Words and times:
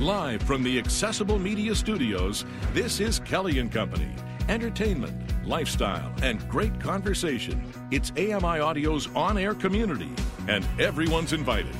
Live 0.00 0.42
from 0.42 0.64
the 0.64 0.76
Accessible 0.76 1.38
Media 1.38 1.72
Studios, 1.72 2.44
this 2.72 2.98
is 2.98 3.20
Kelly 3.20 3.60
and 3.60 3.70
Company. 3.70 4.10
Entertainment, 4.48 5.14
lifestyle, 5.46 6.12
and 6.20 6.46
great 6.48 6.80
conversation. 6.80 7.64
It's 7.92 8.10
AMI 8.10 8.58
Audio's 8.58 9.08
on 9.14 9.38
air 9.38 9.54
community, 9.54 10.10
and 10.48 10.66
everyone's 10.80 11.32
invited. 11.32 11.76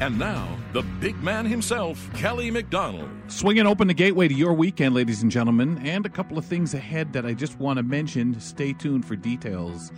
And 0.00 0.18
now, 0.18 0.58
the 0.72 0.82
big 0.98 1.16
man 1.22 1.46
himself, 1.46 2.12
Kelly 2.14 2.50
McDonald. 2.50 3.08
Swinging 3.28 3.68
open 3.68 3.86
the 3.86 3.94
gateway 3.94 4.26
to 4.26 4.34
your 4.34 4.52
weekend, 4.52 4.96
ladies 4.96 5.22
and 5.22 5.30
gentlemen, 5.30 5.78
and 5.86 6.04
a 6.04 6.10
couple 6.10 6.36
of 6.38 6.44
things 6.44 6.74
ahead 6.74 7.12
that 7.12 7.24
I 7.24 7.32
just 7.32 7.60
want 7.60 7.76
to 7.76 7.84
mention. 7.84 8.40
Stay 8.40 8.72
tuned 8.72 9.06
for 9.06 9.14
details 9.14 9.92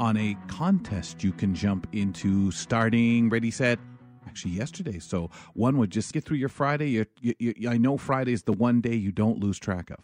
on 0.00 0.16
a 0.16 0.36
contest 0.48 1.22
you 1.22 1.30
can 1.30 1.54
jump 1.54 1.86
into 1.92 2.50
starting 2.50 3.28
ready 3.28 3.50
set 3.50 3.78
actually 4.30 4.52
yesterday. 4.52 5.00
So 5.00 5.28
one 5.54 5.76
would 5.78 5.90
just 5.90 6.12
get 6.12 6.24
through 6.24 6.36
your 6.36 6.48
friday. 6.48 6.90
You, 6.90 7.06
you, 7.20 7.34
you, 7.38 7.68
i 7.68 7.76
know 7.76 7.96
friday 7.96 8.32
is 8.32 8.44
the 8.44 8.52
one 8.52 8.80
day 8.80 8.94
you 8.94 9.10
don't 9.10 9.40
lose 9.40 9.58
track 9.58 9.90
of. 9.90 10.00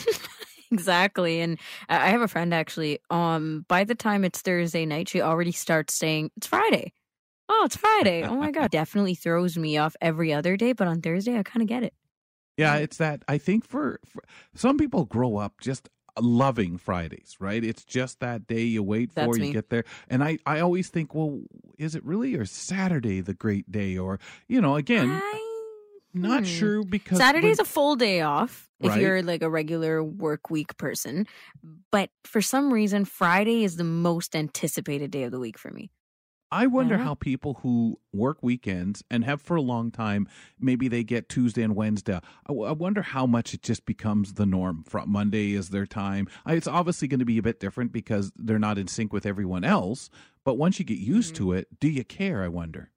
Exactly. 0.70 1.40
And 1.40 1.58
i 1.88 2.10
have 2.10 2.20
a 2.20 2.28
friend 2.28 2.52
actually 2.52 2.98
um 3.10 3.64
by 3.68 3.84
the 3.84 3.94
time 3.94 4.22
it's 4.22 4.42
thursday 4.42 4.84
night 4.84 5.08
she 5.08 5.22
already 5.22 5.50
starts 5.52 5.94
saying 5.94 6.30
it's 6.36 6.46
friday. 6.46 6.92
Oh 7.48 7.62
it's 7.64 7.76
friday. 7.76 8.22
Oh 8.22 8.36
my 8.36 8.50
god 8.50 8.70
definitely 8.80 9.14
throws 9.14 9.56
me 9.56 9.78
off 9.78 9.96
every 10.02 10.30
other 10.32 10.58
day 10.58 10.74
but 10.74 10.86
on 10.86 11.00
thursday 11.00 11.38
i 11.38 11.42
kind 11.42 11.62
of 11.62 11.68
get 11.68 11.82
it. 11.84 11.94
Yeah. 12.58 12.76
it's 12.76 12.98
that 12.98 13.22
i 13.28 13.38
think 13.38 13.66
for, 13.66 13.98
for 14.04 14.22
some 14.54 14.76
people 14.76 15.06
grow 15.06 15.38
up 15.38 15.54
just 15.58 15.88
loving 16.22 16.78
Fridays, 16.78 17.36
right? 17.40 17.62
It's 17.62 17.84
just 17.84 18.20
that 18.20 18.46
day 18.46 18.62
you 18.62 18.82
wait 18.82 19.10
for, 19.12 19.26
That's 19.26 19.38
you 19.38 19.44
me. 19.44 19.52
get 19.52 19.70
there. 19.70 19.84
And 20.08 20.22
I, 20.22 20.38
I 20.46 20.60
always 20.60 20.88
think, 20.88 21.14
well, 21.14 21.40
is 21.78 21.94
it 21.94 22.04
really 22.04 22.34
or 22.34 22.44
Saturday 22.44 23.20
the 23.20 23.34
great 23.34 23.70
day? 23.70 23.96
Or, 23.96 24.18
you 24.48 24.60
know, 24.60 24.76
again, 24.76 25.10
I, 25.10 25.44
not 26.14 26.40
hmm. 26.40 26.44
sure 26.46 26.84
because 26.84 27.18
Saturday's 27.18 27.58
when- 27.58 27.66
a 27.66 27.68
full 27.68 27.96
day 27.96 28.22
off 28.22 28.68
if 28.80 28.90
Right. 28.90 29.00
you're 29.00 29.22
like 29.22 29.42
a 29.42 29.50
regular 29.50 30.02
work 30.02 30.50
week 30.50 30.76
person. 30.76 31.26
But 31.90 32.10
for 32.24 32.40
some 32.40 32.72
reason, 32.72 33.04
Friday 33.04 33.64
is 33.64 33.76
the 33.76 33.84
most 33.84 34.36
anticipated 34.36 35.10
day 35.10 35.24
of 35.24 35.32
the 35.32 35.40
week 35.40 35.58
for 35.58 35.70
me. 35.70 35.90
I 36.50 36.66
wonder 36.66 36.96
Yeah. 36.96 37.04
how 37.04 37.14
people 37.14 37.54
who 37.62 37.98
work 38.12 38.38
weekends 38.42 39.04
and 39.10 39.22
have 39.24 39.42
for 39.42 39.54
a 39.56 39.60
long 39.60 39.90
time, 39.90 40.26
maybe 40.58 40.88
they 40.88 41.04
get 41.04 41.28
Tuesday 41.28 41.62
and 41.62 41.76
Wednesday. 41.76 42.14
I, 42.16 42.48
w- 42.48 42.66
I 42.66 42.72
wonder 42.72 43.02
how 43.02 43.26
much 43.26 43.52
it 43.52 43.62
just 43.62 43.84
becomes 43.84 44.34
the 44.34 44.46
norm. 44.46 44.82
From 44.84 45.10
Monday 45.10 45.52
is 45.52 45.68
their 45.68 45.84
time. 45.86 46.26
I- 46.46 46.54
It's 46.54 46.66
obviously 46.66 47.06
going 47.06 47.20
to 47.20 47.26
be 47.26 47.36
a 47.38 47.42
bit 47.42 47.60
different 47.60 47.92
because 47.92 48.32
they're 48.34 48.58
not 48.58 48.78
in 48.78 48.88
sync 48.88 49.12
with 49.12 49.26
everyone 49.26 49.62
else. 49.64 50.08
But 50.44 50.54
once 50.54 50.78
you 50.78 50.84
get 50.86 50.98
used 50.98 51.34
Mm-hmm. 51.34 51.44
to 51.44 51.52
it, 51.52 51.80
do 51.80 51.88
you 51.88 52.04
care? 52.04 52.42
I 52.42 52.48
wonder. 52.48 52.92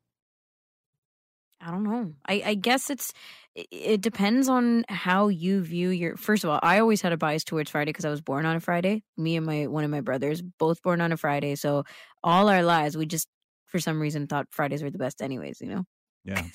I 1.63 1.69
don't 1.69 1.83
know. 1.83 2.13
I, 2.27 2.41
I 2.45 2.53
guess 2.55 2.89
it's 2.89 3.13
it- 3.53 3.67
it 3.71 4.01
depends 4.01 4.47
on 4.49 4.83
how 4.89 5.27
you 5.27 5.61
view 5.61 5.89
your. 5.89 6.15
First 6.15 6.43
of 6.43 6.49
all, 6.49 6.59
I 6.63 6.79
always 6.79 7.01
had 7.01 7.11
a 7.11 7.17
bias 7.17 7.43
towards 7.43 7.69
Friday 7.69 7.89
because 7.89 8.05
I 8.05 8.09
was 8.09 8.21
born 8.21 8.45
on 8.45 8.55
a 8.55 8.59
Friday. 8.59 9.03
Me 9.17 9.35
and 9.35 9.45
my 9.45 9.67
one 9.67 9.83
of 9.83 9.91
my 9.91 10.01
brothers 10.01 10.41
both 10.41 10.81
born 10.81 11.01
on 11.01 11.11
a 11.11 11.17
Friday, 11.17 11.55
so 11.55 11.83
all 12.23 12.49
our 12.49 12.63
lives 12.63 12.95
we 12.97 13.05
just 13.05 13.27
for 13.71 13.79
some 13.79 13.99
reason 13.99 14.27
thought 14.27 14.47
Fridays 14.51 14.83
were 14.83 14.91
the 14.91 14.97
best, 14.99 15.21
anyways. 15.21 15.61
You 15.61 15.67
know, 15.67 15.85
Yeah. 16.25 16.43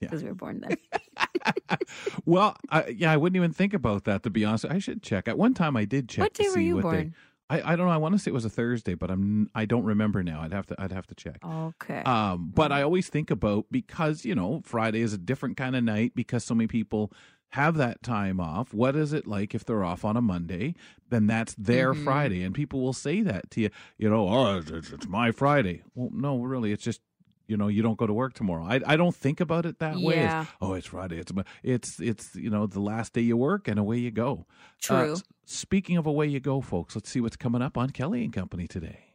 Yeah. 0.00 0.06
because 0.10 0.22
we 0.22 0.28
were 0.28 0.36
born 0.36 0.60
then. 0.60 0.76
well, 2.24 2.56
I, 2.70 2.86
yeah, 2.86 3.10
I 3.10 3.16
wouldn't 3.16 3.34
even 3.36 3.52
think 3.52 3.74
about 3.74 4.04
that 4.04 4.22
to 4.22 4.30
be 4.30 4.44
honest. 4.44 4.64
I 4.64 4.78
should 4.78 5.02
check. 5.02 5.26
At 5.26 5.36
one 5.36 5.54
time, 5.54 5.76
I 5.76 5.84
did 5.86 6.08
check. 6.08 6.22
what 6.22 6.34
to 6.34 6.42
day 6.44 6.48
were 6.50 6.60
you 6.60 6.80
born? 6.80 6.94
Day. 6.96 7.12
I, 7.50 7.72
I 7.72 7.76
don't 7.76 7.86
know. 7.86 7.92
I 7.92 7.96
want 7.96 8.14
to 8.14 8.18
say 8.20 8.30
it 8.30 8.34
was 8.34 8.44
a 8.44 8.50
Thursday, 8.50 8.94
but 8.94 9.10
I'm 9.10 9.48
I 9.56 9.64
don't 9.64 9.84
remember 9.84 10.22
now. 10.22 10.40
I'd 10.42 10.52
have 10.52 10.66
to 10.66 10.76
I'd 10.80 10.92
have 10.92 11.06
to 11.08 11.14
check. 11.16 11.38
Okay. 11.44 12.02
Um, 12.02 12.52
but 12.54 12.70
I 12.70 12.82
always 12.82 13.08
think 13.08 13.30
about 13.32 13.66
because 13.70 14.24
you 14.24 14.34
know 14.36 14.62
Friday 14.64 15.00
is 15.00 15.14
a 15.14 15.18
different 15.18 15.56
kind 15.56 15.74
of 15.74 15.82
night 15.82 16.12
because 16.14 16.44
so 16.44 16.54
many 16.54 16.68
people 16.68 17.10
have 17.52 17.76
that 17.76 18.02
time 18.02 18.40
off. 18.40 18.74
What 18.74 18.94
is 18.96 19.12
it 19.12 19.26
like 19.26 19.54
if 19.54 19.64
they're 19.64 19.84
off 19.84 20.04
on 20.04 20.16
a 20.16 20.20
Monday? 20.22 20.74
Then 21.10 21.26
that's 21.26 21.54
their 21.54 21.94
Mhm. 21.94 22.04
Friday, 22.04 22.42
and 22.42 22.54
people 22.54 22.80
will 22.82 22.92
say 22.92 23.22
that 23.22 23.50
to 23.52 23.60
you. 23.62 23.70
You 23.96 24.10
know, 24.10 24.28
oh, 24.28 24.58
it's, 24.58 24.70
it's, 24.70 24.90
it's 24.92 25.08
my 25.08 25.32
Friday. 25.32 25.82
Well, 25.94 26.10
no, 26.12 26.38
really, 26.40 26.72
it's 26.72 26.84
just 26.84 27.00
you 27.46 27.56
know 27.56 27.68
you 27.68 27.80
don't 27.80 27.96
go 27.96 28.06
to 28.06 28.12
work 28.12 28.34
tomorrow. 28.34 28.64
I 28.64 28.80
I 28.86 28.96
don't 28.96 29.14
think 29.16 29.40
about 29.40 29.64
it 29.64 29.78
that 29.78 29.96
way. 29.96 30.16
as, 30.18 30.24
Yeah. 30.30 30.44
oh, 30.60 30.74
it's 30.74 30.86
Friday. 30.88 31.16
It's 31.18 31.32
my 31.32 31.44
it's 31.62 31.98
it's 31.98 32.34
you 32.36 32.50
know 32.50 32.66
the 32.66 32.80
last 32.80 33.14
day 33.14 33.22
you 33.22 33.38
work 33.38 33.68
and 33.68 33.78
away 33.78 33.96
you 33.98 34.10
go. 34.10 34.44
Uh, 34.90 35.04
True. 35.04 35.12
s- 35.12 35.22
speaking 35.46 35.96
of 35.96 36.04
away 36.06 36.26
you 36.26 36.40
go, 36.40 36.60
folks, 36.60 36.94
let's 36.94 37.08
see 37.08 37.22
what's 37.22 37.36
coming 37.36 37.62
up 37.62 37.78
on 37.78 37.88
Kelly 37.90 38.22
and 38.22 38.32
Company 38.34 38.66
today. 38.68 39.07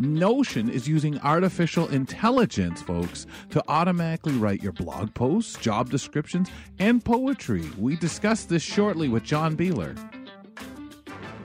Notion 0.00 0.68
is 0.68 0.88
using 0.88 1.18
artificial 1.20 1.88
intelligence, 1.88 2.82
folks, 2.82 3.26
to 3.50 3.62
automatically 3.68 4.32
write 4.34 4.62
your 4.62 4.72
blog 4.72 5.14
posts, 5.14 5.56
job 5.58 5.90
descriptions, 5.90 6.50
and 6.78 7.04
poetry. 7.04 7.64
We 7.78 7.96
discussed 7.96 8.48
this 8.48 8.62
shortly 8.62 9.08
with 9.08 9.22
John 9.22 9.56
Beeler. 9.56 9.96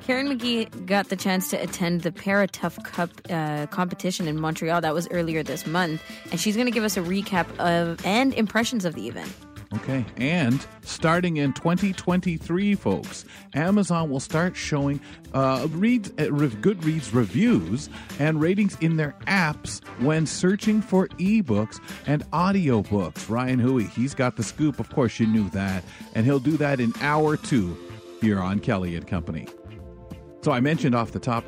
Karen 0.08 0.28
McGee 0.28 0.86
got 0.86 1.10
the 1.10 1.18
chance 1.18 1.50
to 1.50 1.62
attend 1.62 2.02
the 2.02 2.12
Paratough 2.12 2.82
Cup 2.86 3.10
uh, 3.30 3.68
competition 3.68 4.26
in 4.26 4.40
Montreal. 4.40 4.80
That 4.80 4.94
was 4.94 5.06
earlier 5.12 5.44
this 5.44 5.68
month, 5.68 6.02
and 6.32 6.40
she's 6.40 6.56
going 6.56 6.66
to 6.66 6.72
give 6.72 6.86
us 6.86 6.96
a 6.96 7.02
recap 7.02 7.46
of 7.60 8.04
and 8.06 8.34
impressions 8.34 8.86
of 8.86 8.96
the 8.96 9.10
event. 9.10 9.30
Okay, 9.76 10.06
and 10.16 10.66
starting 10.82 11.38
in 11.38 11.52
2023, 11.52 12.76
folks, 12.76 13.26
Amazon 13.54 14.10
will 14.10 14.22
start 14.22 14.56
showing 14.56 15.02
uh, 15.34 15.68
read, 15.72 16.10
uh, 16.22 16.32
re- 16.32 16.48
Goodreads 16.48 17.14
reviews 17.14 17.90
and 18.18 18.40
ratings 18.40 18.78
in 18.80 18.96
their 18.96 19.14
apps 19.28 19.84
when 20.00 20.26
searching 20.26 20.82
for 20.82 21.10
ebooks 21.20 21.82
and 22.06 22.24
audiobooks. 22.32 23.30
Ryan 23.30 23.60
Huey, 23.60 23.86
he's 23.86 24.14
got 24.14 24.38
the 24.38 24.44
scoop. 24.44 24.80
Of 24.80 24.90
course, 24.90 25.20
you 25.20 25.28
knew 25.28 25.50
that, 25.50 25.84
and 26.16 26.26
he'll 26.26 26.40
do 26.40 26.56
that 26.58 26.80
in 26.80 26.94
hour 27.02 27.36
two 27.36 27.78
here 28.22 28.40
on 28.40 28.60
Kelly 28.60 28.96
and 28.96 29.06
Company. 29.06 29.48
So 30.44 30.54
I 30.54 30.62
mentioned 30.62 30.96
off 30.96 31.12
the 31.12 31.20
top 31.20 31.44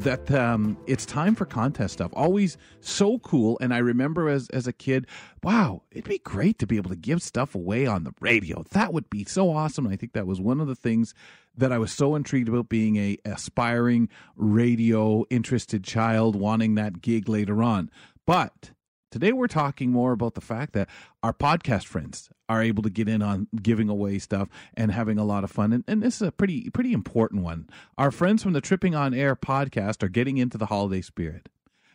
that 0.00 0.30
um, 0.30 0.76
it's 0.86 1.04
time 1.04 1.34
for 1.34 1.44
contest 1.44 1.94
stuff. 1.94 2.10
Always 2.14 2.56
so 2.80 3.18
cool. 3.18 3.58
And 3.60 3.74
I 3.74 3.78
remember 3.78 4.28
as 4.28 4.48
as 4.50 4.66
a 4.66 4.72
kid, 4.72 5.06
wow, 5.42 5.82
it'd 5.90 6.04
be 6.04 6.18
great 6.18 6.58
to 6.60 6.66
be 6.66 6.76
able 6.76 6.90
to 6.90 6.96
give 6.96 7.22
stuff 7.22 7.54
away 7.54 7.86
on 7.86 8.04
the 8.04 8.12
radio. 8.20 8.64
That 8.70 8.92
would 8.92 9.10
be 9.10 9.24
so 9.24 9.50
awesome. 9.50 9.86
And 9.86 9.92
I 9.92 9.96
think 9.96 10.12
that 10.12 10.26
was 10.26 10.40
one 10.40 10.60
of 10.60 10.66
the 10.66 10.76
things 10.76 11.14
that 11.56 11.72
I 11.72 11.78
was 11.78 11.92
so 11.92 12.14
intrigued 12.14 12.48
about 12.48 12.68
being 12.68 12.96
a 12.96 13.18
aspiring 13.24 14.08
radio 14.36 15.24
interested 15.30 15.82
child, 15.84 16.36
wanting 16.36 16.76
that 16.76 17.00
gig 17.00 17.28
later 17.28 17.62
on. 17.62 17.90
But 18.26 18.70
Today, 19.10 19.32
we're 19.32 19.46
talking 19.46 19.90
more 19.90 20.12
about 20.12 20.34
the 20.34 20.42
fact 20.42 20.74
that 20.74 20.88
our 21.22 21.32
podcast 21.32 21.86
friends 21.86 22.28
are 22.46 22.62
able 22.62 22.82
to 22.82 22.90
get 22.90 23.08
in 23.08 23.22
on 23.22 23.48
giving 23.62 23.88
away 23.88 24.18
stuff 24.18 24.48
and 24.74 24.92
having 24.92 25.18
a 25.18 25.24
lot 25.24 25.44
of 25.44 25.50
fun. 25.50 25.72
And, 25.72 25.84
and 25.88 26.02
this 26.02 26.16
is 26.16 26.28
a 26.28 26.32
pretty, 26.32 26.68
pretty 26.68 26.92
important 26.92 27.42
one. 27.42 27.70
Our 27.96 28.10
friends 28.10 28.42
from 28.42 28.52
the 28.52 28.60
Tripping 28.60 28.94
on 28.94 29.14
Air 29.14 29.34
podcast 29.34 30.02
are 30.02 30.10
getting 30.10 30.36
into 30.36 30.58
the 30.58 30.66
holiday 30.66 31.00
spirit. 31.00 31.48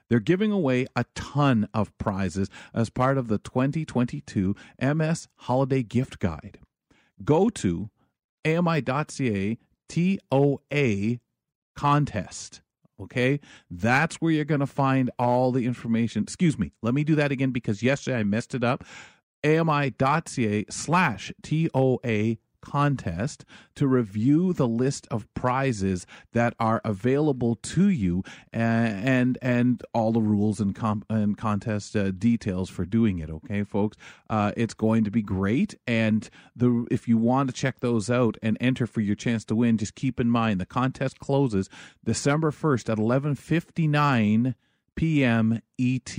They're 0.09 0.19
giving 0.19 0.51
away 0.51 0.88
a 0.96 1.06
ton 1.13 1.69
of 1.72 1.96
prizes 2.00 2.50
as 2.74 2.90
part 2.90 3.19
of 3.19 3.28
the 3.28 3.38
2022 3.38 4.56
MS 4.81 5.28
Holiday 5.35 5.84
Gift 5.84 6.18
Guide. 6.18 6.59
Go 7.24 7.50
to 7.50 7.91
ami.ca 8.44 9.59
TOA 9.88 11.19
contest. 11.75 12.62
Okay, 13.01 13.39
that's 13.71 14.17
where 14.17 14.31
you're 14.31 14.45
going 14.45 14.59
to 14.59 14.67
find 14.67 15.09
all 15.17 15.51
the 15.51 15.65
information. 15.65 16.23
Excuse 16.23 16.57
me, 16.57 16.73
let 16.81 16.93
me 16.93 17.03
do 17.03 17.15
that 17.15 17.31
again 17.31 17.51
because 17.51 17.81
yesterday 17.81 18.19
I 18.19 18.23
messed 18.23 18.53
it 18.53 18.63
up. 18.63 18.83
AMI.ca 19.43 20.65
slash 20.69 21.31
TOA 21.41 22.37
contest 22.63 23.44
to 23.75 23.85
review 23.88 24.53
the 24.53 24.68
list 24.68 25.06
of 25.12 25.31
prizes 25.34 26.07
that 26.31 26.56
are 26.59 26.79
available 26.85 27.56
to 27.56 27.90
you 27.90 28.24
and 28.51 29.03
and, 29.03 29.38
and 29.41 29.84
all 29.94 30.12
the 30.12 30.22
rules 30.22 30.59
and, 30.59 30.78
and 31.09 31.38
contest 31.38 31.95
uh, 31.95 32.12
details 32.12 32.69
for 32.69 32.86
doing 32.86 33.19
it 33.19 33.30
okay 33.30 33.63
folks 33.63 33.98
uh, 34.30 34.51
it's 34.56 34.74
going 34.74 35.04
to 35.04 35.12
be 35.12 35.21
great 35.21 35.75
and 35.86 36.30
the 36.56 36.88
if 36.89 37.07
you 37.07 37.18
want 37.18 37.50
to 37.50 37.54
check 37.54 37.81
those 37.81 38.10
out 38.10 38.38
and 38.42 38.57
enter 38.62 38.88
for 38.88 39.01
your 39.01 39.16
chance 39.16 39.44
to 39.44 39.56
win 39.56 39.77
just 39.77 39.95
keep 39.95 40.19
in 40.19 40.30
mind 40.30 40.59
the 40.59 40.66
contest 40.66 41.19
closes 41.19 41.69
December 42.06 42.51
1st 42.51 42.89
at 42.89 42.98
11:59 42.98 44.56
p.m. 44.95 45.62
ET 45.80 46.16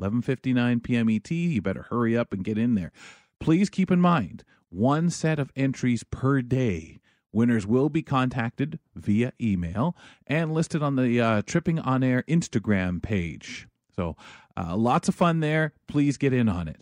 11:59 0.00 0.82
p.m. 0.82 1.08
ET 1.10 1.30
you 1.30 1.60
better 1.60 1.86
hurry 1.90 2.16
up 2.16 2.32
and 2.32 2.44
get 2.44 2.56
in 2.56 2.74
there 2.74 2.92
please 3.38 3.68
keep 3.68 3.90
in 3.90 4.00
mind 4.00 4.44
one 4.74 5.08
set 5.10 5.38
of 5.38 5.52
entries 5.54 6.04
per 6.04 6.42
day. 6.42 7.00
Winners 7.32 7.66
will 7.66 7.88
be 7.88 8.02
contacted 8.02 8.78
via 8.94 9.32
email 9.40 9.96
and 10.26 10.52
listed 10.52 10.82
on 10.82 10.96
the 10.96 11.20
uh, 11.20 11.42
Tripping 11.42 11.78
On 11.78 12.02
Air 12.02 12.24
Instagram 12.28 13.02
page. 13.02 13.66
So, 13.96 14.16
uh, 14.56 14.76
lots 14.76 15.08
of 15.08 15.14
fun 15.14 15.40
there. 15.40 15.72
Please 15.88 16.16
get 16.16 16.32
in 16.32 16.48
on 16.48 16.68
it. 16.68 16.80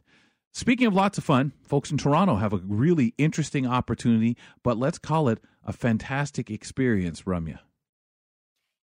Speaking 0.52 0.86
of 0.86 0.94
lots 0.94 1.16
of 1.16 1.24
fun, 1.24 1.52
folks 1.66 1.90
in 1.90 1.96
Toronto 1.96 2.36
have 2.36 2.52
a 2.52 2.58
really 2.58 3.14
interesting 3.16 3.66
opportunity, 3.66 4.36
but 4.62 4.76
let's 4.76 4.98
call 4.98 5.28
it 5.28 5.38
a 5.64 5.72
fantastic 5.72 6.50
experience, 6.50 7.22
Ramya. 7.22 7.60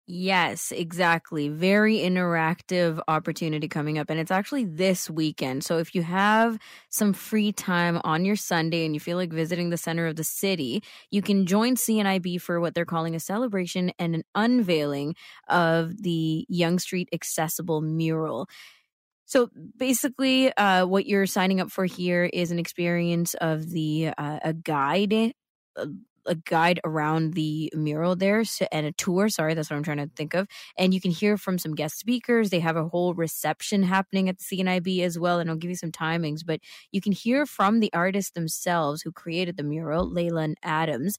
Yes, 0.07 0.71
exactly. 0.71 1.49
Very 1.49 1.97
interactive 1.97 3.01
opportunity 3.07 3.67
coming 3.67 3.97
up. 3.97 4.11
And 4.11 4.19
it's 4.19 4.29
actually 4.29 4.65
this 4.65 5.09
weekend. 5.09 5.63
So 5.63 5.79
if 5.79 5.95
you 5.95 6.03
have 6.03 6.59
some 6.89 7.11
free 7.11 7.51
time 7.51 7.99
on 8.03 8.23
your 8.23 8.35
Sunday 8.35 8.85
and 8.85 8.93
you 8.93 8.99
feel 8.99 9.17
like 9.17 9.33
visiting 9.33 9.71
the 9.71 9.77
center 9.77 10.05
of 10.05 10.15
the 10.15 10.23
city, 10.23 10.83
you 11.09 11.23
can 11.23 11.47
join 11.47 11.75
CNIB 11.75 12.37
for 12.37 12.59
what 12.59 12.75
they're 12.75 12.85
calling 12.85 13.15
a 13.15 13.19
celebration 13.19 13.91
and 13.97 14.13
an 14.13 14.23
unveiling 14.35 15.15
of 15.49 16.03
the 16.03 16.45
Yonge 16.49 16.81
Street 16.81 17.09
Accessible 17.11 17.81
mural. 17.81 18.47
So 19.25 19.49
basically, 19.77 20.55
uh, 20.57 20.85
what 20.85 21.07
you're 21.07 21.25
signing 21.25 21.59
up 21.59 21.71
for 21.71 21.85
here 21.85 22.25
is 22.25 22.51
an 22.51 22.59
experience 22.59 23.33
of 23.35 23.71
the 23.71 24.11
uh, 24.17 24.39
a 24.43 24.53
guide, 24.53 25.33
uh, 25.75 25.85
a 26.25 26.35
guide 26.35 26.79
around 26.83 27.33
the 27.33 27.71
mural 27.75 28.15
there 28.15 28.43
so, 28.45 28.67
and 28.71 28.85
a 28.85 28.91
tour. 28.91 29.29
Sorry, 29.29 29.53
that's 29.53 29.69
what 29.69 29.77
I'm 29.77 29.83
trying 29.83 29.97
to 29.97 30.09
think 30.15 30.33
of. 30.33 30.47
And 30.77 30.93
you 30.93 31.01
can 31.01 31.11
hear 31.11 31.37
from 31.37 31.57
some 31.57 31.75
guest 31.75 31.99
speakers. 31.99 32.49
They 32.49 32.59
have 32.59 32.75
a 32.77 32.87
whole 32.87 33.13
reception 33.13 33.83
happening 33.83 34.29
at 34.29 34.37
the 34.39 34.43
CNIB 34.43 35.01
as 35.01 35.17
well. 35.19 35.39
And 35.39 35.49
I'll 35.49 35.55
give 35.55 35.69
you 35.69 35.75
some 35.75 35.91
timings, 35.91 36.41
but 36.45 36.59
you 36.91 37.01
can 37.01 37.11
hear 37.11 37.45
from 37.45 37.79
the 37.79 37.91
artists 37.93 38.31
themselves 38.31 39.01
who 39.01 39.11
created 39.11 39.57
the 39.57 39.63
mural, 39.63 40.09
Layla 40.09 40.43
and 40.45 40.57
Adams 40.63 41.17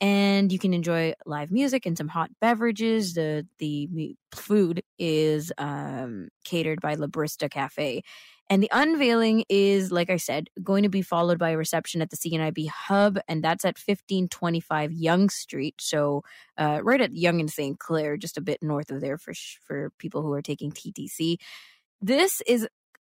and 0.00 0.50
you 0.50 0.58
can 0.58 0.72
enjoy 0.72 1.12
live 1.26 1.50
music 1.50 1.84
and 1.84 1.96
some 1.96 2.08
hot 2.08 2.30
beverages. 2.40 3.14
The 3.14 3.46
the 3.58 4.16
food 4.34 4.82
is 4.98 5.52
um, 5.58 6.28
catered 6.44 6.80
by 6.80 6.94
La 6.94 7.06
Brista 7.06 7.50
Cafe. 7.50 8.02
And 8.50 8.60
the 8.60 8.68
unveiling 8.72 9.44
is, 9.48 9.92
like 9.92 10.10
I 10.10 10.16
said, 10.16 10.50
going 10.60 10.82
to 10.82 10.88
be 10.88 11.02
followed 11.02 11.38
by 11.38 11.50
a 11.50 11.56
reception 11.56 12.02
at 12.02 12.10
the 12.10 12.16
CNIB 12.16 12.68
Hub, 12.68 13.16
and 13.28 13.44
that's 13.44 13.64
at 13.64 13.78
1525 13.78 14.92
Yonge 14.92 15.30
Street. 15.30 15.76
So, 15.78 16.24
uh, 16.58 16.80
right 16.82 17.00
at 17.00 17.12
Yonge 17.12 17.40
and 17.40 17.50
St. 17.50 17.78
Clair, 17.78 18.16
just 18.16 18.36
a 18.36 18.40
bit 18.40 18.60
north 18.60 18.90
of 18.90 19.00
there 19.00 19.18
for 19.18 19.32
for 19.62 19.90
people 19.98 20.22
who 20.22 20.32
are 20.32 20.42
taking 20.42 20.72
TTC. 20.72 21.36
This 22.02 22.42
is 22.44 22.66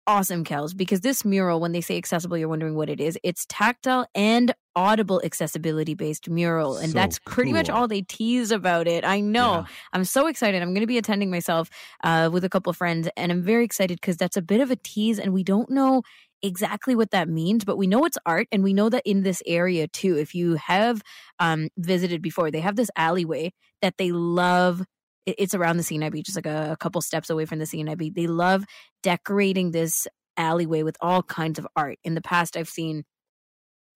awesome, 0.07 0.43
Kels, 0.43 0.75
because 0.75 1.01
this 1.01 1.23
mural, 1.23 1.59
when 1.59 1.71
they 1.71 1.81
say 1.81 1.97
accessible, 1.97 2.37
you're 2.37 2.49
wondering 2.49 2.75
what 2.75 2.89
it 2.89 2.99
is. 2.99 3.17
It's 3.23 3.45
tactile 3.47 4.07
and 4.13 4.53
audible 4.75 5.21
accessibility 5.23 5.93
based 5.93 6.29
mural. 6.29 6.77
And 6.77 6.91
So 6.91 6.97
that's 6.97 7.19
pretty 7.19 7.53
much 7.53 7.69
all 7.69 7.87
they 7.87 8.01
tease 8.01 8.51
about 8.51 8.87
it. 8.87 9.05
I 9.05 9.19
know. 9.19 9.53
Yeah. 9.53 9.65
I'm 9.93 10.03
so 10.03 10.27
excited. 10.27 10.61
I'm 10.61 10.69
going 10.69 10.81
to 10.81 10.87
be 10.87 10.97
attending 10.97 11.29
myself 11.29 11.69
uh, 12.03 12.29
with 12.31 12.43
a 12.43 12.49
couple 12.49 12.71
of 12.71 12.77
friends, 12.77 13.07
and 13.15 13.31
I'm 13.31 13.41
very 13.41 13.65
excited 13.65 13.99
because 14.01 14.17
that's 14.17 14.37
a 14.37 14.41
bit 14.41 14.61
of 14.61 14.71
a 14.71 14.75
tease, 14.75 15.19
and 15.19 15.33
we 15.33 15.43
don't 15.43 15.69
know 15.69 16.01
exactly 16.41 16.93
what 16.93 17.11
that 17.11 17.29
means, 17.29 17.63
but 17.63 17.77
we 17.77 17.87
know 17.87 18.03
it's 18.05 18.17
art, 18.25 18.47
and 18.51 18.63
we 18.63 18.73
know 18.73 18.89
that 18.89 19.03
in 19.05 19.23
this 19.23 19.41
area 19.45 19.87
too. 19.87 20.17
If 20.17 20.35
you 20.35 20.55
have 20.55 21.01
um, 21.39 21.69
visited 21.77 22.21
before, 22.21 22.51
they 22.51 22.59
have 22.59 22.75
this 22.75 22.89
alleyway 22.95 23.53
that 23.81 23.97
they 23.97 24.11
love. 24.11 24.83
It- 25.25 25.35
It's 25.37 25.53
around 25.53 25.77
the 25.77 25.83
CNIB, 25.83 26.23
just 26.23 26.37
like 26.37 26.45
a, 26.45 26.71
a 26.73 26.77
couple 26.77 27.01
steps 27.01 27.29
away 27.29 27.45
from 27.45 27.59
the 27.59 27.65
CNIB. 27.65 28.13
They 28.15 28.27
love 28.27 28.65
decorating 29.03 29.71
this 29.71 30.07
alleyway 30.37 30.83
with 30.83 30.97
all 31.01 31.23
kinds 31.23 31.59
of 31.59 31.67
art. 31.75 31.97
In 32.03 32.15
the 32.15 32.21
past, 32.21 32.57
I've 32.57 32.69
seen 32.69 33.03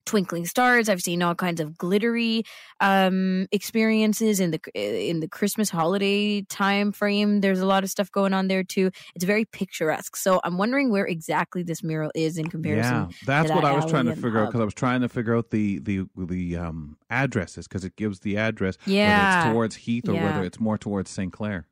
twinkling 0.08 0.46
stars. 0.46 0.88
I've 0.88 1.00
seen 1.00 1.22
all 1.22 1.34
kinds 1.34 1.60
of 1.60 1.76
glittery 1.76 2.42
um, 2.80 3.46
experiences 3.52 4.40
in 4.40 4.50
the 4.50 4.60
in 4.74 5.20
the 5.20 5.28
Christmas 5.28 5.68
holiday 5.70 6.42
time 6.42 6.92
frame. 6.92 7.40
There's 7.40 7.60
a 7.60 7.66
lot 7.66 7.84
of 7.84 7.90
stuff 7.90 8.10
going 8.10 8.32
on 8.32 8.48
there 8.48 8.64
too. 8.64 8.90
It's 9.14 9.24
very 9.24 9.44
picturesque. 9.44 10.16
So 10.16 10.40
I'm 10.44 10.56
wondering 10.58 10.90
where 10.90 11.06
exactly 11.06 11.62
this 11.62 11.82
mural 11.82 12.10
is 12.14 12.38
in 12.38 12.48
comparison. 12.48 12.94
Yeah, 12.94 13.08
that's 13.26 13.50
what 13.50 13.62
that 13.62 13.72
I 13.72 13.76
was 13.76 13.86
trying 13.86 14.06
to 14.06 14.14
figure 14.16 14.38
out 14.38 14.46
because 14.46 14.60
I 14.60 14.64
was 14.64 14.74
trying 14.74 15.02
to 15.02 15.08
figure 15.08 15.36
out 15.36 15.50
the 15.50 15.78
the 15.80 16.06
the 16.16 16.56
um 16.56 16.96
addresses 17.10 17.68
because 17.68 17.84
it 17.84 17.96
gives 17.96 18.20
the 18.20 18.36
address 18.38 18.76
whether 18.84 18.96
Yeah. 18.96 19.44
it's 19.44 19.52
towards 19.52 19.76
Heath 19.76 20.08
or 20.08 20.14
Yeah. 20.14 20.24
whether 20.24 20.44
it's 20.46 20.58
more 20.58 20.78
towards 20.78 21.10
St. 21.10 21.32
Clair. 21.32 21.66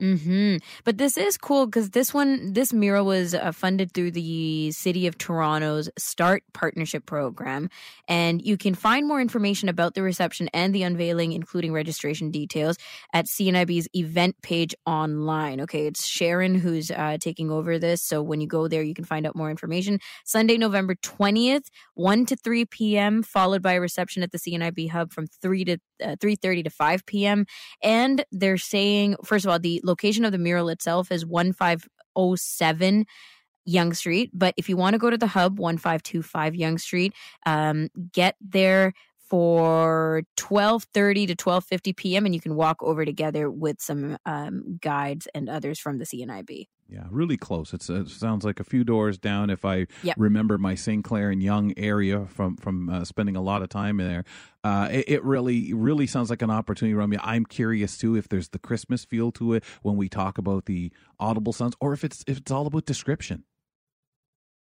Hmm 0.00 0.56
But 0.84 0.96
this 0.96 1.18
is 1.18 1.36
cool 1.36 1.66
because 1.66 1.90
this 1.90 2.14
one, 2.14 2.54
this 2.54 2.72
mural 2.72 3.04
was 3.04 3.34
uh, 3.34 3.52
funded 3.52 3.92
through 3.92 4.12
the 4.12 4.70
City 4.72 5.06
of 5.06 5.18
Toronto's 5.18 5.90
Start 5.98 6.42
Partnership 6.54 7.04
Program. 7.04 7.68
And 8.08 8.40
you 8.40 8.56
can 8.56 8.74
find 8.74 9.06
more 9.06 9.20
information 9.20 9.68
about 9.68 9.94
the 9.94 10.02
reception 10.02 10.48
and 10.54 10.74
the 10.74 10.84
unveiling, 10.84 11.32
including 11.32 11.74
registration 11.74 12.30
details, 12.30 12.78
at 13.12 13.26
CNIB's 13.26 13.88
event 13.94 14.36
page 14.42 14.74
online. 14.86 15.60
Okay, 15.60 15.86
it's 15.86 16.06
Sharon 16.06 16.54
who's 16.54 16.90
uh, 16.90 17.18
taking 17.20 17.50
over 17.50 17.78
this. 17.78 18.00
So 18.00 18.22
when 18.22 18.40
you 18.40 18.46
go 18.46 18.68
there, 18.68 18.82
you 18.82 18.94
can 18.94 19.04
find 19.04 19.26
out 19.26 19.36
more 19.36 19.50
information. 19.50 19.98
Sunday, 20.24 20.56
November 20.56 20.94
20th, 20.94 21.66
1 21.92 22.24
to 22.24 22.36
3 22.36 22.64
p.m., 22.64 23.22
followed 23.22 23.60
by 23.62 23.74
a 23.74 23.80
reception 23.80 24.22
at 24.22 24.32
the 24.32 24.38
CNIB 24.38 24.90
Hub 24.90 25.12
from 25.12 25.26
3 25.26 25.64
to 25.66 25.72
uh, 26.02 26.16
3.30 26.16 26.64
to 26.64 26.70
5 26.70 27.06
p.m. 27.06 27.44
And 27.82 28.24
they're 28.32 28.56
saying, 28.56 29.16
first 29.24 29.44
of 29.44 29.50
all, 29.50 29.58
the 29.58 29.80
location 29.90 30.24
of 30.24 30.32
the 30.32 30.38
mural 30.38 30.68
itself 30.70 31.12
is 31.12 31.26
1507 31.26 33.06
Yonge 33.66 33.94
Street. 33.96 34.30
But 34.32 34.54
if 34.56 34.68
you 34.68 34.76
want 34.76 34.94
to 34.94 34.98
go 34.98 35.10
to 35.10 35.18
the 35.18 35.26
hub, 35.26 35.58
1525 35.58 36.54
Yonge 36.54 36.80
Street, 36.80 37.14
um, 37.46 37.88
get 38.12 38.36
there 38.40 38.94
for 39.30 40.22
12.30 40.36 41.28
to 41.28 41.36
12.50 41.36 41.96
p.m. 41.96 42.26
and 42.26 42.34
you 42.34 42.40
can 42.40 42.54
walk 42.56 42.82
over 42.82 43.04
together 43.04 43.50
with 43.50 43.80
some 43.80 44.18
um, 44.26 44.78
guides 44.82 45.28
and 45.34 45.48
others 45.48 45.78
from 45.78 45.98
the 45.98 46.04
CNIB. 46.04 46.66
Yeah, 46.88 47.04
really 47.08 47.36
close. 47.36 47.72
It's, 47.72 47.88
it 47.88 48.08
sounds 48.08 48.44
like 48.44 48.58
a 48.58 48.64
few 48.64 48.82
doors 48.82 49.16
down. 49.16 49.48
If 49.48 49.64
I 49.64 49.86
Yep. 50.02 50.16
remember 50.18 50.58
my 50.58 50.74
St. 50.74 51.04
Clair 51.04 51.30
and 51.30 51.40
Yonge 51.40 51.72
area 51.76 52.26
from 52.26 52.56
from 52.56 52.90
uh, 52.90 53.04
spending 53.04 53.36
a 53.36 53.40
lot 53.40 53.62
of 53.62 53.68
time 53.68 53.98
there, 53.98 54.24
uh, 54.64 54.88
it, 54.90 55.04
it 55.08 55.24
really 55.24 55.72
really 55.72 56.08
sounds 56.08 56.30
like 56.30 56.42
an 56.42 56.50
opportunity, 56.50 56.96
Ramya. 56.96 57.20
I'm 57.22 57.46
curious 57.46 57.96
too 57.96 58.16
if 58.16 58.28
there's 58.28 58.48
the 58.48 58.58
Christmas 58.58 59.04
feel 59.04 59.30
to 59.32 59.52
it 59.54 59.62
when 59.82 59.94
we 59.96 60.08
talk 60.08 60.36
about 60.36 60.64
the 60.66 60.90
audible 61.20 61.52
sounds, 61.52 61.76
or 61.80 61.92
if 61.92 62.02
it's 62.02 62.24
if 62.26 62.38
it's 62.38 62.50
all 62.50 62.66
about 62.66 62.86
description. 62.86 63.44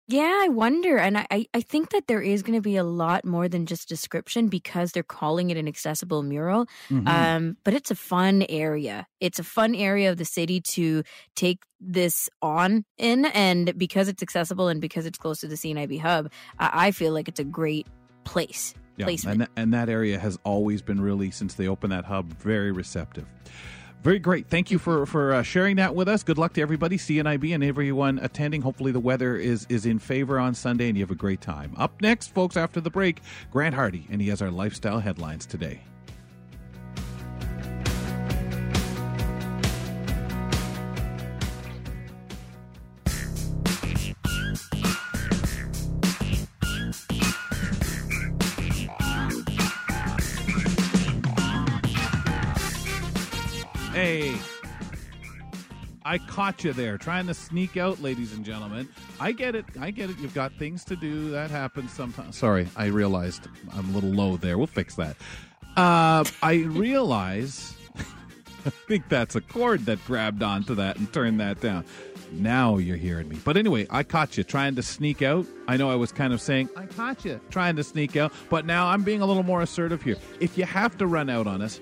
Yeah, 0.07 0.39
I 0.43 0.49
wonder. 0.49 0.97
And 0.97 1.17
I, 1.17 1.25
I- 1.31 1.61
think 1.61 1.89
that 1.89 2.05
there 2.07 2.21
is 2.21 2.43
going 2.43 2.53
to 2.55 2.61
be 2.61 2.75
a 2.75 2.83
lot 2.83 3.25
more 3.25 3.47
than 3.47 3.65
just 3.65 3.89
description 3.89 4.49
because 4.49 4.91
they're 4.91 5.01
calling 5.01 5.49
it 5.49 5.57
an 5.57 5.67
accessible 5.67 6.21
mural. 6.21 6.67
Mhm. 6.89 7.07
Um, 7.07 7.57
but 7.63 7.73
it's 7.73 7.89
a 7.89 7.95
fun 7.95 8.45
area. 8.47 9.07
It's 9.19 9.39
a 9.39 9.43
fun 9.43 9.73
area 9.73 10.11
of 10.11 10.17
the 10.17 10.25
city 10.25 10.61
to 10.61 11.01
take 11.35 11.63
this 11.81 12.29
on 12.43 12.85
in. 12.99 13.25
And 13.25 13.75
because 13.77 14.07
it's 14.07 14.21
accessible 14.21 14.67
and 14.67 14.79
because 14.79 15.07
it's 15.07 15.17
close 15.17 15.39
to 15.39 15.47
the 15.47 15.55
CNIB 15.55 15.99
hub, 16.01 16.31
I, 16.59 16.87
I 16.87 16.91
feel 16.91 17.11
like 17.11 17.27
it's 17.27 17.39
a 17.39 17.43
great 17.43 17.87
place. 18.25 18.75
Yeah, 18.97 19.05
placement. 19.05 19.33
and 19.33 19.41
that, 19.41 19.49
and 19.57 19.73
that 19.73 19.89
area 19.89 20.17
has 20.19 20.37
always 20.43 20.81
been 20.81 21.01
really 21.01 21.31
since 21.31 21.55
they 21.55 21.67
opened 21.67 21.91
that 21.91 22.05
hub 22.05 22.31
very 22.39 22.71
receptive. 22.71 23.25
Very 24.05 24.19
great. 24.19 24.45
Thank 24.47 24.69
you 24.69 24.77
for 24.77 25.07
for 25.07 25.33
uh, 25.33 25.41
sharing 25.41 25.77
that 25.77 25.95
with 25.95 26.07
us. 26.07 26.21
Good 26.21 26.37
luck 26.37 26.53
to 26.53 26.61
everybody, 26.61 26.95
CNIB, 26.95 27.55
and 27.55 27.63
everyone 27.63 28.19
attending. 28.19 28.61
Hopefully, 28.61 28.91
the 28.91 28.99
weather 28.99 29.35
is 29.35 29.65
is 29.67 29.87
in 29.87 29.97
favor 29.97 30.37
on 30.37 30.53
Sunday, 30.53 30.89
and 30.89 30.95
you 30.95 31.01
have 31.01 31.09
a 31.09 31.15
great 31.15 31.41
time. 31.41 31.73
Up 31.75 31.99
next, 32.03 32.27
folks, 32.27 32.55
after 32.55 32.79
the 32.79 32.91
break, 32.91 33.23
Grant 33.49 33.73
Hardy, 33.73 34.05
and 34.11 34.21
he 34.21 34.27
has 34.27 34.43
our 34.43 34.51
lifestyle 34.51 34.99
headlines 34.99 35.47
today. 35.47 35.81
Hey, 54.05 54.37
I 56.05 56.19
caught 56.19 56.63
you 56.63 56.73
there 56.73 56.95
trying 56.99 57.25
to 57.25 57.33
sneak 57.33 57.75
out, 57.75 58.03
ladies 58.03 58.33
and 58.33 58.45
gentlemen. 58.45 58.87
I 59.19 59.31
get 59.31 59.55
it. 59.55 59.65
I 59.81 59.89
get 59.89 60.11
it. 60.11 60.19
You've 60.19 60.35
got 60.35 60.53
things 60.59 60.85
to 60.85 60.95
do. 60.95 61.31
That 61.31 61.49
happens 61.49 61.91
sometimes. 61.91 62.37
Sorry, 62.37 62.67
I 62.75 62.85
realized 62.85 63.47
I'm 63.73 63.89
a 63.89 63.91
little 63.93 64.11
low 64.11 64.37
there. 64.37 64.59
We'll 64.59 64.67
fix 64.67 64.93
that. 64.97 65.17
Uh, 65.75 66.23
I 66.43 66.65
realize. 66.67 67.75
I 68.67 68.69
think 68.69 69.09
that's 69.09 69.35
a 69.35 69.41
cord 69.41 69.87
that 69.87 69.97
grabbed 70.05 70.43
onto 70.43 70.75
that 70.75 70.97
and 70.97 71.11
turned 71.11 71.39
that 71.39 71.59
down. 71.59 71.83
Now 72.31 72.77
you're 72.77 72.97
hearing 72.97 73.27
me. 73.27 73.39
But 73.43 73.57
anyway, 73.57 73.87
I 73.89 74.03
caught 74.03 74.37
you 74.37 74.43
trying 74.43 74.75
to 74.75 74.83
sneak 74.83 75.23
out. 75.23 75.47
I 75.67 75.77
know 75.77 75.89
I 75.89 75.95
was 75.95 76.11
kind 76.11 76.31
of 76.31 76.39
saying, 76.39 76.69
I 76.75 76.85
caught 76.85 77.25
you 77.25 77.41
trying 77.49 77.75
to 77.77 77.83
sneak 77.83 78.15
out, 78.15 78.31
but 78.51 78.67
now 78.67 78.85
I'm 78.85 79.01
being 79.01 79.21
a 79.21 79.25
little 79.25 79.41
more 79.41 79.63
assertive 79.63 80.03
here. 80.03 80.17
If 80.39 80.59
you 80.59 80.65
have 80.65 80.95
to 80.99 81.07
run 81.07 81.27
out 81.27 81.47
on 81.47 81.63
us, 81.63 81.79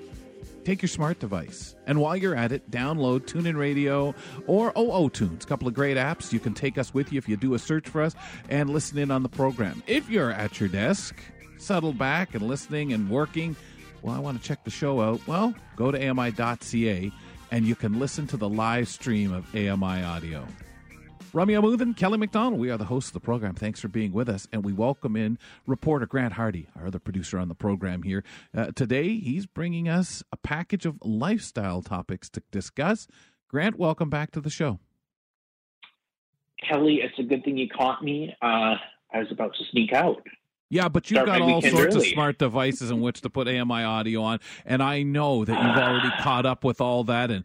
take 0.63 0.81
your 0.81 0.89
smart 0.89 1.19
device. 1.19 1.75
And 1.85 1.99
while 1.99 2.15
you're 2.15 2.35
at 2.35 2.51
it, 2.51 2.69
download 2.71 3.21
TuneIn 3.21 3.57
Radio 3.57 4.15
or 4.47 4.71
OO 4.77 5.09
Tunes, 5.09 5.43
a 5.43 5.47
couple 5.47 5.67
of 5.67 5.73
great 5.73 5.97
apps. 5.97 6.33
You 6.33 6.39
can 6.39 6.53
take 6.53 6.77
us 6.77 6.93
with 6.93 7.11
you 7.11 7.17
if 7.17 7.27
you 7.27 7.37
do 7.37 7.53
a 7.53 7.59
search 7.59 7.87
for 7.87 8.01
us 8.01 8.15
and 8.49 8.69
listen 8.69 8.97
in 8.97 9.11
on 9.11 9.23
the 9.23 9.29
program. 9.29 9.83
If 9.87 10.09
you're 10.09 10.31
at 10.31 10.59
your 10.59 10.69
desk, 10.69 11.15
settled 11.57 11.97
back 11.97 12.33
and 12.33 12.47
listening 12.47 12.93
and 12.93 13.09
working, 13.09 13.55
well, 14.01 14.15
I 14.15 14.19
want 14.19 14.41
to 14.41 14.47
check 14.47 14.63
the 14.63 14.71
show 14.71 15.01
out. 15.01 15.25
Well, 15.27 15.53
go 15.75 15.91
to 15.91 16.09
AMI.ca 16.09 17.11
and 17.51 17.65
you 17.65 17.75
can 17.75 17.99
listen 17.99 18.27
to 18.27 18.37
the 18.37 18.49
live 18.49 18.87
stream 18.87 19.31
of 19.31 19.45
AMI 19.55 20.03
audio. 20.03 20.47
Ramya 21.33 21.63
Amuthan, 21.63 21.97
Kelly 21.97 22.19
McDonald, 22.19 22.59
we 22.59 22.69
are 22.69 22.77
the 22.77 22.85
hosts 22.85 23.09
of 23.09 23.15
the 23.15 23.19
program. 23.19 23.55
Thanks 23.55 23.79
for 23.79 23.87
being 23.87 24.13
with 24.13 24.29
us. 24.29 24.47
And 24.53 24.63
we 24.63 24.71
welcome 24.71 25.15
in 25.15 25.39
reporter 25.65 26.05
Grant 26.05 26.33
Hardy, 26.33 26.67
our 26.75 26.85
other 26.85 26.99
producer 26.99 27.39
on 27.39 27.47
the 27.47 27.55
program 27.55 28.03
here. 28.03 28.23
Uh, 28.55 28.67
today, 28.67 29.17
he's 29.17 29.47
bringing 29.47 29.89
us 29.89 30.21
a 30.31 30.37
package 30.37 30.85
of 30.85 30.99
lifestyle 31.03 31.81
topics 31.81 32.29
to 32.29 32.43
discuss. 32.51 33.07
Grant, 33.47 33.79
welcome 33.79 34.11
back 34.11 34.29
to 34.33 34.41
the 34.41 34.51
show. 34.51 34.77
Kelly, 36.69 36.99
it's 37.01 37.17
a 37.17 37.23
good 37.23 37.43
thing 37.43 37.57
you 37.57 37.67
caught 37.67 38.03
me. 38.03 38.35
Uh, 38.39 38.75
I 39.11 39.17
was 39.17 39.31
about 39.31 39.55
to 39.55 39.63
sneak 39.71 39.91
out. 39.91 40.21
Yeah, 40.69 40.89
but 40.89 41.11
you've 41.11 41.25
got 41.25 41.41
all 41.41 41.61
sorts 41.61 41.95
early. 41.95 42.07
of 42.07 42.13
smart 42.13 42.39
devices 42.39 42.89
in 42.89 42.99
which 42.99 43.21
to 43.21 43.29
put 43.29 43.47
AMI 43.47 43.83
audio 43.83 44.23
on, 44.23 44.39
and 44.65 44.81
I 44.81 45.03
know 45.03 45.45
that 45.45 45.51
you've 45.51 45.77
already 45.77 46.09
caught 46.21 46.45
up 46.45 46.63
with 46.63 46.81
all 46.81 47.03
that 47.03 47.29
and 47.29 47.43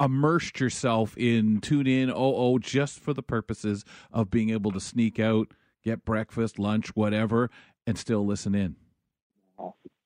immersed 0.00 0.60
yourself 0.60 1.16
in 1.18 1.60
tune 1.60 1.86
in 1.86 2.10
OO 2.10 2.58
just 2.58 3.00
for 3.00 3.12
the 3.12 3.22
purposes 3.22 3.84
of 4.12 4.30
being 4.30 4.50
able 4.50 4.70
to 4.72 4.80
sneak 4.80 5.20
out, 5.20 5.52
get 5.84 6.04
breakfast, 6.04 6.58
lunch, 6.58 6.96
whatever, 6.96 7.50
and 7.86 7.98
still 7.98 8.24
listen 8.24 8.54
in. 8.54 8.76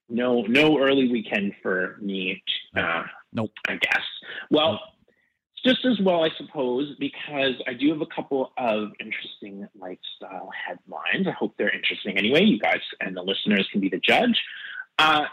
No, 0.07 0.41
no 0.43 0.77
early 0.77 1.09
weekend 1.09 1.53
for 1.63 1.97
me. 2.01 2.43
Uh, 2.75 3.03
nope. 3.31 3.51
I 3.67 3.77
guess. 3.77 4.03
Well. 4.51 4.71
Nope 4.73 4.81
just 5.65 5.83
as 5.85 5.99
well, 5.99 6.23
I 6.23 6.29
suppose, 6.37 6.95
because 6.99 7.55
I 7.67 7.73
do 7.73 7.89
have 7.89 8.01
a 8.01 8.05
couple 8.05 8.51
of 8.57 8.89
interesting 8.99 9.67
lifestyle 9.75 10.49
headlines. 10.67 11.27
I 11.27 11.31
hope 11.31 11.55
they're 11.57 11.75
interesting 11.75 12.17
anyway. 12.17 12.43
You 12.43 12.59
guys 12.59 12.81
and 13.01 13.17
the 13.17 13.23
listeners 13.23 13.67
can 13.71 13.81
be 13.81 13.89
the 13.89 13.99
judge. 13.99 14.39
Uh, 14.99 15.23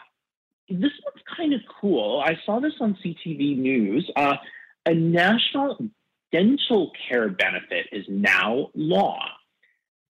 this 0.69 0.93
looks 1.05 1.21
kind 1.37 1.53
of 1.53 1.61
cool. 1.81 2.23
I 2.25 2.39
saw 2.47 2.61
this 2.61 2.73
on 2.81 2.97
CTV 3.05 3.59
News. 3.59 4.11
Uh, 4.17 4.37
a 4.87 4.95
national 4.95 5.79
dental 6.33 6.93
care 7.09 7.29
benefit 7.29 7.87
is 7.93 8.07
now 8.09 8.71
law. 8.75 9.19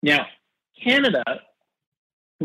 Now, 0.04 0.26
Canada 0.84 1.24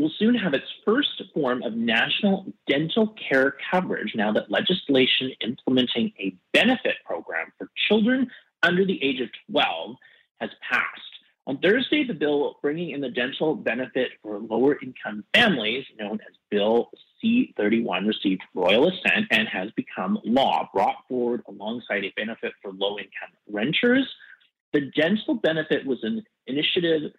will 0.01 0.11
soon 0.19 0.35
have 0.35 0.55
its 0.55 0.67
first 0.85 1.23
form 1.33 1.63
of 1.63 1.75
national 1.75 2.47
dental 2.69 3.15
care 3.29 3.57
coverage 3.71 4.13
now 4.15 4.33
that 4.33 4.51
legislation 4.51 5.31
implementing 5.41 6.13
a 6.19 6.37
benefit 6.53 6.97
program 7.07 7.53
for 7.59 7.71
children 7.89 8.29
under 8.63 8.85
the 8.85 9.03
age 9.03 9.21
of 9.21 9.29
12 9.51 9.97
has 10.41 10.51
passed. 10.69 11.01
On 11.47 11.59
Thursday, 11.59 12.05
the 12.05 12.15
bill 12.15 12.59
bringing 12.63 12.91
in 12.91 13.03
the 13.03 13.11
dental 13.11 13.55
benefit 13.55 14.13
for 14.23 14.39
lower 14.39 14.79
income 14.83 15.25
families, 15.35 15.85
known 15.99 16.15
as 16.27 16.35
Bill 16.51 16.91
C 17.21 17.53
31, 17.59 18.07
received 18.07 18.41
royal 18.55 18.89
assent 18.89 19.27
and 19.31 19.47
has 19.49 19.71
become 19.73 20.19
law, 20.25 20.69
brought 20.73 20.97
forward 21.07 21.43
alongside 21.47 22.05
a 22.05 22.13
benefit 22.17 22.53
for 22.63 22.73
low 22.73 22.99
income 22.99 23.35
renters. 23.51 24.09
The 24.73 24.91
dental 24.97 25.35
benefit 25.35 25.87
was 25.87 25.99
an 26.03 26.25
initiative 26.47 27.13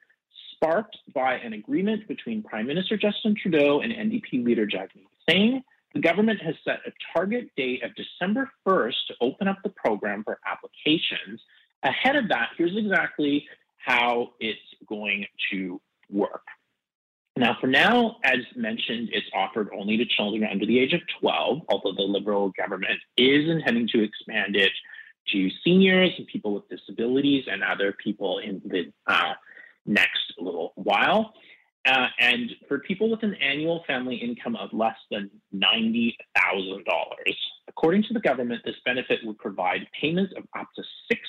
sparked 0.55 0.97
by 1.13 1.35
an 1.35 1.53
agreement 1.53 2.07
between 2.07 2.43
Prime 2.43 2.67
Minister 2.67 2.97
Justin 2.97 3.35
Trudeau 3.39 3.81
and 3.81 3.91
NDP 3.91 4.43
leader 4.43 4.65
Jagmeet 4.65 5.07
Singh. 5.29 5.63
The 5.93 6.01
government 6.01 6.41
has 6.41 6.55
set 6.63 6.79
a 6.85 6.91
target 7.15 7.49
date 7.55 7.83
of 7.83 7.91
December 7.95 8.49
1st 8.67 8.95
to 9.07 9.13
open 9.21 9.47
up 9.47 9.57
the 9.63 9.69
program 9.69 10.23
for 10.23 10.39
applications. 10.45 11.39
Ahead 11.83 12.15
of 12.15 12.27
that, 12.29 12.49
here's 12.57 12.75
exactly 12.75 13.47
how 13.77 14.33
it's 14.39 14.59
going 14.87 15.25
to 15.51 15.79
work. 16.09 16.43
Now, 17.37 17.57
for 17.59 17.67
now, 17.67 18.17
as 18.23 18.39
mentioned, 18.55 19.09
it's 19.11 19.27
offered 19.33 19.69
only 19.77 19.97
to 19.97 20.05
children 20.05 20.47
under 20.49 20.65
the 20.65 20.79
age 20.79 20.93
of 20.93 21.01
12, 21.19 21.61
although 21.69 21.93
the 21.93 22.01
Liberal 22.01 22.51
government 22.57 22.99
is 23.17 23.49
intending 23.49 23.87
to 23.89 24.03
expand 24.03 24.55
it 24.55 24.71
to 25.33 25.49
seniors 25.63 26.11
and 26.17 26.27
people 26.27 26.53
with 26.53 26.69
disabilities 26.69 27.45
and 27.51 27.63
other 27.63 27.93
people 28.03 28.39
in 28.39 28.61
the 28.65 28.91
uh, 29.07 29.33
next 29.85 30.33
little 30.37 30.73
while. 30.75 31.33
Uh, 31.85 32.07
and 32.19 32.51
for 32.67 32.79
people 32.79 33.11
with 33.11 33.21
an 33.21 33.35
annual 33.35 33.83
family 33.85 34.15
income 34.15 34.55
of 34.55 34.69
less 34.73 34.95
than 35.11 35.29
$90,000, 35.53 36.13
according 37.67 38.01
to 38.03 38.13
the 38.13 38.19
government, 38.19 38.61
this 38.65 38.75
benefit 38.85 39.19
would 39.23 39.37
provide 39.37 39.81
payments 39.99 40.33
of 40.35 40.45
up 40.59 40.67
to 40.75 40.83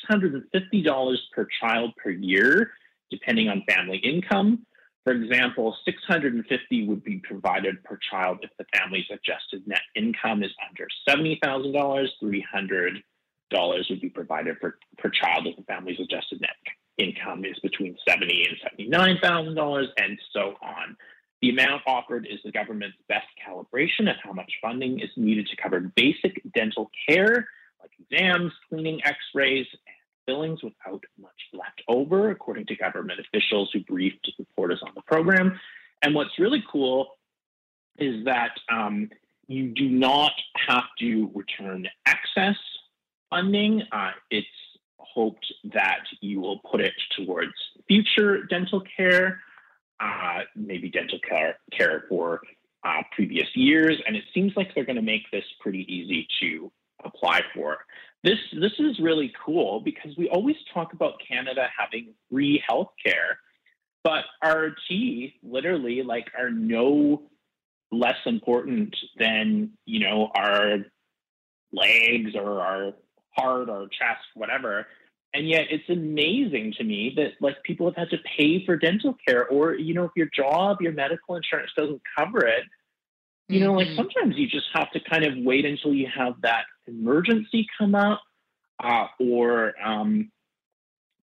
$650 0.09 1.17
per 1.35 1.47
child 1.61 1.93
per 2.03 2.11
year, 2.11 2.71
depending 3.11 3.49
on 3.49 3.63
family 3.69 3.99
income. 3.99 4.65
For 5.05 5.13
example, 5.13 5.77
650 5.85 6.89
would 6.89 7.05
be 7.05 7.19
provided 7.19 7.85
per 7.85 7.99
child 8.11 8.39
if 8.43 8.51
the 8.59 8.65
family's 8.77 9.05
adjusted 9.11 9.67
net 9.67 9.83
income 9.95 10.43
is 10.43 10.51
under 10.69 10.89
$70,000. 11.07 12.09
$300 12.23 13.91
would 13.91 14.01
be 14.01 14.09
provided 14.09 14.57
for, 14.59 14.79
per 14.97 15.11
child 15.11 15.47
if 15.47 15.57
the 15.57 15.63
family's 15.65 16.01
adjusted 16.01 16.41
net 16.41 16.57
income 16.99 17.45
is 17.45 17.59
between 17.61 17.97
seventy 18.09 18.47
and 18.49 18.57
seventy-nine 18.63 19.19
thousand 19.23 19.55
dollars, 19.55 19.89
and 19.99 20.19
so 20.33 20.55
on. 20.63 20.97
The 21.43 21.51
amount 21.51 21.83
offered 21.87 22.27
is 22.27 22.39
the 22.45 22.53
government's 22.53 22.97
best 23.09 23.27
calibration 23.47 24.09
of 24.09 24.17
how 24.23 24.33
much 24.33 24.51
funding 24.63 25.01
is 25.01 25.11
needed 25.17 25.47
to 25.49 25.57
cover 25.57 25.81
basic 25.81 26.41
dental 26.55 26.91
care, 27.07 27.47
like 27.81 27.91
exams, 28.01 28.53
cleaning, 28.69 29.01
X-rays, 29.05 29.67
and 29.71 29.97
fillings, 30.27 30.63
without 30.63 31.05
much 31.21 31.31
left 31.53 31.83
over, 31.89 32.31
according 32.31 32.67
to 32.67 32.77
government 32.77 33.21
officials 33.21 33.69
who 33.73 33.81
briefed 33.81 34.31
reporters 34.39 34.81
on 34.83 34.93
the 34.95 35.03
program. 35.03 35.61
And 36.03 36.15
what's 36.15 36.39
really 36.39 36.65
cool 36.73 37.09
is 37.99 38.25
that 38.25 38.53
um, 38.71 39.11
you 39.47 39.69
do 39.69 39.89
not 39.89 40.33
have 40.67 40.85
to 41.01 41.31
return 41.35 41.87
excess 42.07 42.57
funding. 43.31 43.83
Uh, 43.93 44.13
it's 44.31 44.47
hoped 44.99 45.47
that 45.73 46.05
you 46.21 46.41
will 46.41 46.61
put 46.71 46.81
it 46.81 46.93
towards 47.17 47.53
future 47.89 48.45
dental 48.45 48.83
care, 48.97 49.41
uh, 50.01 50.41
maybe 50.55 50.91
dental 50.91 51.19
care, 51.29 51.57
care 51.77 52.05
for 52.09 52.41
uh, 52.85 53.03
previous 53.15 53.49
years. 53.55 53.97
And 54.07 54.17
it 54.17 54.25
seems 54.35 54.53
like 54.57 54.75
they're 54.75 54.85
going 54.85 54.97
to 54.97 55.03
make 55.03 55.31
this 55.33 55.45
pretty 55.61 55.87
easy 55.93 56.27
to 56.41 56.71
apply 57.05 57.41
for. 57.55 57.79
This, 58.25 58.39
this 58.53 58.73
is 58.79 58.99
really 59.01 59.33
cool 59.45 59.81
because 59.81 60.13
we 60.17 60.29
always 60.29 60.57
talk 60.75 60.93
about 60.93 61.15
Canada 61.27 61.67
having 61.79 62.15
free 62.31 62.63
health 62.67 62.89
care, 63.05 63.39
but 64.03 64.25
our 64.43 64.75
teeth 64.89 65.33
literally 65.43 66.03
like 66.03 66.27
are 66.37 66.51
no 66.51 67.23
less 67.93 68.17
important 68.27 68.97
than, 69.19 69.71
you 69.85 70.01
know, 70.01 70.31
our 70.35 70.79
legs 71.73 72.35
or 72.35 72.61
our 72.61 72.93
heart 73.37 73.69
or 73.69 73.83
chest, 73.89 74.25
whatever. 74.35 74.87
And 75.35 75.49
yet 75.49 75.67
it's 75.71 75.89
amazing 75.89 76.75
to 76.79 76.85
me 76.85 77.13
that 77.17 77.33
like 77.41 77.63
people 77.63 77.87
have 77.87 77.97
had 77.97 78.11
to 78.11 78.19
pay 78.39 78.65
for 78.65 78.77
dental 78.77 79.17
care 79.27 79.47
or, 79.47 79.75
you 79.75 79.93
know, 79.93 80.05
if 80.05 80.13
your 80.17 80.29
job, 80.35 80.81
your 80.81 80.93
medical 80.93 81.37
insurance 81.37 81.71
doesn't 81.77 82.01
cover 82.17 82.47
it, 82.47 82.65
you 83.49 83.61
know, 83.61 83.75
like 83.75 83.89
mm-hmm. 83.89 83.97
sometimes 83.97 84.37
you 84.37 84.49
just 84.49 84.67
have 84.75 84.91
to 84.93 85.01
kind 85.01 85.25
of 85.25 85.35
wait 85.37 85.65
until 85.65 85.95
you 85.95 86.09
have 86.17 86.35
that 86.43 86.65
emergency 86.87 87.67
come 87.79 87.95
up 87.95 88.23
uh, 88.83 89.07
or, 89.21 89.75
um, 89.85 90.31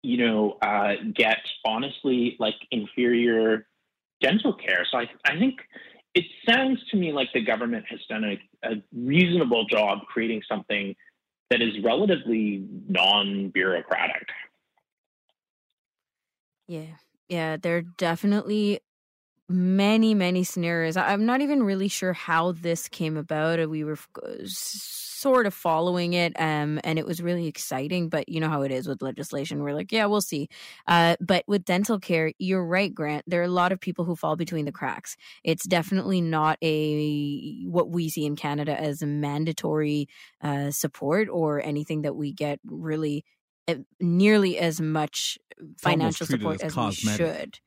you 0.03 0.19
know, 0.19 0.59
uh, 0.61 0.95
get 1.15 1.39
honestly 1.65 2.37
like 2.39 2.57
inferior 2.71 3.67
dental 4.21 4.53
care. 4.53 4.87
So 4.91 4.99
I, 4.99 5.09
I 5.25 5.39
think 5.39 5.61
it 6.15 6.25
sounds 6.49 6.81
to 6.91 6.97
me 6.97 7.13
like 7.13 7.29
the 7.33 7.43
government 7.43 7.87
has 7.89 8.01
done 8.09 8.25
a, 8.25 8.69
a 8.69 8.83
reasonable 8.95 9.65
job 9.67 10.01
creating 10.07 10.43
something 10.49 10.95
that 11.51 11.61
is 11.61 11.83
relatively 11.83 12.65
non-bureaucratic. 12.89 14.29
Yeah. 16.69 16.97
Yeah, 17.29 17.57
there 17.57 17.83
definitely 17.83 18.81
many 19.51 20.15
many 20.15 20.45
scenarios. 20.45 20.97
I'm 20.97 21.27
not 21.27 21.41
even 21.41 21.63
really 21.63 21.89
sure 21.89 22.13
how 22.13 22.53
this 22.53 22.89
came 22.89 23.17
about. 23.17 23.69
We 23.69 23.85
were 23.85 23.99
sort 24.45 25.45
of 25.45 25.53
following 25.53 26.15
it 26.15 26.33
um 26.41 26.81
and 26.83 26.99
it 26.99 27.05
was 27.05 27.21
really 27.21 27.47
exciting 27.47 28.09
but 28.09 28.27
you 28.27 28.41
know 28.41 28.49
how 28.49 28.63
it 28.63 28.71
is 28.71 28.87
with 28.89 29.03
legislation. 29.03 29.63
We're 29.63 29.75
like 29.75 29.93
yeah 29.93 30.07
we'll 30.07 30.23
see. 30.23 30.49
Uh 30.87 31.17
but 31.21 31.45
with 31.47 31.65
dental 31.65 31.99
care 31.99 32.33
you're 32.39 32.65
right 32.65 32.95
grant 32.95 33.25
there 33.27 33.41
are 33.41 33.45
a 33.45 33.49
lot 33.49 33.73
of 33.73 33.81
people 33.81 34.05
who 34.05 34.17
fall 34.17 34.37
between 34.37 34.65
the 34.65 34.73
cracks. 34.73 35.17
It's 35.45 35.67
definitely 35.67 36.21
not 36.21 36.57
a 36.63 37.65
what 37.67 37.91
we 37.91 38.09
see 38.09 38.25
in 38.25 38.37
canada 38.37 38.81
as 38.81 39.03
a 39.03 39.07
mandatory 39.07 40.09
uh 40.41 40.71
support 40.71 41.29
or 41.29 41.61
anything 41.61 42.03
that 42.03 42.15
we 42.15 42.33
get 42.33 42.61
really 42.65 43.25
uh, 43.69 43.75
nearly 44.01 44.59
as 44.59 44.81
much 44.81 45.39
financial 45.77 46.27
support 46.27 46.61
as, 46.63 46.73
as 46.73 46.79
we 46.79 46.95
should 46.95 47.59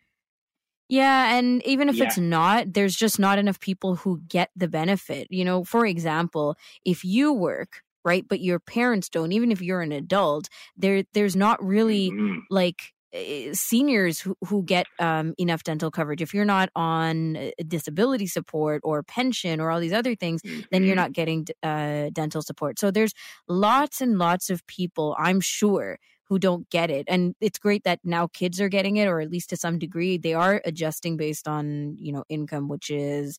yeah, 0.94 1.36
and 1.36 1.66
even 1.66 1.90
if 1.90 1.96
yeah. 1.96 2.04
it's 2.04 2.20
not, 2.20 2.72
there's 2.72 2.96
just 2.96 3.18
not 3.18 3.40
enough 3.40 3.60
people 3.60 3.96
who 3.96 4.22
get 4.28 4.52
the 4.56 4.68
benefit. 4.68 5.26
You 5.32 5.44
know, 5.44 5.64
for 5.64 5.88
example, 5.88 6.56
if 6.86 7.04
you 7.04 7.34
work, 7.34 7.82
right, 8.06 8.24
but 8.30 8.42
your 8.42 8.60
parents 8.60 9.10
don't, 9.10 9.32
even 9.32 9.52
if 9.52 9.60
you're 9.60 9.82
an 9.82 9.92
adult, 9.92 10.50
there 10.78 11.02
there's 11.16 11.36
not 11.36 11.64
really 11.64 12.12
mm-hmm. 12.12 12.42
like 12.52 12.94
eh, 13.12 13.54
seniors 13.54 14.20
who, 14.20 14.36
who 14.46 14.62
get 14.62 14.86
um, 15.00 15.34
enough 15.40 15.64
dental 15.64 15.90
coverage. 15.90 16.22
If 16.22 16.32
you're 16.32 16.46
not 16.46 16.70
on 16.76 17.38
eh, 17.38 17.52
disability 17.68 18.28
support 18.28 18.82
or 18.84 19.02
pension 19.02 19.60
or 19.60 19.72
all 19.72 19.80
these 19.80 19.94
other 19.94 20.14
things, 20.14 20.42
then 20.44 20.84
you're 20.84 20.92
mm-hmm. 20.92 20.96
not 20.96 21.14
getting 21.14 21.48
uh, 21.64 22.12
dental 22.14 22.44
support. 22.44 22.78
So 22.78 22.92
there's 22.92 23.16
lots 23.48 24.00
and 24.00 24.20
lots 24.20 24.52
of 24.52 24.64
people, 24.68 25.16
I'm 25.18 25.42
sure, 25.42 25.98
who 26.34 26.40
don't 26.40 26.68
get 26.72 26.90
it. 26.90 27.06
And 27.08 27.36
it's 27.40 27.60
great 27.60 27.84
that 27.84 28.00
now 28.04 28.26
kids 28.26 28.60
are 28.60 28.70
getting 28.70 28.98
it, 28.98 29.08
or 29.08 29.20
at 29.20 29.30
least 29.30 29.52
to 29.52 29.56
some 29.56 29.78
degree, 29.78 30.18
they 30.18 30.34
are 30.34 30.64
adjusting 30.66 31.16
based 31.16 31.48
on, 31.48 31.96
you 32.00 32.12
know, 32.12 32.24
income, 32.28 32.70
which 32.70 32.90
is 32.90 33.38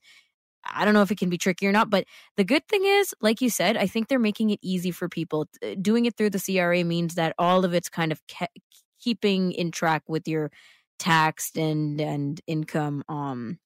I 0.64 0.84
don't 0.84 0.94
know 0.94 1.02
if 1.02 1.10
it 1.10 1.18
can 1.18 1.28
be 1.28 1.36
tricky 1.36 1.66
or 1.66 1.72
not, 1.72 1.90
but 1.90 2.04
the 2.36 2.44
good 2.44 2.66
thing 2.68 2.84
is, 2.84 3.12
like 3.20 3.40
you 3.40 3.50
said, 3.50 3.76
I 3.76 3.88
think 3.88 4.06
they're 4.06 4.20
making 4.20 4.50
it 4.50 4.60
easy 4.62 4.92
for 4.92 5.08
people. 5.08 5.48
Doing 5.82 6.06
it 6.06 6.16
through 6.16 6.30
the 6.30 6.38
CRA 6.38 6.84
means 6.84 7.16
that 7.16 7.34
all 7.36 7.64
of 7.64 7.74
it's 7.74 7.88
kind 7.88 8.12
of 8.12 8.22
ke- 8.28 8.62
keeping 9.00 9.50
in 9.50 9.72
track 9.72 10.04
with 10.06 10.28
your 10.28 10.52
taxed 11.00 11.58
and 11.58 12.00
and 12.00 12.40
income 12.46 13.02
um 13.08 13.58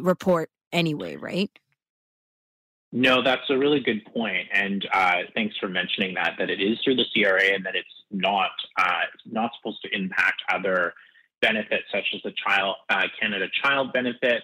report 0.00 0.50
anyway, 0.72 1.16
right? 1.16 1.50
No, 2.92 3.22
that's 3.22 3.48
a 3.50 3.58
really 3.58 3.80
good 3.80 4.04
point, 4.06 4.48
and 4.52 4.86
uh, 4.92 5.22
thanks 5.34 5.56
for 5.58 5.68
mentioning 5.68 6.14
that. 6.14 6.34
That 6.38 6.50
it 6.50 6.60
is 6.60 6.78
through 6.82 6.96
the 6.96 7.04
CRA, 7.12 7.54
and 7.54 7.66
that 7.66 7.76
it's 7.76 7.88
not 8.10 8.50
uh, 8.78 9.02
not 9.26 9.50
supposed 9.56 9.82
to 9.82 9.88
impact 9.94 10.42
other 10.52 10.94
benefits 11.40 11.84
such 11.92 12.06
as 12.14 12.20
the 12.22 12.32
child 12.46 12.76
uh, 12.88 13.04
Canada 13.20 13.46
Child 13.62 13.92
Benefit 13.92 14.42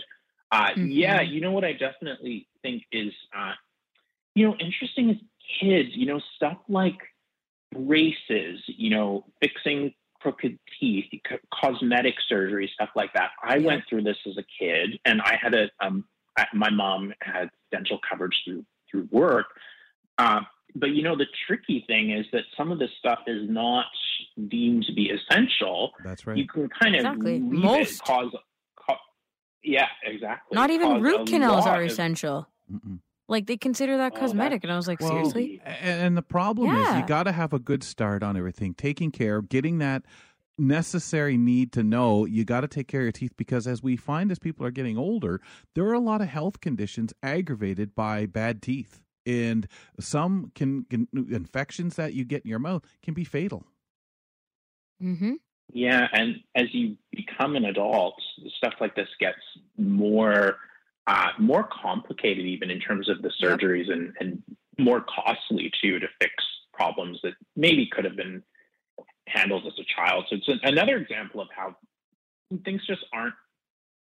uh, 0.52 0.70
mm-hmm. 0.70 0.90
Yeah, 0.90 1.22
you 1.22 1.40
know 1.40 1.52
what 1.52 1.64
I 1.64 1.72
definitely 1.72 2.48
think 2.62 2.84
is, 2.92 3.12
uh, 3.36 3.52
you 4.34 4.46
know, 4.46 4.56
interesting 4.58 5.10
is 5.10 5.16
kids, 5.60 5.90
you 5.94 6.06
know, 6.06 6.20
stuff 6.36 6.58
like 6.68 6.98
braces, 7.72 8.60
you 8.66 8.90
know, 8.90 9.24
fixing 9.40 9.92
crooked 10.20 10.58
teeth, 10.78 11.06
cosmetic 11.52 12.14
surgery, 12.28 12.70
stuff 12.72 12.90
like 12.94 13.12
that. 13.14 13.30
I 13.42 13.56
yeah. 13.56 13.66
went 13.66 13.84
through 13.88 14.02
this 14.02 14.16
as 14.26 14.36
a 14.38 14.44
kid, 14.58 14.98
and 15.04 15.20
I 15.20 15.36
had 15.40 15.54
a, 15.54 15.68
um, 15.80 16.04
my 16.54 16.70
mom 16.70 17.12
had 17.20 17.50
dental 17.72 17.98
coverage 18.08 18.42
through 18.44 18.64
through 18.90 19.08
work. 19.10 19.46
Uh, 20.18 20.40
but 20.78 20.90
you 20.90 21.02
know, 21.02 21.16
the 21.16 21.26
tricky 21.46 21.84
thing 21.86 22.10
is 22.10 22.26
that 22.32 22.42
some 22.56 22.70
of 22.72 22.78
this 22.78 22.90
stuff 22.98 23.20
is 23.26 23.48
not 23.48 23.86
deemed 24.48 24.84
to 24.86 24.92
be 24.92 25.10
essential. 25.10 25.92
That's 26.04 26.26
right. 26.26 26.36
You 26.36 26.46
can 26.46 26.68
kind 26.68 26.94
of 26.94 27.00
exactly. 27.00 27.38
Most. 27.38 28.02
cause 28.02 28.32
yeah, 29.66 29.88
exactly. 30.04 30.54
Not 30.54 30.70
even 30.70 31.02
root 31.02 31.26
canals 31.26 31.66
are 31.66 31.82
essential. 31.82 32.48
Mm-mm. 32.72 33.00
Like 33.28 33.46
they 33.46 33.56
consider 33.56 33.96
that 33.96 34.12
oh, 34.14 34.20
cosmetic, 34.20 34.62
and 34.62 34.72
I 34.72 34.76
was 34.76 34.86
like, 34.86 35.00
well, 35.00 35.10
seriously. 35.10 35.60
And 35.64 36.16
the 36.16 36.22
problem 36.22 36.68
yeah. 36.68 36.94
is, 36.94 37.00
you 37.00 37.06
got 37.08 37.24
to 37.24 37.32
have 37.32 37.52
a 37.52 37.58
good 37.58 37.82
start 37.82 38.22
on 38.22 38.36
everything. 38.36 38.74
Taking 38.74 39.10
care, 39.10 39.42
getting 39.42 39.78
that 39.78 40.04
necessary 40.58 41.36
need 41.36 41.72
to 41.72 41.82
know 41.82 42.24
you 42.24 42.44
got 42.44 42.62
to 42.62 42.68
take 42.68 42.88
care 42.88 43.00
of 43.00 43.04
your 43.04 43.12
teeth 43.12 43.34
because 43.36 43.66
as 43.66 43.82
we 43.82 43.94
find 43.94 44.30
as 44.30 44.38
people 44.38 44.64
are 44.64 44.70
getting 44.70 44.96
older 44.96 45.38
there 45.74 45.84
are 45.84 45.92
a 45.92 46.00
lot 46.00 46.22
of 46.22 46.28
health 46.28 46.62
conditions 46.62 47.12
aggravated 47.22 47.94
by 47.94 48.24
bad 48.24 48.62
teeth 48.62 49.02
and 49.26 49.66
some 50.00 50.52
can, 50.54 50.84
can 50.84 51.08
infections 51.30 51.96
that 51.96 52.14
you 52.14 52.24
get 52.24 52.44
in 52.44 52.48
your 52.48 52.58
mouth 52.58 52.82
can 53.02 53.12
be 53.12 53.24
fatal 53.24 53.66
mm-hmm. 55.02 55.34
Yeah, 55.72 56.06
and 56.12 56.36
as 56.54 56.66
you 56.72 56.96
become 57.12 57.56
an 57.56 57.64
adult, 57.64 58.14
stuff 58.56 58.74
like 58.80 58.94
this 58.94 59.08
gets 59.18 59.38
more 59.76 60.58
uh, 61.06 61.28
more 61.38 61.68
complicated, 61.82 62.44
even 62.44 62.70
in 62.70 62.80
terms 62.80 63.08
of 63.08 63.22
the 63.22 63.30
surgeries, 63.42 63.86
yep. 63.88 63.96
and, 63.96 64.12
and 64.20 64.42
more 64.78 65.02
costly 65.02 65.70
too 65.82 65.98
to 65.98 66.06
fix 66.20 66.32
problems 66.72 67.18
that 67.22 67.32
maybe 67.54 67.88
could 67.90 68.04
have 68.04 68.16
been 68.16 68.42
handled 69.28 69.64
as 69.66 69.72
a 69.78 69.84
child. 69.94 70.24
So 70.28 70.36
it's 70.36 70.48
an, 70.48 70.60
another 70.64 70.96
example 70.96 71.40
of 71.40 71.48
how 71.54 71.76
things 72.64 72.82
just 72.86 73.04
aren't 73.12 73.34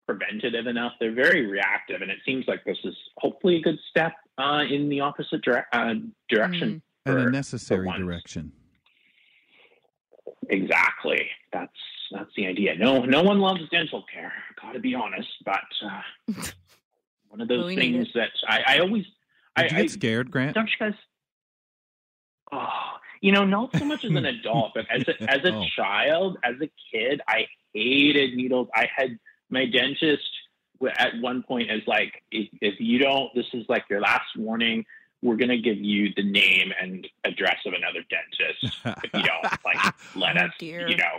preventative 0.06 0.66
enough. 0.66 0.92
They're 1.00 1.14
very 1.14 1.46
reactive, 1.46 2.02
and 2.02 2.10
it 2.10 2.18
seems 2.26 2.44
like 2.46 2.64
this 2.64 2.78
is 2.84 2.94
hopefully 3.18 3.56
a 3.56 3.62
good 3.62 3.78
step 3.90 4.12
uh, 4.38 4.62
in 4.68 4.88
the 4.88 5.00
opposite 5.00 5.42
dire- 5.42 5.66
uh, 5.72 5.94
direction. 6.28 6.82
Mm. 7.06 7.12
and 7.12 7.28
a 7.28 7.30
necessary 7.30 7.90
direction. 7.96 8.52
Exactly. 10.48 11.28
That's 11.52 11.72
that's 12.12 12.30
the 12.36 12.46
idea. 12.46 12.74
No, 12.76 13.04
no 13.04 13.22
one 13.22 13.40
loves 13.40 13.60
dental 13.70 14.04
care. 14.12 14.32
Got 14.60 14.72
to 14.72 14.78
be 14.78 14.94
honest, 14.94 15.28
but 15.44 15.60
uh, 15.84 16.02
one 17.28 17.40
of 17.40 17.48
those 17.48 17.74
things 17.74 18.08
that 18.14 18.30
I, 18.46 18.62
I 18.66 18.78
always. 18.80 19.04
Did 19.56 19.72
I, 19.72 19.76
you 19.76 19.82
get 19.82 19.90
scared, 19.90 20.30
Grant? 20.30 20.54
Don't 20.54 20.68
you 20.68 20.86
guys? 20.86 20.98
Oh, 22.52 22.68
you 23.20 23.32
know, 23.32 23.44
not 23.44 23.74
so 23.76 23.84
much 23.84 24.04
as 24.04 24.10
an 24.10 24.26
adult, 24.26 24.72
but 24.74 24.86
as 24.90 25.02
a, 25.08 25.22
as 25.30 25.44
a 25.44 25.54
oh. 25.54 25.64
child, 25.74 26.38
as 26.44 26.54
a 26.60 26.70
kid, 26.92 27.20
I 27.26 27.46
hated 27.72 28.34
needles. 28.34 28.68
I 28.74 28.88
had 28.94 29.18
my 29.50 29.66
dentist 29.66 30.28
at 30.88 31.20
one 31.20 31.42
point 31.42 31.70
is 31.70 31.82
like, 31.86 32.22
if, 32.30 32.48
if 32.60 32.74
you 32.78 32.98
don't, 32.98 33.34
this 33.34 33.46
is 33.52 33.64
like 33.68 33.84
your 33.88 34.00
last 34.00 34.36
warning 34.36 34.84
we're 35.24 35.36
going 35.36 35.48
to 35.48 35.58
give 35.58 35.78
you 35.78 36.10
the 36.16 36.22
name 36.22 36.70
and 36.80 37.08
address 37.24 37.56
of 37.64 37.72
another 37.72 38.00
dentist 38.10 38.76
if 39.02 39.14
you 39.14 39.22
don't 39.22 39.42
like 39.64 39.94
let 40.14 40.36
oh, 40.36 40.44
us, 40.44 40.52
dear. 40.58 40.86
you 40.86 40.96
know, 40.96 41.18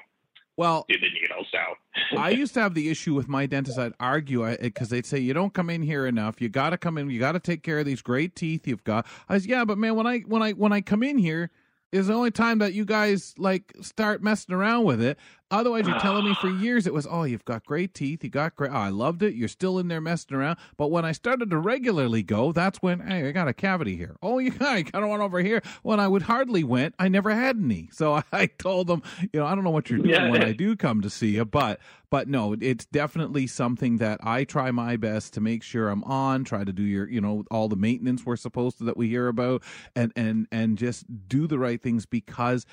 well, 0.58 0.86
do 0.88 0.96
the 0.98 1.08
needle. 1.10 1.46
So 1.52 2.18
I 2.18 2.30
used 2.30 2.54
to 2.54 2.62
have 2.62 2.76
the 2.76 2.90
issue 2.90 3.14
with 3.14 3.28
my 3.28 3.46
dentist. 3.46 3.78
I'd 3.78 3.94
argue 4.00 4.56
because 4.58 4.90
they'd 4.90 5.06
say 5.06 5.20
you 5.20 5.34
don't 5.34 5.54
come 5.54 5.70
in 5.70 5.82
here 5.82 6.06
enough. 6.06 6.40
You 6.40 6.50
got 6.50 6.70
to 6.70 6.78
come 6.78 6.98
in. 6.98 7.10
You 7.10 7.20
got 7.20 7.34
to 7.34 7.40
take 7.40 7.64
care 7.64 7.80
of 7.80 7.86
these 7.86 8.02
great 8.02 8.36
teeth 8.36 8.68
you've 8.68 8.84
got. 8.84 9.06
I 9.28 9.40
said, 9.40 9.50
yeah, 9.50 9.66
but 9.66 9.78
man, 9.78 9.96
when 9.96 10.08
I 10.08 10.20
when 10.20 10.42
I 10.42 10.52
when 10.52 10.72
I 10.72 10.82
come 10.82 11.04
in 11.04 11.18
here, 11.18 11.52
is 11.92 12.08
the 12.08 12.14
only 12.14 12.32
time 12.32 12.60
that 12.60 12.74
you 12.74 12.86
guys 12.86 13.34
like 13.38 13.74
start 13.82 14.22
messing 14.24 14.54
around 14.56 14.86
with 14.86 15.02
it. 15.02 15.18
Otherwise, 15.52 15.88
you're 15.88 16.00
telling 16.00 16.26
me 16.26 16.34
for 16.36 16.50
years 16.60 16.88
it 16.88 16.94
was, 16.94 17.08
oh, 17.10 17.24
you've 17.24 17.46
got 17.46 17.66
great 17.66 17.94
teeth. 17.94 18.24
You 18.24 18.30
got 18.30 18.56
great. 18.56 18.72
Oh, 18.72 18.76
I 18.76 18.90
loved 18.90 19.22
it. 19.22 19.36
You're 19.36 19.48
still 19.48 19.78
in 19.78 19.88
there 19.88 20.02
messing 20.02 20.36
around. 20.36 20.58
But 20.78 20.90
when 20.90 21.06
I 21.06 21.12
started 21.12 21.50
to 21.52 21.58
regularly 21.58 22.24
go, 22.24 22.52
that's 22.52 22.82
when, 22.82 23.00
hey, 23.00 23.28
I 23.28 23.32
got 23.32 23.48
a 23.48 23.54
cavity 23.54 23.96
here. 23.96 24.16
Oh, 24.26 24.40
you 24.40 24.50
got, 24.50 24.70
I 24.70 24.82
got 24.82 25.08
one 25.08 25.22
over 25.22 25.40
here. 25.40 25.62
When 25.84 26.00
I 26.00 26.08
would 26.08 26.24
hardly 26.24 26.64
went, 26.64 26.96
I 26.98 27.10
never 27.10 27.30
had 27.30 27.58
any. 27.58 27.90
So 27.92 28.24
I 28.34 28.48
told 28.48 28.88
them, 28.88 29.04
you 29.22 29.40
know, 29.40 29.46
I 29.46 29.54
don't 29.54 29.64
know 29.64 29.70
what 29.70 29.88
you're 29.90 30.00
doing 30.00 30.10
yeah. 30.10 30.32
when 30.32 30.44
I 30.44 30.52
do 30.52 30.76
come 30.76 31.02
to 31.02 31.12
see 31.12 31.36
you, 31.36 31.46
but 31.46 31.80
but 32.10 32.30
no, 32.30 32.56
it's 32.62 32.86
definitely 32.86 33.46
something 33.46 33.98
that 33.98 34.20
I 34.24 34.46
try 34.46 34.72
my 34.72 34.96
best 34.96 35.34
to 35.34 35.42
make 35.42 35.64
sure 35.64 35.90
I'm 35.90 36.04
on. 36.06 36.46
Try 36.46 36.64
to 36.64 36.72
do 36.72 36.84
your, 36.84 37.10
you 37.10 37.20
know, 37.20 37.44
all 37.52 37.68
the 37.68 37.76
maintenance 37.76 38.26
we're 38.26 38.38
supposed 38.38 38.78
to 38.78 38.86
that 38.86 38.96
we 38.96 39.10
hear 39.10 39.28
about, 39.28 39.64
and 39.96 40.14
and 40.16 40.48
and 40.50 40.78
just 40.78 41.06
do 41.28 41.46
the 41.46 41.60
right 41.60 41.82
things 41.82 42.06
because 42.06 42.66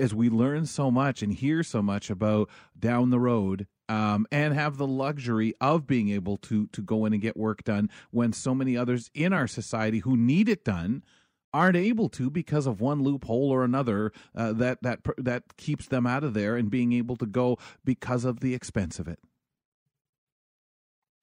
as 0.00 0.14
we 0.14 0.28
learn 0.28 0.66
so 0.66 0.90
much 0.90 1.22
and 1.22 1.32
hear 1.32 1.62
so 1.62 1.80
much 1.80 2.10
about 2.10 2.17
down 2.78 3.10
the 3.10 3.20
road 3.20 3.66
um, 3.88 4.26
and 4.30 4.54
have 4.54 4.76
the 4.76 4.86
luxury 4.86 5.54
of 5.60 5.86
being 5.86 6.10
able 6.10 6.36
to 6.36 6.66
to 6.68 6.82
go 6.82 7.04
in 7.04 7.12
and 7.12 7.22
get 7.22 7.36
work 7.36 7.64
done 7.64 7.90
when 8.10 8.32
so 8.32 8.54
many 8.54 8.76
others 8.76 9.10
in 9.14 9.32
our 9.32 9.46
society 9.46 10.00
who 10.00 10.16
need 10.16 10.48
it 10.48 10.64
done 10.64 11.02
aren't 11.54 11.76
able 11.76 12.08
to 12.10 12.30
because 12.30 12.66
of 12.66 12.80
one 12.80 13.02
loophole 13.02 13.50
or 13.50 13.64
another 13.64 14.12
uh, 14.34 14.52
that 14.52 14.82
that 14.82 15.00
that 15.16 15.56
keeps 15.56 15.86
them 15.86 16.06
out 16.06 16.24
of 16.24 16.34
there 16.34 16.56
and 16.56 16.70
being 16.70 16.92
able 16.92 17.16
to 17.16 17.26
go 17.26 17.56
because 17.84 18.24
of 18.24 18.40
the 18.40 18.54
expense 18.54 18.98
of 18.98 19.08
it. 19.08 19.18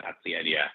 That's 0.02 0.18
the 0.26 0.36
idea. 0.36 0.72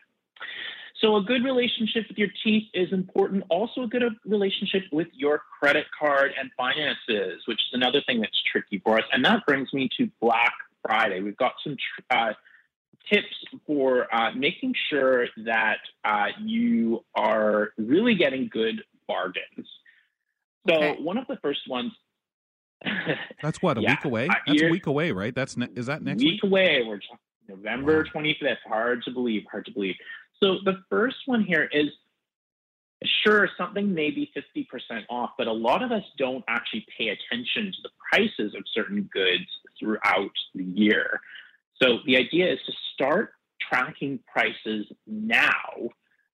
So 1.00 1.16
a 1.16 1.22
good 1.22 1.44
relationship 1.44 2.04
with 2.08 2.18
your 2.18 2.28
teeth 2.44 2.68
is 2.74 2.92
important. 2.92 3.44
Also, 3.48 3.82
a 3.82 3.86
good 3.86 4.02
relationship 4.26 4.82
with 4.92 5.08
your 5.12 5.42
credit 5.60 5.86
card 5.98 6.32
and 6.38 6.50
finances, 6.56 7.42
which 7.46 7.58
is 7.58 7.70
another 7.72 8.02
thing 8.06 8.20
that's 8.20 8.42
tricky 8.52 8.80
for 8.84 8.98
us. 8.98 9.04
And 9.12 9.24
that 9.24 9.46
brings 9.46 9.72
me 9.72 9.88
to 9.96 10.10
Black 10.20 10.52
Friday. 10.86 11.20
We've 11.20 11.36
got 11.36 11.52
some 11.64 11.76
uh, 12.10 12.32
tips 13.10 13.34
for 13.66 14.14
uh, 14.14 14.32
making 14.32 14.74
sure 14.90 15.26
that 15.44 15.78
uh, 16.04 16.26
you 16.42 17.02
are 17.14 17.70
really 17.78 18.14
getting 18.14 18.50
good 18.52 18.82
bargains. 19.08 19.66
So 20.68 20.74
okay. 20.74 21.02
one 21.02 21.16
of 21.16 21.26
the 21.28 21.36
first 21.42 21.60
ones. 21.68 21.92
that's 23.42 23.60
what 23.62 23.78
a 23.78 23.82
yeah, 23.82 23.90
week 23.90 24.04
away. 24.04 24.28
That's 24.46 24.62
a 24.62 24.70
week 24.70 24.86
away, 24.86 25.12
right? 25.12 25.34
That's 25.34 25.56
ne- 25.56 25.68
is 25.74 25.86
that 25.86 26.02
next 26.02 26.22
week? 26.22 26.42
Week 26.42 26.44
away. 26.44 26.82
We're 26.86 27.00
November 27.48 28.04
twenty 28.04 28.36
fifth. 28.40 28.58
Hard 28.66 29.02
to 29.04 29.10
believe. 29.10 29.42
Hard 29.50 29.66
to 29.66 29.72
believe. 29.72 29.96
So 30.42 30.56
the 30.64 30.82
first 30.88 31.16
one 31.26 31.44
here 31.44 31.68
is 31.72 31.88
sure 33.22 33.48
something 33.56 33.94
may 33.94 34.10
be 34.10 34.30
50% 34.36 34.66
off, 35.08 35.30
but 35.38 35.46
a 35.46 35.52
lot 35.52 35.82
of 35.82 35.92
us 35.92 36.02
don't 36.18 36.44
actually 36.48 36.86
pay 36.96 37.08
attention 37.08 37.72
to 37.72 37.78
the 37.82 37.90
prices 38.10 38.54
of 38.54 38.62
certain 38.74 39.08
goods 39.12 39.46
throughout 39.78 40.32
the 40.54 40.64
year. 40.64 41.20
So 41.82 41.98
the 42.06 42.16
idea 42.16 42.52
is 42.52 42.58
to 42.66 42.72
start 42.94 43.32
tracking 43.60 44.18
prices 44.30 44.86
now. 45.06 45.90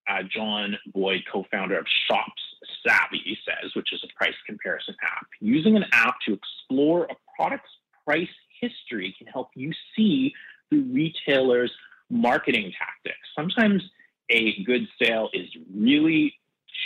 Uh, 0.08 0.22
John 0.32 0.76
Boyd, 0.94 1.22
co 1.30 1.44
founder 1.50 1.78
of 1.78 1.86
Shops 2.08 2.42
Savvy, 2.86 3.36
says, 3.44 3.74
which 3.74 3.92
is 3.92 4.04
a 4.04 4.16
price 4.16 4.36
comparison 4.46 4.94
app. 5.02 5.26
Using 5.40 5.76
an 5.76 5.84
app 5.92 6.14
to 6.28 6.34
explore 6.34 7.04
a 7.04 7.16
product's 7.36 7.70
price 8.04 8.28
history 8.60 9.14
can 9.18 9.26
help 9.26 9.48
you 9.56 9.72
see 9.96 10.32
the 10.70 10.78
retailer's 10.78 11.72
marketing 12.10 12.72
tactics. 12.78 13.18
Sometimes 13.36 13.82
a 14.30 14.62
good 14.64 14.86
sale 15.00 15.28
is 15.32 15.48
really 15.74 16.34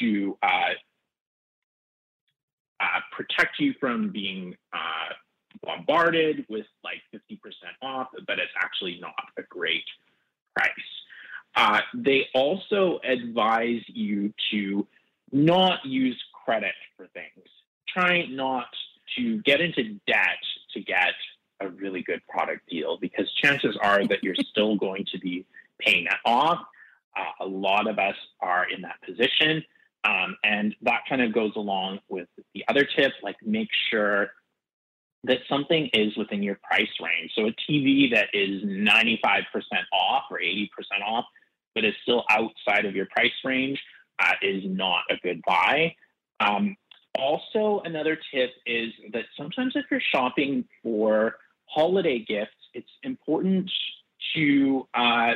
to 0.01 0.37
uh, 0.43 0.75
uh, 2.81 3.01
protect 3.13 3.59
you 3.59 3.75
from 3.81 4.11
being 4.11 4.57
uh, 4.73 5.15
bombarded 5.63 6.45
with 6.49 6.67
like 6.85 7.03
50% 7.15 7.39
off, 7.83 8.09
but 8.27 8.39
it's 8.39 8.53
actually 8.63 8.99
not 9.01 9.15
a 9.39 9.43
great 9.49 9.85
price. 10.57 10.71
Uh, 11.57 11.81
they 11.95 12.27
also 12.35 13.01
advise 13.05 13.83
you 13.89 14.33
to 14.51 14.87
not 15.33 15.85
use 15.85 16.21
credit 16.45 16.75
for 16.97 17.07
things. 17.09 17.47
Try 17.93 18.27
not 18.27 18.67
to 19.17 19.43
get 19.43 19.61
into 19.61 19.95
debt 20.07 20.39
to 20.75 20.81
get 20.81 21.15
a 21.61 21.68
really 21.68 22.03
good 22.03 22.20
product 22.29 22.68
deal 22.68 22.99
because 22.99 23.31
chances 23.33 23.77
are 23.83 24.07
that 24.09 24.23
you're 24.23 24.35
still 24.51 24.77
going 24.77 25.05
to 25.12 25.18
be 25.18 25.46
paying 25.79 26.05
that 26.05 26.18
off. 26.25 26.59
Uh, 27.16 27.44
a 27.44 27.46
lot 27.46 27.88
of 27.88 27.99
us 27.99 28.16
are 28.40 28.66
in 28.70 28.83
that 28.83 28.96
position. 29.07 29.62
Um, 30.05 30.37
and 30.44 30.75
that 30.83 31.01
kind 31.09 31.20
of 31.20 31.35
goes 31.35 31.53
along 31.57 32.01
with 32.09 32.29
the 32.55 32.64
other 32.68 32.87
tip, 32.96 33.12
like 33.23 33.37
make 33.44 33.68
sure 33.90 34.31
that 35.25 35.38
something 35.49 35.90
is 35.92 36.16
within 36.16 36.42
your 36.42 36.59
price 36.62 36.88
range. 37.03 37.33
So 37.35 37.46
a 37.46 37.55
TV 37.70 38.14
that 38.14 38.29
is 38.33 38.62
95% 38.64 39.44
off 39.92 40.23
or 40.31 40.40
80% 40.40 40.68
off, 41.07 41.27
but 41.75 41.85
is 41.85 41.92
still 42.03 42.25
outside 42.31 42.87
of 42.87 42.94
your 42.94 43.07
price 43.07 43.31
range 43.44 43.79
uh, 44.18 44.33
is 44.40 44.62
not 44.66 45.03
a 45.11 45.16
good 45.23 45.42
buy. 45.46 45.94
Um, 46.40 46.77
also, 47.18 47.83
another 47.85 48.16
tip 48.33 48.51
is 48.64 48.92
that 49.12 49.25
sometimes 49.37 49.73
if 49.75 49.85
you're 49.90 50.01
shopping 50.01 50.64
for 50.83 51.37
holiday 51.73 52.19
gifts, 52.19 52.51
it's 52.75 52.91
important 53.03 53.71
to 54.35 54.87
uh, 54.95 55.33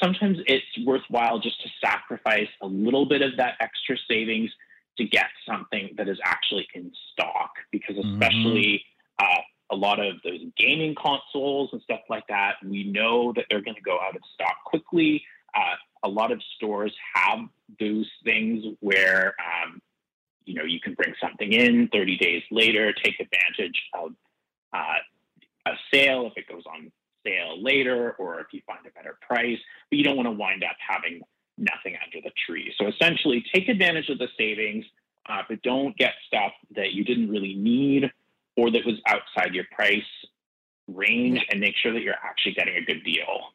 sometimes 0.00 0.38
it's 0.46 0.66
worthwhile 0.84 1.38
just 1.38 1.60
to 1.62 1.68
sacrifice 1.82 2.48
a 2.62 2.66
little 2.66 3.06
bit 3.06 3.22
of 3.22 3.36
that 3.38 3.54
extra 3.60 3.96
savings 4.08 4.50
to 4.98 5.04
get 5.04 5.26
something 5.48 5.90
that 5.96 6.08
is 6.08 6.18
actually 6.24 6.66
in 6.74 6.90
stock 7.12 7.50
because 7.70 7.96
mm-hmm. 7.96 8.14
especially 8.14 8.82
mm-hmm. 9.20 9.38
uh, 9.38 9.42
a 9.70 9.76
lot 9.76 10.00
of 10.00 10.16
those 10.24 10.40
gaming 10.56 10.94
consoles 10.94 11.70
and 11.72 11.80
stuff 11.82 12.00
like 12.08 12.26
that 12.28 12.54
we 12.64 12.84
know 12.84 13.32
that 13.34 13.44
they're 13.48 13.62
going 13.62 13.74
to 13.76 13.82
go 13.82 13.98
out 14.00 14.14
of 14.14 14.22
stock 14.34 14.56
quickly 14.64 15.22
uh, 15.54 15.76
a 16.04 16.08
lot 16.08 16.30
of 16.30 16.40
stores 16.56 16.94
have 17.14 17.40
those 17.80 18.08
things 18.24 18.64
where 18.80 19.34
um, 19.38 19.80
you 20.44 20.54
know 20.54 20.64
you 20.64 20.80
can 20.80 20.94
bring 20.94 21.14
something 21.20 21.52
in 21.52 21.88
30 21.92 22.18
days 22.18 22.42
later 22.50 22.92
take 22.92 23.14
advantage 23.20 23.80
of 23.94 24.12
uh, 24.72 24.96
a 25.66 25.72
sale 25.92 26.26
if 26.26 26.32
it 26.36 26.48
goes 26.48 26.62
on 26.66 26.90
sale 27.26 27.62
later 27.62 28.14
or 28.18 28.40
if 28.40 28.46
you 28.52 28.60
find 28.66 28.80
a 28.86 28.90
better 28.90 29.18
price 29.26 29.58
but 29.90 29.98
you 29.98 30.04
don't 30.04 30.16
want 30.16 30.26
to 30.26 30.32
wind 30.32 30.62
up 30.62 30.76
having 30.86 31.20
nothing 31.58 31.96
under 32.04 32.22
the 32.22 32.32
tree. 32.46 32.72
So 32.78 32.86
essentially, 32.86 33.44
take 33.52 33.68
advantage 33.68 34.08
of 34.08 34.18
the 34.18 34.28
savings, 34.38 34.84
uh, 35.28 35.42
but 35.48 35.60
don't 35.62 35.96
get 35.96 36.14
stuff 36.26 36.52
that 36.76 36.92
you 36.92 37.04
didn't 37.04 37.30
really 37.30 37.54
need 37.54 38.10
or 38.56 38.70
that 38.70 38.84
was 38.84 38.96
outside 39.06 39.54
your 39.54 39.64
price 39.72 40.02
range, 40.88 41.40
and 41.50 41.60
make 41.60 41.74
sure 41.80 41.92
that 41.92 42.02
you're 42.02 42.14
actually 42.14 42.54
getting 42.54 42.76
a 42.76 42.82
good 42.82 43.04
deal. 43.04 43.52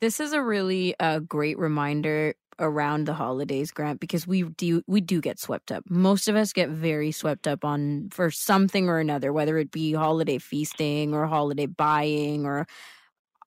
This 0.00 0.18
is 0.18 0.32
a 0.32 0.42
really 0.42 0.94
uh, 0.98 1.18
great 1.18 1.58
reminder 1.58 2.34
around 2.60 3.06
the 3.06 3.14
holidays, 3.14 3.70
Grant, 3.70 4.00
because 4.00 4.26
we 4.26 4.42
do 4.42 4.82
we 4.86 5.00
do 5.00 5.20
get 5.20 5.40
swept 5.40 5.72
up. 5.72 5.84
Most 5.88 6.28
of 6.28 6.36
us 6.36 6.52
get 6.52 6.68
very 6.68 7.10
swept 7.10 7.48
up 7.48 7.64
on 7.64 8.08
for 8.12 8.30
something 8.30 8.88
or 8.88 8.98
another, 8.98 9.32
whether 9.32 9.58
it 9.58 9.70
be 9.70 9.92
holiday 9.92 10.38
feasting 10.38 11.14
or 11.14 11.26
holiday 11.26 11.66
buying 11.66 12.46
or 12.46 12.66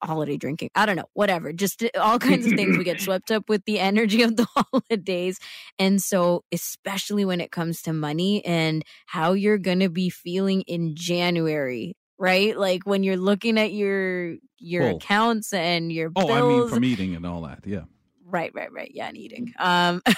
holiday 0.02 0.36
drinking. 0.36 0.70
I 0.74 0.86
don't 0.86 0.96
know, 0.96 1.08
whatever. 1.14 1.52
Just 1.52 1.82
uh, 1.82 1.88
all 2.00 2.18
kinds 2.18 2.46
of 2.46 2.52
things. 2.52 2.76
We 2.76 2.84
get 2.84 3.00
swept 3.00 3.30
up 3.30 3.48
with 3.48 3.64
the 3.64 3.78
energy 3.78 4.22
of 4.22 4.36
the 4.36 4.46
holidays. 4.56 5.38
And 5.78 6.02
so, 6.02 6.44
especially 6.52 7.24
when 7.24 7.40
it 7.40 7.50
comes 7.50 7.82
to 7.82 7.92
money 7.92 8.44
and 8.44 8.84
how 9.06 9.32
you're 9.32 9.58
going 9.58 9.80
to 9.80 9.88
be 9.88 10.10
feeling 10.10 10.62
in 10.62 10.94
January, 10.94 11.96
right? 12.18 12.58
Like 12.58 12.86
when 12.86 13.02
you're 13.02 13.16
looking 13.16 13.58
at 13.58 13.72
your 13.72 14.36
your 14.58 14.88
accounts 14.90 15.52
and 15.52 15.92
your 15.92 16.10
bills. 16.10 16.30
Oh, 16.30 16.32
I 16.32 16.42
mean 16.42 16.68
from 16.68 16.84
eating 16.84 17.14
and 17.14 17.26
all 17.26 17.42
that. 17.42 17.60
Yeah. 17.64 17.84
Right, 18.34 18.50
right, 18.52 18.72
right. 18.72 18.90
Yeah, 18.92 19.06
and 19.06 19.16
eating. 19.16 19.54
Um 19.58 20.02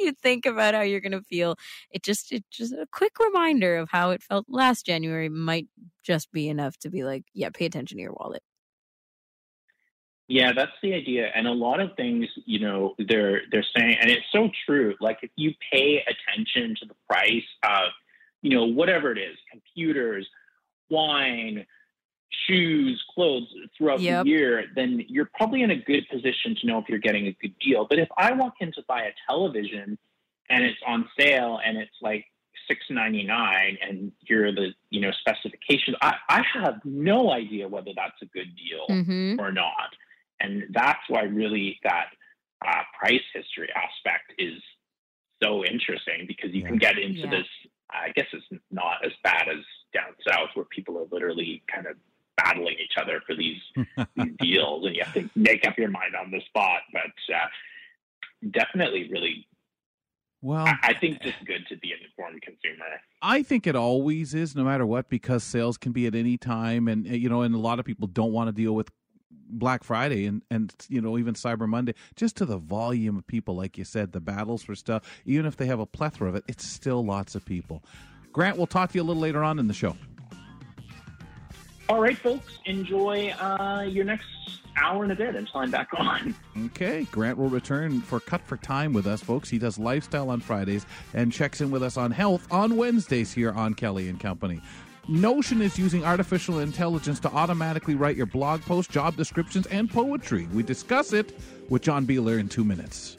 you 0.00 0.12
think 0.12 0.46
about 0.46 0.74
how 0.74 0.80
you're 0.80 1.00
going 1.00 1.10
to 1.10 1.22
feel 1.22 1.56
it 1.90 2.04
just 2.04 2.30
it 2.30 2.44
just 2.52 2.72
a 2.72 2.86
quick 2.92 3.18
reminder 3.18 3.76
of 3.78 3.88
how 3.90 4.10
it 4.10 4.22
felt 4.22 4.46
last 4.48 4.86
january 4.86 5.28
might 5.28 5.66
just 6.04 6.30
be 6.30 6.48
enough 6.48 6.76
to 6.78 6.88
be 6.88 7.02
like 7.02 7.24
yeah 7.34 7.48
pay 7.52 7.66
attention 7.66 7.96
to 7.96 8.02
your 8.02 8.12
wallet 8.12 8.42
yeah, 10.28 10.52
that's 10.54 10.72
the 10.82 10.92
idea. 10.92 11.30
And 11.34 11.46
a 11.46 11.52
lot 11.52 11.80
of 11.80 11.96
things, 11.96 12.26
you 12.44 12.58
know, 12.58 12.94
they're 12.98 13.40
they're 13.50 13.64
saying 13.76 13.96
and 14.00 14.10
it's 14.10 14.26
so 14.30 14.50
true. 14.66 14.94
Like 15.00 15.20
if 15.22 15.30
you 15.36 15.52
pay 15.72 16.04
attention 16.06 16.74
to 16.80 16.86
the 16.86 16.94
price 17.08 17.48
of, 17.64 17.92
you 18.42 18.54
know, 18.54 18.66
whatever 18.66 19.10
it 19.10 19.16
is, 19.16 19.38
computers, 19.50 20.28
wine, 20.90 21.64
shoes, 22.46 23.02
clothes 23.14 23.48
throughout 23.76 24.00
yep. 24.00 24.24
the 24.24 24.30
year, 24.30 24.64
then 24.74 25.04
you're 25.08 25.30
probably 25.34 25.62
in 25.62 25.70
a 25.70 25.76
good 25.76 26.06
position 26.10 26.56
to 26.60 26.66
know 26.66 26.78
if 26.78 26.88
you're 26.88 26.98
getting 26.98 27.26
a 27.26 27.36
good 27.40 27.54
deal. 27.58 27.86
But 27.88 27.98
if 27.98 28.08
I 28.16 28.32
walk 28.32 28.54
in 28.60 28.72
to 28.72 28.82
buy 28.86 29.02
a 29.02 29.12
television 29.28 29.98
and 30.50 30.64
it's 30.64 30.78
on 30.86 31.08
sale 31.18 31.58
and 31.64 31.78
it's 31.78 31.96
like 32.02 32.24
six 32.66 32.80
ninety 32.90 33.24
nine 33.24 33.78
and 33.80 34.12
here 34.26 34.46
are 34.46 34.52
the 34.52 34.68
you 34.90 35.00
know 35.00 35.10
specifications, 35.20 35.96
I, 36.02 36.14
I 36.28 36.42
have 36.54 36.80
no 36.84 37.30
idea 37.32 37.68
whether 37.68 37.90
that's 37.96 38.20
a 38.22 38.26
good 38.26 38.48
deal 38.56 38.86
mm-hmm. 38.88 39.40
or 39.40 39.52
not. 39.52 39.94
And 40.40 40.64
that's 40.72 41.00
why 41.08 41.22
really 41.22 41.80
that 41.82 42.10
uh, 42.64 42.82
price 42.98 43.22
history 43.34 43.68
aspect 43.74 44.32
is 44.38 44.62
so 45.42 45.64
interesting 45.64 46.26
because 46.26 46.50
you 46.52 46.62
yeah. 46.62 46.68
can 46.68 46.78
get 46.78 46.98
into 46.98 47.20
yeah. 47.20 47.30
this. 47.30 47.46
I 47.90 48.10
guess 48.14 48.26
it's 48.34 48.62
not 48.70 49.04
as 49.04 49.12
bad 49.24 49.48
as 49.48 49.64
down 49.94 50.12
south 50.26 50.50
where 50.54 50.66
people 50.66 50.98
are 50.98 51.06
literally 51.10 51.62
kind 51.72 51.86
of 51.86 51.96
battling 52.38 52.76
each 52.82 52.94
other 53.00 53.20
for 53.26 53.34
these, 53.34 53.60
these 54.16 54.32
deals, 54.40 54.86
and 54.86 54.96
you 54.96 55.02
have 55.04 55.14
to 55.14 55.28
make 55.34 55.66
up 55.66 55.76
your 55.76 55.90
mind 55.90 56.14
on 56.14 56.30
the 56.30 56.40
spot. 56.46 56.80
But 56.92 57.34
uh, 57.34 57.46
definitely, 58.50 59.10
really 59.10 59.46
well, 60.40 60.66
I, 60.82 60.94
think 60.94 61.20
just 61.20 61.44
good 61.46 61.66
to 61.68 61.76
be 61.78 61.90
an 61.90 61.98
informed 62.04 62.42
consumer. 62.42 62.84
I 63.20 63.42
think 63.42 63.66
it 63.66 63.74
always 63.74 64.34
is, 64.34 64.54
no 64.54 64.62
matter 64.62 64.86
what, 64.86 65.08
because 65.08 65.42
sales 65.42 65.76
can 65.76 65.90
be 65.90 66.06
at 66.06 66.14
any 66.14 66.36
time, 66.36 66.86
and 66.86 67.06
you 67.06 67.28
know, 67.28 67.42
and 67.42 67.54
a 67.54 67.58
lot 67.58 67.80
of 67.80 67.84
people 67.84 68.06
don't 68.06 68.32
want 68.32 68.48
to 68.48 68.52
deal 68.52 68.74
with 68.74 68.88
Black 69.50 69.82
Friday 69.82 70.26
and 70.26 70.42
and 70.50 70.72
you 70.88 71.00
know 71.00 71.18
even 71.18 71.34
Cyber 71.34 71.66
Monday, 71.68 71.94
just 72.14 72.36
to 72.36 72.44
the 72.44 72.56
volume 72.56 73.16
of 73.18 73.26
people, 73.26 73.56
like 73.56 73.76
you 73.76 73.84
said, 73.84 74.12
the 74.12 74.20
battles 74.20 74.62
for 74.62 74.76
stuff. 74.76 75.02
Even 75.24 75.44
if 75.44 75.56
they 75.56 75.66
have 75.66 75.80
a 75.80 75.86
plethora 75.86 76.28
of 76.28 76.36
it, 76.36 76.44
it's 76.46 76.64
still 76.64 77.04
lots 77.04 77.34
of 77.34 77.44
people. 77.44 77.82
Grant, 78.32 78.56
we'll 78.56 78.68
talk 78.68 78.92
to 78.92 78.98
you 78.98 79.02
a 79.02 79.04
little 79.04 79.20
later 79.20 79.42
on 79.42 79.58
in 79.58 79.66
the 79.66 79.74
show. 79.74 79.96
All 81.88 82.00
right, 82.00 82.18
folks, 82.18 82.58
enjoy 82.66 83.30
uh, 83.30 83.82
your 83.88 84.04
next 84.04 84.26
hour 84.76 85.02
and 85.02 85.12
a 85.12 85.16
bit 85.16 85.34
until 85.34 85.60
I'm 85.60 85.70
back 85.70 85.88
on. 85.96 86.34
Okay, 86.66 87.04
Grant 87.10 87.38
will 87.38 87.48
return 87.48 88.00
for 88.00 88.20
Cut 88.20 88.42
for 88.42 88.56
Time 88.56 88.92
with 88.92 89.06
us, 89.06 89.22
folks. 89.22 89.48
He 89.48 89.58
does 89.58 89.78
lifestyle 89.78 90.30
on 90.30 90.40
Fridays 90.40 90.86
and 91.14 91.32
checks 91.32 91.60
in 91.60 91.70
with 91.70 91.82
us 91.82 91.96
on 91.96 92.10
health 92.10 92.46
on 92.50 92.76
Wednesdays 92.76 93.32
here 93.32 93.52
on 93.52 93.74
Kelly 93.74 94.08
and 94.08 94.20
Company. 94.20 94.60
Notion 95.08 95.62
is 95.62 95.78
using 95.78 96.04
artificial 96.04 96.58
intelligence 96.58 97.18
to 97.20 97.30
automatically 97.32 97.94
write 97.94 98.16
your 98.16 98.26
blog 98.26 98.60
posts, 98.60 98.92
job 98.92 99.16
descriptions, 99.16 99.66
and 99.68 99.90
poetry. 99.90 100.46
We 100.52 100.62
discuss 100.62 101.14
it 101.14 101.38
with 101.70 101.80
John 101.82 102.06
Beeler 102.06 102.38
in 102.38 102.48
two 102.48 102.64
minutes. 102.64 103.17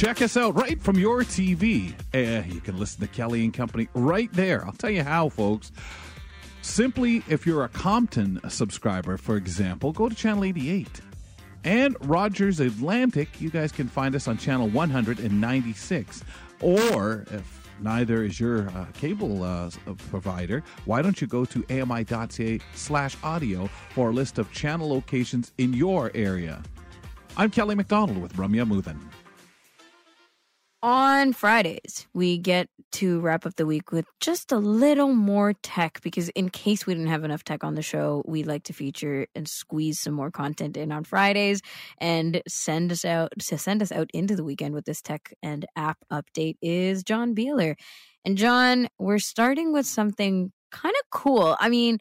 Check 0.00 0.22
us 0.22 0.34
out 0.38 0.54
right 0.54 0.80
from 0.80 0.98
your 0.98 1.20
TV. 1.24 1.92
Uh, 2.14 2.42
you 2.48 2.62
can 2.62 2.78
listen 2.78 3.02
to 3.02 3.06
Kelly 3.06 3.44
and 3.44 3.52
Company 3.52 3.86
right 3.92 4.32
there. 4.32 4.64
I'll 4.64 4.72
tell 4.72 4.88
you 4.88 5.02
how, 5.02 5.28
folks. 5.28 5.72
Simply, 6.62 7.22
if 7.28 7.46
you're 7.46 7.64
a 7.64 7.68
Compton 7.68 8.40
subscriber, 8.48 9.18
for 9.18 9.36
example, 9.36 9.92
go 9.92 10.08
to 10.08 10.14
channel 10.14 10.44
88. 10.44 11.02
And 11.64 11.98
Rogers 12.08 12.60
Atlantic, 12.60 13.42
you 13.42 13.50
guys 13.50 13.72
can 13.72 13.88
find 13.88 14.14
us 14.14 14.26
on 14.26 14.38
channel 14.38 14.68
196. 14.70 16.24
Or 16.62 17.26
if 17.30 17.70
neither 17.82 18.24
is 18.24 18.40
your 18.40 18.70
uh, 18.70 18.86
cable 18.94 19.42
uh, 19.42 19.68
provider, 20.08 20.62
why 20.86 21.02
don't 21.02 21.20
you 21.20 21.26
go 21.26 21.44
to 21.44 21.62
ami.ca 21.68 22.58
slash 22.74 23.18
audio 23.22 23.66
for 23.90 24.08
a 24.08 24.12
list 24.14 24.38
of 24.38 24.50
channel 24.50 24.88
locations 24.88 25.52
in 25.58 25.74
your 25.74 26.10
area? 26.14 26.62
I'm 27.36 27.50
Kelly 27.50 27.74
McDonald 27.74 28.16
with 28.16 28.32
Ramya 28.36 28.66
Muthan 28.66 28.98
on 30.82 31.32
Fridays, 31.32 32.06
we 32.14 32.38
get 32.38 32.68
to 32.92 33.20
wrap 33.20 33.46
up 33.46 33.56
the 33.56 33.66
week 33.66 33.92
with 33.92 34.06
just 34.20 34.52
a 34.52 34.58
little 34.58 35.12
more 35.12 35.52
tech 35.62 36.00
because, 36.02 36.28
in 36.30 36.48
case 36.48 36.86
we 36.86 36.94
didn't 36.94 37.10
have 37.10 37.24
enough 37.24 37.44
tech 37.44 37.62
on 37.62 37.74
the 37.74 37.82
show, 37.82 38.22
we 38.26 38.42
like 38.42 38.64
to 38.64 38.72
feature 38.72 39.26
and 39.34 39.46
squeeze 39.46 40.00
some 40.00 40.14
more 40.14 40.30
content 40.30 40.76
in 40.76 40.90
on 40.90 41.04
Fridays 41.04 41.60
and 41.98 42.42
send 42.48 42.90
us 42.92 43.04
out 43.04 43.32
to 43.38 43.58
send 43.58 43.82
us 43.82 43.92
out 43.92 44.10
into 44.14 44.34
the 44.34 44.44
weekend 44.44 44.74
with 44.74 44.84
this 44.84 45.02
tech 45.02 45.32
and 45.42 45.66
app 45.76 45.98
update 46.10 46.56
is 46.62 47.02
John 47.04 47.34
Beeler. 47.34 47.76
And 48.24 48.36
John, 48.36 48.88
we're 48.98 49.18
starting 49.18 49.72
with 49.72 49.86
something 49.86 50.52
kind 50.72 50.94
of 50.94 51.10
cool. 51.10 51.56
I 51.60 51.68
mean, 51.68 51.98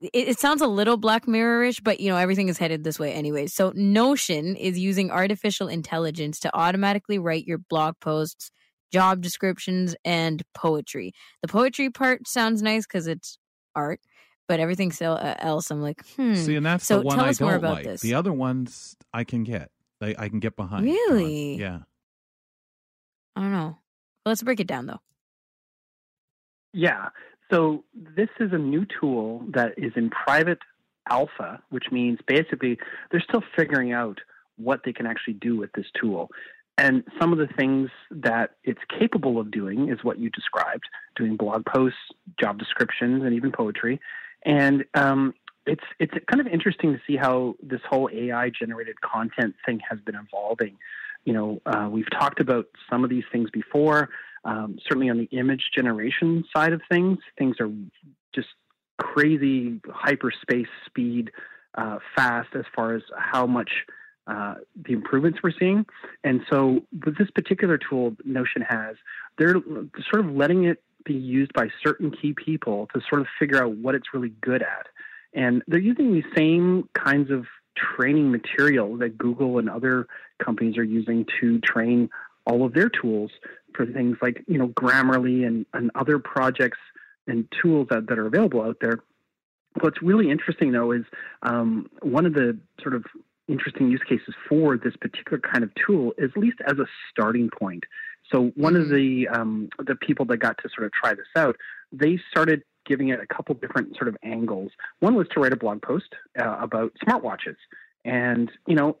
it, 0.00 0.28
it 0.28 0.38
sounds 0.38 0.60
a 0.60 0.66
little 0.66 0.96
Black 0.96 1.26
Mirror-ish, 1.26 1.80
but 1.80 2.00
you 2.00 2.10
know 2.10 2.16
everything 2.16 2.48
is 2.48 2.58
headed 2.58 2.84
this 2.84 2.98
way 2.98 3.12
anyway. 3.12 3.46
So 3.46 3.72
Notion 3.74 4.56
is 4.56 4.78
using 4.78 5.10
artificial 5.10 5.68
intelligence 5.68 6.40
to 6.40 6.54
automatically 6.54 7.18
write 7.18 7.46
your 7.46 7.58
blog 7.58 7.94
posts, 8.00 8.50
job 8.92 9.20
descriptions, 9.20 9.96
and 10.04 10.42
poetry. 10.54 11.12
The 11.42 11.48
poetry 11.48 11.90
part 11.90 12.26
sounds 12.28 12.62
nice 12.62 12.86
because 12.86 13.06
it's 13.06 13.38
art, 13.74 14.00
but 14.48 14.60
everything 14.60 14.92
uh, 15.00 15.34
else, 15.38 15.70
I'm 15.70 15.82
like, 15.82 16.04
hmm. 16.16 16.34
See, 16.34 16.56
and 16.56 16.66
that's 16.66 16.86
so 16.86 16.98
the 16.98 17.04
one 17.04 17.16
tell 17.16 17.26
I 17.26 17.28
us 17.30 17.38
don't 17.38 17.48
more 17.48 17.56
about 17.56 17.74
like. 17.76 17.84
this. 17.84 18.00
The 18.00 18.14
other 18.14 18.32
ones 18.32 18.96
I 19.12 19.24
can 19.24 19.44
get. 19.44 19.70
I, 20.00 20.14
I 20.18 20.28
can 20.28 20.40
get 20.40 20.56
behind. 20.56 20.86
John. 20.86 20.94
Really? 20.94 21.56
Yeah. 21.56 21.80
I 23.34 23.40
don't 23.40 23.52
know. 23.52 23.78
Let's 24.24 24.42
break 24.42 24.60
it 24.60 24.66
down 24.66 24.86
though. 24.86 25.00
Yeah. 26.72 27.08
So 27.50 27.84
this 27.94 28.28
is 28.40 28.52
a 28.52 28.58
new 28.58 28.86
tool 29.00 29.44
that 29.54 29.74
is 29.76 29.92
in 29.96 30.10
private 30.10 30.58
alpha, 31.08 31.62
which 31.70 31.86
means 31.92 32.18
basically 32.26 32.78
they're 33.10 33.20
still 33.20 33.42
figuring 33.56 33.92
out 33.92 34.20
what 34.56 34.80
they 34.84 34.92
can 34.92 35.06
actually 35.06 35.34
do 35.34 35.56
with 35.56 35.72
this 35.72 35.86
tool. 36.00 36.30
And 36.78 37.04
some 37.18 37.32
of 37.32 37.38
the 37.38 37.46
things 37.46 37.90
that 38.10 38.56
it's 38.64 38.80
capable 38.98 39.38
of 39.38 39.50
doing 39.50 39.88
is 39.88 40.02
what 40.02 40.18
you 40.18 40.28
described 40.30 40.84
doing 41.14 41.36
blog 41.36 41.64
posts, 41.64 41.98
job 42.38 42.58
descriptions, 42.58 43.22
and 43.22 43.34
even 43.34 43.50
poetry. 43.50 44.00
And 44.44 44.84
um, 44.94 45.34
it's, 45.64 45.84
it's 45.98 46.12
kind 46.30 46.40
of 46.40 46.46
interesting 46.46 46.92
to 46.92 47.00
see 47.06 47.16
how 47.16 47.54
this 47.62 47.80
whole 47.88 48.10
AI 48.12 48.50
generated 48.50 49.00
content 49.00 49.54
thing 49.64 49.80
has 49.88 50.00
been 50.00 50.16
evolving. 50.16 50.76
You 51.24 51.32
know, 51.32 51.62
uh, 51.64 51.88
we've 51.90 52.10
talked 52.10 52.40
about 52.40 52.66
some 52.90 53.04
of 53.04 53.10
these 53.10 53.24
things 53.32 53.48
before. 53.50 54.10
Um, 54.46 54.78
certainly 54.84 55.10
on 55.10 55.18
the 55.18 55.28
image 55.36 55.70
generation 55.74 56.44
side 56.56 56.72
of 56.72 56.80
things, 56.88 57.18
things 57.36 57.56
are 57.58 57.68
just 58.32 58.48
crazy 58.96 59.80
hyperspace 59.88 60.68
speed 60.86 61.32
uh, 61.76 61.98
fast 62.14 62.48
as 62.54 62.64
far 62.74 62.94
as 62.94 63.02
how 63.18 63.46
much 63.46 63.70
uh, 64.28 64.54
the 64.86 64.92
improvements 64.92 65.40
we're 65.42 65.52
seeing. 65.58 65.84
And 66.22 66.42
so, 66.48 66.80
with 67.04 67.18
this 67.18 67.30
particular 67.30 67.76
tool 67.76 68.16
Notion 68.24 68.62
has, 68.62 68.96
they're 69.36 69.56
sort 70.10 70.24
of 70.24 70.30
letting 70.30 70.64
it 70.64 70.82
be 71.04 71.14
used 71.14 71.52
by 71.52 71.68
certain 71.84 72.10
key 72.10 72.32
people 72.32 72.88
to 72.94 73.00
sort 73.08 73.20
of 73.20 73.26
figure 73.38 73.62
out 73.62 73.76
what 73.76 73.94
it's 73.96 74.14
really 74.14 74.32
good 74.40 74.62
at. 74.62 74.86
And 75.34 75.62
they're 75.66 75.80
using 75.80 76.12
the 76.12 76.24
same 76.36 76.88
kinds 76.94 77.30
of 77.30 77.46
training 77.76 78.30
material 78.30 78.96
that 78.96 79.18
Google 79.18 79.58
and 79.58 79.68
other 79.68 80.06
companies 80.42 80.78
are 80.78 80.84
using 80.84 81.26
to 81.40 81.60
train 81.60 82.08
all 82.46 82.64
of 82.64 82.72
their 82.74 82.88
tools 82.88 83.30
for 83.74 83.86
things 83.86 84.16
like 84.22 84.42
you 84.46 84.58
know 84.58 84.68
Grammarly 84.68 85.46
and, 85.46 85.66
and 85.74 85.90
other 85.94 86.18
projects 86.18 86.78
and 87.26 87.46
tools 87.60 87.88
that, 87.90 88.06
that 88.08 88.18
are 88.18 88.26
available 88.26 88.62
out 88.62 88.78
there. 88.80 89.00
What's 89.80 90.00
really 90.00 90.30
interesting 90.30 90.72
though 90.72 90.92
is 90.92 91.04
um, 91.42 91.90
one 92.02 92.24
of 92.24 92.34
the 92.34 92.58
sort 92.80 92.94
of 92.94 93.04
interesting 93.48 93.90
use 93.90 94.02
cases 94.08 94.34
for 94.48 94.76
this 94.76 94.96
particular 94.96 95.38
kind 95.38 95.62
of 95.62 95.70
tool 95.74 96.12
is 96.18 96.30
at 96.34 96.40
least 96.40 96.58
as 96.66 96.78
a 96.78 96.86
starting 97.10 97.50
point. 97.50 97.84
So 98.32 98.52
one 98.56 98.74
mm-hmm. 98.74 98.82
of 98.82 98.88
the 98.88 99.28
um, 99.28 99.68
the 99.78 99.94
people 99.94 100.24
that 100.26 100.38
got 100.38 100.58
to 100.58 100.68
sort 100.74 100.86
of 100.86 100.92
try 100.92 101.14
this 101.14 101.26
out, 101.36 101.56
they 101.92 102.18
started 102.30 102.62
giving 102.86 103.08
it 103.08 103.20
a 103.20 103.26
couple 103.26 103.54
different 103.54 103.96
sort 103.96 104.08
of 104.08 104.16
angles. 104.22 104.70
One 105.00 105.14
was 105.14 105.28
to 105.34 105.40
write 105.40 105.52
a 105.52 105.56
blog 105.56 105.82
post 105.82 106.14
uh, 106.38 106.56
about 106.60 106.92
smartwatches, 107.06 107.56
and 108.04 108.50
you 108.66 108.74
know, 108.74 108.96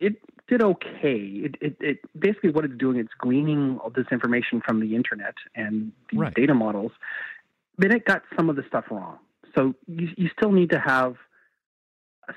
it 0.00 0.16
did 0.48 0.62
okay. 0.62 1.16
It, 1.16 1.54
it, 1.60 1.76
it, 1.80 1.98
basically 2.18 2.50
what 2.50 2.64
it's 2.64 2.76
doing, 2.76 2.98
it's 2.98 3.12
gleaning 3.18 3.78
all 3.78 3.90
this 3.90 4.06
information 4.10 4.60
from 4.60 4.80
the 4.80 4.96
internet 4.96 5.34
and 5.54 5.92
these 6.10 6.20
right. 6.20 6.34
data 6.34 6.54
models. 6.54 6.92
But 7.78 7.92
it 7.92 8.04
got 8.04 8.22
some 8.36 8.50
of 8.50 8.56
the 8.56 8.64
stuff 8.66 8.86
wrong. 8.90 9.18
So 9.56 9.74
you, 9.86 10.08
you 10.16 10.28
still 10.36 10.52
need 10.52 10.70
to 10.70 10.80
have 10.80 11.16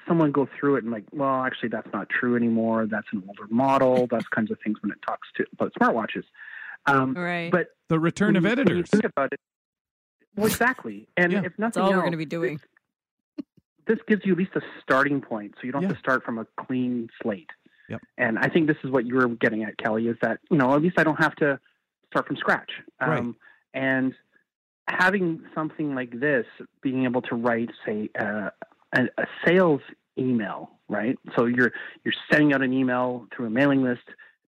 someone 0.08 0.32
go 0.32 0.48
through 0.60 0.78
it 0.78 0.84
and 0.84 0.92
like, 0.92 1.06
well, 1.12 1.44
actually, 1.44 1.70
that's 1.70 1.92
not 1.94 2.10
true 2.10 2.36
anymore. 2.36 2.86
That's 2.86 3.08
an 3.12 3.24
older 3.28 3.48
model. 3.50 4.08
Those 4.12 4.28
kinds 4.34 4.52
of 4.52 4.58
things 4.64 4.78
when 4.82 4.92
it 4.92 5.00
talks 5.06 5.28
to 5.38 5.46
about 5.54 5.74
smartwatches. 5.74 6.24
Um, 6.86 7.14
right. 7.14 7.52
But 7.52 7.68
the 7.90 8.00
return 8.00 8.36
of 8.36 8.46
editors. 8.46 8.90
think 8.90 9.06
about 9.06 9.34
it. 9.34 9.40
Well, 10.36 10.48
exactly. 10.48 11.08
And 11.16 11.32
yeah. 11.32 11.40
if 11.40 11.44
nothing 11.44 11.54
that's 11.60 11.78
all 11.78 11.86
else, 11.86 11.94
we're 11.96 12.02
going 12.02 12.12
to 12.12 12.18
be 12.18 12.26
doing. 12.26 12.58
This, 12.58 12.66
this 13.88 14.00
gives 14.08 14.26
you 14.26 14.34
at 14.34 14.38
least 14.38 14.52
a 14.56 14.62
starting 14.82 15.22
point, 15.22 15.56
so 15.56 15.66
you 15.66 15.72
don't 15.72 15.82
Yeah. 15.84 15.90
have 15.90 15.98
to 15.98 16.00
start 16.00 16.24
from 16.24 16.38
a 16.38 16.46
clean 16.58 17.10
slate. 17.22 17.50
Yep. 17.90 18.02
And 18.18 18.40
I 18.40 18.48
think 18.48 18.68
this 18.68 18.78
is 18.84 18.92
what 18.92 19.06
you 19.06 19.16
were 19.16 19.28
getting 19.28 19.64
at, 19.64 19.78
Kelly, 19.78 20.08
is 20.08 20.18
that, 20.22 20.40
you 20.50 20.58
know, 20.58 20.74
at 20.74 20.82
least 20.82 20.98
I 20.98 21.04
don't 21.04 21.20
have 21.22 21.36
to 21.38 21.60
start 22.08 22.28
from 22.28 22.38
scratch. 22.38 22.72
Um, 23.00 23.10
Right. 23.10 23.36
And 23.76 24.14
having 24.88 25.42
something 25.56 25.96
like 25.96 26.20
this, 26.20 26.46
being 26.82 27.06
able 27.06 27.22
to 27.24 27.36
write, 27.36 27.72
say, 27.86 28.10
uh, 28.20 28.50
a, 28.96 29.02
a 29.18 29.26
sales 29.46 29.82
email, 30.18 30.70
right? 30.88 31.18
So 31.36 31.46
you're 31.46 31.72
you're 32.04 32.14
sending 32.32 32.54
out 32.54 32.62
an 32.62 32.72
email 32.74 33.28
through 33.36 33.48
a 33.48 33.50
mailing 33.50 33.84
list 33.84 34.04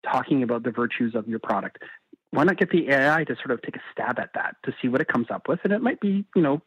talking 0.04 0.44
about 0.44 0.64
the 0.64 0.72
virtues 0.72 1.16
of 1.16 1.28
your 1.28 1.40
product. 1.40 1.80
Why 2.32 2.44
not 2.44 2.58
get 2.58 2.72
the 2.72 2.90
AI 2.90 3.24
to 3.24 3.36
sort 3.38 3.52
of 3.52 3.62
take 3.62 3.78
a 3.78 3.82
stab 3.92 4.20
at 4.20 4.32
that 4.34 4.58
to 4.66 4.74
see 4.82 4.90
what 4.90 5.00
it 5.00 5.08
comes 5.08 5.28
up 5.32 5.48
with? 5.48 5.60
And 5.64 5.72
it 5.72 5.82
might 5.82 6.02
be, 6.02 6.26
you 6.36 6.42
know, 6.42 6.62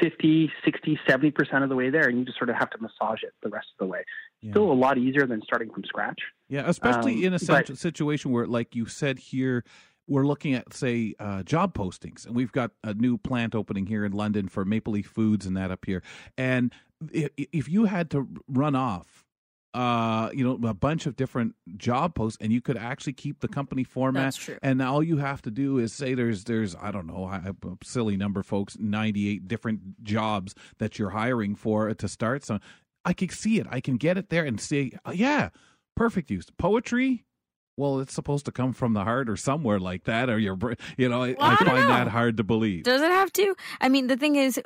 50, 0.00 0.50
60, 0.64 0.98
70% 1.08 1.62
of 1.62 1.68
the 1.68 1.76
way 1.76 1.90
there, 1.90 2.08
and 2.08 2.18
you 2.18 2.24
just 2.24 2.38
sort 2.38 2.50
of 2.50 2.56
have 2.56 2.70
to 2.70 2.78
massage 2.78 3.22
it 3.22 3.32
the 3.42 3.48
rest 3.48 3.66
of 3.78 3.84
the 3.86 3.90
way. 3.90 4.04
Yeah. 4.42 4.52
Still 4.52 4.70
a 4.70 4.74
lot 4.74 4.98
easier 4.98 5.26
than 5.26 5.42
starting 5.42 5.70
from 5.72 5.84
scratch. 5.84 6.18
Yeah, 6.48 6.64
especially 6.66 7.18
Um, 7.18 7.24
in 7.24 7.34
a 7.34 7.38
but- 7.46 7.76
situation 7.76 8.30
where, 8.30 8.46
like 8.46 8.74
you 8.74 8.86
said 8.86 9.18
here, 9.18 9.64
we're 10.06 10.26
looking 10.26 10.54
at, 10.54 10.72
say, 10.72 11.14
uh, 11.18 11.42
job 11.42 11.74
postings, 11.74 12.26
and 12.26 12.34
we've 12.34 12.52
got 12.52 12.70
a 12.82 12.94
new 12.94 13.18
plant 13.18 13.54
opening 13.54 13.86
here 13.86 14.04
in 14.04 14.12
London 14.12 14.48
for 14.48 14.64
Maple 14.64 14.94
Leaf 14.94 15.06
Foods 15.06 15.44
and 15.44 15.56
that 15.56 15.70
up 15.70 15.84
here. 15.84 16.02
And 16.38 16.72
if, 17.12 17.28
if 17.36 17.68
you 17.68 17.84
had 17.84 18.10
to 18.12 18.26
run 18.48 18.74
off, 18.74 19.26
uh, 19.74 20.30
you 20.32 20.42
know, 20.44 20.68
a 20.68 20.74
bunch 20.74 21.06
of 21.06 21.14
different 21.16 21.54
job 21.76 22.14
posts, 22.14 22.38
and 22.40 22.52
you 22.52 22.60
could 22.60 22.76
actually 22.76 23.12
keep 23.12 23.40
the 23.40 23.48
company 23.48 23.84
format, 23.84 24.24
That's 24.24 24.36
true. 24.36 24.58
and 24.62 24.80
all 24.82 25.02
you 25.02 25.18
have 25.18 25.42
to 25.42 25.50
do 25.50 25.78
is 25.78 25.92
say 25.92 26.14
there's 26.14 26.44
there's 26.44 26.74
I 26.76 26.90
don't 26.90 27.06
know 27.06 27.24
a 27.26 27.54
silly 27.84 28.16
number, 28.16 28.42
folks, 28.42 28.76
ninety 28.78 29.28
eight 29.28 29.46
different 29.46 30.02
jobs 30.02 30.54
that 30.78 30.98
you're 30.98 31.10
hiring 31.10 31.54
for 31.54 31.92
to 31.92 32.08
start. 32.08 32.44
So 32.44 32.58
I 33.04 33.12
can 33.12 33.28
see 33.28 33.58
it, 33.60 33.66
I 33.70 33.80
can 33.80 33.96
get 33.96 34.16
it 34.18 34.30
there 34.30 34.44
and 34.44 34.60
say, 34.60 34.92
oh, 35.04 35.12
yeah, 35.12 35.50
perfect 35.96 36.30
use 36.30 36.46
poetry. 36.58 37.24
Well, 37.76 38.00
it's 38.00 38.12
supposed 38.12 38.44
to 38.46 38.50
come 38.50 38.72
from 38.72 38.94
the 38.94 39.04
heart 39.04 39.30
or 39.30 39.36
somewhere 39.36 39.78
like 39.78 40.02
that, 40.04 40.28
or 40.28 40.36
your, 40.36 40.58
you 40.96 41.08
know, 41.08 41.22
I, 41.22 41.36
Well, 41.38 41.50
I 41.50 41.52
I 41.52 41.56
find 41.64 41.88
that 41.90 42.08
hard 42.08 42.36
to 42.38 42.42
believe. 42.42 42.82
Does 42.82 43.00
it 43.00 43.10
have 43.12 43.32
to? 43.34 43.54
I 43.80 43.88
mean, 43.88 44.08
the 44.08 44.16
thing 44.16 44.34
is, 44.34 44.58
uh, 44.58 44.62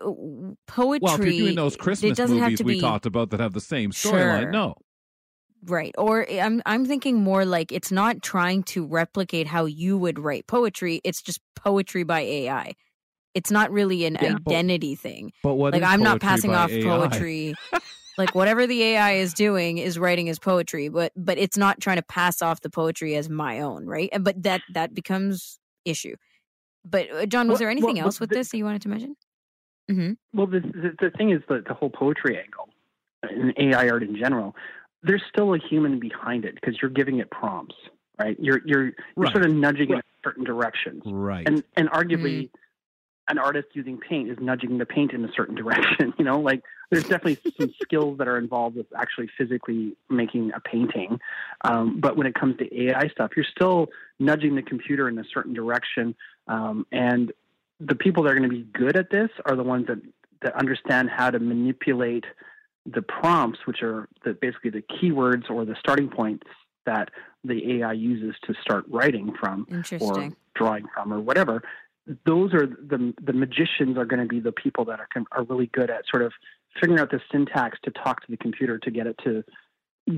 poetry. 0.67 1.01
well, 1.03 1.15
if 1.17 1.25
you're 1.27 1.33
doing 1.33 1.55
those 1.55 1.77
Christmas 1.77 2.19
movies 2.19 2.63
we 2.65 2.75
be, 2.77 2.81
talked 2.81 3.05
about 3.05 3.29
that 3.31 3.41
have 3.41 3.53
the 3.53 3.61
same 3.61 3.91
storyline, 3.91 4.41
Sure. 4.45 4.51
no, 4.51 4.77
Right. 5.65 5.95
Or 5.97 6.27
I'm 6.29 6.61
I'm 6.67 6.85
thinking 6.87 7.23
more 7.23 7.45
like 7.45 7.71
it's 7.71 7.93
not 7.93 8.21
trying 8.23 8.65
to 8.65 8.85
replicate 8.85 9.47
how 9.47 9.65
you 9.67 9.97
would 9.97 10.19
write 10.19 10.47
poetry. 10.49 11.01
It's 11.05 11.23
just 11.23 11.41
poetry 11.55 12.03
by 12.03 12.21
AI. 12.21 12.73
It's 13.35 13.51
not 13.51 13.71
really 13.71 14.05
an 14.05 14.19
Yeah. 14.21 14.35
identity 14.47 14.95
thing. 14.97 15.33
but 15.43 15.55
what 15.55 15.73
like 15.73 15.83
I'm 15.85 16.03
not 16.03 16.21
passing 16.21 16.55
off 16.55 16.71
AI? 16.71 16.83
poetry. 16.83 17.55
like 18.19 18.35
whatever 18.35 18.67
the 18.67 18.83
AI 18.83 19.13
is 19.13 19.33
doing 19.33 19.79
is 19.79 19.99
writing 19.99 20.29
as 20.29 20.39
poetry, 20.41 20.89
but 20.89 21.13
but 21.17 21.39
it's 21.39 21.57
not 21.57 21.81
trying 21.81 21.97
to 21.97 22.03
pass 22.03 22.43
off 22.43 22.61
the 22.61 22.69
poetry 22.71 23.15
as 23.15 23.29
my 23.31 23.61
own, 23.61 23.87
right? 23.87 24.11
But 24.21 24.43
that 24.43 24.63
that 24.75 24.95
becomes 24.95 25.61
issue. 25.85 26.17
But 26.85 27.09
uh, 27.13 27.27
John, 27.27 27.47
was 27.47 27.55
Well- 27.55 27.59
there 27.61 27.71
anything 27.71 27.97
well, 27.97 28.07
else 28.07 28.19
with 28.19 28.31
the- 28.31 28.35
this 28.37 28.51
that 28.51 28.59
you 28.59 28.65
wanted 28.65 28.83
to 28.83 28.89
mention? 28.89 29.17
hmm 29.89 30.13
Well, 30.35 30.47
the, 30.49 30.61
the, 30.61 30.95
the 31.01 31.11
thing 31.17 31.31
is 31.31 31.41
the, 31.49 31.63
the 31.67 31.75
whole 31.75 31.91
poetry 31.91 32.37
angle 32.39 32.69
and 33.23 33.53
AI 33.57 33.89
art 33.89 34.03
in 34.03 34.17
general, 34.17 34.55
there's 35.03 35.23
still 35.29 35.55
a 35.55 35.59
human 35.59 35.99
behind 35.99 36.45
it 36.45 36.55
because 36.55 36.77
you're 36.81 36.91
giving 36.91 37.19
it 37.19 37.31
prompts, 37.31 37.75
right? 38.19 38.37
You're, 38.41 38.61
you're, 38.65 38.85
you're 38.85 38.95
Right. 39.17 39.33
sort 39.33 39.45
of 39.47 39.53
nudging 39.53 39.91
it 39.91 39.95
in 39.97 40.03
certain 40.25 40.45
directions. 40.45 41.03
Right. 41.07 41.47
and 41.47 41.65
and 41.77 41.91
arguably 41.91 42.51
an 43.29 43.39
artist 43.39 43.69
using 43.75 43.99
paint 43.99 44.29
is 44.31 44.39
nudging 44.41 44.79
the 44.79 44.87
paint 44.87 45.13
in 45.13 45.25
a 45.25 45.33
certain 45.33 45.55
direction 45.55 46.13
you 46.19 46.25
know 46.25 46.41
like 46.41 46.63
there's 46.91 47.05
definitely 47.05 47.39
some 47.59 47.73
skills 47.81 48.19
that 48.19 48.27
are 48.29 48.37
involved 48.37 48.77
with 48.77 48.87
actually 48.97 49.29
physically 49.39 49.97
making 50.11 50.51
a 50.55 50.61
painting 50.61 51.19
um, 51.65 52.01
but 52.01 52.17
when 52.17 52.27
it 52.27 52.35
comes 52.35 52.57
to 52.59 52.85
ai 52.85 53.07
stuff 53.09 53.31
you're 53.37 53.47
still 53.49 53.87
nudging 54.19 54.55
the 54.57 54.63
computer 54.63 55.09
in 55.09 55.19
a 55.19 55.25
certain 55.33 55.55
direction 55.55 56.15
um, 56.49 56.85
and 56.91 57.33
the 57.81 57.95
people 57.95 58.23
that 58.25 58.31
are 58.33 58.35
going 58.37 58.49
to 58.51 58.57
be 58.57 58.67
good 58.73 58.97
at 58.97 59.09
this 59.11 59.31
are 59.47 59.57
the 59.57 59.63
ones 59.63 59.87
that 59.87 59.99
that 60.43 60.55
understand 60.57 61.09
how 61.09 61.31
to 61.31 61.39
manipulate 61.39 62.25
the 62.87 63.03
prompts 63.03 63.61
which 63.67 63.83
are 63.83 64.09
the, 64.25 64.33
basically 64.35 64.71
the 64.71 64.83
keywords 64.83 65.49
or 65.51 65.65
the 65.65 65.77
starting 65.79 66.09
points 66.09 66.47
that 66.87 67.11
the 67.45 67.79
ai 67.81 67.93
uses 67.93 68.35
to 68.45 68.55
start 68.61 68.85
writing 68.89 69.33
from 69.39 69.67
or 70.01 70.31
drawing 70.55 70.85
from 70.95 71.13
or 71.13 71.21
whatever 71.21 71.63
those 72.27 72.53
are 72.53 72.67
the 72.67 73.15
the 73.23 73.33
magicians 73.33 73.97
are 73.97 74.05
going 74.05 74.21
to 74.21 74.27
be 74.27 74.41
the 74.41 74.51
people 74.53 74.85
that 74.85 74.99
are 74.99 75.07
are 75.31 75.45
really 75.45 75.67
good 75.73 75.91
at 75.91 76.03
sort 76.11 76.23
of 76.23 76.33
figuring 76.81 77.01
out 77.01 77.11
the 77.11 77.21
syntax 77.31 77.79
to 77.85 77.91
talk 77.93 78.21
to 78.23 78.31
the 78.31 78.37
computer 78.37 78.79
to 78.79 78.91
get 78.91 79.07
it 79.07 79.17
to 79.23 79.45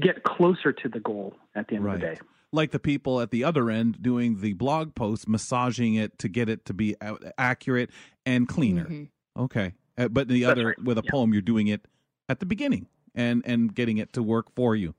get 0.01 0.23
closer 0.25 0.73
to 0.73 0.89
the 0.89 1.01
goal 1.01 1.35
at 1.55 1.69
the 1.69 1.75
end 1.77 1.87
of 1.87 2.01
the 2.01 2.07
Right. 2.07 2.15
day. 2.17 2.21
like 2.53 2.71
the 2.71 2.79
people 2.79 3.21
at 3.21 3.31
the 3.33 3.43
other 3.45 3.69
end 3.69 4.01
doing 4.01 4.41
the 4.41 4.53
blog 4.53 4.95
posts, 4.95 5.27
massaging 5.27 5.97
it 5.97 6.17
to 6.21 6.29
get 6.29 6.49
it 6.49 6.65
to 6.67 6.73
be 6.73 6.95
accurate 7.37 7.91
and 8.25 8.47
cleaner. 8.49 8.85
Mhm. 8.87 9.09
Okay. 9.37 9.75
Uh, 9.99 10.07
but 10.07 10.29
the 10.29 10.43
That's 10.43 10.53
other 10.53 10.67
right. 10.69 10.83
with 10.85 10.97
a 10.99 11.03
Yeah. 11.05 11.11
poem, 11.11 11.33
you're 11.33 11.43
doing 11.43 11.67
it 11.67 11.85
at 12.29 12.41
the 12.41 12.47
beginning 12.47 12.87
and 13.15 13.43
and 13.45 13.75
getting 13.75 13.99
it 13.99 14.13
to 14.15 14.23
work 14.23 14.55
for 14.55 14.75
you. 14.75 14.95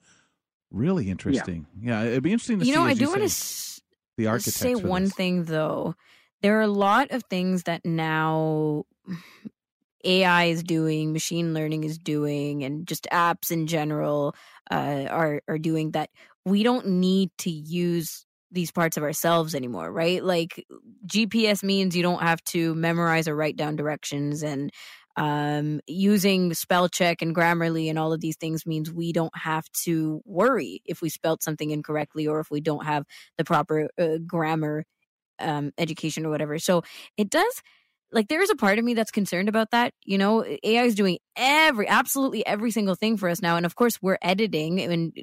Really 0.71 1.09
interesting. 1.09 1.67
Yeah, 1.81 2.03
it'd 2.03 2.23
be 2.23 2.33
interesting 2.33 2.59
to 2.59 2.65
see. 2.65 2.71
You 2.71 2.75
see. 2.75 2.79
know, 2.79 2.85
I 2.85 2.93
do 2.93 3.07
want 3.07 3.21
to 3.21 3.29
say, 3.29 3.81
the 4.17 4.39
say 4.39 4.75
one 4.75 5.05
this. 5.05 5.13
thing 5.13 5.45
though. 5.45 5.95
There 6.41 6.59
are 6.59 6.63
a 6.63 6.67
lot 6.67 7.11
of 7.11 7.23
things 7.23 7.63
that 7.63 7.85
now 7.85 8.85
AI 10.03 10.45
is 10.45 10.63
doing, 10.63 11.13
machine 11.13 11.53
learning 11.53 11.83
is 11.83 11.97
doing, 11.97 12.63
and 12.63 12.87
just 12.87 13.07
apps 13.11 13.51
in 13.51 13.67
general 13.67 14.35
uh, 14.71 15.05
are 15.09 15.41
are 15.47 15.57
doing 15.57 15.91
that 15.91 16.09
we 16.45 16.63
don't 16.63 16.87
need 16.87 17.31
to 17.39 17.49
use 17.49 18.25
these 18.51 18.71
parts 18.71 18.95
of 18.95 19.03
ourselves 19.03 19.55
anymore, 19.55 19.91
right? 19.91 20.23
Like 20.23 20.65
GPS 21.07 21.63
means 21.63 21.95
you 21.95 22.03
don't 22.03 22.21
have 22.21 22.43
to 22.45 22.75
memorize 22.75 23.27
or 23.27 23.35
write 23.35 23.57
down 23.57 23.75
directions 23.75 24.43
and 24.43 24.71
um, 25.17 25.81
using 25.87 26.53
spell 26.53 26.89
check 26.89 27.21
and 27.21 27.35
Grammarly 27.35 27.89
and 27.89 27.97
all 27.97 28.13
of 28.13 28.21
these 28.21 28.37
things 28.37 28.65
means 28.65 28.91
we 28.91 29.13
don't 29.13 29.35
have 29.37 29.69
to 29.83 30.21
worry 30.25 30.81
if 30.85 31.01
we 31.01 31.09
spelt 31.09 31.43
something 31.43 31.71
incorrectly 31.71 32.27
or 32.27 32.39
if 32.39 32.51
we 32.51 32.61
don't 32.61 32.85
have 32.85 33.05
the 33.37 33.45
proper 33.45 33.89
uh, 33.99 34.17
grammar 34.25 34.85
um, 35.39 35.71
education 35.77 36.25
or 36.25 36.29
whatever. 36.29 36.59
So 36.59 36.83
it 37.17 37.29
does 37.29 37.61
like 38.11 38.27
there 38.29 38.41
is 38.41 38.49
a 38.49 38.55
part 38.55 38.79
of 38.79 38.85
me 38.85 38.93
that's 38.93 39.11
concerned 39.11 39.49
about 39.49 39.71
that. 39.71 39.93
You 40.03 40.17
know, 40.17 40.45
AI 40.63 40.83
is 40.83 40.95
doing 40.95 41.17
every 41.35 41.87
absolutely 41.87 42.45
every 42.45 42.71
single 42.71 42.95
thing 42.95 43.17
for 43.17 43.29
us 43.29 43.41
now, 43.41 43.57
and 43.57 43.65
of 43.65 43.75
course 43.75 44.01
we're 44.01 44.17
editing, 44.21 44.79
and 44.79 45.13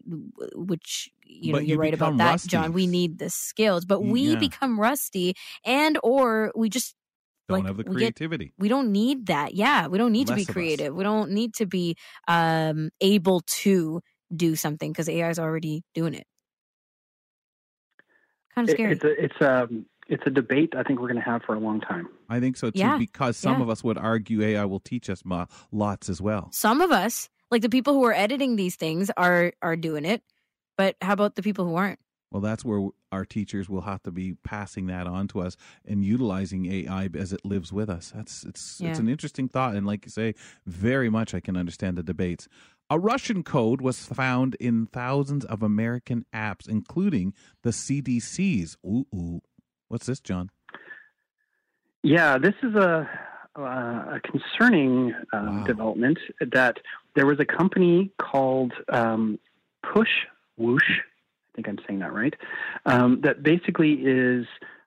which 0.55 1.09
you 1.25 1.53
know 1.53 1.59
But 1.59 1.65
you 1.65 1.69
you're 1.69 1.79
right 1.79 1.95
about 1.95 2.13
become 2.13 2.19
that, 2.19 2.33
rusty. 2.33 2.49
John. 2.49 2.73
We 2.73 2.87
need 2.87 3.19
the 3.19 3.31
skills, 3.31 3.85
but 3.85 4.03
we 4.03 4.33
Yeah. 4.33 4.41
become 4.41 4.79
rusty, 4.79 5.35
and 5.65 5.99
or 6.03 6.53
we 6.55 6.69
just 6.69 6.95
don't 7.49 7.59
like, 7.59 7.67
have 7.67 7.77
the 7.77 7.83
we 7.85 8.01
get- 8.01 8.15
creativity. 8.17 8.53
we 8.59 8.69
don't 8.69 8.93
need 8.93 9.27
that. 9.27 9.55
Yeah, 9.55 9.89
we 9.89 9.99
don't 9.99 10.13
need 10.13 10.27
to 10.29 10.35
be 10.35 10.43
of 10.43 10.49
us. 10.49 10.53
creative. 10.53 10.95
We 10.95 11.05
don't 11.05 11.31
need 11.33 11.55
to 11.55 11.67
be 11.67 11.97
um, 12.29 12.91
able 13.01 13.41
to 13.63 14.01
do 14.35 14.57
something 14.57 14.91
because 14.93 15.09
AI 15.09 15.29
is 15.31 15.39
already 15.39 15.83
doing 15.95 16.15
it. 16.15 16.27
Kind 18.55 18.69
of 18.69 18.73
It- 18.73 18.77
scary. 18.77 18.93
it's 18.93 19.05
a 19.05 19.25
it's 19.25 19.41
a 19.41 19.69
it's 20.09 20.23
a 20.27 20.31
debate 20.31 20.75
I 20.77 20.83
think 20.83 21.01
we're 21.01 21.09
going 21.09 21.23
to 21.23 21.31
have 21.31 21.43
for 21.43 21.55
a 21.55 21.59
long 21.61 21.81
time. 21.81 22.09
I 22.29 22.39
think 22.41 22.57
so 22.57 22.71
too, 22.71 22.79
Yeah, 22.79 22.99
because 22.99 23.37
some 23.37 23.57
yeah. 23.59 23.63
of 23.63 23.71
us 23.71 23.83
would 23.85 23.97
argue 23.99 24.43
AI 24.43 24.65
will 24.67 24.81
teach 24.81 25.09
us 25.09 25.25
mo- 25.25 25.47
lots 25.71 26.09
as 26.11 26.21
well. 26.21 26.51
Some 26.53 26.81
of 26.81 26.91
us, 26.91 27.29
like 27.51 27.63
the 27.63 27.69
people 27.71 27.95
who 27.95 28.05
are 28.05 28.13
editing 28.13 28.57
these 28.57 28.77
things, 28.77 29.11
are 29.17 29.53
are 29.63 29.77
doing 29.77 30.05
it. 30.05 30.23
But 30.77 30.97
how 31.01 31.13
about 31.15 31.35
the 31.37 31.43
people 31.43 31.65
who 31.67 31.77
aren't? 31.77 31.99
Well, 32.33 32.41
that's 32.41 32.65
where 32.65 32.89
our 33.13 33.25
teachers 33.27 33.69
will 33.69 33.83
have 33.83 34.03
to 34.05 34.11
be 34.11 34.35
passing 34.43 34.87
that 34.87 35.07
on 35.07 35.29
to 35.29 35.41
us 35.43 35.57
and 35.85 36.03
utilizing 36.03 36.65
AI 36.73 37.11
as 37.15 37.33
it 37.33 37.45
lives 37.45 37.73
with 37.73 37.91
us. 37.91 38.13
That's 38.15 38.43
it's 38.45 38.81
it's 38.81 38.99
an 38.99 39.09
interesting 39.09 39.49
thought, 39.49 39.75
and 39.75 39.87
like 39.87 40.07
you 40.07 40.11
say, 40.11 40.35
very 40.67 41.11
much 41.11 41.35
I 41.35 41.41
can 41.41 41.57
understand 41.57 41.99
the 41.99 42.03
debates. 42.03 42.49
A 42.89 42.99
Russian 42.99 43.43
code 43.43 43.81
was 43.81 44.05
found 44.05 44.55
in 44.57 44.87
thousands 44.87 45.45
of 45.45 45.63
American 45.63 46.25
apps, 46.35 46.69
including 46.69 47.33
the 47.63 47.71
CDC's. 47.71 48.77
Ooh, 48.85 49.07
ooh. 49.15 49.41
what's 49.89 50.07
this, 50.07 50.21
John? 50.21 50.51
Yeah, 52.03 52.39
this 52.39 52.55
is 52.63 52.75
a 52.75 53.09
uh, 53.57 53.63
a 53.63 54.21
concerning 54.25 55.15
um, 55.33 55.59
Wow. 55.59 55.65
development 55.65 56.19
that 56.41 56.79
there 57.15 57.27
was 57.27 57.39
a 57.41 57.45
company 57.45 58.11
called 58.19 58.73
um, 58.89 59.39
Push 59.83 60.09
Whoosh. 60.57 61.01
I 61.53 61.57
think 61.57 61.69
I'm 61.69 61.79
saying 61.87 62.01
that 62.01 62.13
right. 62.13 62.35
Um, 62.87 63.21
that 63.23 63.43
basically 63.43 63.93
is 63.93 64.47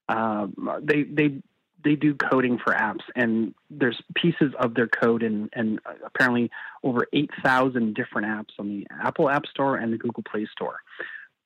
um, 0.09 0.69
they 0.81 1.03
they 1.03 1.41
they 1.83 1.95
do 1.95 2.15
coding 2.15 2.57
for 2.57 2.73
apps, 2.73 3.03
and 3.15 3.53
there's 3.69 4.01
pieces 4.15 4.53
of 4.59 4.73
their 4.73 4.87
code 4.87 5.23
and 5.23 5.49
and 5.53 5.79
apparently 6.05 6.49
over 6.83 7.07
eight 7.13 7.29
thousand 7.43 7.93
different 7.95 8.27
apps 8.27 8.53
on 8.59 8.69
the 8.69 8.87
Apple 8.91 9.29
App 9.29 9.45
Store 9.45 9.75
and 9.75 9.93
the 9.93 9.97
Google 9.97 10.23
Play 10.23 10.47
Store. 10.51 10.79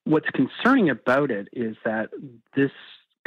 What's 0.06 0.30
concerning 0.30 0.90
about 0.90 1.30
it 1.30 1.50
is 1.52 1.76
that 1.84 2.10
this 2.56 2.72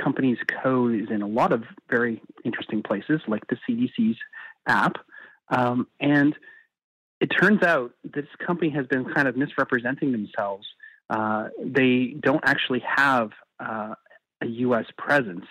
company's 0.03 0.39
code 0.63 1.01
is 1.01 1.11
in 1.11 1.23
a 1.23 1.27
lot 1.27 1.53
of 1.53 1.65
very 1.89 2.21
interesting 2.45 2.83
places, 2.83 3.21
like 3.29 3.47
the 3.49 3.57
CDC's 3.69 4.19
app. 4.67 4.97
Um, 5.49 5.87
and 6.01 6.35
it 7.21 7.27
turns 7.27 7.63
out 7.63 7.93
this 8.03 8.27
company 8.45 8.71
has 8.71 8.87
been 8.87 9.05
kind 9.13 9.29
of 9.29 9.37
misrepresenting 9.37 10.13
themselves. 10.13 10.67
Uh, 11.11 11.49
they 11.63 12.15
don't 12.21 12.43
actually 12.45 12.83
have 12.85 13.31
uh, 13.61 13.95
a 14.41 14.47
U.S. 14.47 14.87
presence, 14.97 15.45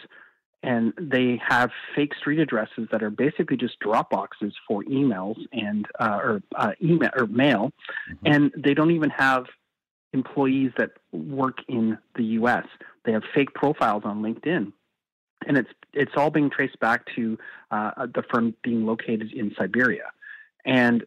and 0.64 0.94
they 0.98 1.42
have 1.48 1.72
fake 1.96 2.14
street 2.16 2.40
addresses 2.40 2.88
that 2.92 3.02
are 3.04 3.10
basically 3.10 3.58
just 3.58 3.80
drop 3.80 4.10
boxes 4.10 4.54
for 4.68 4.84
emails 4.84 5.38
and 5.52 5.86
uh, 6.00 6.20
or 6.24 6.44
uh, 6.56 6.72
email 6.84 7.10
or 7.16 7.28
mail, 7.28 7.72
and 8.26 8.52
they 8.58 8.74
don't 8.74 8.92
even 8.92 9.10
have 9.10 9.46
employees 10.14 10.72
that 10.78 10.92
work 11.12 11.60
in 11.68 11.98
the 12.16 12.24
U.S. 12.24 12.66
They 13.06 13.12
have 13.14 13.24
fake 13.34 13.54
profiles 13.54 14.04
on 14.06 14.22
LinkedIn, 14.22 14.72
and 15.48 15.58
it's 15.58 15.70
it's 15.94 16.14
all 16.16 16.30
being 16.30 16.50
traced 16.50 16.80
back 16.80 17.06
to 17.16 17.38
uh, 17.72 18.06
the 18.14 18.24
firm 18.32 18.56
being 18.64 18.86
located 18.86 19.32
in 19.34 19.54
Siberia. 19.58 20.12
And 20.66 21.04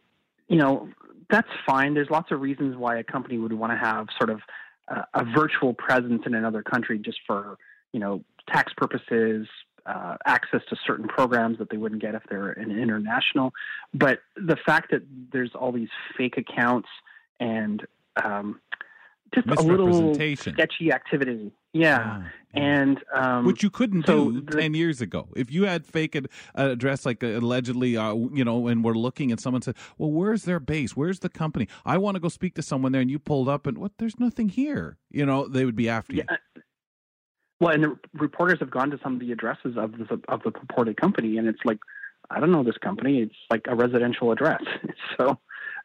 you 0.49 0.57
know 0.57 0.89
that's 1.31 1.49
fine. 1.67 1.95
There's 1.95 2.11
lots 2.11 2.31
of 2.31 2.41
reasons 2.41 2.77
why 2.77 2.99
a 2.99 3.05
company 3.05 3.39
would 3.39 3.53
want 3.53 3.73
to 3.73 3.79
have 3.79 4.09
sort 4.19 4.31
of 4.31 4.41
uh, 4.89 5.03
a 5.15 5.25
virtual 5.25 5.75
presence 5.75 6.23
in 6.27 6.35
another 6.35 6.63
country 6.63 6.99
just 6.99 7.19
for 7.27 7.57
you 7.93 8.01
know 8.01 8.25
tax 8.49 8.73
purposes. 8.77 9.47
Uh, 9.87 10.17
access 10.25 10.63
to 10.71 10.75
certain 10.87 11.07
programs 11.07 11.59
that 11.59 11.69
they 11.69 11.77
wouldn't 11.77 12.01
get 12.01 12.15
if 12.15 12.23
they're 12.31 12.53
an 12.53 12.71
international, 12.71 13.53
but 13.93 14.21
the 14.35 14.57
fact 14.65 14.91
that 14.91 15.03
there's 15.31 15.51
all 15.55 15.73
these 15.73 15.91
fake 16.17 16.39
accounts 16.39 16.89
and 17.39 17.85
um, 18.25 18.59
just 19.35 19.61
a 19.61 19.63
little 19.63 20.15
sketchy 20.15 20.93
activity. 20.93 21.53
Yeah, 21.73 21.99
Ah, 22.23 22.31
and 22.55 23.03
um, 23.13 23.45
which 23.47 23.63
you 23.65 23.71
couldn't 23.71 24.07
so 24.07 24.31
do 24.31 24.41
the- 24.43 24.61
10 24.61 24.75
years 24.75 25.01
ago 25.01 25.29
if 25.35 25.51
you 25.51 25.65
had 25.65 25.85
fake 25.85 26.15
ad- 26.15 26.29
uh, 26.57 26.71
address 26.71 27.05
like 27.05 27.25
uh, 27.25 27.27
allegedly 27.27 27.97
uh, 27.97 28.15
you 28.33 28.45
know 28.45 28.69
and 28.69 28.85
we're 28.85 28.95
looking 28.95 29.33
and 29.33 29.41
someone 29.41 29.61
said 29.61 29.75
well 29.99 30.13
where's 30.13 30.45
their 30.45 30.61
base 30.61 30.95
where's 30.97 31.19
the 31.19 31.29
company 31.29 31.67
i 31.85 31.99
want 31.99 32.15
to 32.15 32.21
go 32.21 32.29
speak 32.29 32.55
to 32.55 32.63
someone 32.63 32.93
there 32.93 33.01
and 33.01 33.11
you 33.11 33.19
pulled 33.19 33.49
up 33.49 33.67
and 33.67 33.77
what 33.79 33.91
there's 33.99 34.21
nothing 34.21 34.49
here 34.49 34.99
you 35.11 35.27
know 35.27 35.49
they 35.49 35.65
would 35.65 35.75
be 35.75 35.89
after 35.89 36.15
you 36.15 36.23
yeah. 36.31 36.37
Well, 37.61 37.73
and 37.75 37.83
the 37.85 37.99
reporters 38.15 38.59
have 38.61 38.71
gone 38.71 38.91
to 38.91 38.99
some 39.03 39.15
of 39.15 39.21
the 39.21 39.33
addresses 39.33 39.77
of 39.77 39.93
the 39.93 40.21
of 40.29 40.43
the 40.43 40.51
purported 40.51 40.97
company, 41.01 41.39
and 41.39 41.47
it's 41.47 41.61
like, 41.65 41.79
I 42.31 42.41
don't 42.41 42.51
know 42.51 42.65
this 42.65 42.77
company. 42.79 43.21
It's 43.23 43.35
like 43.49 43.63
a 43.69 43.75
residential 43.77 44.33
address. 44.33 44.63
So, 45.17 45.39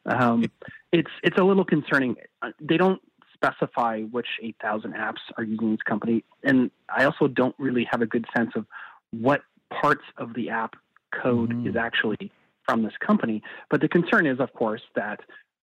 um, 0.06 0.44
it's 0.92 1.10
it's 1.22 1.38
a 1.38 1.44
little 1.44 1.64
concerning. 1.64 2.16
Uh, 2.42 2.50
They 2.60 2.76
don't 2.76 3.00
specify 3.42 4.02
which 4.02 4.26
8,000 4.42 4.92
apps 4.92 5.18
are 5.36 5.44
using 5.44 5.70
this 5.72 5.82
company, 5.82 6.24
and 6.42 6.70
I 6.94 7.04
also 7.04 7.26
don't 7.26 7.54
really 7.58 7.86
have 7.90 8.02
a 8.02 8.06
good 8.06 8.26
sense 8.36 8.50
of 8.54 8.66
what 9.12 9.42
parts 9.70 10.04
of 10.18 10.34
the 10.34 10.50
app 10.50 10.76
code 11.10 11.50
Mhm. 11.50 11.66
is 11.68 11.76
actually 11.76 12.30
from 12.68 12.82
this 12.82 12.96
company. 12.98 13.42
But 13.70 13.80
the 13.80 13.88
concern 13.88 14.26
is, 14.26 14.38
of 14.40 14.52
course, 14.52 14.82
that 14.94 15.20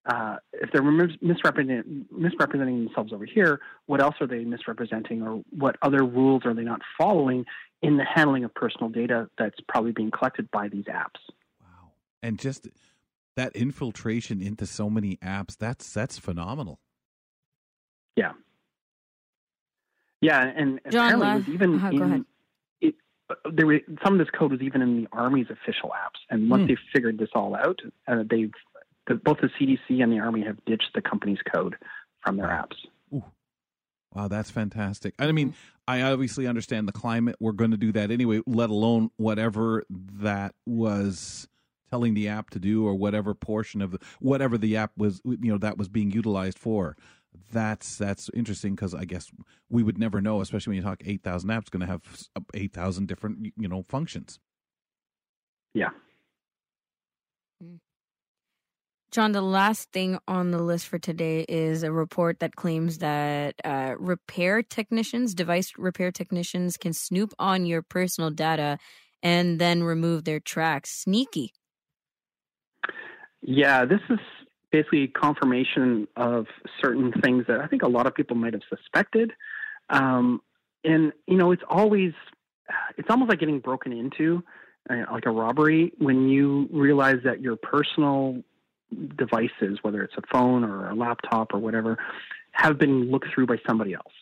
uh, 0.07 0.37
if 0.53 0.71
they're 0.71 0.81
misrepresenting, 0.81 2.05
misrepresenting 2.11 2.85
themselves 2.85 3.11
over 3.11 3.25
here, 3.25 3.59
what 3.87 4.01
else 4.01 4.15
are 4.21 4.27
they 4.27 4.45
misrepresenting, 4.45 5.21
or 5.21 5.43
what 5.49 5.75
other 5.81 6.03
rules 6.05 6.45
are 6.45 6.53
they 6.53 6.63
not 6.63 6.81
following 6.97 7.45
in 7.81 7.97
the 7.97 8.05
handling 8.05 8.45
of 8.45 8.53
personal 8.55 8.87
data 8.89 9.29
that's 9.37 9.59
probably 9.67 9.91
being 9.91 10.09
collected 10.09 10.49
by 10.51 10.69
these 10.69 10.85
apps? 10.85 11.19
wow 11.61 11.91
and 12.23 12.39
just 12.39 12.69
that 13.35 13.53
infiltration 13.53 14.41
into 14.41 14.65
so 14.65 14.89
many 14.89 15.17
apps 15.17 15.57
that's 15.57 15.93
that's 15.93 16.17
phenomenal 16.17 16.79
Yeah, 18.17 18.32
yeah, 20.21 20.51
and 20.56 20.80
John, 20.89 21.13
apparently 21.13 21.27
la- 21.27 21.34
it 21.34 21.38
was 21.38 21.49
even 21.49 21.80
go 21.80 22.06
in. 22.15 22.25
It, 22.82 22.95
there 23.53 23.67
were, 23.67 23.80
some 24.03 24.13
of 24.13 24.19
this 24.19 24.30
code 24.38 24.51
was 24.51 24.62
even 24.62 24.82
in 24.82 25.01
the 25.03 25.08
Army's 25.12 25.47
official 25.49 25.89
apps, 25.91 26.19
and 26.30 26.49
once 26.49 26.63
Hmm. 26.63 26.67
they 26.69 26.77
figured 26.93 27.17
this 27.19 27.30
all 27.36 27.56
out, 27.56 27.80
uh, 28.08 28.23
they've 28.30 28.51
the, 29.08 29.15
both 29.15 29.38
the 29.39 29.49
CDC 29.60 30.01
and 30.03 30.12
the 30.12 30.19
Army 30.19 30.43
have 30.43 30.58
ditched 30.65 30.89
the 30.95 31.01
company's 31.01 31.38
code 31.53 31.75
from 32.25 32.36
their 32.38 32.47
apps. 32.47 32.75
Ooh. 33.13 33.23
Wow, 34.13 34.27
that's 34.27 34.49
fantastic. 34.51 35.13
I 35.19 35.32
mean, 35.32 35.53
I 35.88 36.01
obviously 36.01 36.45
understand 36.47 36.88
the 36.88 36.91
climate. 36.91 37.36
We're 37.39 37.51
going 37.53 37.71
to 37.71 37.77
do 37.77 37.91
that 37.93 38.10
anyway, 38.12 38.41
let 38.47 38.69
alone 38.69 39.12
whatever 39.17 39.84
that 39.89 40.56
was 40.65 41.47
telling 41.89 42.15
the 42.15 42.27
app 42.27 42.49
to 42.49 42.60
do 42.60 42.86
or 42.86 42.95
whatever 42.95 43.34
portion 43.34 43.82
of 43.82 43.91
the 43.91 43.99
whatever 44.19 44.58
the 44.58 44.75
app 44.75 44.91
was 44.98 45.21
you 45.23 45.52
know 45.52 45.58
that 45.60 45.77
was 45.77 45.87
being 45.87 46.12
utilized 46.12 46.58
for. 46.60 46.98
That's 47.52 47.98
that's 47.98 48.30
interesting 48.34 48.75
because 48.75 48.94
I 48.94 49.06
guess 49.06 49.32
we 49.69 49.84
would 49.84 49.98
never 49.98 50.21
know, 50.21 50.42
especially 50.42 50.71
when 50.71 50.78
you 50.78 50.84
talk 50.84 51.02
eight 51.06 51.23
thousand 51.23 51.50
apps, 51.50 51.69
going 51.69 51.82
to 51.82 51.88
have 51.88 52.02
eight 52.54 52.73
thousand 52.73 53.08
different 53.08 53.54
you 53.58 53.67
know 53.67 53.84
functions. 53.84 54.40
Yeah. 55.73 55.90
John, 59.12 59.32
the 59.32 59.42
last 59.42 59.92
thing 59.94 60.19
on 60.28 60.52
the 60.52 60.62
list 60.62 60.88
for 60.88 61.00
today 61.00 61.46
is 61.48 61.82
a 61.82 61.92
report 61.92 62.40
that 62.40 62.56
claims 62.56 62.98
that 62.98 63.56
uh, 63.63 63.96
repair 63.98 64.62
technicians, 64.62 65.34
device 65.34 65.71
repair 65.78 66.12
technicians, 66.12 66.75
can 66.75 66.92
snoop 66.92 67.34
on 67.40 67.65
your 67.65 67.82
personal 67.82 68.30
data 68.30 68.78
and 69.23 69.60
then 69.60 69.82
remove 69.82 70.25
their 70.25 70.42
tracks. 70.42 70.92
Sneaky. 70.92 71.54
Yeah, 73.42 73.86
this 73.86 74.02
is 74.10 74.19
basically 74.71 75.07
confirmation 75.07 76.07
of 76.15 76.47
certain 76.81 77.13
things 77.21 77.45
that 77.47 77.59
I 77.59 77.67
think 77.67 77.83
a 77.83 77.87
lot 77.87 78.07
of 78.07 78.15
people 78.15 78.35
might 78.35 78.53
have 78.53 78.63
suspected. 78.69 79.31
Um, 79.89 80.41
and 80.83 81.13
you 81.27 81.37
know, 81.37 81.51
it's 81.51 81.63
always 81.69 82.13
it's 82.97 83.09
almost 83.09 83.29
like 83.29 83.39
getting 83.39 83.59
broken 83.59 83.93
into, 83.93 84.43
uh, 84.89 85.03
like 85.11 85.25
a 85.25 85.31
robbery, 85.31 85.93
when 85.99 86.27
you 86.27 86.67
realize 86.71 87.17
that 87.23 87.41
your 87.41 87.55
personal 87.55 88.43
devices, 89.17 89.79
whether 89.81 90.03
it's 90.03 90.15
a 90.17 90.21
phone 90.31 90.63
or 90.63 90.89
a 90.89 90.95
laptop 90.95 91.53
or 91.53 91.59
whatever, 91.59 91.97
have 92.51 92.77
been 92.77 93.11
looked 93.11 93.27
through 93.33 93.45
by 93.45 93.57
somebody 93.67 93.93
else. 93.93 94.13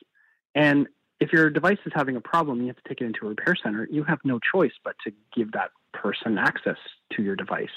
And 0.53 0.87
if 1.19 1.31
your 1.31 1.49
device 1.49 1.77
is 1.85 1.93
having 1.95 2.15
a 2.15 2.21
problem, 2.21 2.61
you 2.61 2.67
have 2.67 2.75
to 2.77 2.87
take 2.87 3.01
it 3.01 3.05
into 3.05 3.25
a 3.25 3.29
repair 3.29 3.55
center. 3.61 3.87
You 3.89 4.03
have 4.03 4.19
no 4.23 4.39
choice 4.39 4.73
but 4.83 4.95
to 5.05 5.13
give 5.35 5.51
that 5.53 5.71
person 6.01 6.37
access 6.37 6.77
to 7.13 7.23
your 7.23 7.35
device, 7.35 7.75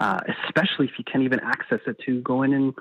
uh, 0.00 0.20
especially 0.46 0.86
if 0.86 0.92
you 0.98 1.04
can't 1.04 1.24
even 1.24 1.40
access 1.40 1.80
it 1.86 1.96
to 2.06 2.20
go 2.22 2.42
in 2.42 2.52
and 2.52 2.74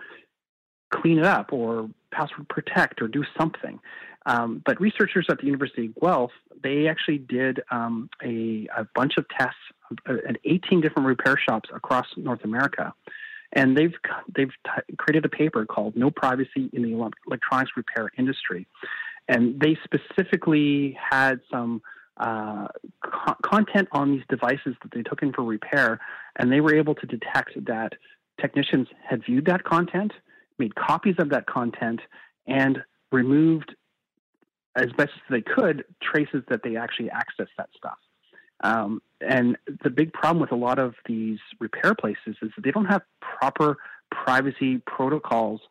clean 0.91 1.19
it 1.19 1.25
up 1.25 1.53
or 1.53 1.89
password 2.11 2.47
protect 2.49 3.01
or 3.01 3.07
do 3.07 3.23
something. 3.37 3.79
Um, 4.25 4.61
but 4.65 4.79
researchers 4.81 5.27
at 5.29 5.39
the 5.39 5.45
University 5.45 5.87
of 5.87 5.95
Guelph, 5.95 6.31
they 6.61 6.87
actually 6.87 7.19
did 7.19 7.61
um, 7.71 8.09
a, 8.23 8.67
a, 8.75 8.87
bunch 8.93 9.13
of 9.17 9.25
tests 9.29 9.55
uh, 10.07 10.15
at 10.27 10.37
18 10.43 10.81
different 10.81 11.07
repair 11.07 11.37
shops 11.37 11.69
across 11.73 12.05
North 12.17 12.43
America. 12.43 12.93
And 13.53 13.75
they've 13.75 13.93
they've 14.35 14.51
t- 14.63 14.95
created 14.97 15.25
a 15.25 15.29
paper 15.29 15.65
called 15.65 15.95
"No 15.95 16.11
Privacy 16.11 16.69
in 16.71 16.83
the 16.83 17.11
Electronics 17.25 17.71
Repair 17.75 18.11
Industry," 18.15 18.67
and 19.27 19.59
they 19.59 19.75
specifically 19.83 20.95
had 21.09 21.39
some 21.51 21.81
uh, 22.19 22.67
co- 23.03 23.35
content 23.43 23.87
on 23.91 24.11
these 24.11 24.23
devices 24.29 24.75
that 24.81 24.91
they 24.93 25.01
took 25.03 25.21
in 25.21 25.31
for 25.33 25.43
repair, 25.43 25.99
and 26.37 26.51
they 26.51 26.61
were 26.61 26.75
able 26.75 26.95
to 26.95 27.05
detect 27.05 27.51
that 27.65 27.93
technicians 28.39 28.87
had 29.07 29.23
viewed 29.25 29.45
that 29.45 29.63
content, 29.63 30.11
made 30.57 30.75
copies 30.75 31.15
of 31.19 31.29
that 31.29 31.45
content, 31.45 32.01
and 32.47 32.79
removed 33.11 33.75
as 34.75 34.87
best 34.97 35.11
as 35.15 35.21
they 35.29 35.41
could 35.41 35.83
traces 36.01 36.43
that 36.49 36.61
they 36.63 36.75
actually 36.75 37.09
accessed 37.09 37.55
that 37.57 37.69
stuff. 37.75 37.97
Um, 38.61 39.01
and 39.21 39.57
the 39.83 39.89
big 39.89 40.11
problem 40.13 40.41
with 40.41 40.51
a 40.51 40.55
lot 40.55 40.79
of 40.79 40.95
these 41.05 41.39
repair 41.59 41.95
places 41.95 42.35
is 42.41 42.51
that 42.55 42.63
they 42.63 42.71
don't 42.71 42.85
have 42.85 43.01
proper 43.21 43.77
privacy 44.11 44.81
protocols 44.85 45.61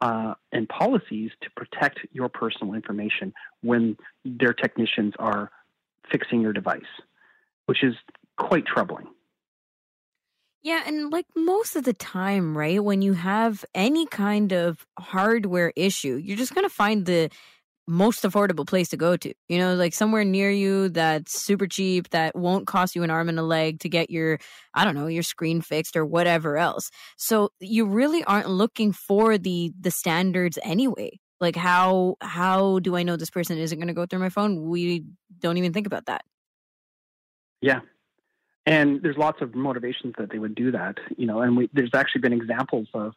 uh, 0.00 0.34
and 0.52 0.68
policies 0.68 1.30
to 1.42 1.50
protect 1.56 2.00
your 2.12 2.28
personal 2.28 2.74
information 2.74 3.32
when 3.62 3.96
their 4.24 4.52
technicians 4.52 5.12
are 5.18 5.50
fixing 6.10 6.40
your 6.40 6.52
device, 6.52 6.82
which 7.66 7.82
is 7.82 7.94
quite 8.36 8.66
troubling. 8.66 9.06
Yeah, 10.62 10.82
and 10.86 11.12
like 11.12 11.26
most 11.36 11.76
of 11.76 11.84
the 11.84 11.92
time, 11.92 12.58
right, 12.58 12.82
when 12.82 13.00
you 13.00 13.12
have 13.12 13.64
any 13.74 14.06
kind 14.06 14.52
of 14.52 14.86
hardware 14.98 15.72
issue, 15.76 16.16
you're 16.16 16.36
just 16.36 16.54
going 16.54 16.66
to 16.66 16.74
find 16.74 17.06
the 17.06 17.30
most 17.86 18.22
affordable 18.22 18.66
place 18.66 18.88
to 18.90 18.96
go 18.96 19.16
to. 19.16 19.32
You 19.48 19.58
know, 19.58 19.74
like 19.74 19.94
somewhere 19.94 20.24
near 20.24 20.50
you 20.50 20.90
that's 20.90 21.40
super 21.40 21.66
cheap, 21.66 22.10
that 22.10 22.36
won't 22.36 22.66
cost 22.66 22.94
you 22.94 23.02
an 23.02 23.10
arm 23.10 23.28
and 23.28 23.38
a 23.38 23.42
leg 23.42 23.80
to 23.80 23.88
get 23.88 24.10
your, 24.10 24.38
I 24.74 24.84
don't 24.84 24.94
know, 24.94 25.06
your 25.06 25.22
screen 25.22 25.62
fixed 25.62 25.96
or 25.96 26.04
whatever 26.04 26.58
else. 26.58 26.90
So 27.16 27.50
you 27.60 27.86
really 27.86 28.22
aren't 28.24 28.50
looking 28.50 28.92
for 28.92 29.38
the 29.38 29.72
the 29.80 29.90
standards 29.90 30.58
anyway. 30.62 31.18
Like 31.40 31.56
how 31.56 32.16
how 32.20 32.80
do 32.80 32.96
I 32.96 33.02
know 33.02 33.16
this 33.16 33.30
person 33.30 33.58
isn't 33.58 33.78
going 33.78 33.88
to 33.88 33.94
go 33.94 34.06
through 34.06 34.18
my 34.18 34.28
phone? 34.28 34.68
We 34.68 35.04
don't 35.40 35.56
even 35.56 35.72
think 35.72 35.86
about 35.86 36.06
that. 36.06 36.24
Yeah. 37.60 37.80
And 38.66 39.02
there's 39.02 39.16
lots 39.16 39.40
of 39.40 39.54
motivations 39.54 40.14
that 40.18 40.30
they 40.30 40.38
would 40.38 40.54
do 40.54 40.70
that, 40.72 40.98
you 41.16 41.26
know, 41.26 41.40
and 41.40 41.56
we, 41.56 41.70
there's 41.72 41.94
actually 41.94 42.20
been 42.20 42.34
examples 42.34 42.86
of 42.92 43.12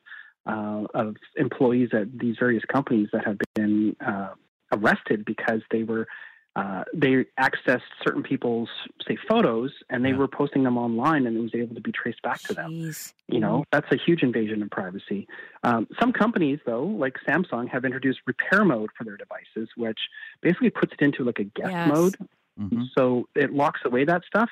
uh, 0.45 0.83
of 0.93 1.15
employees 1.35 1.89
at 1.93 2.17
these 2.17 2.35
various 2.39 2.63
companies 2.71 3.09
that 3.13 3.25
have 3.25 3.37
been 3.55 3.95
uh, 4.05 4.29
arrested 4.71 5.25
because 5.25 5.61
they 5.69 5.83
were 5.83 6.07
uh, 6.55 6.83
they 6.93 7.25
accessed 7.39 7.81
certain 8.03 8.23
people's 8.23 8.69
say 9.07 9.17
photos 9.29 9.71
and 9.89 10.03
they 10.03 10.09
yeah. 10.09 10.17
were 10.17 10.27
posting 10.27 10.63
them 10.63 10.77
online 10.77 11.25
and 11.25 11.37
it 11.37 11.39
was 11.39 11.55
able 11.55 11.73
to 11.73 11.81
be 11.81 11.93
traced 11.93 12.21
back 12.23 12.41
to 12.41 12.53
them 12.53 12.93
you 13.27 13.39
know 13.39 13.63
that's 13.71 13.89
a 13.91 13.95
huge 13.95 14.21
invasion 14.21 14.61
of 14.61 14.69
privacy 14.69 15.27
um, 15.63 15.87
some 15.99 16.11
companies 16.11 16.59
though 16.65 16.83
like 16.83 17.15
samsung 17.25 17.69
have 17.69 17.85
introduced 17.85 18.19
repair 18.25 18.65
mode 18.65 18.89
for 18.97 19.05
their 19.05 19.15
devices 19.15 19.69
which 19.77 19.99
basically 20.41 20.69
puts 20.69 20.91
it 20.91 21.01
into 21.01 21.23
like 21.23 21.39
a 21.39 21.45
guest 21.45 21.71
yes. 21.71 21.87
mode 21.87 22.17
mm-hmm. 22.59 22.83
so 22.97 23.27
it 23.33 23.53
locks 23.53 23.79
away 23.85 24.03
that 24.03 24.23
stuff 24.25 24.49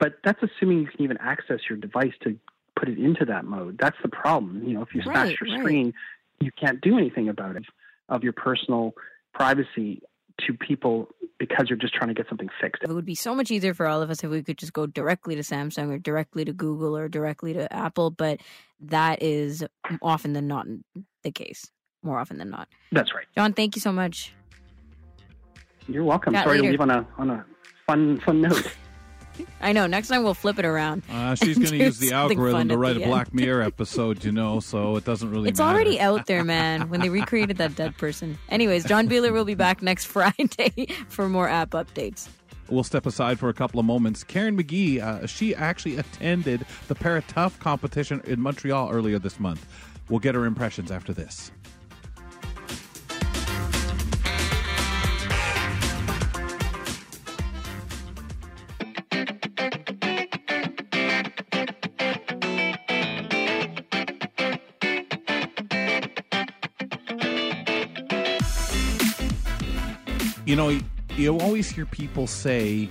but 0.00 0.14
that's 0.24 0.42
assuming 0.42 0.80
you 0.80 0.86
can 0.86 1.02
even 1.02 1.18
access 1.18 1.60
your 1.68 1.76
device 1.76 2.14
to 2.22 2.38
put 2.76 2.88
it 2.88 2.98
into 2.98 3.26
that 3.26 3.44
mode 3.44 3.76
that's 3.78 3.98
the 4.02 4.08
problem 4.08 4.66
you 4.66 4.72
know 4.72 4.80
if 4.80 4.94
you 4.94 5.02
smash 5.02 5.28
right, 5.28 5.40
your 5.40 5.50
right. 5.50 5.60
screen 5.60 5.94
you 6.40 6.50
can't 6.58 6.80
do 6.80 6.96
anything 6.96 7.28
about 7.28 7.56
it 7.56 7.64
of 8.08 8.24
your 8.24 8.32
personal 8.32 8.94
privacy 9.34 10.02
to 10.46 10.54
people 10.54 11.08
because 11.38 11.68
you're 11.68 11.78
just 11.78 11.94
trying 11.94 12.08
to 12.08 12.14
get 12.14 12.28
something 12.28 12.48
fixed. 12.60 12.82
It 12.82 12.90
would 12.90 13.04
be 13.04 13.14
so 13.14 13.34
much 13.34 13.50
easier 13.50 13.74
for 13.74 13.86
all 13.86 14.00
of 14.02 14.10
us 14.10 14.22
if 14.22 14.30
we 14.30 14.42
could 14.42 14.58
just 14.58 14.72
go 14.72 14.86
directly 14.86 15.34
to 15.34 15.42
Samsung 15.42 15.92
or 15.92 15.98
directly 15.98 16.44
to 16.44 16.52
Google 16.52 16.96
or 16.96 17.08
directly 17.08 17.52
to 17.54 17.72
Apple, 17.72 18.10
but 18.10 18.40
that 18.80 19.22
is 19.22 19.64
often 20.00 20.32
than 20.32 20.46
not 20.46 20.66
the 21.22 21.32
case. 21.32 21.70
More 22.04 22.18
often 22.18 22.38
than 22.38 22.50
not. 22.50 22.68
That's 22.90 23.14
right. 23.14 23.26
John, 23.36 23.52
thank 23.52 23.76
you 23.76 23.80
so 23.80 23.92
much. 23.92 24.34
You're 25.88 26.04
welcome. 26.04 26.34
Sorry 26.34 26.58
later. 26.58 26.62
to 26.62 26.70
leave 26.70 26.80
on 26.80 26.90
a 26.90 27.06
on 27.18 27.30
a 27.30 27.44
fun 27.86 28.20
fun 28.20 28.40
note. 28.40 28.74
I 29.60 29.72
know. 29.72 29.86
Next 29.86 30.08
time 30.08 30.22
we'll 30.24 30.34
flip 30.34 30.58
it 30.58 30.64
around. 30.64 31.02
Uh, 31.10 31.34
she's 31.34 31.56
going 31.56 31.70
to 31.70 31.76
use 31.76 31.98
the 31.98 32.12
algorithm 32.12 32.68
to 32.68 32.76
write 32.78 32.96
a 32.96 33.00
Black 33.00 33.32
Mirror 33.32 33.62
episode, 33.72 34.24
you 34.24 34.32
know, 34.32 34.60
so 34.60 34.96
it 34.96 35.04
doesn't 35.04 35.30
really 35.30 35.48
It's 35.48 35.58
matter. 35.58 35.74
already 35.74 36.00
out 36.00 36.26
there, 36.26 36.44
man, 36.44 36.88
when 36.88 37.00
they 37.00 37.08
recreated 37.08 37.56
that 37.58 37.74
dead 37.74 37.96
person. 37.96 38.38
Anyways, 38.48 38.84
John 38.84 39.08
Beeler 39.08 39.32
will 39.32 39.44
be 39.44 39.54
back 39.54 39.82
next 39.82 40.04
Friday 40.06 40.86
for 41.08 41.28
more 41.28 41.48
app 41.48 41.70
updates. 41.70 42.28
We'll 42.68 42.84
step 42.84 43.06
aside 43.06 43.38
for 43.38 43.48
a 43.48 43.54
couple 43.54 43.78
of 43.80 43.86
moments. 43.86 44.24
Karen 44.24 44.56
McGee, 44.56 45.00
uh, 45.00 45.26
she 45.26 45.54
actually 45.54 45.96
attended 45.98 46.64
the 46.88 46.94
Paratough 46.94 47.58
competition 47.58 48.22
in 48.24 48.40
Montreal 48.40 48.90
earlier 48.90 49.18
this 49.18 49.38
month. 49.38 49.66
We'll 50.08 50.20
get 50.20 50.34
her 50.34 50.46
impressions 50.46 50.90
after 50.90 51.12
this. 51.12 51.50
You 70.52 70.56
know, 70.56 70.78
you 71.16 71.38
always 71.38 71.70
hear 71.70 71.86
people 71.86 72.26
say, 72.26 72.86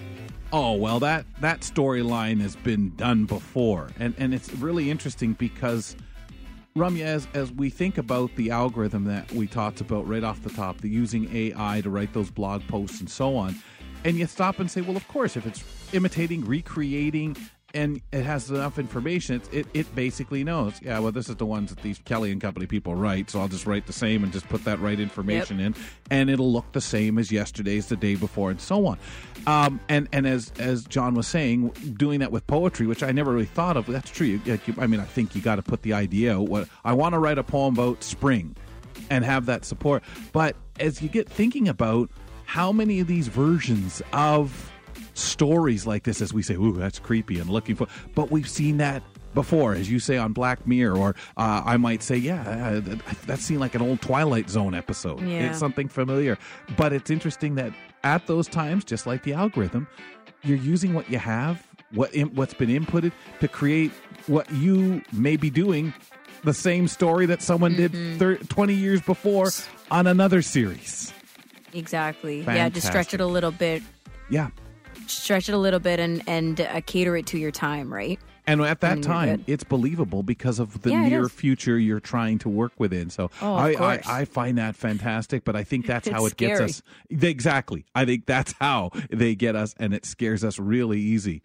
"Oh, 0.51 0.73
well 0.73 0.99
that 1.01 1.27
that 1.41 1.59
storyline 1.59 2.41
has 2.41 2.55
been 2.55 2.95
done 2.95 3.25
before," 3.25 3.91
and 3.99 4.15
and 4.17 4.33
it's 4.33 4.51
really 4.55 4.89
interesting 4.89 5.33
because. 5.33 5.95
Ramya, 6.73 7.03
as, 7.03 7.27
as 7.33 7.51
we 7.51 7.69
think 7.69 7.97
about 7.97 8.33
the 8.37 8.49
algorithm 8.49 9.03
that 9.03 9.29
we 9.33 9.45
talked 9.45 9.81
about 9.81 10.07
right 10.07 10.23
off 10.23 10.41
the 10.41 10.49
top, 10.49 10.79
the 10.79 10.87
using 10.87 11.27
AI 11.35 11.81
to 11.81 11.89
write 11.89 12.13
those 12.13 12.31
blog 12.31 12.65
posts 12.69 13.01
and 13.01 13.09
so 13.09 13.35
on, 13.35 13.57
and 14.05 14.17
you 14.17 14.25
stop 14.25 14.57
and 14.57 14.71
say, 14.71 14.79
well, 14.79 14.95
of 14.95 15.05
course, 15.09 15.35
if 15.35 15.45
it's 15.45 15.61
imitating, 15.93 16.45
recreating, 16.45 17.35
and 17.73 18.01
it 18.11 18.23
has 18.23 18.49
enough 18.49 18.77
information, 18.77 19.41
it, 19.51 19.67
it 19.73 19.93
basically 19.95 20.43
knows, 20.43 20.73
yeah, 20.81 20.99
well, 20.99 21.11
this 21.11 21.29
is 21.29 21.35
the 21.37 21.45
ones 21.45 21.73
that 21.73 21.81
these 21.81 21.99
Kelly 21.99 22.31
and 22.31 22.41
Company 22.41 22.65
people 22.65 22.95
write, 22.95 23.29
so 23.29 23.39
I'll 23.39 23.47
just 23.47 23.65
write 23.65 23.87
the 23.87 23.93
same 23.93 24.23
and 24.23 24.31
just 24.31 24.47
put 24.49 24.63
that 24.65 24.79
right 24.79 24.99
information 24.99 25.59
yep. 25.59 25.67
in, 25.67 25.75
and 26.09 26.29
it'll 26.29 26.51
look 26.51 26.71
the 26.71 26.81
same 26.81 27.17
as 27.17 27.31
yesterday's, 27.31 27.87
the 27.87 27.95
day 27.95 28.15
before, 28.15 28.51
and 28.51 28.59
so 28.59 28.85
on. 28.85 28.97
Um, 29.47 29.79
and 29.89 30.07
and 30.11 30.27
as 30.27 30.51
as 30.59 30.83
John 30.85 31.15
was 31.15 31.27
saying, 31.27 31.69
doing 31.97 32.19
that 32.19 32.31
with 32.31 32.45
poetry, 32.47 32.87
which 32.87 33.03
I 33.03 33.11
never 33.11 33.31
really 33.31 33.45
thought 33.45 33.77
of, 33.77 33.85
that's 33.87 34.11
true. 34.11 34.27
You, 34.27 34.59
I 34.77 34.87
mean, 34.87 34.99
I 34.99 35.05
think 35.05 35.35
you 35.35 35.41
got 35.41 35.55
to 35.55 35.63
put 35.63 35.81
the 35.81 35.93
idea 35.93 36.37
out. 36.37 36.49
What 36.49 36.67
I 36.83 36.93
want 36.93 37.13
to 37.13 37.19
write 37.19 37.37
a 37.37 37.43
poem 37.43 37.73
about 37.73 38.03
spring, 38.03 38.55
and 39.09 39.25
have 39.25 39.45
that 39.47 39.65
support. 39.65 40.03
But 40.31 40.55
as 40.79 41.01
you 41.01 41.09
get 41.09 41.29
thinking 41.29 41.67
about 41.67 42.09
how 42.45 42.71
many 42.71 42.99
of 42.99 43.07
these 43.07 43.27
versions 43.27 44.01
of 44.13 44.71
stories 45.13 45.85
like 45.85 46.03
this 46.03 46.21
as 46.21 46.33
we 46.33 46.41
say, 46.41 46.55
ooh, 46.55 46.73
that's 46.73 46.99
creepy 46.99 47.39
and 47.39 47.49
looking 47.49 47.75
for. 47.75 47.87
But 48.15 48.31
we've 48.31 48.49
seen 48.49 48.77
that 48.77 49.03
before, 49.33 49.73
as 49.73 49.89
you 49.89 49.99
say 49.99 50.17
on 50.17 50.33
Black 50.33 50.67
Mirror, 50.67 50.97
or 50.97 51.15
uh, 51.37 51.61
I 51.65 51.77
might 51.77 52.03
say, 52.03 52.17
yeah, 52.17 52.41
uh, 52.85 52.95
that, 53.27 53.39
seemed 53.39 53.59
like 53.59 53.75
an 53.75 53.81
old 53.81 54.01
Twilight 54.01 54.49
Zone 54.49 54.73
episode. 54.73 55.21
Yeah. 55.21 55.49
It's 55.49 55.59
something 55.59 55.87
familiar. 55.87 56.37
But 56.77 56.93
it's 56.93 57.09
interesting 57.09 57.55
that 57.55 57.73
at 58.03 58.27
those 58.27 58.47
times, 58.47 58.83
just 58.83 59.07
like 59.07 59.23
the 59.23 59.33
algorithm, 59.33 59.87
you're 60.43 60.57
using 60.57 60.93
what 60.93 61.09
you 61.09 61.19
have, 61.19 61.65
what 61.91 62.15
what's 62.33 62.53
been 62.53 62.69
inputted 62.69 63.11
to 63.39 63.47
create 63.47 63.91
what 64.27 64.51
you 64.53 65.01
may 65.11 65.35
be 65.35 65.49
doing 65.49 65.93
the 66.43 66.53
same 66.53 66.87
story 66.87 67.25
that 67.27 67.41
someone 67.41 67.73
mm-hmm. 67.75 68.17
did 68.17 68.19
thir- 68.19 68.37
20 68.37 68.73
years 68.73 69.01
before 69.01 69.49
on 69.91 70.07
another 70.07 70.41
series. 70.41 71.13
Exactly. 71.73 72.39
Fantastic. 72.39 72.57
Yeah, 72.57 72.69
just 72.69 72.87
stretch 72.87 73.13
it 73.13 73.21
a 73.21 73.25
little 73.25 73.51
bit. 73.51 73.83
Yeah 74.29 74.49
stretch 75.11 75.49
it 75.49 75.53
a 75.53 75.57
little 75.57 75.79
bit 75.79 75.99
and 75.99 76.23
and 76.27 76.61
uh, 76.61 76.81
cater 76.81 77.15
it 77.17 77.25
to 77.27 77.37
your 77.37 77.51
time, 77.51 77.93
right? 77.93 78.19
And 78.47 78.59
at 78.61 78.81
that 78.81 78.93
And 78.93 79.03
time, 79.03 79.43
it's 79.45 79.63
believable 79.63 80.23
because 80.23 80.57
of 80.59 80.81
the 80.81 80.89
Yeah, 80.89 81.07
near 81.07 81.29
future 81.29 81.77
you're 81.77 81.99
trying 81.99 82.39
to 82.39 82.49
work 82.49 82.73
within. 82.79 83.11
So 83.11 83.29
Oh, 83.39 83.53
I, 83.53 83.73
I. 83.73 84.01
I 84.21 84.25
find 84.25 84.57
that 84.57 84.75
fantastic, 84.75 85.43
but 85.43 85.55
I 85.55 85.63
think 85.63 85.85
that's 85.85 86.07
how 86.09 86.25
it 86.25 86.37
gets 86.37 86.55
scary. 86.57 86.69
us. 86.69 86.81
Exactly. 87.23 87.85
I 87.93 88.03
think 88.05 88.25
that's 88.25 88.53
how 88.59 88.89
they 89.11 89.35
get 89.35 89.55
us, 89.55 89.75
and 89.77 89.93
it 89.93 90.05
scares 90.05 90.43
us 90.43 90.57
really 90.57 90.99
easy. 90.99 91.43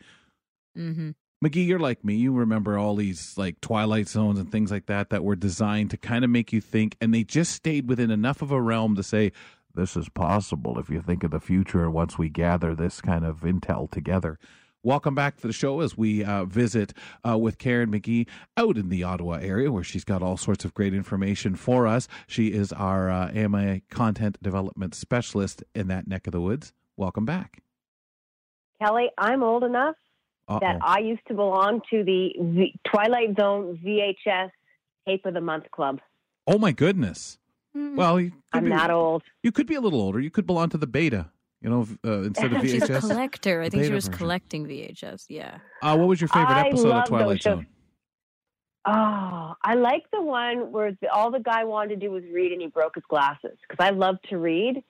Mm-hmm. 0.77 1.11
McGee, 1.45 1.67
you're 1.67 1.79
like 1.79 2.03
me. 2.03 2.15
You 2.15 2.33
remember 2.33 2.79
all 2.79 2.97
these 2.97 3.35
like 3.37 3.61
Twilight 3.61 4.09
Zones 4.09 4.39
and 4.39 4.51
things 4.51 4.71
like 4.71 4.87
that 4.87 5.11
that 5.11 5.23
were 5.23 5.37
designed 5.37 5.91
to 5.91 5.99
kind 5.99 6.25
of 6.25 6.31
make 6.31 6.51
you 6.53 6.63
think, 6.63 6.97
and 7.01 7.13
they 7.13 7.25
just 7.25 7.53
stayed 7.53 7.89
within 7.89 8.11
enough 8.11 8.41
of 8.41 8.51
a 8.51 8.61
realm 8.61 8.97
to 8.97 9.03
say, 9.03 9.33
this 9.77 9.97
is 9.97 10.09
possible 10.09 10.79
if 10.79 10.89
you 10.89 11.01
think 11.03 11.23
of 11.23 11.31
the 11.31 11.41
future 11.41 11.91
once 11.91 12.19
we 12.19 12.29
gather 12.29 12.75
this 12.75 13.01
kind 13.01 13.25
of 13.25 13.41
intel 13.41 13.91
together. 13.91 14.39
Welcome 14.83 15.15
back 15.15 15.37
to 15.39 15.47
the 15.47 15.53
show 15.53 15.81
as 15.81 15.97
we 15.97 16.25
uh, 16.25 16.45
visit 16.45 16.93
uh, 17.29 17.37
with 17.37 17.59
Karen 17.59 17.91
McGee 17.91 18.29
out 18.57 18.77
in 18.77 18.89
the 18.89 19.03
Ottawa 19.03 19.35
area 19.35 19.71
where 19.73 19.83
she's 19.83 20.05
got 20.05 20.23
all 20.23 20.37
sorts 20.37 20.65
of 20.65 20.75
great 20.75 20.95
information 20.95 21.57
for 21.57 21.87
us. 21.87 22.07
She 22.27 22.49
is 22.49 22.73
our 22.73 23.11
uh, 23.11 23.33
AMI 23.37 23.83
content 23.91 24.39
development 24.43 24.95
specialist 24.95 25.63
in 25.75 25.89
that 25.89 26.07
neck 26.07 26.27
of 26.27 26.33
the 26.33 26.41
woods. 26.41 26.73
Welcome 26.97 27.25
back. 27.25 27.63
Kelly, 28.81 29.11
I'm 29.19 29.43
old 29.43 29.65
enough 29.65 29.97
Uh-oh. 30.49 30.61
that 30.61 30.79
I 30.83 31.01
used 31.01 31.27
to 31.29 31.35
belong 31.35 31.81
to 31.91 32.05
the 32.05 32.31
v- 32.41 32.75
Twilight 32.89 33.37
Zone 33.39 33.79
VHS 33.85 34.51
Tape 35.07 35.27
of 35.27 35.35
the 35.35 35.41
Month 35.41 35.71
Club. 35.71 36.01
oh 36.47 36.59
my 36.59 36.71
goodness. 36.73 37.39
Well, 37.97 38.17
I'm 38.53 38.65
be, 38.65 38.71
that 38.71 38.91
old. 38.91 39.23
you 39.43 39.53
could 39.53 39.67
be 39.67 39.75
a 39.75 39.81
little 39.81 40.01
older. 40.01 40.21
You 40.21 40.31
could 40.31 40.47
belong 40.47 40.69
to 40.71 40.79
the 40.79 40.87
beta, 40.87 41.31
you 41.61 41.69
know, 41.71 41.87
uh, 42.05 42.23
instead 42.23 42.53
of 42.53 42.63
VHS. 42.63 42.63
She's 42.71 42.83
a 42.91 43.01
collector. 43.01 43.63
I 43.63 43.69
think 43.69 43.85
she 43.85 43.93
was 43.93 44.07
version. 44.07 44.19
collecting 44.19 44.67
VHS. 44.67 45.27
Yeah. 45.29 45.59
Uh, 45.83 45.97
what 45.97 46.09
was 46.09 46.21
your 46.21 46.29
favorite 46.29 46.55
I 46.57 46.69
episode 46.69 46.93
of 46.93 47.05
Twilight. 47.07 47.43
Zone? 47.43 47.67
Oh, 48.89 49.55
I 49.63 49.75
like 49.75 50.05
the 50.13 50.23
one 50.23 50.71
where 50.71 50.97
the, 51.01 51.09
all 51.11 51.31
the 51.33 51.41
guy 51.41 51.65
wanted 51.65 51.89
to 51.91 51.97
do 52.07 52.11
was 52.13 52.23
read 52.33 52.53
and 52.53 52.61
he 52.61 52.69
broke 52.69 52.95
his 52.95 53.05
glasses 53.09 53.59
because 53.69 53.85
I 53.85 53.91
love 53.91 54.17
to 54.31 54.39
read. 54.39 54.83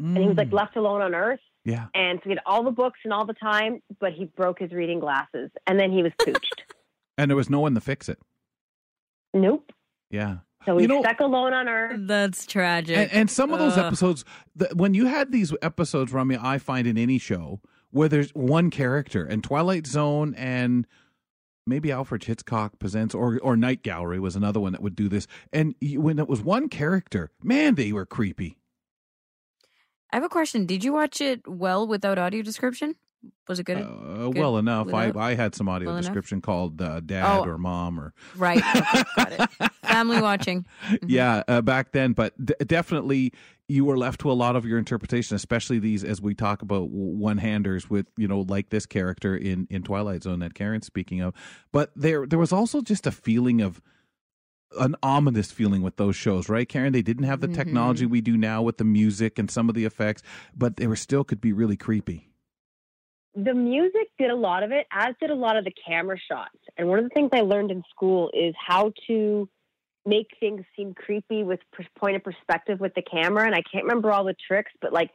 And 0.00 0.16
he 0.16 0.28
was 0.28 0.36
like 0.36 0.50
Mm, 0.50 0.52
left 0.52 0.76
alone 0.76 1.02
on 1.02 1.12
Earth 1.12 1.40
yeah. 1.64 1.86
and 1.92 2.20
so 2.20 2.24
he 2.24 2.30
had 2.30 2.38
all 2.46 2.62
the 2.62 2.70
books 2.70 3.00
and 3.02 3.12
all 3.12 3.24
the 3.26 3.34
time, 3.34 3.82
but 3.98 4.12
he 4.12 4.26
broke 4.26 4.60
his 4.60 4.70
reading 4.70 5.00
glasses 5.00 5.50
and 5.66 5.80
then 5.80 5.90
he 5.90 6.02
was 6.04 6.12
pooched. 6.20 6.38
And 7.18 7.28
there 7.28 7.36
was 7.36 7.50
no 7.50 7.58
one 7.58 7.74
to 7.74 7.80
fix 7.80 8.08
it. 8.08 8.20
nope. 9.34 9.72
Yeah. 10.08 10.36
So 10.64 10.78
You 10.78 10.88
know- 10.88 11.00
stuck 11.02 11.20
alone 11.20 11.52
on 11.52 11.68
Earth. 11.68 12.00
That's 12.06 12.44
tragic. 12.46 12.96
And, 12.96 13.12
and 13.12 13.30
some 13.30 13.52
of 13.52 13.58
those 13.58 13.74
Ugh. 13.78 13.86
episodes, 13.86 14.24
the, 14.56 14.68
when 14.74 14.92
you 14.94 15.06
had 15.06 15.30
these 15.32 15.54
episodes, 15.62 16.12
Rami, 16.12 16.36
I 16.40 16.58
find 16.58 16.86
in 16.86 16.98
any 16.98 17.18
show 17.18 17.60
where 17.90 18.08
there's 18.08 18.30
one 18.34 18.70
character, 18.70 19.24
and 19.24 19.42
Twilight 19.42 19.86
Zone 19.86 20.34
and 20.36 20.86
maybe 21.66 21.90
Alfred 21.92 22.24
Hitchcock 22.24 22.78
presents, 22.78 23.14
or 23.14 23.38
or 23.42 23.56
Night 23.56 23.82
Gallery 23.82 24.18
was 24.18 24.36
another 24.36 24.60
one 24.60 24.72
that 24.72 24.82
would 24.82 24.96
do 24.96 25.08
this. 25.08 25.26
And 25.52 25.74
when 25.82 26.18
it 26.18 26.28
was 26.28 26.42
one 26.42 26.68
character, 26.68 27.30
man, 27.42 27.76
they 27.76 27.92
were 27.92 28.04
creepy. 28.06 28.58
I 30.12 30.16
have 30.16 30.24
a 30.24 30.28
question. 30.28 30.66
Did 30.66 30.84
you 30.84 30.92
watch 30.92 31.20
it 31.20 31.46
well 31.46 31.86
without 31.86 32.18
audio 32.18 32.42
description? 32.42 32.94
Was 33.48 33.58
it 33.58 33.64
good? 33.64 33.78
Uh, 33.78 34.30
well 34.34 34.58
enough. 34.58 34.92
I, 34.92 35.06
without- 35.08 35.20
I 35.20 35.34
had 35.34 35.54
some 35.54 35.68
audio 35.68 35.88
well 35.88 35.96
enough? 35.96 36.04
description 36.04 36.40
called 36.40 36.80
uh, 36.80 37.00
Dad 37.00 37.24
Oh. 37.40 37.44
or 37.44 37.58
Mom 37.58 37.98
or 37.98 38.12
right. 38.36 38.58
Okay, 38.58 39.02
got 39.16 39.32
it. 39.60 39.70
Family 39.82 40.20
watching. 40.20 40.64
Mhm. 40.90 40.98
yeah 41.08 41.42
uh, 41.48 41.60
back 41.62 41.92
then 41.92 42.12
but 42.12 42.32
d- 42.44 42.54
definitely 42.66 43.32
you 43.68 43.84
were 43.84 43.96
left 43.98 44.20
to 44.20 44.30
a 44.30 44.34
lot 44.34 44.54
of 44.54 44.64
your 44.64 44.78
interpretation 44.78 45.34
especially 45.34 45.78
these 45.78 46.04
as 46.04 46.20
we 46.22 46.34
talk 46.34 46.62
about 46.62 46.90
one-handers 46.90 47.90
with 47.90 48.06
you 48.16 48.28
know 48.28 48.40
like 48.48 48.68
this 48.70 48.86
character 48.86 49.34
in 49.36 49.66
in 49.70 49.82
twilight 49.82 50.22
zone 50.22 50.38
that 50.40 50.54
karen's 50.54 50.86
speaking 50.86 51.20
of 51.20 51.34
but 51.72 51.90
there 51.96 52.26
there 52.26 52.38
was 52.38 52.52
also 52.52 52.80
just 52.82 53.06
a 53.06 53.10
feeling 53.10 53.60
of 53.62 53.80
an 54.78 54.94
ominous 55.02 55.50
feeling 55.50 55.80
with 55.82 55.96
those 55.96 56.14
shows 56.14 56.48
right 56.50 56.68
karen 56.68 56.92
they 56.92 57.02
didn't 57.02 57.24
have 57.24 57.40
the 57.40 57.48
technology 57.48 58.04
we 58.06 58.20
do 58.20 58.36
now 58.36 58.60
with 58.62 58.76
the 58.76 58.84
music 58.84 59.38
and 59.38 59.50
some 59.50 59.68
of 59.70 59.74
the 59.74 59.84
effects 59.86 60.22
but 60.54 60.76
they 60.76 60.86
were 60.86 60.96
still 60.96 61.24
could 61.24 61.40
be 61.40 61.52
really 61.52 61.76
creepy 61.76 62.27
the 63.34 63.54
music 63.54 64.08
did 64.18 64.30
a 64.30 64.36
lot 64.36 64.62
of 64.62 64.72
it, 64.72 64.86
as 64.92 65.14
did 65.20 65.30
a 65.30 65.34
lot 65.34 65.56
of 65.56 65.64
the 65.64 65.72
camera 65.86 66.18
shots. 66.30 66.58
And 66.76 66.88
one 66.88 66.98
of 66.98 67.04
the 67.04 67.10
things 67.10 67.30
I 67.32 67.40
learned 67.42 67.70
in 67.70 67.82
school 67.90 68.30
is 68.32 68.54
how 68.58 68.92
to 69.06 69.48
make 70.06 70.28
things 70.40 70.62
seem 70.74 70.94
creepy 70.94 71.42
with 71.44 71.60
point 71.98 72.16
of 72.16 72.24
perspective 72.24 72.80
with 72.80 72.94
the 72.94 73.02
camera. 73.02 73.44
And 73.44 73.54
I 73.54 73.62
can't 73.70 73.84
remember 73.84 74.10
all 74.10 74.24
the 74.24 74.34
tricks, 74.46 74.72
but 74.80 74.92
like 74.92 75.10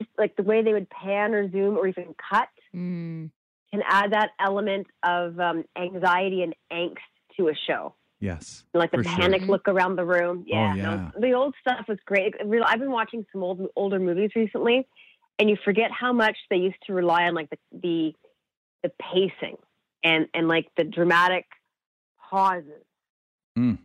just 0.00 0.10
like 0.16 0.36
the 0.36 0.42
way 0.42 0.62
they 0.62 0.72
would 0.72 0.88
pan 0.90 1.34
or 1.34 1.50
zoom 1.50 1.76
or 1.76 1.86
even 1.86 2.14
cut 2.30 2.48
Mm. 2.74 3.30
can 3.70 3.82
add 3.88 4.12
that 4.12 4.30
element 4.38 4.86
of 5.02 5.40
um, 5.40 5.64
anxiety 5.76 6.42
and 6.42 6.54
angst 6.70 6.98
to 7.38 7.48
a 7.48 7.54
show. 7.66 7.94
yes 8.20 8.64
Like 8.74 8.90
the 8.90 8.98
For 8.98 9.04
sure. 9.04 9.12
panic 9.22 9.42
look 9.48 9.66
around 9.68 9.96
the 9.96 10.04
room. 10.04 10.44
Yeah, 10.46 10.74
yeah. 10.74 11.10
No, 11.14 11.20
the 11.20 11.32
old 11.32 11.54
stuff 11.60 11.86
was 11.88 11.98
great. 12.04 12.34
I've 12.40 12.78
been 12.78 12.90
watching 12.90 13.24
some 13.32 13.42
old 13.42 13.66
older 13.74 13.98
movies 13.98 14.30
recently, 14.36 14.86
and 15.38 15.48
you 15.48 15.56
forget 15.64 15.90
how 15.90 16.12
much 16.12 16.36
they 16.50 16.56
used 16.56 16.78
to 16.86 16.92
rely 16.92 17.24
on 17.24 17.34
like 17.34 17.50
the 17.50 17.58
the, 17.72 18.14
the 18.82 18.92
pacing 19.00 19.56
and 20.02 20.26
and 20.34 20.48
like 20.48 20.68
the 20.76 20.84
dramatic 20.84 21.46
pauses 22.30 22.84
Mm. 23.56 23.78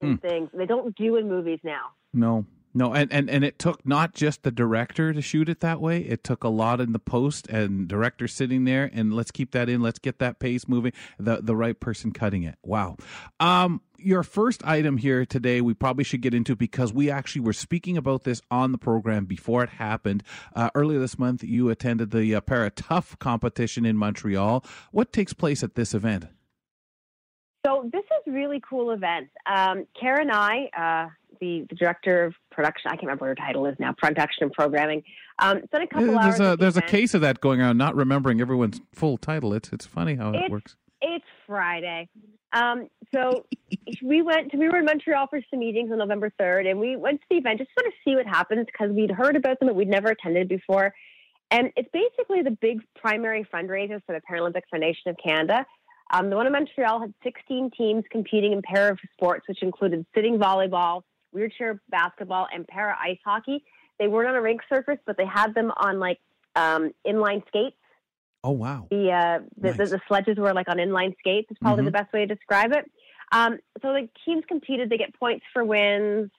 and 0.00 0.20
things. 0.20 0.50
They 0.52 0.66
don't 0.66 0.96
do 0.96 1.14
in 1.16 1.28
movies 1.28 1.60
now. 1.62 1.92
No, 2.12 2.46
no, 2.74 2.92
and, 2.92 3.12
and 3.12 3.30
and 3.30 3.44
it 3.44 3.60
took 3.60 3.86
not 3.86 4.12
just 4.12 4.42
the 4.42 4.50
director 4.50 5.12
to 5.12 5.22
shoot 5.22 5.48
it 5.48 5.60
that 5.60 5.80
way. 5.80 6.00
It 6.00 6.24
took 6.24 6.42
a 6.42 6.48
lot 6.48 6.80
in 6.80 6.92
the 6.92 6.98
post 6.98 7.46
and 7.46 7.86
director 7.86 8.26
sitting 8.26 8.64
there 8.64 8.90
and 8.92 9.14
let's 9.14 9.30
keep 9.30 9.52
that 9.52 9.68
in. 9.68 9.80
Let's 9.82 10.00
get 10.00 10.18
that 10.18 10.40
pace 10.40 10.66
moving. 10.66 10.92
The 11.18 11.38
the 11.42 11.54
right 11.54 11.78
person 11.78 12.10
cutting 12.10 12.42
it. 12.42 12.56
Wow. 12.64 12.96
Um, 13.38 13.82
your 14.04 14.22
first 14.22 14.64
item 14.64 14.96
here 14.96 15.24
today, 15.24 15.60
we 15.60 15.74
probably 15.74 16.04
should 16.04 16.20
get 16.20 16.34
into 16.34 16.54
because 16.54 16.92
we 16.92 17.10
actually 17.10 17.40
were 17.40 17.52
speaking 17.52 17.96
about 17.96 18.24
this 18.24 18.42
on 18.50 18.72
the 18.72 18.78
program 18.78 19.24
before 19.24 19.64
it 19.64 19.70
happened. 19.70 20.22
Uh, 20.54 20.70
earlier 20.74 20.98
this 20.98 21.18
month, 21.18 21.42
you 21.42 21.70
attended 21.70 22.10
the 22.10 22.34
uh, 22.34 22.40
Para 22.40 22.70
Tough 22.70 23.18
competition 23.18 23.84
in 23.84 23.96
Montreal. 23.96 24.64
What 24.92 25.12
takes 25.12 25.32
place 25.32 25.62
at 25.62 25.74
this 25.74 25.94
event? 25.94 26.26
So 27.66 27.88
this 27.90 28.04
is 28.04 28.32
really 28.32 28.60
cool 28.68 28.90
event. 28.90 29.28
Um, 29.46 29.86
Karen 29.98 30.28
and 30.28 30.32
I, 30.32 30.70
uh, 30.76 31.08
the, 31.40 31.66
the 31.70 31.76
director 31.76 32.24
of 32.24 32.34
production, 32.50 32.88
I 32.88 32.90
can't 32.90 33.04
remember 33.04 33.24
what 33.24 33.38
her 33.38 33.46
title 33.46 33.64
is 33.66 33.76
now, 33.78 33.94
production 33.96 34.44
and 34.44 34.52
programming, 34.52 35.02
um, 35.38 35.62
spent 35.64 35.84
a 35.84 35.86
couple 35.86 36.18
hours. 36.18 36.36
There's 36.36 36.40
a 36.40 36.44
at 36.44 36.50
the 36.50 36.56
there's 36.58 36.76
a 36.76 36.80
event. 36.80 36.90
case 36.90 37.14
of 37.14 37.22
that 37.22 37.40
going 37.40 37.60
around, 37.60 37.78
not 37.78 37.96
remembering 37.96 38.40
everyone's 38.40 38.80
full 38.92 39.16
title. 39.16 39.54
It's 39.54 39.70
it's 39.72 39.86
funny 39.86 40.14
how 40.14 40.32
it 40.32 40.50
works. 40.50 40.76
It's 41.00 41.24
Friday. 41.46 42.08
Um, 42.52 42.88
so 43.12 43.46
we 44.02 44.22
went 44.22 44.52
to, 44.52 44.56
we 44.56 44.68
were 44.68 44.78
in 44.78 44.84
Montreal 44.84 45.26
for 45.28 45.40
some 45.50 45.60
meetings 45.60 45.90
on 45.90 45.98
November 45.98 46.32
3rd, 46.40 46.70
and 46.70 46.78
we 46.80 46.96
went 46.96 47.20
to 47.20 47.26
the 47.30 47.36
event 47.36 47.58
just 47.58 47.70
to 47.70 47.82
sort 47.82 47.86
of 47.86 47.92
see 48.04 48.14
what 48.16 48.26
happens 48.26 48.66
because 48.66 48.94
we'd 48.94 49.10
heard 49.10 49.36
about 49.36 49.58
them, 49.58 49.68
but 49.68 49.74
we'd 49.74 49.88
never 49.88 50.08
attended 50.08 50.48
before. 50.48 50.94
And 51.50 51.70
it's 51.76 51.88
basically 51.92 52.42
the 52.42 52.50
big 52.50 52.80
primary 52.94 53.46
fundraiser 53.52 54.00
for 54.06 54.14
the 54.14 54.20
Paralympic 54.28 54.62
Foundation 54.70 55.10
of 55.10 55.16
Canada. 55.22 55.66
Um, 56.12 56.30
the 56.30 56.36
one 56.36 56.46
in 56.46 56.52
Montreal 56.52 57.00
had 57.00 57.14
16 57.22 57.70
teams 57.76 58.04
competing 58.10 58.52
in 58.52 58.62
para 58.62 58.96
sports, 59.12 59.46
which 59.48 59.62
included 59.62 60.04
sitting 60.14 60.38
volleyball, 60.38 61.02
wheelchair 61.32 61.80
basketball, 61.90 62.46
and 62.52 62.66
para 62.66 62.96
ice 63.00 63.18
hockey. 63.24 63.64
They 63.98 64.08
weren't 64.08 64.28
on 64.28 64.34
a 64.34 64.42
rink 64.42 64.60
surface, 64.68 64.98
but 65.06 65.16
they 65.16 65.26
had 65.26 65.54
them 65.54 65.72
on 65.76 65.98
like 65.98 66.18
um, 66.56 66.92
inline 67.06 67.46
skates 67.48 67.76
Oh 68.46 68.50
wow. 68.50 68.86
the 68.90 69.10
uh 69.10 69.38
the, 69.56 69.72
the, 69.72 69.78
Nice. 69.78 69.90
the 69.90 70.00
sledges 70.06 70.36
were 70.36 70.52
like 70.52 70.68
on 70.68 70.76
inline 70.76 71.14
skates 71.18 71.50
is 71.50 71.56
probably 71.62 71.82
Mhm. 71.82 71.86
the 71.86 71.92
best 71.92 72.12
way 72.12 72.26
to 72.26 72.34
describe 72.34 72.72
it 72.72 72.84
um 73.32 73.58
so 73.80 73.94
the 73.94 74.06
teams 74.26 74.44
competed 74.46 74.90
they 74.90 74.98
get 74.98 75.14
points 75.18 75.44
for 75.52 75.64
wins 75.64 76.30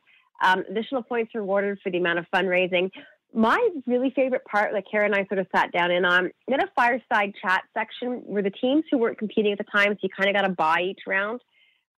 um, 0.43 0.63
additional 0.69 1.01
points 1.01 1.33
rewarded 1.33 1.79
for 1.81 1.89
the 1.91 1.97
amount 1.97 2.19
of 2.19 2.25
fundraising 2.33 2.91
my 3.33 3.57
really 3.87 4.11
favorite 4.15 4.45
part 4.45 4.71
that 4.73 4.83
Kara 4.89 5.05
and 5.05 5.15
I 5.15 5.25
sort 5.25 5.39
of 5.39 5.47
sat 5.53 5.71
down 5.71 5.89
in 5.91 6.05
on 6.05 6.29
we 6.47 6.51
had 6.51 6.63
a 6.63 6.69
fireside 6.75 7.33
chat 7.41 7.63
section 7.73 8.21
where 8.25 8.43
the 8.43 8.51
teams 8.51 8.83
who 8.91 8.99
weren't 8.99 9.17
competing 9.17 9.51
at 9.53 9.57
the 9.57 9.63
time 9.65 9.93
so 9.93 9.99
you 10.03 10.09
kind 10.15 10.29
of 10.29 10.35
got 10.35 10.47
to 10.47 10.53
buy 10.53 10.81
each 10.81 11.01
round 11.07 11.41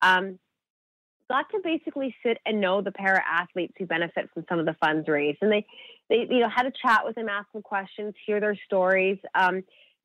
um, 0.03 0.39
got 1.29 1.47
to 1.51 1.59
basically 1.65 2.15
sit 2.25 2.39
and 2.47 2.61
know 2.61 2.81
the 2.81 2.93
para 2.93 3.21
athletes 3.29 3.75
who 3.79 3.87
benefit 3.87 4.31
from 4.33 4.45
some 4.49 4.61
of 4.61 4.67
the 4.67 4.77
funds 4.81 5.09
raised 5.09 5.39
and 5.41 5.51
they 5.51 5.67
they 6.09 6.27
you 6.31 6.39
know 6.41 6.49
had 6.49 6.67
a 6.67 6.73
chat 6.81 7.03
with 7.05 7.17
them 7.17 7.29
ask 7.29 7.51
them 7.53 7.63
questions 7.63 8.15
hear 8.25 8.39
their 8.39 8.57
stories 8.65 9.19
um, 9.35 9.63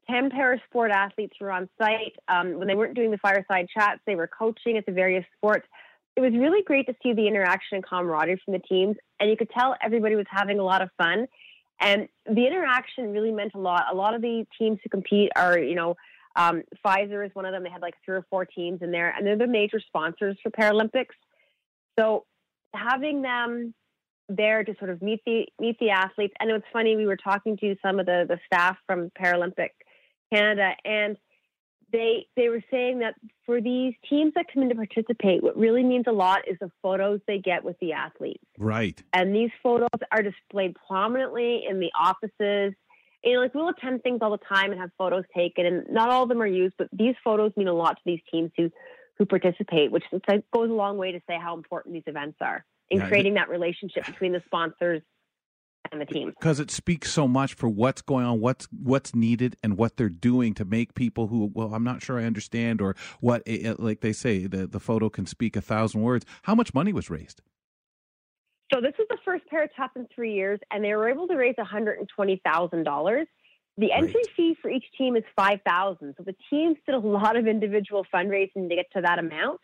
10 0.10 0.30
para 0.30 0.60
sport 0.68 0.91
athletes 0.91 1.36
were 1.39 1.52
on 1.52 1.70
site. 1.78 2.16
Um, 2.28 2.58
when 2.58 2.68
they 2.68 2.76
weren't 2.76 2.95
doing 2.95 3.12
the 3.12 3.18
fireside 3.18 3.68
chats, 3.74 4.02
they 4.06 4.16
were 4.16 4.28
coaching 4.28 4.78
at 4.78 4.86
the 4.86 4.91
various 4.91 5.26
sports. 5.38 5.68
It 6.16 6.22
was 6.22 6.34
really 6.34 6.64
great 6.64 6.88
to 6.88 6.95
see 7.02 7.14
the 7.14 7.28
interaction 7.28 7.78
and 7.78 7.86
camaraderie 7.86 8.41
from 8.43 8.54
the 8.54 8.60
teams, 8.60 8.97
and 9.20 9.30
you 9.30 9.38
could 9.38 9.49
tell 9.49 9.76
everybody 9.82 10.16
was 10.16 10.26
having 10.30 10.60
a 10.60 10.64
lot 10.64 10.82
of 10.82 10.89
fun. 10.97 11.28
And 11.80 12.08
the 12.26 12.45
interaction 12.45 13.12
really 13.12 13.32
meant 13.32 13.54
a 13.56 13.60
lot. 13.60 13.86
A 13.91 13.95
lot 13.95 14.14
of 14.14 14.22
the 14.22 14.45
teams 14.58 14.80
who 14.84 14.89
compete 14.89 15.32
are, 15.36 15.58
you 15.58 15.76
know, 15.76 15.95
um, 16.36 16.64
Pfizer 16.86 17.26
is 17.26 17.32
one 17.34 17.45
of 17.45 17.54
them. 17.54 17.64
They 17.64 17.70
had 17.70 17.82
like 17.82 17.95
three 18.06 18.16
or 18.16 18.26
four 18.30 18.45
teams 18.45 18.82
in 18.82 18.91
there, 18.91 19.14
and 19.16 19.26
they're 19.26 19.38
the 19.38 19.47
major 19.47 19.80
sponsors 19.80 20.38
for 20.43 20.52
Paralympics. 20.52 21.16
So 21.97 22.26
having 22.74 23.22
them 23.22 23.74
there 24.30 24.64
to 24.64 24.76
sort 24.78 24.91
of 24.91 25.02
meet 25.02 25.22
the 25.26 25.45
meet 25.60 25.78
the 25.80 25.89
athletes, 25.89 26.34
and 26.39 26.49
it 26.49 26.54
was 26.54 26.62
funny. 26.72 26.95
We 26.95 27.06
were 27.06 27.18
talking 27.18 27.58
to 27.58 27.76
some 27.82 27.99
of 27.99 28.06
the 28.06 28.26
the 28.28 28.39
staff 28.45 28.78
from 28.86 29.12
Paralympic 29.20 29.72
Canada, 30.32 30.71
and 30.86 31.17
they 31.91 32.27
they 32.36 32.49
were 32.49 32.63
saying 32.71 32.99
that 32.99 33.15
for 33.45 33.61
these 33.61 33.93
teams 34.09 34.34
that 34.36 34.45
come 34.53 34.63
in 34.63 34.69
to 34.69 34.75
participate, 34.75 35.43
what 35.43 35.57
really 35.57 35.84
means 35.84 36.05
a 36.07 36.11
lot 36.11 36.47
is 36.47 36.57
the 36.59 36.71
photos 36.82 37.19
they 37.27 37.39
get 37.39 37.63
with 37.63 37.77
the 37.79 37.93
athletes. 37.93 38.43
Right. 38.57 39.01
And 39.13 39.36
these 39.36 39.51
photos 39.61 39.89
are 40.11 40.23
displayed 40.23 40.75
prominently 40.88 41.63
in 41.69 41.79
the 41.79 41.91
offices. 41.99 42.73
You 43.23 43.34
know, 43.34 43.41
like 43.41 43.53
we'll 43.53 43.69
attend 43.69 44.01
things 44.03 44.19
all 44.21 44.32
the 44.32 44.39
time 44.49 44.71
and 44.71 44.79
have 44.79 44.91
photos 44.97 45.25
taken, 45.36 45.65
and 45.65 45.86
not 45.89 46.09
all 46.09 46.23
of 46.23 46.29
them 46.29 46.41
are 46.41 46.47
used, 46.47 46.75
but 46.77 46.88
these 46.91 47.15
photos 47.23 47.51
mean 47.55 47.67
a 47.67 47.73
lot 47.73 47.97
to 47.97 48.01
these 48.05 48.21
teams 48.32 48.51
who 48.57 48.71
who 49.17 49.25
participate, 49.25 49.91
which 49.91 50.03
goes 50.11 50.69
a 50.69 50.73
long 50.73 50.97
way 50.97 51.11
to 51.11 51.19
say 51.27 51.38
how 51.39 51.55
important 51.55 51.93
these 51.93 52.03
events 52.07 52.38
are 52.41 52.65
in 52.89 52.99
Yeah, 52.99 53.07
creating 53.07 53.36
that 53.36 53.49
relationship 53.49 54.05
between 54.05 54.32
the 54.32 54.41
sponsors 54.45 55.01
and 55.91 56.01
the 56.01 56.05
teams. 56.05 56.34
because 56.39 56.59
it 56.59 56.71
speaks 56.71 57.11
so 57.11 57.27
much 57.27 57.53
for 57.53 57.67
what's 57.67 58.01
going 58.01 58.25
on, 58.25 58.39
what's 58.39 58.67
what's 58.71 59.15
needed, 59.15 59.55
and 59.63 59.77
what 59.77 59.97
they're 59.97 60.09
doing 60.09 60.53
to 60.55 60.65
make 60.65 60.93
people 60.93 61.27
who, 61.27 61.51
well, 61.53 61.73
I'm 61.73 61.84
not 61.84 62.01
sure 62.01 62.19
I 62.19 62.23
understand, 62.23 62.82
or 62.82 62.95
what, 63.19 63.43
it, 63.45 63.79
like 63.79 64.01
they 64.01 64.13
say, 64.13 64.47
the 64.47 64.67
the 64.67 64.79
photo 64.79 65.09
can 65.09 65.25
speak 65.25 65.55
a 65.55 65.61
thousand 65.61 66.01
words. 66.01 66.25
How 66.43 66.55
much 66.55 66.73
money 66.73 66.93
was 66.93 67.09
raised? 67.09 67.41
So 68.73 68.79
this 68.79 68.93
was 68.97 69.07
the 69.09 69.17
first 69.25 69.43
Paratough 69.51 69.89
in 69.95 70.07
three 70.15 70.34
years, 70.34 70.59
and 70.71 70.84
they 70.84 70.93
were 70.95 71.09
able 71.09 71.27
to 71.27 71.36
raise 71.36 71.55
one 71.57 71.67
hundred 71.67 71.99
and 71.99 72.07
twenty 72.15 72.41
thousand 72.45 72.84
dollars. 72.84 73.27
The 73.77 73.91
entry 73.91 74.13
Great. 74.13 74.29
fee 74.36 74.57
for 74.61 74.69
each 74.69 74.86
team 74.97 75.15
is 75.15 75.23
five 75.36 75.59
thousand. 75.67 76.15
So 76.17 76.23
the 76.23 76.36
teams 76.49 76.77
did 76.86 76.95
a 76.95 76.99
lot 76.99 77.36
of 77.36 77.47
individual 77.47 78.05
fundraising 78.13 78.69
to 78.69 78.75
get 78.75 78.86
to 78.93 79.01
that 79.01 79.19
amount. 79.19 79.59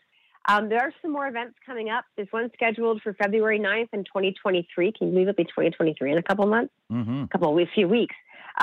Um, 0.48 0.70
there 0.70 0.80
are 0.80 0.92
some 1.02 1.12
more 1.12 1.28
events 1.28 1.56
coming 1.64 1.90
up. 1.90 2.04
There's 2.16 2.28
one 2.30 2.50
scheduled 2.54 3.02
for 3.02 3.12
February 3.12 3.60
9th 3.60 3.90
in 3.92 4.04
2023. 4.04 4.92
Can 4.92 5.08
you 5.08 5.12
believe 5.12 5.28
it'll 5.28 5.36
be 5.36 5.44
2023 5.44 6.12
in 6.12 6.18
a 6.18 6.22
couple 6.22 6.46
months? 6.46 6.72
Mm-hmm. 6.90 7.24
a 7.24 7.28
couple 7.28 7.50
of 7.50 7.54
weeks, 7.54 7.70
few 7.74 7.86
weeks. 7.86 8.14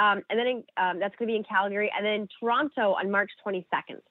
Um, 0.01 0.23
and 0.29 0.39
then 0.39 0.47
in, 0.47 0.63
um, 0.77 0.99
that's 0.99 1.15
going 1.15 1.27
to 1.27 1.33
be 1.33 1.36
in 1.36 1.43
Calgary, 1.43 1.91
and 1.95 2.03
then 2.03 2.27
Toronto 2.39 2.95
on 2.99 3.11
March 3.11 3.29
22nd. 3.45 4.01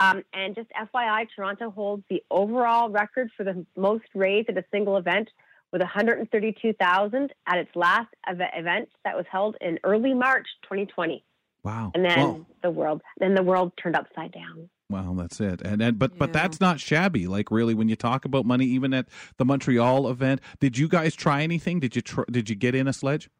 Um, 0.00 0.22
and 0.34 0.56
just 0.56 0.68
FYI, 0.70 1.26
Toronto 1.34 1.70
holds 1.70 2.02
the 2.10 2.22
overall 2.30 2.90
record 2.90 3.30
for 3.36 3.44
the 3.44 3.64
most 3.76 4.06
raised 4.14 4.48
at 4.48 4.58
a 4.58 4.64
single 4.72 4.96
event 4.96 5.28
with 5.72 5.82
132,000 5.82 7.32
at 7.46 7.58
its 7.58 7.70
last 7.76 8.08
ev- 8.26 8.40
event 8.54 8.88
that 9.04 9.16
was 9.16 9.24
held 9.30 9.56
in 9.60 9.78
early 9.84 10.14
March 10.14 10.48
2020. 10.64 11.22
Wow. 11.62 11.92
And 11.94 12.04
then 12.04 12.18
Well, 12.18 12.46
the 12.62 12.70
world, 12.70 13.02
then 13.18 13.34
the 13.34 13.42
world 13.42 13.72
turned 13.80 13.94
upside 13.94 14.32
down. 14.32 14.68
Well, 14.90 15.14
that's 15.14 15.40
it. 15.40 15.62
And, 15.62 15.80
and 15.80 15.98
but 15.98 16.18
but 16.18 16.32
that's 16.32 16.60
not 16.60 16.80
shabby. 16.80 17.28
Like 17.28 17.50
really, 17.52 17.74
when 17.74 17.88
you 17.88 17.94
talk 17.96 18.24
about 18.24 18.44
money, 18.44 18.66
even 18.66 18.92
at 18.92 19.06
the 19.36 19.44
Montreal 19.44 20.08
event, 20.08 20.40
did 20.58 20.76
you 20.76 20.88
guys 20.88 21.14
try 21.14 21.42
anything? 21.42 21.78
Did 21.78 21.94
you 21.94 22.02
tr- 22.02 22.24
did 22.30 22.50
you 22.50 22.56
get 22.56 22.74
in 22.74 22.88
a 22.88 22.92
sledge? 22.92 23.30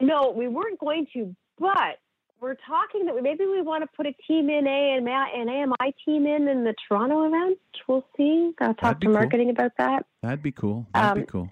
No, 0.00 0.30
we 0.36 0.48
weren't 0.48 0.80
going 0.80 1.06
to, 1.14 1.36
but 1.60 1.98
we're 2.40 2.56
talking 2.66 3.06
that 3.06 3.14
we, 3.14 3.20
maybe 3.20 3.44
we 3.46 3.62
want 3.62 3.84
to 3.84 3.88
put 3.96 4.04
a 4.06 4.12
team 4.26 4.50
in 4.50 4.66
a 4.66 4.96
and 4.96 5.06
an 5.08 5.48
AMI 5.48 5.94
team 6.04 6.26
in 6.26 6.48
in 6.48 6.64
the 6.64 6.74
Toronto 6.88 7.24
event. 7.26 7.58
We'll 7.86 8.04
see. 8.16 8.50
I'll 8.60 8.74
talk 8.74 8.98
be 8.98 9.06
to 9.06 9.12
cool. 9.12 9.20
marketing 9.20 9.50
about 9.50 9.70
that. 9.78 10.06
That'd 10.22 10.42
be 10.42 10.50
cool. 10.50 10.86
That'd 10.92 11.14
be 11.14 11.20
Um, 11.20 11.26
cool. 11.26 11.50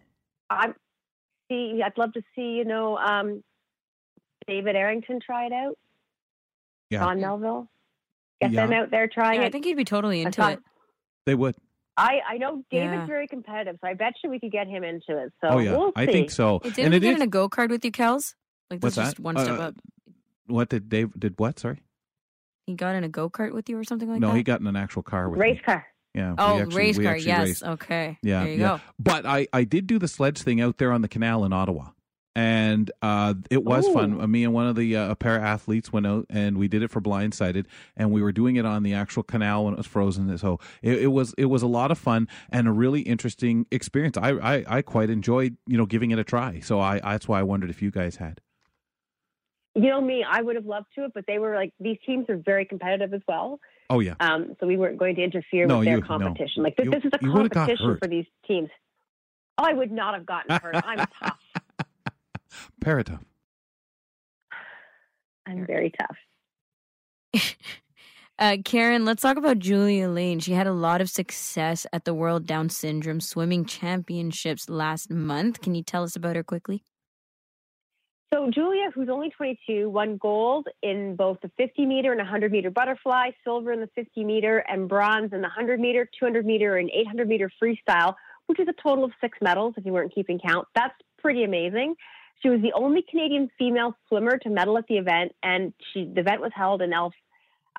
I'm 0.50 0.74
see. 1.48 1.80
I'd 1.84 1.96
love 1.96 2.12
to 2.14 2.22
see 2.34 2.56
you 2.56 2.64
know 2.64 2.96
um, 2.98 3.44
David 4.48 4.74
Errington 4.74 5.20
try 5.24 5.46
it 5.46 5.52
out. 5.52 5.78
Yeah. 6.88 7.06
on 7.06 7.20
Melville. 7.20 7.69
Get 8.40 8.52
Yeah. 8.52 8.66
them 8.66 8.72
out 8.72 8.90
there 8.90 9.06
trying 9.08 9.40
Yeah, 9.40 9.46
I 9.46 9.50
think 9.50 9.64
he'd 9.64 9.76
be 9.76 9.84
totally 9.84 10.22
into 10.22 10.48
it. 10.48 10.60
They 11.26 11.34
would. 11.34 11.54
I, 11.96 12.20
I 12.26 12.36
know 12.38 12.64
David's 12.70 12.92
Yeah. 13.00 13.06
very 13.06 13.26
competitive, 13.28 13.76
so 13.82 13.88
I 13.88 13.94
bet 13.94 14.14
you 14.24 14.30
we 14.30 14.40
could 14.40 14.52
get 14.52 14.66
him 14.66 14.82
into 14.84 15.18
it. 15.22 15.32
So 15.42 15.48
oh 15.50 15.58
yeah, 15.58 15.76
we'll 15.76 15.92
I 15.96 16.06
think 16.06 16.30
so. 16.30 16.60
Hey, 16.62 16.70
Didn't 16.70 16.84
and 16.86 16.94
he 16.94 16.96
it 16.98 17.00
get 17.00 17.10
is 17.10 17.16
in 17.16 17.22
a 17.22 17.26
go 17.26 17.48
kart 17.48 17.68
with 17.68 17.84
you, 17.84 17.92
Kels? 17.92 18.34
Like 18.70 18.82
What's 18.82 18.96
that's 18.96 19.08
just 19.08 19.16
that? 19.16 19.22
one 19.22 19.36
step 19.36 19.58
Uh, 19.58 19.62
up. 19.64 19.74
what 20.46 20.68
did 20.70 20.88
Dave 20.88 21.12
did 21.18 21.38
what? 21.38 21.58
Sorry. 21.58 21.82
He 22.66 22.74
got 22.74 22.94
in 22.94 23.04
a 23.04 23.08
go 23.08 23.28
kart 23.28 23.52
with 23.52 23.68
you 23.68 23.76
or 23.76 23.84
something 23.84 24.08
like 24.08 24.20
no, 24.20 24.28
that. 24.28 24.32
No, 24.32 24.36
he 24.36 24.42
got 24.42 24.60
in 24.60 24.66
an 24.66 24.76
actual 24.76 25.02
car 25.02 25.28
with 25.28 25.40
Race 25.40 25.56
me. 25.56 25.62
car. 25.62 25.86
Yeah. 26.14 26.34
oh, 26.38 26.60
actually- 26.60 26.76
race 26.76 26.98
car. 26.98 27.16
Yes. 27.16 27.46
raced. 27.48 27.62
Okay. 27.64 28.18
Yeah, 28.22 28.44
There 28.44 28.52
you 28.52 28.58
yeah. 28.60 28.68
go. 28.76 28.80
But 28.98 29.26
I, 29.26 29.46
I 29.52 29.64
did 29.64 29.86
do 29.86 29.98
the 29.98 30.08
sledge 30.08 30.40
thing 30.42 30.60
out 30.60 30.78
there 30.78 30.92
on 30.92 31.02
the 31.02 31.08
canal 31.08 31.44
in 31.44 31.52
Ottawa. 31.52 31.90
And 32.36 32.92
uh, 33.02 33.34
it 33.50 33.64
was 33.64 33.88
fun. 33.88 34.14
Ooh. 34.14 34.20
Uh, 34.20 34.26
Me 34.28 34.44
and 34.44 34.54
one 34.54 34.68
of 34.68 34.76
the 34.76 34.96
uh, 34.96 35.14
para 35.16 35.40
athletes 35.42 35.92
went 35.92 36.06
out 36.06 36.26
and 36.30 36.58
we 36.58 36.68
did 36.68 36.82
it 36.82 36.90
for 36.90 37.00
blindsided, 37.00 37.66
and 37.96 38.12
we 38.12 38.22
were 38.22 38.30
doing 38.30 38.54
it 38.54 38.64
on 38.64 38.84
the 38.84 38.94
actual 38.94 39.24
canal 39.24 39.64
when 39.64 39.74
it 39.74 39.78
was 39.78 39.86
frozen. 39.86 40.38
So 40.38 40.60
it, 40.80 41.02
it 41.02 41.06
was 41.08 41.34
it 41.36 41.46
was 41.46 41.62
a 41.62 41.66
lot 41.66 41.90
of 41.90 41.98
fun 41.98 42.28
and 42.50 42.68
a 42.68 42.72
really 42.72 43.00
interesting 43.00 43.66
experience. 43.72 44.16
I, 44.16 44.30
I, 44.30 44.64
I 44.68 44.82
quite 44.82 45.10
enjoyed 45.10 45.56
you 45.66 45.76
know 45.76 45.86
giving 45.86 46.12
it 46.12 46.20
a 46.20 46.24
try. 46.24 46.60
So 46.60 46.78
I 46.78 47.00
that's 47.00 47.26
why 47.26 47.40
I 47.40 47.42
wondered 47.42 47.68
if 47.68 47.82
you 47.82 47.90
guys 47.90 48.16
had. 48.16 48.40
You 49.74 49.88
know 49.88 50.00
me, 50.00 50.24
I 50.28 50.40
would 50.40 50.56
have 50.56 50.66
loved 50.66 50.86
to 50.96 51.04
it, 51.06 51.12
but 51.14 51.24
they 51.26 51.38
were 51.38 51.54
like 51.56 51.72
these 51.80 51.98
teams 52.06 52.26
are 52.28 52.36
very 52.36 52.64
competitive 52.64 53.12
as 53.12 53.22
well. 53.26 53.58
Oh 53.88 53.98
yeah, 53.98 54.14
Um, 54.20 54.56
so 54.60 54.68
we 54.68 54.76
weren't 54.76 54.98
going 54.98 55.16
to 55.16 55.22
interfere 55.24 55.66
No, 55.66 55.78
with 55.78 55.86
their 55.86 55.96
you- 55.96 56.00
no. 56.02 56.06
competition. 56.06 56.62
Like 56.62 56.76
this, 56.76 56.84
You- 56.84 56.90
this 56.92 57.04
is 57.04 57.10
a 57.12 57.18
you 57.24 57.32
would've 57.32 57.50
got 57.50 57.66
competition 57.68 57.98
for 58.00 58.06
these 58.08 58.26
teams. 58.46 58.68
Oh, 59.58 59.64
I 59.64 59.72
would 59.72 59.90
not 59.90 60.14
have 60.14 60.24
gotten 60.26 60.56
hurt. 60.60 60.76
I'm 60.86 60.98
tough. 61.22 61.39
Paratough. 62.84 63.20
I'm 65.46 65.66
very 65.66 65.92
tough. 66.00 67.54
Uh, 68.40 68.56
Karen, 68.64 69.04
let's 69.04 69.20
talk 69.20 69.36
about 69.36 69.58
Julia 69.58 70.08
Lane. 70.08 70.38
She 70.38 70.52
had 70.52 70.66
a 70.66 70.72
lot 70.72 71.02
of 71.02 71.10
success 71.10 71.84
at 71.92 72.06
the 72.06 72.14
World 72.14 72.46
Down 72.46 72.70
Syndrome 72.70 73.20
Swimming 73.20 73.66
Championships 73.66 74.70
last 74.70 75.10
month. 75.10 75.60
Can 75.60 75.74
you 75.74 75.82
tell 75.82 76.04
us 76.04 76.16
about 76.16 76.36
her 76.36 76.42
quickly? 76.42 76.82
So 78.32 78.48
Julia, 78.50 78.90
who's 78.94 79.10
only 79.10 79.28
22, 79.28 79.90
won 79.90 80.16
gold 80.16 80.68
in 80.82 81.16
both 81.16 81.36
the 81.42 81.50
50 81.58 81.84
meter 81.84 82.12
and 82.12 82.18
100 82.18 82.50
meter 82.50 82.70
butterfly, 82.70 83.32
silver 83.44 83.72
in 83.72 83.80
the 83.80 83.90
50 83.94 84.24
meter, 84.24 84.64
and 84.66 84.88
bronze 84.88 85.34
in 85.34 85.42
the 85.42 85.48
100 85.48 85.78
meter, 85.78 86.08
200 86.18 86.46
meter, 86.46 86.78
and 86.78 86.88
800 86.94 87.28
meter 87.28 87.50
freestyle, 87.62 88.14
which 88.46 88.58
is 88.58 88.68
a 88.68 88.82
total 88.82 89.04
of 89.04 89.10
six 89.20 89.36
medals 89.42 89.74
if 89.76 89.84
you 89.84 89.92
weren't 89.92 90.14
keeping 90.14 90.38
count. 90.38 90.66
That's 90.74 90.94
pretty 91.18 91.44
amazing. 91.44 91.94
She 92.42 92.48
was 92.48 92.60
the 92.62 92.72
only 92.72 93.02
Canadian 93.08 93.50
female 93.58 93.94
swimmer 94.08 94.38
to 94.38 94.48
medal 94.48 94.78
at 94.78 94.86
the 94.86 94.96
event, 94.96 95.32
and 95.42 95.72
she 95.92 96.04
the 96.04 96.20
event 96.20 96.40
was 96.40 96.52
held 96.54 96.82
in 96.82 96.92
El 96.92 97.12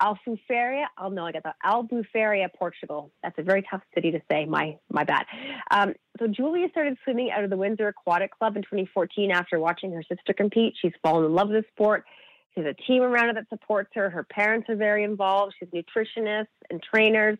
Alfuferia. 0.01 0.85
Oh 0.99 1.09
no, 1.09 1.25
I 1.25 1.31
got 1.31 1.43
that. 1.43 1.55
Albufeira, 1.65 2.47
Portugal. 2.53 3.11
That's 3.23 3.37
a 3.37 3.43
very 3.43 3.63
tough 3.69 3.81
city 3.93 4.11
to 4.11 4.21
say. 4.31 4.45
My 4.45 4.77
my 4.91 5.03
bad. 5.03 5.25
Um, 5.69 5.93
so 6.19 6.27
Julia 6.27 6.67
started 6.69 6.97
swimming 7.03 7.31
out 7.31 7.43
of 7.43 7.49
the 7.49 7.57
Windsor 7.57 7.87
Aquatic 7.87 8.37
Club 8.37 8.55
in 8.55 8.63
2014 8.63 9.31
after 9.31 9.59
watching 9.59 9.91
her 9.93 10.03
sister 10.03 10.33
compete. 10.33 10.75
She's 10.81 10.93
fallen 11.03 11.25
in 11.25 11.33
love 11.33 11.49
with 11.49 11.63
the 11.63 11.67
sport. 11.73 12.05
She 12.53 12.61
has 12.61 12.69
a 12.69 12.81
team 12.83 13.01
around 13.01 13.27
her 13.27 13.33
that 13.35 13.49
supports 13.49 13.89
her. 13.93 14.09
Her 14.09 14.23
parents 14.23 14.69
are 14.69 14.75
very 14.75 15.03
involved. 15.03 15.55
She's 15.57 15.69
nutritionists 15.69 16.47
and 16.69 16.83
trainers. 16.83 17.37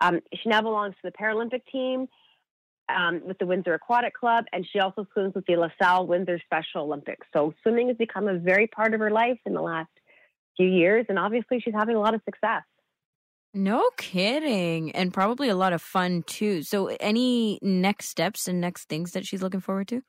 Um, 0.00 0.20
she 0.32 0.48
now 0.48 0.62
belongs 0.62 0.94
to 0.94 1.10
the 1.10 1.12
Paralympic 1.12 1.62
team 1.70 2.08
um, 2.88 3.22
with 3.24 3.38
the 3.38 3.46
Windsor 3.46 3.74
Aquatic 3.74 4.14
Club, 4.14 4.44
and 4.52 4.66
she 4.70 4.78
also 4.78 5.06
swims 5.12 5.34
with 5.34 5.46
the 5.46 5.56
LaSalle 5.56 6.06
Windsor 6.06 6.40
Special 6.44 6.82
Olympics. 6.82 7.26
So 7.32 7.54
swimming 7.62 7.88
has 7.88 7.96
become 7.96 8.28
a 8.28 8.38
very 8.38 8.66
part 8.66 8.94
of 8.94 9.00
her 9.00 9.10
life 9.10 9.38
in 9.46 9.54
the 9.54 9.62
last 9.62 9.90
few 10.56 10.68
years, 10.68 11.06
and 11.08 11.18
obviously 11.18 11.60
she's 11.60 11.74
having 11.74 11.96
a 11.96 12.00
lot 12.00 12.14
of 12.14 12.20
success. 12.24 12.62
No 13.54 13.88
kidding. 13.96 14.90
And 14.92 15.14
probably 15.14 15.48
a 15.48 15.54
lot 15.54 15.72
of 15.72 15.80
fun 15.80 16.24
too. 16.26 16.62
So, 16.62 16.88
any 16.98 17.60
next 17.62 18.08
steps 18.08 18.48
and 18.48 18.60
next 18.60 18.88
things 18.88 19.12
that 19.12 19.24
she's 19.24 19.42
looking 19.42 19.60
forward 19.60 19.88
to? 19.88 20.02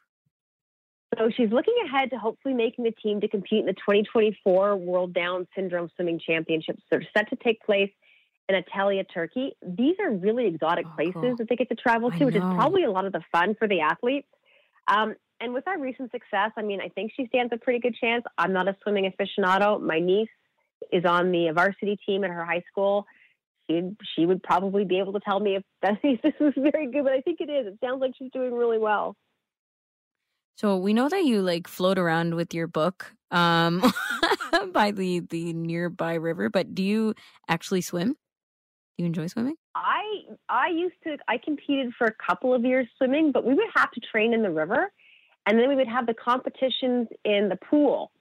So 1.18 1.30
she's 1.30 1.52
looking 1.52 1.76
ahead 1.86 2.10
to 2.10 2.18
hopefully 2.18 2.54
making 2.54 2.84
the 2.84 2.92
team 2.92 3.22
to 3.22 3.28
compete 3.28 3.60
in 3.60 3.66
the 3.68 3.74
2024 3.74 4.76
World 4.76 5.14
Down 5.14 5.48
Syndrome 5.56 5.90
Swimming 5.96 6.20
Championships. 6.20 6.82
They're 6.90 7.08
set 7.16 7.30
to 7.30 7.38
take 7.38 7.62
place 7.62 7.92
in 8.48 8.56
Antalya, 8.56 9.06
Turkey. 9.12 9.56
These 9.66 9.96
are 10.00 10.12
really 10.12 10.46
exotic 10.48 10.86
Oh, 10.88 10.96
places 10.96 11.14
cool. 11.14 11.36
that 11.38 11.50
they 11.50 11.56
get 11.56 11.70
to 11.70 11.76
travel 11.76 12.12
to, 12.12 12.26
which 12.26 12.36
is 12.36 12.42
probably 12.42 12.84
a 12.84 12.92
lot 12.92 13.06
of 13.06 13.12
the 13.12 13.22
fun 13.32 13.56
for 13.58 13.68
the 13.68 13.82
athletes. 13.82 14.28
Um, 14.88 15.16
and 15.40 15.54
with 15.54 15.68
our 15.68 15.80
recent 15.80 16.12
success, 16.12 16.52
I 16.56 16.62
mean, 16.62 16.80
I 16.80 16.90
think 16.90 17.12
she 17.16 17.28
stands 17.28 17.52
a 17.54 17.58
pretty 17.58 17.80
good 17.80 17.96
chance. 17.96 18.24
I'm 18.38 18.54
not 18.54 18.68
a 18.68 18.76
swimming 18.84 19.12
aficionado. 19.12 19.82
My 19.82 20.00
niece 20.00 20.30
is 20.92 21.04
on 21.06 21.32
the 21.32 21.52
varsity 21.54 21.98
team 22.06 22.24
at 22.24 22.30
her 22.30 22.46
high 22.46 22.64
school. 22.72 23.06
She 23.70 23.82
she 24.16 24.26
would 24.26 24.44
probably 24.44 24.86
be 24.86 25.00
able 25.00 25.14
to 25.14 25.20
tell 25.20 25.40
me 25.40 25.56
if, 25.56 25.64
if 26.04 26.22
this 26.22 26.34
was 26.40 26.54
very 26.56 26.90
good, 26.92 27.04
but 27.04 27.14
I 27.14 27.22
think 27.22 27.42
it 27.42 27.50
is. 27.50 27.68
It 27.68 27.80
sounds 27.84 28.00
like 28.00 28.12
she's 28.18 28.32
doing 28.32 28.54
really 28.54 28.78
well. 28.78 29.16
So, 30.58 30.78
we 30.78 30.94
know 30.94 31.10
that 31.10 31.26
you 31.26 31.42
like 31.42 31.68
float 31.68 31.98
around 31.98 32.36
with 32.36 32.54
your 32.54 32.68
book 32.68 33.12
um, 33.30 33.82
by 34.72 34.92
the, 34.92 35.20
the 35.20 35.52
nearby 35.52 36.14
river, 36.14 36.50
but 36.50 36.74
do 36.74 36.82
you 36.82 37.14
actually 37.50 37.82
swim? 37.82 38.16
Do 38.98 39.04
you 39.04 39.08
enjoy 39.08 39.28
swimming? 39.28 39.56
I 39.76 40.02
I 40.48 40.70
used 40.70 40.96
to 41.04 41.18
I 41.28 41.38
competed 41.38 41.94
for 41.98 42.08
a 42.08 42.14
couple 42.14 42.54
of 42.54 42.64
years 42.64 42.88
swimming, 42.98 43.32
but 43.32 43.44
we 43.46 43.54
would 43.54 43.68
have 43.76 43.92
to 43.92 44.00
train 44.00 44.34
in 44.34 44.42
the 44.42 44.50
river, 44.52 44.92
and 45.46 45.60
then 45.60 45.68
we 45.68 45.76
would 45.76 45.88
have 45.88 46.06
the 46.08 46.14
competitions 46.14 47.08
in 47.26 47.50
the 47.50 47.58
pool. 47.58 48.12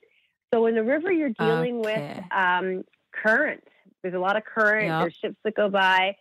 So 0.53 0.66
in 0.66 0.75
the 0.75 0.83
river, 0.85 1.12
you're 1.12 1.31
dealing 1.31 1.81
with 1.81 2.20
um, 2.37 2.85
current. 3.12 3.62
There's 4.03 4.14
a 4.14 4.18
lot 4.18 4.37
of 4.37 4.45
current. 4.45 4.87
Yep. 4.87 5.01
There's 5.01 5.14
ships 5.14 5.37
that 5.45 5.55
go 5.55 5.68
by, 5.68 6.16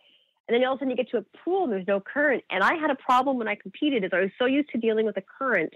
and 0.48 0.54
then 0.54 0.64
all 0.64 0.74
of 0.74 0.78
a 0.78 0.80
sudden 0.80 0.90
you 0.90 0.96
get 0.96 1.10
to 1.10 1.18
a 1.18 1.24
pool 1.44 1.64
and 1.64 1.72
there's 1.72 1.86
no 1.88 2.00
current. 2.00 2.44
And 2.50 2.62
I 2.62 2.74
had 2.74 2.90
a 2.90 2.96
problem 2.96 3.38
when 3.38 3.48
I 3.48 3.56
competed, 3.56 4.04
is 4.04 4.10
I 4.12 4.20
was 4.20 4.30
so 4.38 4.46
used 4.46 4.70
to 4.70 4.78
dealing 4.78 5.04
with 5.06 5.16
the 5.16 5.24
current 5.38 5.72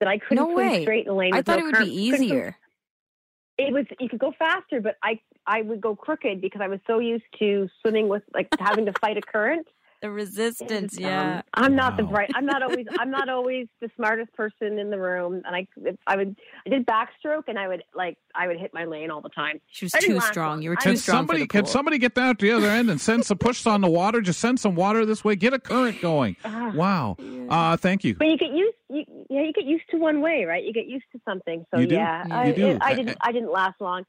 that 0.00 0.08
I 0.08 0.18
couldn't 0.18 0.36
No 0.36 0.52
swim 0.54 0.68
way. 0.70 0.82
straight 0.82 1.06
in 1.06 1.12
the 1.12 1.14
lane. 1.14 1.34
I 1.34 1.40
thought 1.42 1.58
no 1.58 1.62
it 1.62 1.64
would 1.66 1.74
current. 1.76 1.88
be 1.90 1.96
easier. 1.96 2.56
it 3.58 3.72
was 3.72 3.86
you 3.98 4.08
could 4.10 4.20
go 4.20 4.32
faster, 4.38 4.80
but 4.80 4.96
I 5.02 5.18
I 5.48 5.62
would 5.62 5.80
go 5.80 5.96
crooked 5.96 6.40
because 6.40 6.60
I 6.62 6.68
was 6.68 6.78
so 6.86 6.98
used 7.00 7.24
to 7.40 7.68
swimming 7.80 8.06
with 8.08 8.22
like 8.34 8.48
having 8.60 8.86
to 8.86 8.92
fight 9.00 9.16
a 9.16 9.22
current. 9.22 9.66
The 10.00 10.12
resistance, 10.12 10.96
Um, 10.96 11.02
yeah. 11.02 11.42
I'm 11.54 11.74
not 11.74 11.96
the 11.96 12.04
Wow. 12.04 12.12
bright. 12.12 12.30
I'm 12.36 12.46
not 12.46 12.62
always. 12.62 12.86
I'm 13.00 13.10
not 13.10 13.28
always 13.28 13.66
the 13.80 13.90
smartest 13.96 14.32
person 14.32 14.78
in 14.78 14.90
the 14.90 14.96
room. 14.96 15.42
And 15.44 15.56
I, 15.56 15.66
I 16.06 16.14
would, 16.14 16.36
I 16.64 16.68
did 16.70 16.86
backstroke, 16.86 17.48
and 17.48 17.58
I 17.58 17.66
would 17.66 17.82
like, 17.96 18.16
I 18.32 18.46
would 18.46 18.60
hit 18.60 18.72
my 18.72 18.84
lane 18.84 19.10
all 19.10 19.20
the 19.22 19.28
time. 19.30 19.60
She 19.66 19.86
was 19.86 19.92
too 19.98 20.20
strong. 20.20 20.48
long. 20.50 20.62
You 20.62 20.70
were 20.70 20.76
too 20.76 20.90
Can 20.90 20.96
strong 20.98 21.16
somebody 21.18 21.40
for 21.40 21.44
the 21.46 21.48
can 21.48 21.66
somebody 21.66 21.98
get 21.98 22.14
down 22.14 22.36
to 22.36 22.46
the 22.46 22.52
other 22.52 22.68
end 22.70 22.90
and 22.90 23.00
send 23.00 23.26
some 23.26 23.38
push 23.38 23.66
on 23.66 23.80
the 23.80 23.90
water? 23.90 24.20
Just 24.20 24.38
send 24.38 24.60
some 24.60 24.76
water 24.76 25.04
this 25.04 25.24
way. 25.24 25.34
Get 25.34 25.52
a 25.52 25.58
current 25.58 26.00
going. 26.00 26.36
Ah. 26.44 26.70
Wow. 26.76 27.16
Uh, 27.50 27.76
thank 27.76 28.04
you. 28.04 28.14
But 28.14 28.28
you 28.28 28.38
get 28.38 28.52
used, 28.52 28.76
you, 28.90 29.04
yeah, 29.28 29.42
you 29.42 29.52
get 29.52 29.64
used 29.64 29.90
to 29.90 29.96
one 29.96 30.20
way, 30.20 30.44
right? 30.44 30.62
You 30.62 30.72
get 30.72 30.86
used 30.86 31.06
to 31.10 31.20
something. 31.28 31.64
So 31.74 31.80
You 31.80 31.88
do. 31.88 31.94
yeah, 31.96 32.24
You 32.24 32.34
I, 32.34 32.52
do. 32.52 32.66
it- 32.68 32.78
I 32.82 32.94
didn't, 32.94 33.16
I 33.20 33.32
didn't 33.32 33.50
last 33.50 33.80
long. 33.80 34.04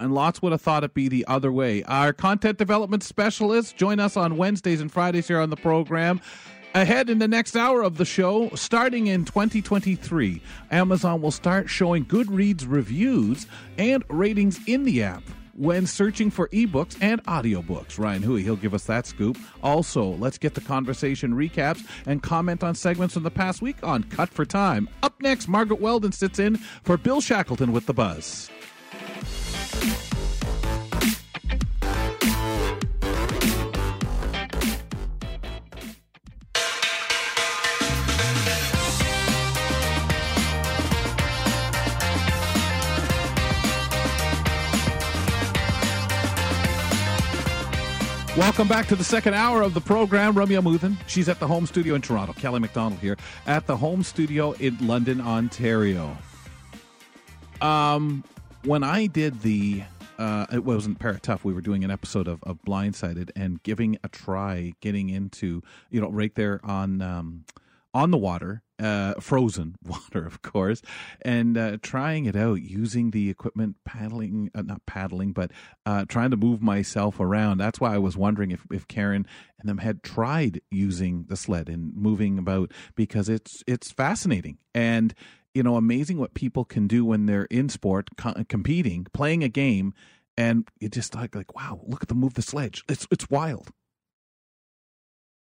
And 0.00 0.14
lots 0.14 0.40
would 0.42 0.52
have 0.52 0.62
thought 0.62 0.82
it 0.82 0.94
be 0.94 1.08
the 1.08 1.26
other 1.28 1.52
way. 1.52 1.82
Our 1.84 2.12
content 2.12 2.58
development 2.58 3.02
specialists 3.02 3.72
join 3.72 4.00
us 4.00 4.16
on 4.16 4.36
Wednesdays 4.38 4.80
and 4.80 4.90
Fridays 4.90 5.28
here 5.28 5.40
on 5.40 5.50
the 5.50 5.56
program. 5.56 6.20
Ahead 6.74 7.10
in 7.10 7.18
the 7.18 7.28
next 7.28 7.56
hour 7.56 7.82
of 7.82 7.96
the 7.96 8.04
show, 8.04 8.48
starting 8.54 9.08
in 9.08 9.24
2023, 9.24 10.40
Amazon 10.70 11.20
will 11.20 11.32
start 11.32 11.68
showing 11.68 12.04
Goodreads 12.04 12.64
reviews 12.66 13.46
and 13.76 14.04
ratings 14.08 14.60
in 14.66 14.84
the 14.84 15.02
app 15.02 15.24
when 15.54 15.84
searching 15.86 16.30
for 16.30 16.48
ebooks 16.48 16.96
and 17.02 17.22
audiobooks. 17.24 17.98
Ryan 17.98 18.22
Hui, 18.22 18.42
he'll 18.42 18.56
give 18.56 18.72
us 18.72 18.84
that 18.84 19.04
scoop. 19.04 19.36
Also, 19.62 20.14
let's 20.14 20.38
get 20.38 20.54
the 20.54 20.60
conversation 20.60 21.34
recaps 21.34 21.84
and 22.06 22.22
comment 22.22 22.62
on 22.62 22.74
segments 22.74 23.14
from 23.14 23.24
the 23.24 23.30
past 23.30 23.60
week 23.60 23.76
on 23.82 24.04
Cut 24.04 24.30
for 24.30 24.46
Time. 24.46 24.88
Up 25.02 25.20
next, 25.20 25.48
Margaret 25.48 25.80
Weldon 25.80 26.12
sits 26.12 26.38
in 26.38 26.56
for 26.56 26.96
Bill 26.96 27.20
Shackleton 27.20 27.72
with 27.72 27.86
The 27.86 27.94
Buzz. 27.94 28.48
Welcome 48.40 48.68
back 48.68 48.86
to 48.86 48.96
the 48.96 49.04
second 49.04 49.34
hour 49.34 49.60
of 49.60 49.74
the 49.74 49.82
program. 49.82 50.32
Ramya 50.32 50.62
Amuthan, 50.62 50.96
she's 51.06 51.28
at 51.28 51.38
the 51.40 51.46
home 51.46 51.66
studio 51.66 51.94
in 51.94 52.00
Toronto. 52.00 52.32
Kelly 52.32 52.58
McDonald 52.58 52.98
here 52.98 53.18
at 53.46 53.66
the 53.66 53.76
home 53.76 54.02
studio 54.02 54.52
in 54.52 54.78
London, 54.80 55.20
Ontario. 55.20 56.16
Um, 57.60 58.24
when 58.64 58.82
I 58.82 59.08
did 59.08 59.42
the, 59.42 59.82
uh, 60.18 60.46
it 60.50 60.64
wasn't 60.64 60.98
Paratough. 60.98 61.44
We 61.44 61.52
were 61.52 61.60
doing 61.60 61.84
an 61.84 61.90
episode 61.90 62.26
of, 62.26 62.42
of 62.44 62.58
Blindsided 62.66 63.30
and 63.36 63.62
giving 63.62 63.98
a 64.02 64.08
try, 64.08 64.72
getting 64.80 65.10
into, 65.10 65.62
you 65.90 66.00
know, 66.00 66.08
right 66.08 66.34
there 66.34 66.60
on 66.64 67.02
um, 67.02 67.44
on 67.92 68.10
the 68.10 68.16
water, 68.16 68.62
uh, 68.80 69.14
frozen 69.20 69.76
water, 69.84 70.24
of 70.24 70.42
course, 70.42 70.82
and 71.22 71.56
uh, 71.56 71.76
trying 71.82 72.24
it 72.24 72.36
out 72.36 72.62
using 72.62 73.10
the 73.10 73.30
equipment, 73.30 73.76
paddling, 73.84 74.50
uh, 74.54 74.62
not 74.62 74.84
paddling, 74.86 75.32
but 75.32 75.50
uh, 75.86 76.04
trying 76.06 76.30
to 76.30 76.36
move 76.36 76.62
myself 76.62 77.20
around. 77.20 77.58
That's 77.58 77.80
why 77.80 77.94
I 77.94 77.98
was 77.98 78.16
wondering 78.16 78.50
if, 78.50 78.66
if 78.70 78.88
Karen 78.88 79.26
and 79.58 79.68
them 79.68 79.78
had 79.78 80.02
tried 80.02 80.60
using 80.70 81.26
the 81.28 81.36
sled 81.36 81.68
and 81.68 81.94
moving 81.94 82.38
about 82.38 82.72
because 82.94 83.28
it's 83.28 83.62
it's 83.66 83.90
fascinating 83.90 84.58
and 84.74 85.14
you 85.54 85.62
know 85.62 85.76
amazing 85.76 86.18
what 86.18 86.34
people 86.34 86.64
can 86.64 86.86
do 86.86 87.04
when 87.04 87.26
they're 87.26 87.44
in 87.50 87.68
sport, 87.68 88.08
co- 88.16 88.44
competing, 88.48 89.06
playing 89.12 89.44
a 89.44 89.48
game, 89.48 89.92
and 90.36 90.68
you 90.80 90.88
just 90.88 91.14
like 91.14 91.34
like 91.34 91.54
wow, 91.54 91.80
look 91.86 92.02
at 92.02 92.08
them 92.08 92.18
move 92.18 92.34
the 92.34 92.42
sledge. 92.42 92.84
It's 92.88 93.06
it's 93.10 93.28
wild. 93.28 93.70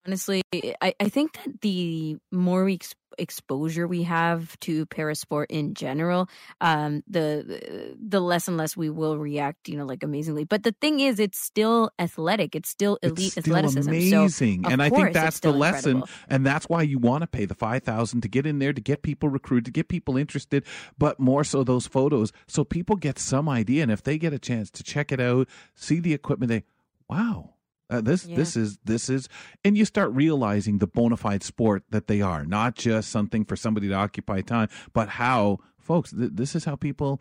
Honestly, 0.06 0.42
I, 0.80 0.94
I 1.00 1.08
think 1.08 1.32
that 1.32 1.60
the 1.62 2.16
more 2.30 2.64
we 2.64 2.74
ex- 2.74 2.94
exposure 3.18 3.88
we 3.88 4.04
have 4.04 4.58
to 4.60 4.86
parasport 4.86 5.46
in 5.48 5.74
general, 5.74 6.28
um, 6.60 7.02
the 7.08 7.94
the 8.00 8.20
less 8.20 8.46
and 8.46 8.56
less 8.56 8.76
we 8.76 8.88
will 8.88 9.18
react, 9.18 9.68
you 9.68 9.76
know, 9.76 9.84
like 9.84 10.04
amazingly. 10.04 10.44
But 10.44 10.62
the 10.62 10.74
thing 10.80 11.00
is, 11.00 11.18
it's 11.18 11.38
still 11.38 11.90
athletic. 11.98 12.54
It's 12.54 12.68
still 12.68 12.98
elite 13.02 13.36
it's 13.36 13.46
still 13.46 13.56
athleticism. 13.56 13.88
amazing, 13.88 14.64
So, 14.64 14.70
and 14.70 14.80
I 14.80 14.90
think 14.90 15.12
that's 15.12 15.40
the 15.40 15.50
lesson, 15.50 15.96
incredible. 15.96 16.08
and 16.28 16.46
that's 16.46 16.68
why 16.68 16.82
you 16.82 16.98
want 16.98 17.22
to 17.22 17.26
pay 17.26 17.44
the 17.46 17.54
five 17.54 17.82
thousand 17.82 18.20
to 18.20 18.28
get 18.28 18.46
in 18.46 18.60
there 18.60 18.72
to 18.72 18.80
get 18.80 19.02
people 19.02 19.28
recruited, 19.28 19.64
to 19.64 19.70
get 19.72 19.88
people 19.88 20.16
interested, 20.16 20.64
but 20.96 21.18
more 21.18 21.42
so 21.42 21.64
those 21.64 21.88
photos, 21.88 22.32
so 22.46 22.62
people 22.62 22.94
get 22.94 23.18
some 23.18 23.48
idea, 23.48 23.82
and 23.82 23.90
if 23.90 24.04
they 24.04 24.18
get 24.18 24.32
a 24.32 24.38
chance 24.38 24.70
to 24.70 24.84
check 24.84 25.10
it 25.10 25.20
out, 25.20 25.48
see 25.74 25.98
the 25.98 26.14
equipment, 26.14 26.50
they, 26.50 26.62
wow. 27.08 27.54
Uh, 27.88 28.00
this 28.00 28.26
Yeah. 28.26 28.36
this 28.36 28.56
is 28.56 28.78
this 28.84 29.08
is 29.08 29.28
and 29.64 29.76
you 29.76 29.84
start 29.84 30.10
realizing 30.12 30.78
the 30.78 30.86
bona 30.86 31.16
fide 31.16 31.42
sport 31.42 31.84
that 31.90 32.08
they 32.08 32.20
are 32.20 32.44
not 32.44 32.74
just 32.74 33.10
something 33.10 33.44
for 33.44 33.54
somebody 33.54 33.86
to 33.88 33.94
occupy 33.94 34.40
time 34.40 34.68
but 34.92 35.08
how 35.08 35.58
folks 35.78 36.10
th- 36.10 36.32
this 36.34 36.56
is 36.56 36.64
how 36.64 36.74
people 36.74 37.20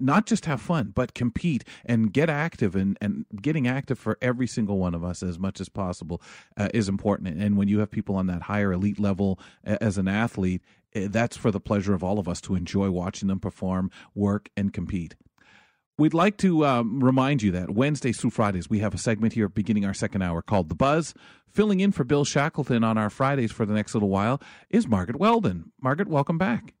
not 0.00 0.26
just 0.26 0.46
have 0.46 0.60
fun, 0.60 0.92
but 0.94 1.14
compete 1.14 1.62
and 1.84 2.12
get 2.12 2.30
active. 2.30 2.74
And, 2.74 2.96
and 3.00 3.26
getting 3.40 3.68
active 3.68 3.98
for 3.98 4.16
every 4.22 4.46
single 4.46 4.78
one 4.78 4.94
of 4.94 5.04
us 5.04 5.22
as 5.22 5.38
much 5.38 5.60
as 5.60 5.68
possible 5.68 6.22
uh, 6.56 6.68
is 6.72 6.88
important. 6.88 7.40
And 7.40 7.56
when 7.56 7.68
you 7.68 7.80
have 7.80 7.90
people 7.90 8.16
on 8.16 8.26
that 8.26 8.42
higher 8.42 8.72
elite 8.72 8.98
level 8.98 9.38
as 9.62 9.98
an 9.98 10.08
athlete, 10.08 10.62
eh, 10.94 11.08
that's 11.10 11.36
for 11.36 11.50
the 11.50 11.60
pleasure 11.60 11.92
of 11.92 12.02
all 12.02 12.18
of 12.18 12.28
us 12.28 12.40
to 12.42 12.54
enjoy 12.54 12.90
watching 12.90 13.28
them 13.28 13.40
perform, 13.40 13.90
work, 14.14 14.48
and 14.56 14.72
compete. 14.72 15.16
We'd 16.00 16.14
like 16.14 16.38
to 16.38 16.64
um, 16.64 17.04
remind 17.04 17.42
you 17.42 17.50
that 17.50 17.72
Wednesdays 17.72 18.18
through 18.18 18.30
Fridays, 18.30 18.70
we 18.70 18.78
have 18.78 18.94
a 18.94 18.96
segment 18.96 19.34
here 19.34 19.50
beginning 19.50 19.84
our 19.84 19.92
second 19.92 20.22
hour 20.22 20.40
called 20.40 20.70
The 20.70 20.74
Buzz. 20.74 21.12
Filling 21.46 21.80
in 21.80 21.92
for 21.92 22.04
Bill 22.04 22.24
Shackleton 22.24 22.82
on 22.82 22.96
our 22.96 23.10
Fridays 23.10 23.52
for 23.52 23.66
the 23.66 23.74
next 23.74 23.92
little 23.92 24.08
while 24.08 24.40
is 24.70 24.88
Margaret 24.88 25.18
Weldon. 25.18 25.72
Margaret, 25.78 26.08
welcome 26.08 26.38
back. 26.38 26.72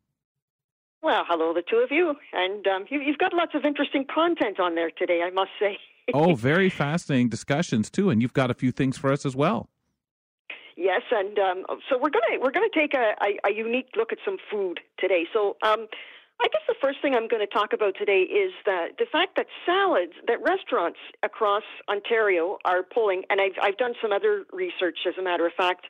Well, 1.02 1.24
hello, 1.28 1.52
the 1.52 1.62
two 1.68 1.76
of 1.84 1.90
you. 1.90 2.14
And 2.32 2.66
um, 2.66 2.86
you, 2.88 3.02
you've 3.02 3.18
got 3.18 3.34
lots 3.34 3.52
of 3.54 3.66
interesting 3.66 4.06
content 4.06 4.58
on 4.58 4.74
there 4.74 4.90
today, 4.90 5.20
I 5.22 5.28
must 5.28 5.50
say. 5.60 5.76
oh, 6.14 6.34
very 6.34 6.70
fascinating 6.70 7.28
discussions 7.28 7.90
too, 7.90 8.08
and 8.08 8.22
you've 8.22 8.32
got 8.32 8.50
a 8.50 8.54
few 8.54 8.72
things 8.72 8.96
for 8.96 9.12
us 9.12 9.26
as 9.26 9.36
well. 9.36 9.68
Yes, 10.78 11.02
and 11.10 11.38
um, 11.38 11.66
so 11.90 11.98
we're 12.00 12.08
gonna 12.08 12.40
we're 12.40 12.52
gonna 12.52 12.68
take 12.74 12.94
a, 12.94 13.12
a, 13.20 13.50
a 13.50 13.52
unique 13.52 13.90
look 13.98 14.12
at 14.12 14.18
some 14.24 14.38
food 14.50 14.80
today. 14.98 15.26
So 15.30 15.58
um, 15.62 15.88
I 16.40 16.48
guess 16.48 16.62
the 16.66 16.74
first 16.80 17.02
thing 17.02 17.14
I'm 17.14 17.28
going 17.28 17.46
to 17.46 17.52
talk 17.52 17.72
about 17.74 17.94
today 17.98 18.22
is 18.22 18.52
the 18.64 18.88
the 18.98 19.04
fact 19.12 19.36
that 19.36 19.46
salads 19.66 20.14
that 20.26 20.38
restaurants 20.42 20.98
across 21.22 21.64
Ontario 21.88 22.56
are 22.64 22.82
pulling, 22.82 23.24
and 23.28 23.40
I've 23.40 23.58
I've 23.62 23.76
done 23.76 23.92
some 24.00 24.10
other 24.10 24.44
research, 24.52 24.98
as 25.06 25.14
a 25.18 25.22
matter 25.22 25.46
of 25.46 25.52
fact, 25.52 25.86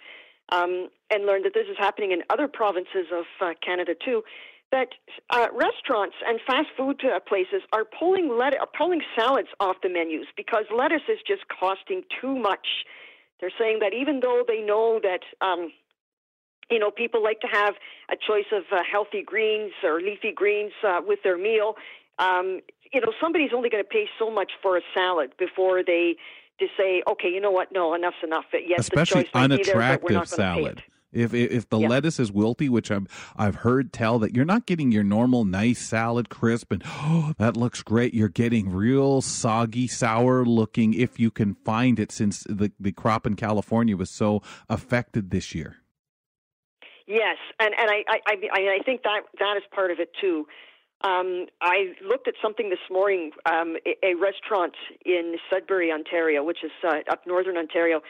um, 0.50 0.88
and 1.10 1.24
learned 1.24 1.44
that 1.44 1.54
this 1.54 1.66
is 1.70 1.76
happening 1.78 2.10
in 2.10 2.22
other 2.30 2.48
provinces 2.48 3.06
of 3.12 3.24
uh, 3.40 3.54
Canada 3.64 3.94
too. 4.04 4.22
That 4.72 4.88
uh, 5.30 5.48
restaurants 5.52 6.16
and 6.26 6.40
fast 6.46 6.68
food 6.76 7.00
uh, 7.04 7.20
places 7.20 7.62
are 7.72 7.84
pulling 7.84 8.28
let- 8.36 8.58
are 8.58 8.68
pulling 8.76 9.02
salads 9.16 9.48
off 9.60 9.76
the 9.82 9.88
menus 9.88 10.26
because 10.36 10.64
lettuce 10.74 11.06
is 11.08 11.18
just 11.26 11.42
costing 11.48 12.02
too 12.20 12.34
much. 12.34 12.66
They're 13.40 13.52
saying 13.56 13.78
that 13.80 13.94
even 13.94 14.18
though 14.20 14.42
they 14.46 14.60
know 14.60 15.00
that 15.02 15.22
um, 15.40 15.70
you 16.70 16.78
know 16.78 16.90
people 16.90 17.22
like 17.22 17.40
to 17.40 17.48
have 17.48 17.74
a 18.10 18.16
choice 18.16 18.46
of 18.52 18.64
uh, 18.72 18.82
healthy 18.90 19.22
greens 19.22 19.72
or 19.82 20.00
leafy 20.00 20.32
greens 20.32 20.72
uh, 20.86 21.00
with 21.04 21.20
their 21.22 21.38
meal, 21.38 21.74
um, 22.18 22.60
you 22.92 23.00
know 23.00 23.12
somebody's 23.20 23.50
only 23.54 23.68
going 23.68 23.82
to 23.82 23.88
pay 23.88 24.06
so 24.18 24.30
much 24.30 24.52
for 24.62 24.76
a 24.76 24.82
salad 24.94 25.32
before 25.38 25.82
they 25.84 26.16
just 26.58 26.72
say, 26.76 27.02
okay, 27.10 27.28
you 27.28 27.40
know 27.40 27.50
what? 27.50 27.72
No, 27.72 27.94
enough's 27.94 28.14
enough. 28.22 28.44
Yes, 28.52 28.80
Especially 28.80 29.26
there, 29.32 29.42
unattractive 29.42 30.22
pay 30.22 30.26
salad. 30.26 30.82
If 31.12 31.34
if 31.34 31.50
if 31.50 31.68
the 31.68 31.78
Yeah. 31.80 31.88
lettuce 31.88 32.20
is 32.20 32.30
wilty, 32.30 32.68
which 32.68 32.90
I'm 32.90 33.08
I've 33.36 33.56
heard 33.56 33.92
tell 33.92 34.20
that 34.20 34.36
you're 34.36 34.44
not 34.44 34.66
getting 34.66 34.92
your 34.92 35.02
normal 35.02 35.44
nice 35.44 35.80
salad 35.80 36.28
crisp 36.28 36.70
and 36.70 36.82
oh 36.86 37.32
that 37.38 37.56
looks 37.56 37.82
great. 37.82 38.14
You're 38.14 38.28
getting 38.28 38.70
real 38.70 39.20
soggy, 39.20 39.88
sour 39.88 40.44
looking 40.44 40.94
if 40.94 41.18
you 41.18 41.32
can 41.32 41.54
find 41.64 41.98
it 41.98 42.12
since 42.12 42.44
the 42.48 42.70
the 42.78 42.92
crop 42.92 43.26
in 43.26 43.34
California 43.34 43.96
was 43.96 44.10
so 44.10 44.40
affected 44.68 45.30
this 45.30 45.52
year. 45.54 45.78
Yes, 47.10 47.38
and 47.58 47.74
and 47.76 47.90
I 47.90 48.04
I 48.08 48.20
I, 48.52 48.78
I 48.78 48.82
think 48.84 49.02
that 49.02 49.22
that 49.40 49.56
is 49.56 49.64
part 49.74 49.90
of 49.90 49.98
it 49.98 50.10
too. 50.20 50.46
Um, 51.02 51.46
I 51.60 51.94
looked 52.06 52.28
at 52.28 52.34
something 52.40 52.70
this 52.70 52.86
morning. 52.88 53.32
Um, 53.46 53.76
a, 53.84 54.10
a 54.10 54.14
restaurant 54.14 54.74
in 55.04 55.36
Sudbury, 55.50 55.90
Ontario, 55.90 56.44
which 56.44 56.62
is 56.62 56.70
uh, 56.84 56.98
up 57.10 57.26
northern 57.26 57.56
Ontario, 57.56 58.00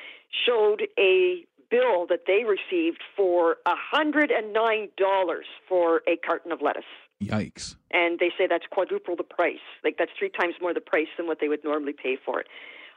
showed 0.47 0.83
a 0.99 1.47
bill 1.71 2.07
that 2.09 2.25
they 2.27 2.45
received 2.45 3.01
for 3.17 3.57
hundred 3.67 4.31
and 4.31 4.53
nine 4.53 4.89
dollars 4.99 5.47
for 5.67 6.03
a 6.07 6.17
carton 6.19 6.53
of 6.53 6.61
lettuce, 6.61 6.85
Yikes. 7.23 7.77
and 7.93 8.19
they 8.19 8.31
say 8.37 8.47
that's 8.47 8.67
quadruple 8.71 9.17
the 9.17 9.23
price. 9.25 9.65
Like 9.83 9.97
that's 9.99 10.11
three 10.19 10.31
times 10.31 10.57
more 10.61 10.75
the 10.75 10.83
price 10.83 11.09
than 11.17 11.27
what 11.27 11.39
they 11.41 11.49
would 11.49 11.65
normally 11.65 11.95
pay 11.95 12.19
for 12.23 12.39
it. 12.41 12.49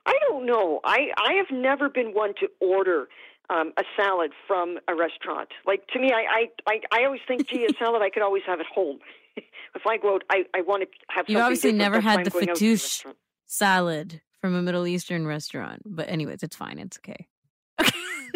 I 0.05 0.17
don't 0.27 0.45
know. 0.45 0.81
I 0.83 1.11
I 1.17 1.33
have 1.35 1.49
never 1.49 1.87
been 1.87 2.07
one 2.07 2.33
to 2.41 2.49
order 2.59 3.07
um, 3.49 3.73
a 3.77 3.83
salad 3.97 4.31
from 4.47 4.79
a 4.87 4.95
restaurant. 4.95 5.49
Like 5.65 5.87
to 5.87 5.99
me, 5.99 6.11
I 6.11 6.47
I 6.67 6.73
I, 6.91 7.01
I 7.01 7.05
always 7.05 7.21
think, 7.27 7.47
gee, 7.47 7.65
a 7.65 7.73
salad 7.79 8.01
I 8.01 8.09
could 8.09 8.23
always 8.23 8.43
have 8.45 8.59
at 8.59 8.65
home. 8.65 8.99
if 9.37 9.87
I 9.87 9.97
go 9.97 10.15
out, 10.15 10.23
I, 10.29 10.43
I 10.53 10.61
want 10.61 10.83
to 10.83 10.87
have. 11.09 11.25
You 11.27 11.39
obviously 11.39 11.71
never 11.71 11.99
had 11.99 12.25
the 12.25 12.29
going 12.29 12.49
out 12.49 12.57
the 12.57 12.65
fattoush 12.65 13.05
salad 13.45 14.21
from 14.41 14.55
a 14.55 14.61
Middle 14.61 14.87
Eastern 14.87 15.25
restaurant. 15.25 15.81
But 15.85 16.09
anyways, 16.09 16.43
it's 16.43 16.55
fine. 16.55 16.79
It's 16.79 16.97
okay. 16.97 17.27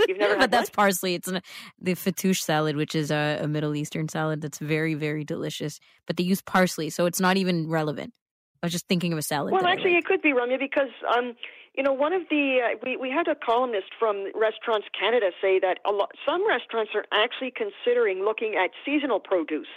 You've 0.08 0.18
never 0.18 0.36
but 0.36 0.42
had 0.42 0.52
that's 0.52 0.70
what? 0.70 0.76
parsley. 0.76 1.16
It's 1.16 1.28
an, 1.28 1.42
the 1.80 1.94
fattoush 1.94 2.42
salad, 2.42 2.76
which 2.76 2.96
is 2.96 3.12
a, 3.12 3.40
a 3.42 3.48
Middle 3.48 3.76
Eastern 3.76 4.08
salad 4.10 4.42
that's 4.42 4.60
very, 4.60 4.94
very 4.94 5.24
delicious. 5.24 5.80
But 6.06 6.18
they 6.18 6.24
use 6.24 6.42
parsley, 6.42 6.90
so 6.90 7.06
it's 7.06 7.20
not 7.20 7.38
even 7.38 7.68
relevant. 7.68 8.14
I 8.62 8.66
was 8.66 8.72
just 8.72 8.88
thinking 8.88 9.14
of 9.14 9.20
a 9.20 9.22
salad. 9.22 9.54
Well, 9.54 9.68
actually, 9.68 9.96
it 9.98 10.06
could 10.06 10.22
be 10.22 10.34
Ramya 10.34 10.60
because 10.60 10.90
um, 11.16 11.36
you 11.78 11.84
know 11.84 11.94
one 11.94 12.14
of 12.14 12.24
the 12.30 12.60
uh, 12.64 12.78
we 12.84 12.98
we 12.98 13.10
had 13.10 13.28
a 13.28 13.36
columnist 13.36 13.92
from 13.98 14.26
Restaurants 14.36 14.88
Canada 15.00 15.30
say 15.42 15.60
that 15.60 15.80
a 15.86 15.92
lot 15.92 16.12
some 16.26 16.46
restaurants 16.48 16.92
are 16.96 17.06
actually 17.12 17.52
considering 17.52 18.26
looking 18.26 18.56
at 18.56 18.72
seasonal 18.86 19.20
produce. 19.20 19.68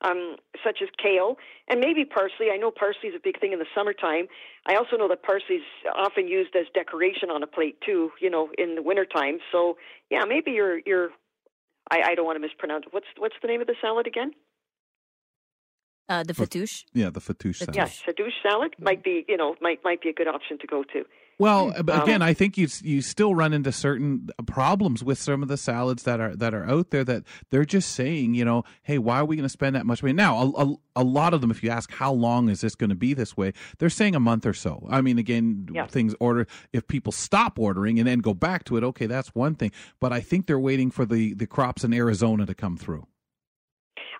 Um, 0.00 0.36
such 0.62 0.78
as 0.82 0.88
kale 1.02 1.38
and 1.68 1.80
maybe 1.80 2.04
parsley. 2.04 2.50
I 2.52 2.58
know 2.58 2.70
parsley 2.70 3.08
is 3.08 3.14
a 3.14 3.20
big 3.22 3.40
thing 3.40 3.54
in 3.54 3.58
the 3.58 3.70
summertime. 3.74 4.26
I 4.66 4.74
also 4.74 4.96
know 4.98 5.08
that 5.08 5.22
parsley 5.22 5.56
is 5.56 5.62
often 5.96 6.28
used 6.28 6.54
as 6.56 6.66
decoration 6.74 7.30
on 7.30 7.42
a 7.42 7.46
plate 7.46 7.78
too. 7.80 8.10
You 8.20 8.28
know, 8.28 8.50
in 8.58 8.74
the 8.74 8.82
wintertime. 8.82 9.38
So 9.50 9.78
yeah, 10.10 10.24
maybe 10.28 10.50
you're 10.50 10.80
you're. 10.84 11.10
I, 11.90 12.02
I 12.08 12.14
don't 12.16 12.26
want 12.26 12.36
to 12.36 12.40
mispronounce. 12.40 12.84
it. 12.86 12.92
What's 12.92 13.06
what's 13.16 13.36
the 13.40 13.48
name 13.48 13.62
of 13.62 13.66
the 13.66 13.76
salad 13.80 14.06
again? 14.06 14.32
uh, 16.08 16.22
the 16.22 16.34
fattoush. 16.34 16.84
Yeah, 16.92 17.10
the 17.10 17.20
fattoush 17.20 17.56
salad. 17.56 17.76
Yes, 17.76 18.02
a 18.08 18.12
douche 18.12 18.34
salad 18.42 18.74
might 18.78 19.02
be 19.02 19.24
you 19.28 19.36
know 19.36 19.56
might 19.60 19.80
might 19.84 20.02
be 20.02 20.08
a 20.10 20.12
good 20.12 20.28
option 20.28 20.58
to 20.58 20.66
go 20.66 20.82
to. 20.92 21.04
Well, 21.38 21.72
Um, 21.76 21.88
again, 21.88 22.22
I 22.22 22.32
think 22.34 22.56
you 22.56 22.68
you 22.82 23.02
still 23.02 23.34
run 23.34 23.52
into 23.52 23.72
certain 23.72 24.28
problems 24.46 25.02
with 25.02 25.18
some 25.18 25.42
of 25.42 25.48
the 25.48 25.56
salads 25.56 26.04
that 26.04 26.20
are 26.20 26.36
that 26.36 26.54
are 26.54 26.64
out 26.68 26.90
there 26.90 27.04
that 27.04 27.24
they're 27.50 27.64
just 27.64 27.90
saying, 27.92 28.34
you 28.34 28.44
know, 28.44 28.64
hey, 28.82 28.98
why 28.98 29.18
are 29.18 29.24
we 29.24 29.36
going 29.36 29.44
to 29.44 29.48
spend 29.48 29.74
that 29.76 29.86
much 29.86 30.02
money? 30.02 30.12
Now, 30.12 30.36
a, 30.36 30.64
a, 30.64 30.74
a 30.96 31.04
lot 31.04 31.34
of 31.34 31.40
them, 31.40 31.50
if 31.50 31.62
you 31.62 31.70
ask 31.70 31.92
how 31.92 32.12
long 32.12 32.48
is 32.48 32.60
this 32.60 32.74
going 32.74 32.90
to 32.90 32.96
be 32.96 33.14
this 33.14 33.36
way, 33.36 33.52
they're 33.78 33.90
saying 33.90 34.14
a 34.14 34.20
month 34.20 34.46
or 34.46 34.52
so. 34.54 34.86
I 34.90 35.00
mean, 35.00 35.18
again, 35.18 35.68
Yeah. 35.72 35.86
things 35.86 36.14
order 36.20 36.46
if 36.72 36.86
people 36.86 37.12
stop 37.12 37.58
ordering 37.58 37.98
and 37.98 38.06
then 38.06 38.20
go 38.20 38.34
back 38.34 38.64
to 38.64 38.76
it, 38.76 38.84
okay, 38.84 39.06
that's 39.06 39.34
one 39.34 39.54
thing. 39.54 39.72
But 40.00 40.12
I 40.12 40.20
think 40.20 40.46
they're 40.46 40.58
waiting 40.58 40.90
for 40.90 41.04
the 41.04 41.34
the 41.34 41.46
crops 41.46 41.84
in 41.84 41.92
Arizona 41.92 42.46
to 42.46 42.54
come 42.54 42.76
through. 42.76 43.06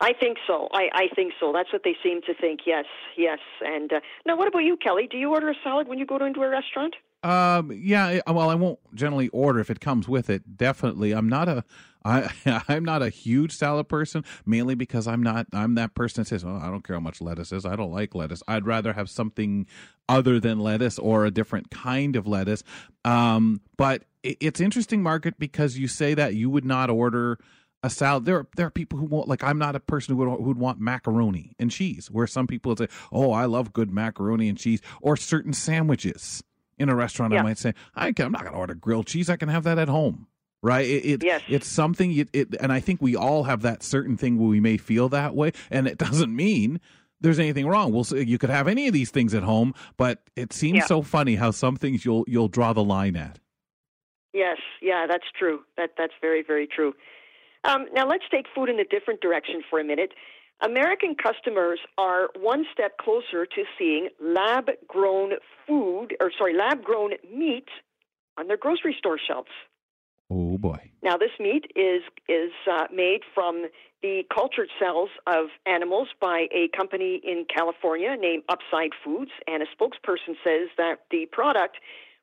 I 0.05 0.12
think 0.12 0.36
so. 0.46 0.68
I, 0.70 0.90
I 0.92 1.09
think 1.16 1.32
so. 1.40 1.50
That's 1.50 1.72
what 1.72 1.80
they 1.82 1.96
seem 2.02 2.20
to 2.26 2.34
think. 2.34 2.61
Yes, 2.66 2.84
yes. 3.16 3.38
And 3.62 3.90
uh, 3.90 4.00
now, 4.26 4.36
what 4.36 4.46
about 4.46 4.59
you, 4.59 4.76
Kelly? 4.76 5.09
Do 5.11 5.16
you 5.16 5.32
order 5.32 5.48
a 5.48 5.55
salad 5.64 5.88
when 5.88 5.98
you 5.98 6.05
go 6.05 6.18
to 6.18 6.26
into 6.26 6.42
a 6.42 6.48
restaurant? 6.50 6.94
Um. 7.22 7.72
Yeah. 7.72 8.20
Well, 8.26 8.50
I 8.50 8.55
won't 8.55 8.78
generally 8.94 9.28
order 9.28 9.61
if 9.61 9.70
it 9.70 9.80
comes 9.80 10.07
with 10.07 10.28
it. 10.28 10.59
Definitely, 10.59 11.12
I'm 11.12 11.30
not 11.30 11.48
a. 11.48 11.64
I 12.05 12.28
I'm 12.68 12.84
not 12.84 13.00
a 13.00 13.09
huge 13.09 13.52
salad 13.52 13.88
person, 13.88 14.26
mainly 14.44 14.74
because 14.74 15.09
I'm 15.09 15.22
not. 15.22 15.46
I'm 15.55 15.74
that 15.76 15.94
person 15.94 16.22
that 16.22 16.28
says, 16.28 16.44
"Oh, 16.44 16.61
I 16.62 16.66
don't 16.66 16.84
care 16.84 16.96
how 16.96 17.00
much 17.00 17.22
lettuce 17.22 17.50
is. 17.50 17.64
I 17.64 17.74
don't 17.74 17.90
like 17.90 18.14
lettuce. 18.14 18.42
I'd 18.46 18.66
rather 18.66 18.92
have 18.92 19.09
something 19.09 19.66
other 20.07 20.38
than 20.38 20.59
lettuce 20.59 20.98
or 20.98 21.24
a 21.24 21.30
different 21.30 21.70
kind 21.70 22.14
of 22.14 22.26
lettuce." 22.26 22.62
Um. 23.07 23.62
But 23.78 24.02
it, 24.22 24.36
it's 24.40 24.61
interesting, 24.61 25.02
Margaret, 25.02 25.38
because 25.38 25.78
you 25.78 25.88
say 25.88 26.12
that 26.12 26.34
you 26.34 26.50
would 26.50 26.66
not 26.66 26.90
order 26.90 27.38
a 27.85 27.91
salad. 27.91 28.24
There 28.24 28.39
are 28.39 28.47
there 28.57 28.66
are 28.66 28.70
people 28.70 28.99
who 28.99 29.05
won't 29.07 29.28
like. 29.28 29.45
I'm 29.45 29.59
not 29.59 29.76
a 29.76 29.80
person 29.80 30.16
who 30.16 30.24
would 30.24 30.41
who'd 30.43 30.59
want 30.59 30.80
macaroni 30.80 31.55
and 31.59 31.70
cheese. 31.70 32.11
Where 32.11 32.26
some 32.26 32.47
people 32.49 32.74
say, 32.76 32.89
"Oh, 33.12 33.30
I 33.30 33.45
love 33.45 33.72
good 33.72 33.91
macaroni 33.93 34.49
and 34.49 34.59
cheese," 34.59 34.80
or 35.01 35.16
certain 35.16 35.53
sandwiches 35.53 36.43
in 36.78 36.89
a 36.89 36.95
restaurant. 36.97 37.32
I 37.35 37.43
might 37.43 37.59
say, 37.59 37.72
I 37.95 38.11
can, 38.12 38.26
I'm 38.26 38.32
not 38.32 38.41
going 38.43 38.53
to 38.53 38.59
order 38.59 38.74
grilled 38.74 39.07
cheese. 39.07 39.30
I 39.30 39.37
can 39.37 39.49
have 39.49 39.62
that 39.64 39.78
at 39.78 39.89
home. 39.89 40.26
Right? 40.62 40.87
It, 40.87 41.05
it 41.07 41.22
Yes. 41.22 41.43
it's 41.47 41.68
something. 41.68 42.11
It, 42.16 42.30
it 42.32 42.57
and 42.59 42.72
I 42.72 42.80
think 42.80 43.01
we 43.03 43.14
all 43.14 43.45
have 43.45 43.62
that 43.62 43.82
certain 43.82 44.16
thing 44.16 44.39
where 44.39 44.49
we 44.49 44.61
may 44.61 44.76
feel 44.78 45.09
that 45.11 45.35
way, 45.37 45.53
and 45.70 45.87
it 45.87 45.99
doesn't 46.07 46.35
mean. 46.35 46.80
There's 47.20 47.39
anything 47.39 47.66
wrong. 47.66 47.91
Well, 47.93 48.05
you 48.11 48.37
could 48.37 48.51
have 48.51 48.68
any 48.68 48.87
of 48.87 48.93
these 48.93 49.11
things 49.11 49.32
at 49.35 49.43
home, 49.45 49.72
but 49.97 50.22
it 50.37 50.53
seems 50.53 50.76
Yeah. 50.78 50.87
so 50.87 51.01
funny 51.01 51.37
how 51.37 51.53
some 51.53 51.76
things 51.76 52.05
you'll 52.05 52.24
you'll 52.28 52.49
draw 52.49 52.72
the 52.74 52.85
line 52.85 53.16
at. 53.16 53.39
Yes, 54.35 54.59
yeah, 54.82 55.07
that's 55.09 55.24
true. 55.39 55.61
That 55.76 55.91
that's 55.97 56.12
very 56.20 56.43
very 56.43 56.66
true. 56.66 56.93
Um, 57.65 57.87
now 57.95 58.07
let's 58.07 58.25
take 58.31 58.47
food 58.55 58.69
in 58.69 58.79
a 58.79 58.85
different 58.85 59.21
direction 59.21 59.62
for 59.69 59.81
a 59.81 59.85
minute. 59.85 60.12
American 60.61 61.15
customers 61.15 61.81
are 61.99 62.29
one 62.39 62.65
step 62.73 62.99
closer 62.99 63.45
to 63.47 63.65
seeing 63.79 64.09
lab 64.21 64.71
grown 64.87 65.33
food, 65.67 66.17
or 66.21 66.31
sorry, 66.39 66.55
lab 66.57 66.83
grown 66.83 67.11
meat 67.35 67.69
on 68.39 68.47
their 68.47 68.57
grocery 68.57 68.95
store 68.99 69.19
shelves. 69.19 69.51
Oh 70.31 70.57
boy. 70.59 70.91
Now, 71.03 71.17
this 71.17 71.31
meat 71.39 71.67
is 71.77 72.03
is 72.29 72.53
uh, 72.71 72.85
made 72.93 73.21
from 73.35 73.67
the 74.03 74.23
cultured 74.35 74.69
cells 74.81 75.11
of 75.27 75.47
animals 75.67 76.09
by 76.21 76.47
a 76.53 76.69
company 76.77 77.21
in 77.25 77.47
California 77.55 78.17
named 78.19 78.45
Upside 78.49 78.93
Foods, 79.05 79.31
and 79.47 79.62
a 79.62 79.67
spokesperson 79.67 80.35
says 80.43 80.69
that 80.77 81.01
the 81.11 81.27
product 81.33 81.77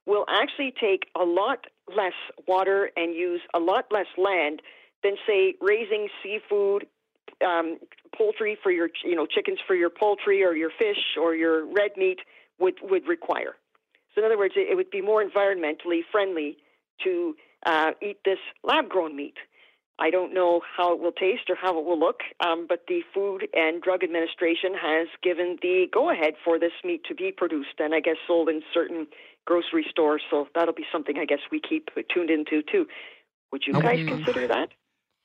will 0.05 0.25
actually 0.29 0.73
take 0.79 1.09
a 1.19 1.23
lot 1.23 1.65
less 1.95 2.13
water 2.47 2.89
and 2.95 3.13
use 3.13 3.41
a 3.53 3.59
lot 3.59 3.85
less 3.91 4.07
land 4.17 4.61
than, 5.03 5.15
say, 5.27 5.55
raising 5.61 6.07
seafood, 6.23 6.87
um, 7.45 7.77
poultry 8.15 8.57
for 8.61 8.71
your 8.71 8.89
you 9.03 9.15
know 9.15 9.25
chickens 9.25 9.59
for 9.65 9.75
your 9.75 9.89
poultry 9.89 10.43
or 10.43 10.53
your 10.53 10.69
fish 10.77 11.17
or 11.19 11.35
your 11.35 11.65
red 11.65 11.91
meat 11.97 12.19
would 12.59 12.75
would 12.83 13.07
require. 13.07 13.55
So, 14.13 14.21
in 14.21 14.25
other 14.25 14.37
words, 14.37 14.53
it, 14.55 14.69
it 14.71 14.75
would 14.75 14.91
be 14.91 15.01
more 15.01 15.23
environmentally 15.23 16.01
friendly 16.11 16.57
to 17.03 17.35
uh, 17.65 17.91
eat 18.01 18.17
this 18.25 18.39
lab 18.63 18.89
grown 18.89 19.15
meat. 19.15 19.35
I 19.99 20.09
don't 20.09 20.33
know 20.33 20.61
how 20.75 20.93
it 20.93 20.99
will 20.99 21.11
taste 21.11 21.49
or 21.49 21.55
how 21.55 21.77
it 21.77 21.85
will 21.85 21.99
look, 21.99 22.21
um, 22.43 22.65
but 22.67 22.85
the 22.87 23.01
Food 23.13 23.47
and 23.53 23.81
Drug 23.81 24.03
Administration 24.03 24.73
has 24.73 25.07
given 25.21 25.57
the 25.61 25.85
go 25.93 26.09
ahead 26.09 26.33
for 26.43 26.57
this 26.57 26.71
meat 26.83 27.01
to 27.07 27.13
be 27.13 27.31
produced 27.31 27.79
and 27.79 27.93
I 27.93 27.99
guess 27.99 28.15
sold 28.25 28.49
in 28.49 28.63
certain 28.73 29.05
grocery 29.45 29.85
stores. 29.89 30.23
So 30.31 30.47
that'll 30.55 30.73
be 30.73 30.85
something 30.91 31.17
I 31.19 31.25
guess 31.25 31.39
we 31.51 31.59
keep 31.59 31.89
tuned 32.11 32.31
into 32.31 32.63
too. 32.63 32.87
Would 33.51 33.63
you 33.67 33.73
guys 33.73 33.99
consider 34.07 34.47
that? 34.47 34.69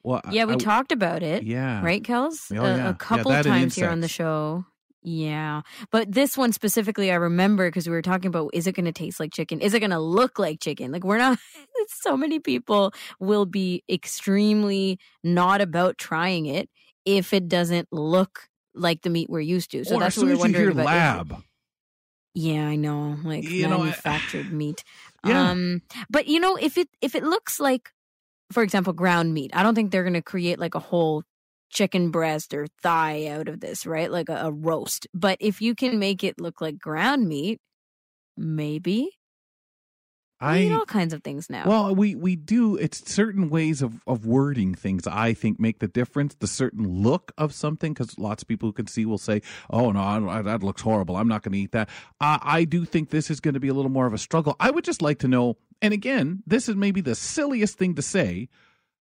Well, 0.06 0.20
Yeah, 0.30 0.44
we 0.44 0.54
I- 0.54 0.56
talked 0.58 0.92
about 0.92 1.22
it. 1.24 1.42
Yeah. 1.42 1.82
Right, 1.84 2.00
Kels? 2.02 2.56
Oh, 2.56 2.62
a, 2.64 2.68
yeah. 2.68 2.74
a 2.74 2.76
Yeah, 2.90 2.92
couple 2.98 3.32
and 3.32 3.44
times 3.44 3.74
here 3.74 3.88
on 3.90 4.00
the 4.00 4.08
show. 4.08 4.64
Yeah. 5.02 5.62
But 5.90 6.12
this 6.12 6.36
one 6.36 6.52
specifically, 6.52 7.10
I 7.10 7.16
remember 7.16 7.68
because 7.68 7.86
we 7.88 7.92
were 7.92 8.02
talking 8.02 8.28
about 8.28 8.50
is 8.52 8.66
it 8.68 8.72
going 8.76 8.86
to 8.86 8.92
taste 8.92 9.18
like 9.20 9.32
chicken? 9.32 9.60
Is 9.60 9.74
it 9.74 9.80
going 9.80 9.90
to 9.90 9.98
look 9.98 10.38
like 10.38 10.60
chicken? 10.60 10.92
Like, 10.92 11.02
we're 11.04 11.18
not, 11.18 11.38
so 11.88 12.16
many 12.16 12.38
people 12.38 12.92
will 13.18 13.46
be 13.46 13.82
extremely 13.88 14.98
not 15.24 15.60
about 15.60 15.98
trying 15.98 16.46
it 16.46 16.68
if 17.04 17.32
it 17.32 17.48
doesn't 17.48 17.88
look 17.92 18.48
like 18.74 19.02
the 19.02 19.10
meat 19.10 19.28
we're 19.28 19.40
used 19.40 19.70
to. 19.72 19.84
So 19.84 19.96
or 19.96 20.00
that's 20.00 20.16
what 20.16 20.26
we're 20.26 20.36
wondering 20.38 20.70
about. 20.70 20.86
Lab, 20.86 21.42
yeah, 22.34 22.66
I 22.68 22.76
know, 22.76 23.16
like 23.24 23.48
You 23.48 23.66
know, 23.68 23.76
I- 23.80 23.84
manufactured 23.84 24.52
meat. 24.52 24.84
Yeah. 25.26 25.50
Um, 25.50 25.82
but 26.08 26.28
you 26.28 26.38
know, 26.38 26.54
if 26.54 26.78
it 26.78 26.88
if 27.02 27.16
it 27.16 27.24
looks 27.24 27.58
like, 27.58 27.90
for 28.52 28.62
example, 28.62 28.92
ground 28.92 29.34
meat, 29.34 29.50
I 29.54 29.62
don't 29.62 29.74
think 29.74 29.90
they're 29.90 30.02
going 30.04 30.14
to 30.14 30.22
create 30.22 30.58
like 30.58 30.74
a 30.74 30.80
whole 30.80 31.22
chicken 31.70 32.10
breast 32.10 32.54
or 32.54 32.66
thigh 32.82 33.26
out 33.26 33.48
of 33.48 33.60
this, 33.60 33.86
right? 33.86 34.10
Like 34.10 34.28
a, 34.28 34.46
a 34.46 34.52
roast. 34.52 35.06
But 35.12 35.36
if 35.40 35.60
you 35.60 35.74
can 35.74 35.98
make 35.98 36.22
it 36.22 36.40
look 36.40 36.60
like 36.60 36.78
ground 36.78 37.28
meat, 37.28 37.58
maybe. 38.36 39.10
I 40.38 40.58
we 40.58 40.66
eat 40.66 40.72
all 40.74 40.84
kinds 40.84 41.14
of 41.14 41.22
things 41.22 41.48
now. 41.48 41.64
Well, 41.66 41.94
we 41.94 42.14
we 42.14 42.36
do. 42.36 42.76
It's 42.76 43.10
certain 43.10 43.48
ways 43.48 43.80
of 43.80 44.02
of 44.06 44.26
wording 44.26 44.74
things. 44.74 45.06
I 45.06 45.32
think 45.32 45.58
make 45.58 45.78
the 45.78 45.88
difference. 45.88 46.34
The 46.34 46.46
certain 46.46 47.02
look 47.02 47.32
of 47.38 47.54
something, 47.54 47.94
because 47.94 48.18
lots 48.18 48.42
of 48.42 48.48
people 48.48 48.68
who 48.68 48.74
can 48.74 48.86
see 48.86 49.06
will 49.06 49.16
say, 49.16 49.40
"Oh 49.70 49.92
no, 49.92 50.00
I, 50.00 50.18
don't- 50.20 50.44
that 50.44 50.62
looks 50.62 50.82
horrible. 50.82 51.16
I'm 51.16 51.26
not 51.26 51.42
going 51.42 51.52
to 51.52 51.58
eat 51.58 51.72
that." 51.72 51.88
Uh, 52.20 52.36
I 52.42 52.64
do 52.64 52.84
think 52.84 53.08
this 53.08 53.30
is 53.30 53.40
going 53.40 53.54
to 53.54 53.60
be 53.60 53.68
a 53.68 53.74
little 53.74 53.90
more 53.90 54.06
of 54.06 54.12
a 54.12 54.18
struggle. 54.18 54.56
I 54.60 54.70
would 54.70 54.84
just 54.84 55.00
like 55.00 55.18
to 55.20 55.28
know. 55.28 55.56
And 55.82 55.92
again, 55.92 56.42
this 56.46 56.68
is 56.68 56.76
maybe 56.76 57.00
the 57.00 57.14
silliest 57.14 57.78
thing 57.78 57.94
to 57.94 58.02
say, 58.02 58.48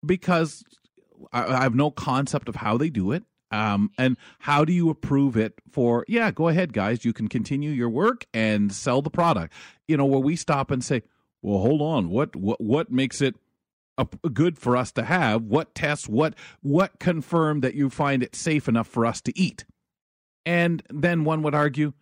because 0.05 0.63
I, 1.31 1.45
I 1.45 1.61
have 1.61 1.75
no 1.75 1.91
concept 1.91 2.49
of 2.49 2.55
how 2.55 2.77
they 2.77 2.89
do 2.89 3.11
it. 3.11 3.23
Um, 3.49 3.91
and 3.97 4.17
how 4.39 4.65
do 4.65 4.73
you 4.73 4.89
approve 4.89 5.37
it 5.37 5.53
for, 5.71 6.03
yeah, 6.09 6.31
go 6.31 6.49
ahead, 6.49 6.73
guys. 6.73 7.05
You 7.05 7.13
can 7.13 7.29
continue 7.29 7.69
your 7.69 7.89
work 7.89 8.25
and 8.33 8.73
sell 8.73 9.01
the 9.01 9.09
product. 9.09 9.53
You 9.87 9.95
know, 9.95 10.05
where 10.05 10.19
we 10.19 10.35
stop 10.35 10.69
and 10.69 10.83
say, 10.83 11.03
well, 11.41 11.59
hold 11.59 11.81
on. 11.81 12.09
What, 12.09 12.35
what, 12.35 12.59
what 12.59 12.91
makes 12.91 13.21
it 13.21 13.35
a, 13.97 14.05
good 14.33 14.57
for 14.57 14.75
us 14.75 14.91
to 14.93 15.03
have? 15.03 15.43
What 15.43 15.75
tests, 15.75 16.09
what, 16.09 16.35
what 16.61 16.99
confirm 16.99 17.61
that 17.61 17.73
you 17.73 17.89
find 17.89 18.21
it 18.21 18.35
safe 18.35 18.67
enough 18.67 18.87
for 18.87 19.05
us 19.05 19.21
to 19.21 19.39
eat? 19.39 19.63
And 20.45 20.83
then 20.89 21.23
one 21.23 21.41
would 21.43 21.55
argue, 21.55 21.93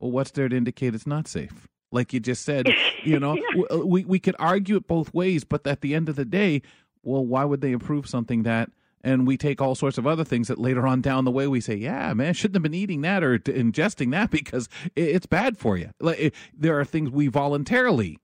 well, 0.00 0.10
what's 0.10 0.32
there 0.32 0.48
to 0.48 0.56
indicate 0.56 0.94
it's 0.96 1.06
not 1.06 1.28
safe? 1.28 1.68
Like 1.90 2.12
you 2.12 2.20
just 2.20 2.44
said, 2.44 2.68
you 3.04 3.18
know, 3.18 3.34
Yeah. 3.34 3.62
Uh, 3.70 3.78
we, 3.86 4.04
we 4.04 4.18
could 4.18 4.36
argue 4.38 4.76
it 4.76 4.86
both 4.86 5.12
ways, 5.14 5.44
but 5.44 5.66
at 5.66 5.80
the 5.80 5.94
end 5.94 6.08
of 6.08 6.16
the 6.16 6.24
day, 6.24 6.62
well, 7.02 7.24
why 7.24 7.44
would 7.44 7.60
they 7.60 7.72
approve 7.72 8.08
something 8.08 8.42
that 8.42 8.70
and 9.04 9.26
we 9.28 9.36
take 9.36 9.60
all 9.62 9.76
sorts 9.76 9.96
of 9.96 10.06
other 10.08 10.24
things 10.24 10.48
that 10.48 10.58
later 10.58 10.86
on 10.86 11.00
down 11.00 11.24
the 11.24 11.30
way 11.30 11.46
we 11.46 11.60
say, 11.60 11.74
yeah, 11.76 12.12
man, 12.14 12.34
shouldn't 12.34 12.56
have 12.56 12.64
been 12.64 12.74
eating 12.74 13.02
that 13.02 13.22
or 13.22 13.38
ingesting 13.38 14.10
that 14.10 14.30
because 14.32 14.68
it's 14.96 15.26
bad 15.26 15.56
for 15.56 15.76
you. 15.76 15.90
Like 16.00 16.18
it, 16.18 16.34
there 16.52 16.78
are 16.78 16.84
things 16.84 17.10
we 17.10 17.28
voluntarily 17.28 18.18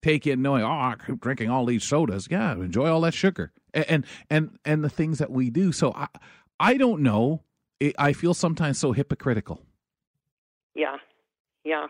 take 0.00 0.26
in, 0.26 0.40
knowing, 0.40 0.62
oh, 0.62 0.68
I'm 0.68 1.16
drinking 1.20 1.50
all 1.50 1.66
these 1.66 1.84
sodas. 1.84 2.28
Yeah, 2.30 2.52
enjoy 2.52 2.88
all 2.88 3.00
that 3.02 3.14
sugar, 3.14 3.52
and 3.74 4.06
and 4.30 4.58
and 4.64 4.84
the 4.84 4.88
things 4.88 5.18
that 5.18 5.30
we 5.30 5.50
do. 5.50 5.72
So 5.72 5.92
I 5.94 6.06
I 6.58 6.76
don't 6.76 7.02
know 7.02 7.42
I 7.98 8.12
feel 8.12 8.34
sometimes 8.34 8.78
so 8.78 8.92
hypocritical. 8.92 9.60
Yeah, 10.74 10.96
yeah. 11.64 11.86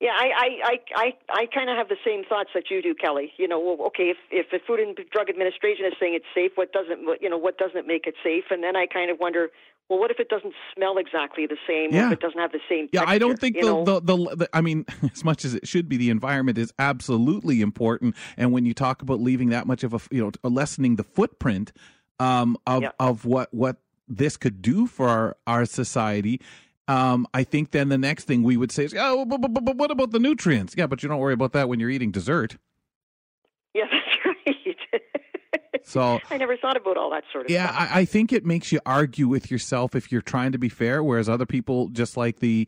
Yeah, 0.00 0.10
I 0.10 0.28
I 0.66 0.78
I 0.96 1.12
I, 1.30 1.46
kind 1.46 1.70
of 1.70 1.76
have 1.76 1.88
the 1.88 1.96
same 2.04 2.24
thoughts 2.24 2.50
that 2.54 2.64
you 2.70 2.82
do, 2.82 2.94
Kelly. 2.94 3.32
You 3.38 3.46
know, 3.48 3.60
well, 3.60 3.86
okay, 3.88 4.10
if 4.10 4.16
if 4.30 4.50
the 4.50 4.58
Food 4.66 4.80
and 4.80 4.98
Drug 5.12 5.30
Administration 5.30 5.86
is 5.86 5.94
saying 6.00 6.14
it's 6.14 6.26
safe, 6.34 6.52
what 6.56 6.72
doesn't 6.72 7.06
what, 7.06 7.22
you 7.22 7.30
know 7.30 7.38
what 7.38 7.58
doesn't 7.58 7.86
make 7.86 8.06
it 8.06 8.14
safe? 8.22 8.44
And 8.50 8.62
then 8.62 8.76
I 8.76 8.86
kind 8.86 9.10
of 9.10 9.18
wonder, 9.20 9.50
well, 9.88 9.98
what 10.00 10.10
if 10.10 10.18
it 10.18 10.28
doesn't 10.28 10.52
smell 10.74 10.98
exactly 10.98 11.46
the 11.46 11.56
same? 11.66 11.92
Yeah. 11.94 12.08
If 12.08 12.14
it 12.14 12.20
doesn't 12.20 12.38
have 12.38 12.52
the 12.52 12.60
same? 12.68 12.88
Yeah, 12.92 13.04
I 13.06 13.18
don't 13.18 13.38
think 13.38 13.56
the, 13.60 13.84
the, 13.84 14.00
the 14.00 14.36
the 14.36 14.48
I 14.52 14.60
mean, 14.60 14.84
as 15.12 15.24
much 15.24 15.44
as 15.44 15.54
it 15.54 15.66
should 15.68 15.88
be, 15.88 15.96
the 15.96 16.10
environment 16.10 16.58
is 16.58 16.72
absolutely 16.78 17.60
important. 17.60 18.16
And 18.36 18.52
when 18.52 18.66
you 18.66 18.74
talk 18.74 19.00
about 19.00 19.20
leaving 19.20 19.50
that 19.50 19.66
much 19.66 19.84
of 19.84 19.94
a 19.94 20.00
you 20.10 20.22
know 20.22 20.32
lessening 20.48 20.96
the 20.96 21.04
footprint 21.04 21.72
um, 22.18 22.56
of 22.66 22.82
Yeah. 22.82 22.90
of 22.98 23.24
what 23.24 23.54
what 23.54 23.76
this 24.08 24.36
could 24.36 24.60
do 24.60 24.86
for 24.86 25.08
our 25.08 25.36
our 25.46 25.64
society. 25.66 26.40
Um, 26.86 27.26
I 27.32 27.44
think 27.44 27.70
then 27.70 27.88
the 27.88 27.98
next 27.98 28.24
thing 28.24 28.42
we 28.42 28.56
would 28.56 28.70
say 28.70 28.84
is, 28.84 28.94
oh, 28.98 29.24
but, 29.24 29.40
but, 29.40 29.54
but, 29.64 29.76
what 29.76 29.90
about 29.90 30.10
the 30.10 30.18
nutrients? 30.18 30.74
Yeah, 30.76 30.86
but 30.86 31.02
you 31.02 31.08
don't 31.08 31.18
worry 31.18 31.32
about 31.32 31.52
that 31.52 31.68
when 31.68 31.80
you're 31.80 31.90
eating 31.90 32.10
dessert. 32.10 32.58
Yeah, 33.74 33.84
that's 33.90 34.36
right. 34.46 35.02
So 35.86 36.18
I 36.30 36.38
never 36.38 36.56
thought 36.56 36.76
about 36.78 36.96
all 36.96 37.10
that 37.10 37.24
sort 37.30 37.44
of 37.44 37.50
Yeah, 37.50 37.68
stuff. 37.68 37.88
I, 37.92 38.00
I 38.00 38.04
think 38.06 38.32
it 38.32 38.44
makes 38.46 38.72
you 38.72 38.80
argue 38.86 39.28
with 39.28 39.50
yourself 39.50 39.94
if 39.94 40.10
you're 40.10 40.22
trying 40.22 40.52
to 40.52 40.58
be 40.58 40.70
fair, 40.70 41.04
whereas 41.04 41.28
other 41.28 41.44
people 41.46 41.88
just 41.88 42.16
like 42.16 42.40
the 42.40 42.66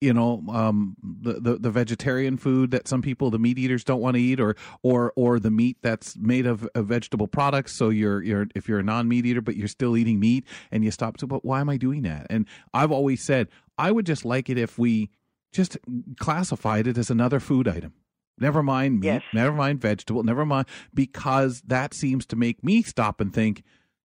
you 0.00 0.12
know 0.12 0.42
um 0.50 0.96
the, 1.02 1.34
the 1.40 1.56
the 1.56 1.70
vegetarian 1.70 2.36
food 2.36 2.70
that 2.72 2.86
some 2.88 3.00
people 3.00 3.30
the 3.30 3.38
meat 3.38 3.58
eaters 3.58 3.84
don't 3.84 4.00
want 4.00 4.16
to 4.16 4.20
eat 4.20 4.40
or 4.40 4.54
or 4.82 5.12
or 5.16 5.38
the 5.38 5.50
meat 5.50 5.76
that's 5.82 6.16
made 6.16 6.46
of, 6.46 6.68
of 6.74 6.86
vegetable 6.86 7.28
products. 7.28 7.72
So 7.72 7.88
you're 7.88 8.22
you're 8.22 8.46
if 8.54 8.68
you're 8.68 8.80
a 8.80 8.82
non-meat 8.82 9.24
eater 9.24 9.40
but 9.40 9.56
you're 9.56 9.68
still 9.68 9.96
eating 9.96 10.20
meat 10.20 10.44
and 10.70 10.84
you 10.84 10.90
stop 10.90 11.16
to 11.18 11.26
but 11.26 11.44
why 11.44 11.60
am 11.60 11.68
i 11.68 11.76
doing 11.76 12.02
that? 12.02 12.26
And 12.28 12.46
i've 12.74 12.90
always 12.92 13.22
said 13.22 13.48
i 13.78 13.90
would 13.90 14.04
just 14.06 14.24
like 14.24 14.50
it 14.50 14.58
if 14.58 14.78
we 14.78 15.10
just 15.52 15.78
classified 16.18 16.86
it 16.86 16.98
as 16.98 17.10
another 17.10 17.40
food 17.40 17.68
item. 17.68 17.94
Never 18.38 18.62
mind 18.62 19.00
meat 19.00 19.06
Yes. 19.06 19.22
never 19.32 19.52
mind 19.56 19.80
vegetable 19.80 20.22
never 20.24 20.44
mind 20.44 20.66
because 20.92 21.62
that 21.62 21.94
seems 21.94 22.26
to 22.26 22.36
make 22.36 22.62
me 22.64 22.82
stop 22.82 23.20
and 23.20 23.32
think 23.32 23.62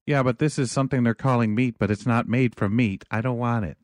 yeah 0.07 0.23
but 0.23 0.39
this 0.39 0.59
is 0.59 0.71
something 0.71 1.03
they're 1.03 1.15
calling 1.15 1.55
meat 1.55 1.77
but 1.79 1.91
it's 1.91 2.07
not 2.07 2.29
made 2.29 2.55
from 2.55 2.77
meat. 2.77 3.05
I 3.11 3.21
don't 3.23 3.39
want 3.39 3.65
it. 3.65 3.79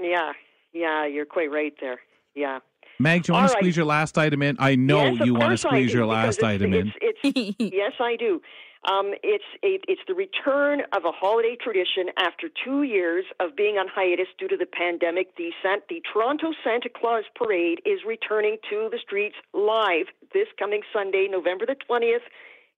Yeah, 0.00 0.32
yeah, 0.72 1.06
you're 1.06 1.26
quite 1.26 1.50
right 1.50 1.74
there. 1.80 2.00
Yeah. 2.34 2.60
Mag, 2.98 3.22
do 3.22 3.32
you 3.32 3.34
All 3.34 3.40
want 3.40 3.50
to 3.50 3.54
right. 3.54 3.60
squeeze 3.62 3.76
your 3.76 3.86
last 3.86 4.18
item 4.18 4.42
in? 4.42 4.56
I 4.58 4.74
know 4.76 5.12
yes, 5.12 5.24
you 5.24 5.34
want 5.34 5.52
to 5.52 5.56
squeeze 5.56 5.92
do, 5.92 5.98
your 5.98 6.06
last 6.06 6.36
it's, 6.36 6.44
item 6.44 6.74
in. 6.74 6.92
it's, 7.00 7.18
It's, 7.24 7.56
yes, 7.74 7.92
I 7.98 8.16
do. 8.16 8.40
Um, 8.88 9.12
it's 9.22 9.44
a, 9.62 9.78
it's 9.88 10.00
the 10.08 10.14
return 10.14 10.80
of 10.94 11.04
a 11.04 11.12
holiday 11.12 11.56
tradition 11.60 12.08
after 12.16 12.48
two 12.64 12.82
years 12.82 13.26
of 13.38 13.54
being 13.54 13.76
on 13.76 13.88
hiatus 13.88 14.28
due 14.38 14.48
to 14.48 14.56
the 14.56 14.64
pandemic. 14.64 15.36
The 15.36 15.50
San, 15.62 15.80
the 15.90 16.02
Toronto 16.10 16.52
Santa 16.64 16.88
Claus 16.88 17.24
Parade 17.34 17.80
is 17.84 18.00
returning 18.06 18.56
to 18.70 18.88
the 18.90 18.98
streets 18.98 19.36
live 19.52 20.06
this 20.32 20.48
coming 20.58 20.80
Sunday, 20.94 21.26
November 21.30 21.66
the 21.66 21.76
twentieth. 21.86 22.22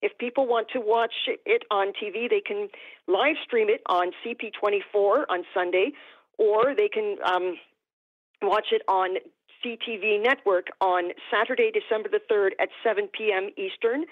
If 0.03 0.19
people 0.19 0.49
want 0.49 0.67
to 0.73 0.81
watch 0.81 1.15
it 1.47 1.63
on 1.71 1.93
TV, 1.93 2.29
they 2.29 2.43
can 2.45 2.69
live 3.07 3.37
stream 3.45 3.69
it 3.69 3.83
on 3.87 4.11
CP24 4.27 5.23
on 5.29 5.45
Sunday, 5.55 5.93
or 6.37 6.75
they 6.77 6.89
can 6.89 7.17
um, 7.25 7.55
watch 8.49 8.67
it 8.73 8.83
on 8.89 9.17
CTV 9.65 10.23
Network 10.23 10.69
on 10.81 11.13
Saturday, 11.31 11.71
December 11.73 12.09
the 12.09 12.21
3rd 12.33 12.51
at 12.61 12.69
7 12.83 13.09
p.m. 13.17 13.51
Eastern. 13.57 14.05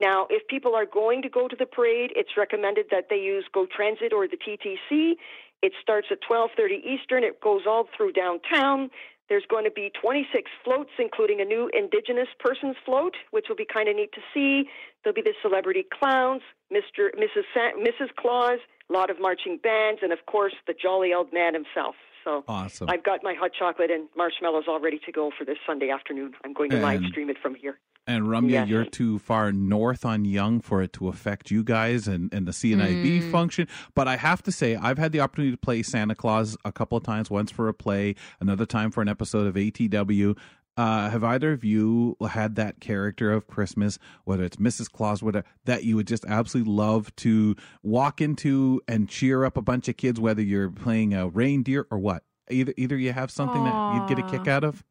Now, 0.00 0.26
if 0.30 0.46
people 0.48 0.74
are 0.74 0.86
going 0.86 1.22
to 1.22 1.28
go 1.28 1.46
to 1.46 1.56
the 1.56 1.66
parade, 1.66 2.10
it's 2.16 2.36
recommended 2.36 2.86
that 2.90 3.06
they 3.10 3.16
use 3.16 3.44
Go 3.52 3.66
Transit 3.66 4.12
or 4.12 4.26
the 4.26 4.36
TTC. 4.36 5.14
It 5.62 5.72
starts 5.80 6.08
at 6.10 6.18
12:30 6.28 6.84
Eastern. 6.84 7.22
It 7.24 7.40
goes 7.40 7.62
all 7.66 7.86
through 7.96 8.12
downtown. 8.12 8.90
There's 9.28 9.46
going 9.48 9.64
to 9.64 9.70
be 9.70 9.90
26 10.02 10.50
floats, 10.62 10.90
including 10.98 11.40
a 11.40 11.44
new 11.44 11.70
Indigenous 11.72 12.28
persons 12.38 12.76
float, 12.84 13.14
which 13.30 13.46
will 13.48 13.56
be 13.56 13.64
kind 13.64 13.88
of 13.88 13.96
neat 13.96 14.12
to 14.12 14.20
see. 14.34 14.68
There'll 15.02 15.14
be 15.14 15.22
the 15.22 15.32
celebrity 15.40 15.86
clowns, 15.98 16.42
Mr. 16.70 17.08
Mrs. 17.16 17.44
Sa- 17.54 17.78
Mrs. 17.80 18.14
Claus, 18.18 18.58
a 18.90 18.92
lot 18.92 19.08
of 19.08 19.18
marching 19.20 19.56
bands, 19.62 20.00
and 20.02 20.12
of 20.12 20.26
course 20.26 20.52
the 20.66 20.74
jolly 20.74 21.14
old 21.14 21.32
man 21.32 21.54
himself. 21.54 21.94
So 22.24 22.42
Awesome. 22.48 22.88
I've 22.88 23.04
got 23.04 23.22
my 23.22 23.34
hot 23.34 23.50
chocolate 23.58 23.90
and 23.90 24.08
marshmallows 24.16 24.64
all 24.66 24.80
ready 24.80 24.98
to 25.04 25.12
go 25.12 25.30
for 25.38 25.44
this 25.44 25.58
Sunday 25.66 25.90
afternoon. 25.90 26.32
I'm 26.44 26.52
going 26.54 26.70
to 26.70 26.78
live 26.78 27.02
stream 27.10 27.28
it 27.30 27.36
from 27.42 27.54
here. 27.54 27.78
And 28.06 28.24
Ramya, 28.24 28.50
Yes. 28.50 28.68
you're 28.68 28.84
too 28.84 29.18
far 29.18 29.50
north 29.50 30.04
on 30.04 30.24
Yonge 30.26 30.62
for 30.62 30.82
it 30.82 30.92
to 30.94 31.08
affect 31.08 31.50
you 31.50 31.64
guys 31.64 32.06
and, 32.06 32.32
and 32.34 32.46
the 32.46 32.52
CNIB 32.52 33.20
Mm. 33.22 33.30
function. 33.30 33.66
But 33.94 34.08
I 34.08 34.16
have 34.16 34.42
to 34.42 34.52
say, 34.52 34.76
I've 34.76 34.98
had 34.98 35.12
the 35.12 35.20
opportunity 35.20 35.52
to 35.52 35.56
play 35.58 35.82
Santa 35.82 36.14
Claus 36.14 36.56
a 36.66 36.72
couple 36.72 36.98
of 36.98 37.04
times, 37.04 37.30
once 37.30 37.50
for 37.50 37.66
a 37.68 37.72
play, 37.74 38.14
another 38.40 38.66
time 38.66 38.90
for 38.90 39.00
an 39.00 39.08
episode 39.08 39.46
of 39.46 39.54
ATW. 39.56 40.36
Uh, 40.76 41.08
have 41.10 41.22
either 41.22 41.52
of 41.52 41.62
you 41.64 42.16
had 42.30 42.56
that 42.56 42.80
character 42.80 43.30
of 43.32 43.46
Christmas, 43.46 43.96
whether 44.24 44.42
it's 44.42 44.56
Mrs. 44.56 44.90
Claus, 44.90 45.22
whatever, 45.22 45.46
that 45.66 45.84
you 45.84 45.94
would 45.94 46.08
just 46.08 46.24
absolutely 46.26 46.72
love 46.72 47.14
to 47.16 47.54
walk 47.84 48.20
into 48.20 48.80
and 48.88 49.08
cheer 49.08 49.44
up 49.44 49.56
a 49.56 49.62
bunch 49.62 49.86
of 49.88 49.96
kids, 49.96 50.18
whether 50.18 50.42
you're 50.42 50.70
playing 50.70 51.14
a 51.14 51.28
reindeer 51.28 51.86
or 51.92 51.98
what? 51.98 52.24
Either 52.50 52.74
either 52.76 52.96
you 52.96 53.12
have 53.12 53.30
something 53.30 53.62
that 53.64 53.94
you'd 53.94 54.08
get 54.08 54.18
a 54.18 54.28
kick 54.30 54.48
out 54.48 54.64
of. 54.64 54.82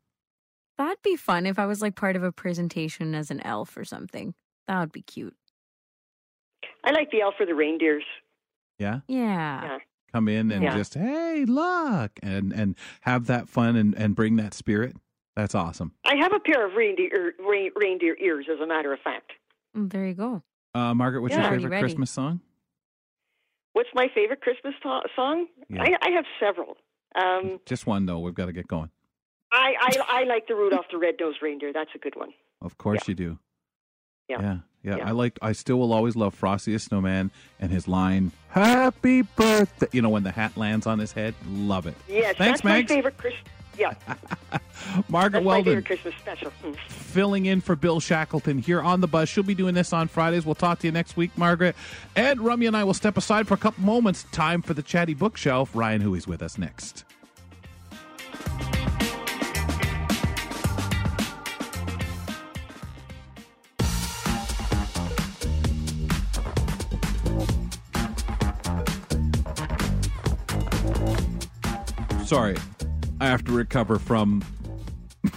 That'd 0.77 1.01
be 1.03 1.15
fun 1.17 1.45
if 1.45 1.59
I 1.59 1.65
was 1.65 1.81
like 1.81 1.95
part 1.95 2.15
of 2.15 2.23
a 2.23 2.31
presentation 2.31 3.13
as 3.13 3.29
an 3.29 3.41
elf 3.45 3.75
or 3.77 3.83
something. 3.83 4.33
That 4.67 4.79
would 4.79 4.91
be 4.93 5.01
cute. 5.03 5.35
I 6.83 6.91
like 6.91 7.11
the 7.11 7.21
elf 7.21 7.35
for 7.37 7.45
the 7.45 7.53
reindeers. 7.55 8.03
Yeah. 8.79 9.01
Yeah. 9.07 9.63
Yeah. 9.63 9.77
come 10.13 10.27
in 10.27 10.51
and 10.51 10.63
Yeah. 10.63 10.75
just 10.77 10.93
hey 10.93 11.43
look 11.45 12.11
and 12.21 12.53
and 12.53 12.75
have 13.01 13.25
that 13.27 13.49
fun 13.49 13.75
and 13.75 13.95
and 13.95 14.15
bring 14.15 14.35
that 14.37 14.53
spirit 14.53 14.95
that's 15.35 15.55
awesome 15.55 15.91
I 16.05 16.15
have 16.15 16.33
a 16.33 16.39
pair 16.39 16.65
of 16.67 16.73
reindeer 16.75 17.33
rein, 17.39 17.71
reindeer 17.75 18.15
ears, 18.19 18.47
as 18.51 18.59
a 18.59 18.67
matter 18.67 18.93
of 18.93 18.99
fact. 18.99 19.31
Mm, 19.75 19.91
There 19.91 20.05
you 20.07 20.13
go. 20.13 20.43
uh 20.75 20.93
margaret 20.93 21.21
what's 21.21 21.33
Yeah. 21.35 21.41
your 21.43 21.51
favorite 21.57 21.69
ready. 21.71 21.81
christmas 21.83 22.11
song 22.11 22.39
What's 23.73 23.89
my 23.95 24.07
favorite 24.13 24.41
Christmas 24.41 24.75
to- 24.83 25.01
song? 25.15 25.47
Yeah. 25.67 25.81
I, 25.81 25.97
I 26.03 26.09
have 26.11 26.25
several. 26.39 26.77
Um, 27.15 27.59
just 27.65 27.87
one 27.87 28.05
though 28.05 28.19
we've 28.19 28.35
got 28.35 28.45
to 28.45 28.53
get 28.53 28.67
going 28.67 28.89
I, 29.51 29.73
I 29.79 30.21
I 30.21 30.23
like 30.25 30.47
the 30.47 30.55
Rudolph 30.55 30.85
the 30.91 30.97
Red-Nosed 30.97 31.39
Reindeer. 31.41 31.73
That's 31.73 31.89
a 31.95 31.97
good 31.99 32.15
one. 32.15 32.29
of 32.61 32.77
course 32.77 33.07
you 33.07 33.13
do 33.15 33.39
Yeah. 34.29 34.37
yeah 34.41 34.57
yeah, 34.83 34.97
Yeah. 34.97 35.07
I 35.07 35.11
like. 35.11 35.39
I 35.41 35.53
still 35.53 35.77
will 35.79 35.93
always 35.93 36.15
love 36.17 36.33
Frosty 36.35 36.73
the 36.73 36.79
Snowman 36.79 37.31
and 37.59 37.71
his 37.71 37.87
line 37.87 38.31
"Happy 38.49 39.21
Birthday." 39.21 39.87
You 39.93 40.01
know 40.01 40.09
when 40.09 40.23
the 40.23 40.31
hat 40.31 40.57
lands 40.57 40.85
on 40.87 40.99
his 40.99 41.13
head, 41.13 41.33
love 41.47 41.87
it. 41.87 41.95
Yes, 42.07 42.35
Thanks, 42.37 42.61
that's 42.61 42.63
my 42.65 42.83
favorite 42.83 43.17
Chris. 43.17 43.33
Yeah, 43.77 43.93
Margaret 45.09 45.39
that's 45.39 45.45
Weldon 45.45 45.83
Christmas 45.83 46.13
special. 46.15 46.51
Mm. 46.63 46.75
filling 46.77 47.45
in 47.45 47.61
for 47.61 47.75
Bill 47.75 47.99
Shackleton 47.99 48.59
here 48.59 48.81
on 48.81 49.01
the 49.01 49.07
bus. 49.07 49.29
She'll 49.29 49.43
be 49.43 49.55
doing 49.55 49.73
this 49.73 49.93
on 49.93 50.07
Fridays. 50.07 50.45
We'll 50.45 50.55
talk 50.55 50.79
to 50.79 50.87
you 50.87 50.91
next 50.91 51.17
week, 51.17 51.35
Margaret. 51.37 51.75
And 52.15 52.39
Ramya 52.39 52.67
and 52.67 52.77
I 52.77 52.83
will 52.83 52.93
step 52.93 53.17
aside 53.17 53.47
for 53.47 53.53
a 53.55 53.57
couple 53.57 53.83
moments. 53.83 54.25
Time 54.31 54.61
for 54.61 54.73
the 54.73 54.83
chatty 54.83 55.13
bookshelf. 55.13 55.71
Ryan 55.73 56.01
Hui's 56.01 56.27
with 56.27 56.41
us 56.41 56.57
next. 56.57 57.05
Sorry, 72.25 72.55
I 73.23 73.27
have 73.27 73.45
to 73.45 73.53
recover 73.53 73.99
from 73.99 74.43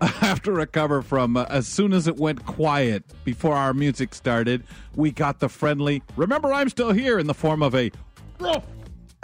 I 0.00 0.06
have 0.06 0.40
to 0.42 0.52
recover 0.52 1.02
from 1.02 1.36
uh, 1.36 1.46
as 1.50 1.66
soon 1.66 1.92
as 1.92 2.06
it 2.06 2.16
went 2.18 2.46
quiet 2.46 3.02
before 3.24 3.56
our 3.56 3.74
music 3.74 4.14
started. 4.14 4.62
We 4.94 5.10
got 5.10 5.40
the 5.40 5.48
friendly. 5.48 6.04
Remember, 6.14 6.52
I'm 6.52 6.68
still 6.68 6.92
here 6.92 7.18
in 7.18 7.26
the 7.26 7.34
form 7.34 7.64
of 7.64 7.74
a. 7.74 7.90
"Ruff." 8.38 8.64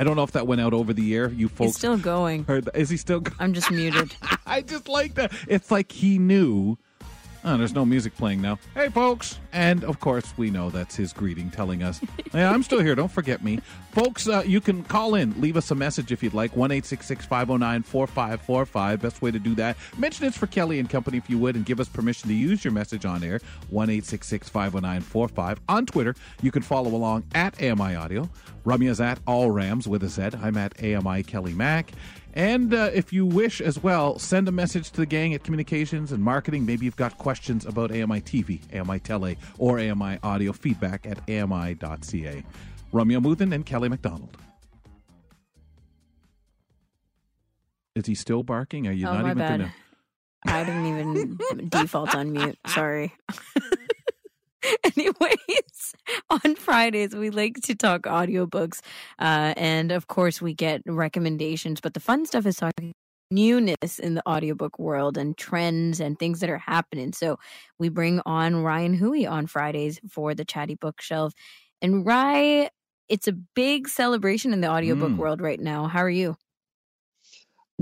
I 0.00 0.04
don't 0.04 0.16
know 0.16 0.24
if 0.24 0.32
that 0.32 0.48
went 0.48 0.62
out 0.62 0.72
over 0.74 0.92
the 0.92 1.14
air. 1.14 1.28
You 1.28 1.48
folks 1.48 1.68
He's 1.68 1.76
still 1.76 1.96
going. 1.96 2.42
heard. 2.42 2.68
Is 2.74 2.90
he 2.90 2.96
still? 2.96 3.20
go- 3.20 3.34
I'm 3.38 3.52
just 3.54 3.70
muted. 3.70 4.16
I 4.46 4.62
just 4.62 4.88
like 4.88 5.14
that. 5.14 5.32
It's 5.46 5.70
like 5.70 5.92
he 5.92 6.18
knew. 6.18 6.76
Oh, 7.42 7.56
there's 7.56 7.74
no 7.74 7.86
music 7.86 8.14
playing 8.16 8.42
now. 8.42 8.58
Hey, 8.74 8.90
folks. 8.90 9.38
And 9.52 9.82
of 9.84 9.98
course, 9.98 10.34
we 10.36 10.50
know 10.50 10.68
that's 10.68 10.94
his 10.94 11.12
greeting 11.12 11.50
telling 11.50 11.82
us, 11.82 12.00
I'm 12.34 12.62
still 12.62 12.80
here. 12.80 12.94
Don't 12.94 13.10
forget 13.10 13.42
me. 13.42 13.60
Folks, 13.92 14.28
uh, 14.28 14.42
you 14.46 14.60
can 14.60 14.84
call 14.84 15.14
in. 15.14 15.40
Leave 15.40 15.56
us 15.56 15.70
a 15.70 15.74
message 15.74 16.12
if 16.12 16.22
you'd 16.22 16.34
like. 16.34 16.54
1 16.54 16.82
509 16.82 17.82
4545. 17.82 19.00
Best 19.00 19.22
way 19.22 19.30
to 19.30 19.38
do 19.38 19.54
that. 19.54 19.76
Mention 19.96 20.26
it's 20.26 20.36
for 20.36 20.46
Kelly 20.46 20.78
and 20.78 20.90
Company 20.90 21.16
if 21.16 21.30
you 21.30 21.38
would, 21.38 21.56
and 21.56 21.64
give 21.64 21.80
us 21.80 21.88
permission 21.88 22.28
to 22.28 22.34
use 22.34 22.62
your 22.62 22.72
message 22.72 23.04
on 23.06 23.24
air. 23.24 23.40
1 23.70 24.00
509 24.02 25.00
45. 25.00 25.60
On 25.68 25.86
Twitter, 25.86 26.14
you 26.42 26.50
can 26.50 26.62
follow 26.62 26.90
along 26.94 27.24
at 27.34 27.60
AMI 27.62 27.94
Audio. 27.94 28.28
Ramya's 28.64 29.00
at 29.00 29.18
All 29.26 29.50
Rams 29.50 29.88
with 29.88 30.02
a 30.04 30.08
Z. 30.08 30.30
I'm 30.42 30.58
at 30.58 30.74
AMI 30.84 31.22
Kelly 31.22 31.54
Mack. 31.54 31.92
And 32.34 32.72
uh, 32.72 32.90
if 32.94 33.12
you 33.12 33.26
wish 33.26 33.60
as 33.60 33.82
well, 33.82 34.18
send 34.18 34.48
a 34.48 34.52
message 34.52 34.90
to 34.92 34.96
the 34.98 35.06
gang 35.06 35.34
at 35.34 35.42
communications 35.42 36.12
and 36.12 36.22
marketing. 36.22 36.64
Maybe 36.64 36.84
you've 36.84 36.96
got 36.96 37.18
questions 37.18 37.66
about 37.66 37.90
AMI 37.90 38.20
TV, 38.20 38.60
AMI 38.74 39.00
Tele, 39.00 39.36
or 39.58 39.80
AMI 39.80 40.18
audio 40.22 40.52
feedback 40.52 41.06
at 41.06 41.18
ami.ca. 41.28 42.44
Ramya 42.92 43.20
Amuthan 43.20 43.52
and 43.52 43.66
Kelly 43.66 43.88
McDonald. 43.88 44.36
Is 47.96 48.06
he 48.06 48.14
still 48.14 48.42
barking? 48.42 48.86
Are 48.86 48.92
you 48.92 49.08
oh, 49.08 49.12
not 49.12 49.26
even 49.26 49.38
going 49.38 49.60
to? 49.60 49.72
I 50.46 50.64
didn't 50.64 50.86
even 50.86 51.68
default 51.68 52.14
on 52.14 52.32
mute. 52.32 52.58
Sorry. 52.66 53.12
Anyways, 54.96 55.94
on 56.30 56.54
Fridays, 56.56 57.14
we 57.14 57.30
like 57.30 57.60
to 57.62 57.74
talk 57.74 58.02
audiobooks. 58.02 58.80
Uh, 59.18 59.54
and 59.56 59.92
of 59.92 60.06
course, 60.08 60.40
we 60.42 60.54
get 60.54 60.82
recommendations. 60.86 61.80
But 61.80 61.94
the 61.94 62.00
fun 62.00 62.26
stuff 62.26 62.46
is 62.46 62.56
talking 62.56 62.92
newness 63.30 63.98
in 63.98 64.14
the 64.14 64.28
audiobook 64.28 64.78
world 64.78 65.16
and 65.16 65.36
trends 65.36 66.00
and 66.00 66.18
things 66.18 66.40
that 66.40 66.50
are 66.50 66.58
happening. 66.58 67.12
So 67.12 67.38
we 67.78 67.88
bring 67.88 68.20
on 68.26 68.62
Ryan 68.62 68.94
Hui 68.94 69.24
on 69.24 69.46
Fridays 69.46 70.00
for 70.10 70.34
the 70.34 70.44
Chatty 70.44 70.74
Bookshelf. 70.74 71.32
And 71.80 72.04
Rye, 72.04 72.70
it's 73.08 73.28
a 73.28 73.32
big 73.32 73.88
celebration 73.88 74.52
in 74.52 74.60
the 74.60 74.68
audiobook 74.68 75.12
Mm. 75.12 75.16
world 75.16 75.40
right 75.40 75.60
now. 75.60 75.86
How 75.86 76.00
are 76.00 76.10
you? 76.10 76.36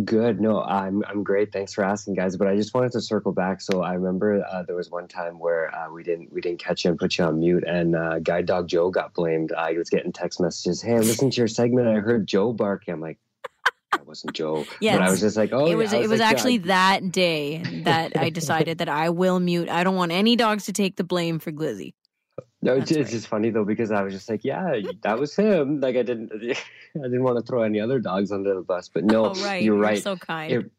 Good. 0.05 0.41
No, 0.41 0.63
I'm 0.63 1.03
I'm 1.09 1.25
great. 1.25 1.53
Thanks 1.53 1.73
for 1.73 1.83
asking, 1.83 2.15
guys. 2.15 2.37
But 2.37 2.47
I 2.47 2.57
just 2.57 2.73
wanted 2.73 2.93
to 2.93 3.01
circle 3.01 3.33
back. 3.33 3.61
So 3.61 3.83
I 3.83 3.95
remember 3.95 4.45
uh, 4.45 4.63
there 4.63 4.77
was 4.77 4.91
one 4.91 5.09
time 5.09 5.39
where 5.39 5.75
uh, 5.75 5.91
we 5.91 6.05
didn't 6.05 6.33
we 6.33 6.41
didn't 6.41 6.61
catch 6.61 6.85
you 6.85 6.91
and 6.91 6.99
put 6.99 7.19
you 7.19 7.25
on 7.25 7.41
mute, 7.41 7.65
and 7.67 7.97
uh, 7.97 8.19
Guide 8.21 8.47
Dog 8.47 8.69
Joe 8.69 8.91
got 8.91 9.15
blamed. 9.15 9.53
I 9.53 9.73
was 9.73 9.91
getting 9.91 10.13
text 10.13 10.41
messages. 10.41 10.81
Hey, 10.83 10.95
I 10.95 10.99
listened 10.99 11.33
to 11.33 11.41
your 11.41 11.49
segment. 11.49 11.89
I 11.89 11.95
heard 11.95 12.27
Joe 12.27 12.53
barking. 12.53 12.95
I'm 12.95 13.01
like, 13.01 13.19
that 13.93 14.07
wasn't 14.07 14.35
Joe. 14.35 14.67
But 14.81 15.03
I 15.03 15.11
was 15.11 15.21
just 15.21 15.37
like, 15.37 15.53
oh, 15.53 15.67
it 15.67 15.71
yeah. 15.71 15.75
was 15.77 15.93
it 15.93 16.09
was 16.09 16.11
like, 16.11 16.21
yeah, 16.21 16.27
actually 16.27 16.59
that 16.59 17.11
day 17.11 17.63
that 17.85 18.17
I 18.17 18.31
decided 18.31 18.79
that 18.79 18.89
I 18.89 19.11
will 19.11 19.41
mute. 19.41 19.69
I 19.69 19.83
don't 19.83 19.97
want 19.97 20.13
any 20.13 20.37
dogs 20.37 20.67
to 20.67 20.73
take 20.73 20.97
the 20.97 21.05
blame 21.05 21.39
for 21.39 21.51
Glizzy. 21.51 21.95
No, 22.61 22.77
That's 22.77 22.91
it's, 22.91 23.01
it's 23.01 23.07
right. 23.07 23.13
just 23.13 23.29
funny 23.29 23.51
though 23.51 23.65
because 23.65 23.93
I 23.93 24.03
was 24.03 24.13
just 24.13 24.29
like, 24.29 24.45
yeah, 24.45 24.81
that 25.03 25.19
was 25.19 25.35
him. 25.35 25.81
Like 25.81 25.97
I 25.97 26.03
didn't, 26.03 26.33
I 26.43 27.03
didn't 27.03 27.23
want 27.23 27.39
to 27.39 27.43
throw 27.43 27.63
any 27.63 27.81
other 27.81 28.01
dogs 28.01 28.33
under 28.33 28.55
the 28.55 28.63
bus. 28.63 28.89
But 28.89 29.05
no, 29.05 29.27
oh 29.27 29.35
right, 29.45 29.63
you're 29.63 29.77
right. 29.77 30.03
so 30.03 30.17
kind. 30.17 30.53
It- 30.53 30.71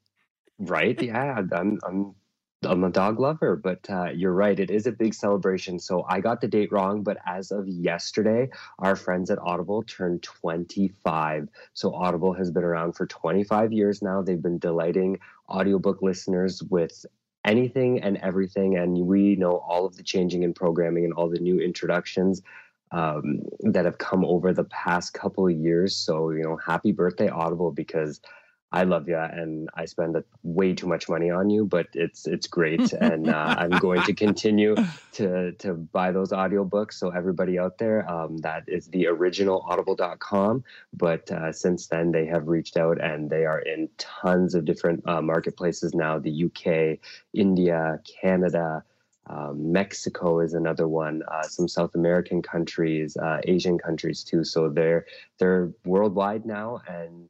right? 0.59 1.01
Yeah, 1.01 1.41
I'm 1.53 1.79
I'm 1.87 2.15
I'm 2.63 2.83
a 2.83 2.89
dog 2.89 3.19
lover, 3.21 3.55
but 3.55 3.89
uh, 3.89 4.09
you're 4.13 4.33
right. 4.33 4.59
It 4.59 4.69
is 4.69 4.85
a 4.85 4.91
big 4.91 5.13
celebration. 5.13 5.79
So 5.79 6.05
I 6.09 6.19
got 6.19 6.41
the 6.41 6.47
date 6.49 6.73
wrong, 6.73 7.03
but 7.03 7.17
as 7.25 7.51
of 7.51 7.65
yesterday, 7.69 8.49
our 8.79 8.97
friends 8.97 9.31
at 9.31 9.39
Audible 9.39 9.83
turned 9.83 10.23
25. 10.23 11.47
So 11.73 11.93
Audible 11.93 12.33
has 12.33 12.51
been 12.51 12.65
around 12.65 12.93
for 12.97 13.07
25 13.07 13.71
years 13.71 14.01
now. 14.01 14.21
They've 14.21 14.41
been 14.41 14.59
delighting 14.59 15.19
audiobook 15.47 16.01
listeners 16.01 16.61
with 16.61 17.05
anything 17.49 17.91
and 18.05 18.17
everything, 18.17 18.77
and 18.77 18.91
we 19.13 19.35
know 19.35 19.53
all 19.69 19.83
of 19.85 19.95
the 19.97 20.03
changing 20.03 20.43
in 20.43 20.53
programming 20.53 21.03
and 21.05 21.13
all 21.13 21.29
the 21.29 21.39
new 21.39 21.59
introductions. 21.59 22.41
Um, 22.91 23.41
that 23.73 23.85
have 23.85 23.99
come 23.99 24.25
over 24.25 24.51
the 24.51 24.63
past 24.63 25.13
couple 25.13 25.45
of 25.45 25.55
years. 25.55 25.95
So, 25.95 26.31
you 26.31 26.41
know, 26.41 26.57
happy 26.57 26.91
birthday, 26.91 27.29
Audible, 27.29 27.71
because 27.71 28.19
I 28.71 28.83
love 28.83 29.07
you 29.07 29.17
and 29.17 29.67
I 29.73 29.85
spend 29.85 30.15
way 30.43 30.73
too 30.75 30.85
much 30.85 31.09
money 31.09 31.31
on 31.31 31.49
you, 31.49 31.65
but 31.65 31.87
it's 31.93 32.27
it's 32.27 32.45
great, 32.45 32.93
and 32.93 33.27
uh, 33.27 33.55
I'm 33.57 33.71
going 33.71 34.03
to 34.03 34.13
continue 34.13 34.75
to 35.13 35.53
to 35.53 35.73
buy 35.73 36.11
those 36.11 36.31
audiobooks. 36.31 36.93
So 36.93 37.09
everybody 37.09 37.57
out 37.57 37.79
there, 37.79 38.09
um, 38.09 38.37
that 38.37 38.63
is 38.67 38.87
the 38.87 39.07
original 39.07 39.65
Audible.com. 39.67 40.63
But 40.93 41.31
uh, 41.31 41.51
since 41.51 41.87
then, 41.87 42.11
they 42.11 42.27
have 42.27 42.47
reached 42.47 42.77
out 42.77 43.01
and 43.01 43.29
they 43.29 43.45
are 43.45 43.59
in 43.59 43.89
tons 43.97 44.53
of 44.53 44.65
different 44.65 45.07
uh, 45.07 45.21
marketplaces 45.21 45.95
now: 45.95 46.19
the 46.19 46.45
UK, 46.45 46.99
India, 47.33 47.99
Canada. 48.21 48.83
Um, 49.25 49.71
Mexico 49.71 50.39
is 50.39 50.55
another 50.55 50.87
one. 50.87 51.21
Uh, 51.27 51.43
some 51.43 51.67
South 51.67 51.93
American 51.93 52.41
countries, 52.41 53.15
uh, 53.15 53.39
Asian 53.43 53.77
countries 53.77 54.23
too. 54.23 54.43
So 54.43 54.69
they're 54.69 55.05
they're 55.37 55.71
worldwide 55.85 56.45
now, 56.47 56.81
and 56.87 57.29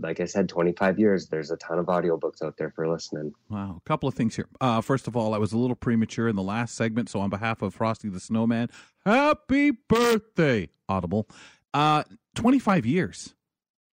like 0.00 0.20
I 0.20 0.26
said, 0.26 0.48
25 0.48 0.98
years. 0.98 1.28
There's 1.28 1.50
a 1.50 1.56
ton 1.56 1.78
of 1.78 1.86
audiobooks 1.86 2.42
out 2.42 2.56
there 2.56 2.70
for 2.70 2.88
listening. 2.88 3.32
Wow, 3.48 3.80
a 3.84 3.88
couple 3.88 4.08
of 4.08 4.14
things 4.14 4.36
here. 4.36 4.48
Uh, 4.60 4.80
first 4.80 5.08
of 5.08 5.16
all, 5.16 5.34
I 5.34 5.38
was 5.38 5.52
a 5.52 5.58
little 5.58 5.76
premature 5.76 6.28
in 6.28 6.36
the 6.36 6.42
last 6.42 6.74
segment, 6.74 7.08
so 7.08 7.20
on 7.20 7.30
behalf 7.30 7.62
of 7.62 7.74
Frosty 7.74 8.08
the 8.08 8.20
Snowman, 8.20 8.68
happy 9.04 9.70
birthday, 9.70 10.68
Audible. 10.88 11.28
Uh, 11.74 12.04
25 12.34 12.86
years. 12.86 13.34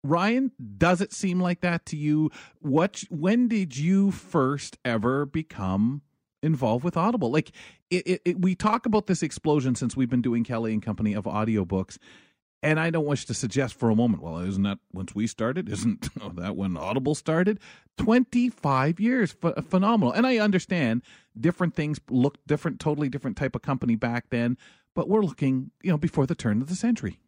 Ryan, 0.04 0.52
does 0.76 1.00
it 1.00 1.12
seem 1.12 1.40
like 1.40 1.60
that 1.60 1.84
to 1.86 1.96
you? 1.96 2.30
What 2.60 3.02
when 3.10 3.48
did 3.48 3.76
you 3.76 4.10
first 4.10 4.78
ever 4.84 5.26
become 5.26 6.02
involved 6.42 6.84
with 6.84 6.96
Audible? 6.96 7.32
Like 7.32 7.50
it, 7.90 8.06
it, 8.06 8.22
it 8.24 8.40
we 8.40 8.54
talk 8.54 8.86
about 8.86 9.06
this 9.06 9.22
explosion 9.22 9.74
since 9.74 9.96
we've 9.96 10.08
been 10.08 10.22
doing 10.22 10.44
Kelly 10.44 10.72
and 10.72 10.82
Company 10.82 11.14
of 11.14 11.24
audiobooks. 11.24 11.98
And 12.62 12.80
I 12.80 12.90
don't 12.90 13.06
wish 13.06 13.24
to 13.26 13.34
suggest 13.34 13.74
for 13.74 13.88
a 13.88 13.94
moment, 13.94 14.22
well, 14.22 14.38
isn't 14.38 14.64
that 14.64 14.78
once 14.92 15.14
we 15.14 15.26
started? 15.26 15.68
Isn't 15.72 16.08
that 16.36 16.56
when 16.56 16.76
Audible 16.76 17.14
started? 17.14 17.60
25 17.98 18.98
years. 18.98 19.34
Ph- 19.34 19.54
phenomenal. 19.68 20.12
And 20.12 20.26
I 20.26 20.38
understand 20.38 21.02
different 21.38 21.74
things 21.74 22.00
look 22.10 22.38
different, 22.46 22.80
totally 22.80 23.08
different 23.08 23.36
type 23.36 23.54
of 23.54 23.62
company 23.62 23.94
back 23.94 24.30
then, 24.30 24.56
but 24.94 25.08
we're 25.08 25.22
looking, 25.22 25.70
you 25.82 25.90
know, 25.90 25.98
before 25.98 26.26
the 26.26 26.34
turn 26.34 26.60
of 26.60 26.68
the 26.68 26.74
century. 26.74 27.20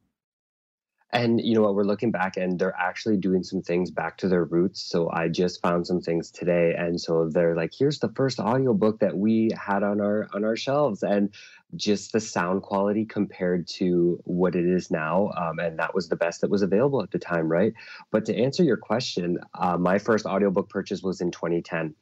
And 1.13 1.41
you 1.41 1.55
know 1.55 1.63
what? 1.63 1.75
We're 1.75 1.85
looking 1.85 2.11
back 2.13 2.37
and 2.37 2.59
they're 2.59 2.77
actually 2.79 3.17
doing 3.17 3.43
some 3.43 3.63
things 3.63 3.91
back 3.91 4.17
to 4.19 4.29
their 4.29 4.45
roots. 4.45 4.81
So 4.81 5.11
I 5.13 5.29
just 5.29 5.61
found 5.61 5.87
some 5.87 6.01
things 6.01 6.31
today. 6.31 6.75
And 6.79 7.01
so 7.01 7.29
they're 7.29 7.57
like, 7.57 7.73
here's 7.77 7.99
the 7.99 8.11
first 8.11 8.39
audiobook 8.39 9.01
that 9.01 9.17
we 9.17 9.51
had 9.59 9.83
on 9.83 10.01
our 10.01 10.29
on 10.33 10.45
our 10.45 10.57
shelves. 10.57 11.03
And 11.03 11.31
just 11.77 12.13
the 12.13 12.21
sound 12.21 12.63
quality 12.63 13.05
compared 13.05 13.67
to 13.67 14.21
what 14.25 14.55
it 14.55 14.67
is 14.67 14.91
now. 14.91 15.31
Um, 15.37 15.59
and 15.59 15.79
that 15.79 15.95
was 15.95 16.09
the 16.09 16.17
best 16.17 16.41
that 16.41 16.51
was 16.51 16.63
available 16.63 17.03
at 17.03 17.11
the 17.11 17.19
time, 17.19 17.51
right? 17.51 17.73
But 18.11 18.25
to 18.27 18.37
answer 18.37 18.63
your 18.63 18.77
question, 18.77 19.39
uh, 19.55 19.77
my 19.77 19.99
first 19.99 20.27
audiobook 20.27 20.69
purchase 20.69 21.03
was 21.03 21.21
in 21.21 21.31
2010. 21.31 21.95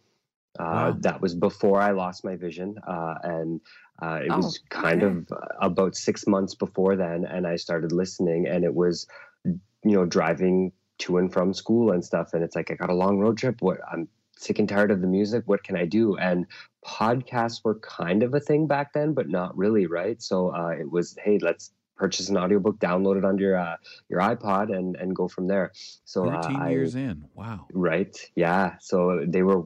Uh, 0.59 0.65
Wow. 0.65 0.97
That 1.01 1.21
was 1.21 1.35
before 1.35 1.81
I 1.81 1.93
lost 1.93 2.25
my 2.25 2.37
vision. 2.37 2.77
Uh, 2.87 3.15
and 3.23 3.61
uh, 4.03 4.21
it 4.25 4.31
Oh, 4.31 4.37
was 4.37 4.61
kind 4.71 5.03
okay. 5.03 5.17
of 5.19 5.33
uh, 5.33 5.47
about 5.61 5.97
six 5.97 6.27
months 6.27 6.55
before 6.55 6.97
then. 6.97 7.25
And 7.25 7.47
I 7.47 7.57
started 7.57 7.93
listening, 7.93 8.47
and 8.47 8.65
it 8.65 8.75
was, 8.75 9.07
you 9.45 9.61
know, 9.85 10.05
driving 10.07 10.73
to 10.99 11.19
and 11.19 11.33
from 11.33 11.53
school 11.55 11.93
and 11.93 12.05
stuff. 12.05 12.35
And 12.35 12.43
it's 12.43 12.57
like, 12.57 12.71
I 12.71 12.75
got 12.75 12.91
a 12.91 12.95
long 12.95 13.19
road 13.19 13.39
trip. 13.39 13.61
What 13.61 13.79
I'm 13.91 14.09
sick 14.37 14.59
and 14.59 14.69
tired 14.69 14.91
of 14.91 15.01
the 15.01 15.07
music. 15.07 15.45
What 15.47 15.63
can 15.65 15.77
I 15.77 15.85
do? 15.85 16.17
And 16.17 16.47
podcasts 16.87 17.65
were 17.65 17.77
kind 17.81 18.23
of 18.23 18.35
a 18.35 18.41
thing 18.41 18.67
back 18.67 18.93
then, 18.93 19.13
but 19.13 19.29
not 19.29 19.57
really, 19.57 19.87
right? 19.87 20.21
So 20.23 20.55
uh, 20.55 20.71
it 20.79 20.91
was, 20.91 21.17
hey, 21.23 21.39
let's 21.41 21.73
purchase 21.97 22.29
an 22.29 22.37
audiobook, 22.37 22.79
download 22.79 23.19
it 23.19 23.25
onto 23.25 23.43
your 23.43 23.57
uh, 23.57 23.77
your 24.09 24.21
iPod, 24.21 24.75
and 24.75 24.97
and 24.97 25.15
go 25.15 25.29
from 25.29 25.49
there. 25.49 25.73
So 26.05 26.29
uh, 26.29 26.43
13 26.43 26.63
I, 26.63 26.71
years 26.71 26.95
in. 26.95 27.25
Wow. 27.35 27.67
Right. 27.73 28.17
Yeah. 28.37 28.77
So 28.81 29.25
they 29.27 29.43
were 29.43 29.65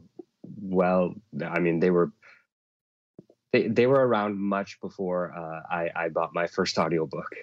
well. 0.60 1.14
I 1.44 1.58
mean, 1.60 1.80
they 1.80 1.90
were 1.90 2.10
they 3.52 3.68
they 3.68 3.86
were 3.86 4.06
around 4.06 4.38
much 4.38 4.80
before 4.80 5.32
uh, 5.32 5.60
I 5.70 5.90
I 5.94 6.08
bought 6.08 6.34
my 6.34 6.46
first 6.46 6.78
audiobook. 6.78 7.34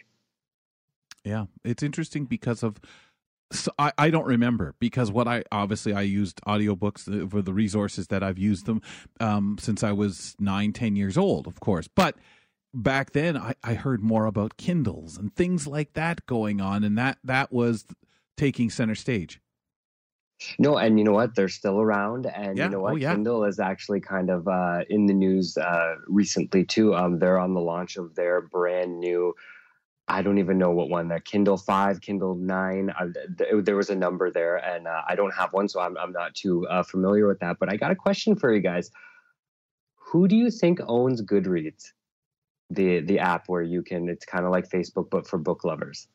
Yeah, 1.24 1.45
it's 1.64 1.84
interesting 1.84 2.26
because 2.26 2.64
of 2.64 2.80
so 3.51 3.72
I, 3.80 3.91
I 3.97 4.10
don't 4.10 4.26
remember 4.26 4.76
because 4.80 5.12
what 5.12 5.28
I 5.28 5.43
obviously 5.51 5.93
I 5.93 6.01
used 6.01 6.41
audiobooks 6.48 7.07
uh, 7.07 7.27
for 7.27 7.41
the 7.41 7.53
resources 7.53 8.07
that 8.07 8.23
I've 8.23 8.38
used 8.38 8.65
them 8.65 8.81
um, 9.19 9.57
since 9.60 9.84
I 9.84 9.91
was 9.91 10.36
nine, 10.40 10.73
ten 10.73 10.95
years 10.95 11.18
old, 11.18 11.48
of 11.48 11.60
course. 11.60 11.88
But 11.88 12.15
back 12.73 13.11
then 13.11 13.38
I, 13.38 13.56
I 13.64 13.73
heard 13.73 14.02
more 14.02 14.26
about 14.26 14.57
Kindles 14.57 15.18
and 15.18 15.36
things 15.36 15.65
like 15.65 15.94
that 15.94 16.26
going 16.26 16.61
on, 16.61 16.84
and 16.84 16.98
that 16.98 17.18
that 17.23 17.52
was 17.52 17.86
taking 18.38 18.69
center 18.69 18.95
stage. 18.95 19.41
No, 20.57 20.78
and 20.78 20.98
you 20.98 21.03
know 21.03 21.11
what? 21.14 21.36
They're 21.36 21.49
still 21.49 21.80
around, 21.82 22.26
and 22.26 22.57
Yeah. 22.57 22.66
you 22.66 22.70
know 22.72 22.80
Oh, 22.80 22.91
what? 22.94 23.02
yeah. 23.02 23.14
Kindle 23.14 23.44
is 23.44 23.60
actually 23.60 23.99
kind 24.02 24.30
of 24.30 24.48
uh, 24.48 24.84
in 24.90 25.06
the 25.06 25.14
news 25.14 25.57
uh, 25.57 25.95
recently 26.07 26.66
too. 26.66 26.95
Um, 26.95 27.20
they're 27.20 27.38
on 27.40 27.53
the 27.53 27.60
launch 27.61 27.98
of 27.98 28.16
their 28.16 28.41
brand 28.41 28.99
new. 28.99 29.36
I 30.07 30.22
don't 30.24 30.40
even 30.40 30.57
know 30.57 30.72
what 30.72 30.90
one. 30.90 31.07
Their 31.07 31.20
Kindle 31.20 31.57
Five, 31.57 32.02
Kindle 32.02 32.36
Nine. 32.36 32.90
Uh, 32.90 33.10
th- 33.38 33.64
there 33.64 33.76
was 33.76 33.90
a 33.91 33.95
number 33.95 34.32
there, 34.32 34.57
and 34.57 34.88
uh, 34.88 35.02
I 35.07 35.16
don't 35.16 35.34
have 35.36 35.53
one, 35.53 35.68
so 35.70 35.82
I'm 35.82 35.98
I'm 35.98 36.11
not 36.11 36.34
too 36.36 36.66
uh, 36.68 36.84
familiar 36.84 37.28
with 37.28 37.40
that. 37.41 37.57
But 37.60 37.70
I 37.72 37.78
got 37.78 37.91
a 37.91 37.95
question 37.95 38.36
for 38.36 38.52
you 38.53 38.60
guys. 38.61 38.90
Who 39.98 40.28
do 40.28 40.36
you 40.36 40.49
think 40.49 40.80
owns 40.88 41.22
Goodreads, 41.22 41.91
the 42.72 43.02
the 43.02 43.20
app 43.20 43.48
where 43.48 43.61
you 43.61 43.84
can? 43.84 44.10
It's 44.10 44.26
kind 44.26 44.45
of 44.45 44.52
like 44.52 44.68
Facebook, 44.70 45.10
but 45.11 45.28
for 45.28 45.38
book 45.38 45.64
lovers. 45.64 46.07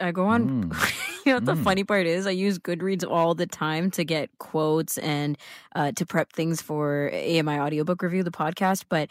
I 0.00 0.12
go 0.12 0.26
on. 0.26 0.70
Mm. 0.70 1.06
you 1.26 1.32
know 1.32 1.36
what 1.36 1.44
the 1.44 1.54
Mm. 1.54 1.64
funny 1.64 1.84
part 1.84 2.06
is? 2.06 2.26
I 2.26 2.30
use 2.30 2.58
Goodreads 2.58 3.04
all 3.08 3.34
the 3.34 3.46
time 3.46 3.90
to 3.92 4.04
get 4.04 4.30
quotes 4.38 4.98
and 4.98 5.36
uh, 5.74 5.92
to 5.92 6.06
prep 6.06 6.32
things 6.32 6.62
for 6.62 7.10
AMI 7.12 7.58
audiobook 7.58 8.02
review, 8.02 8.22
the 8.22 8.30
podcast, 8.30 8.84
but 8.88 9.08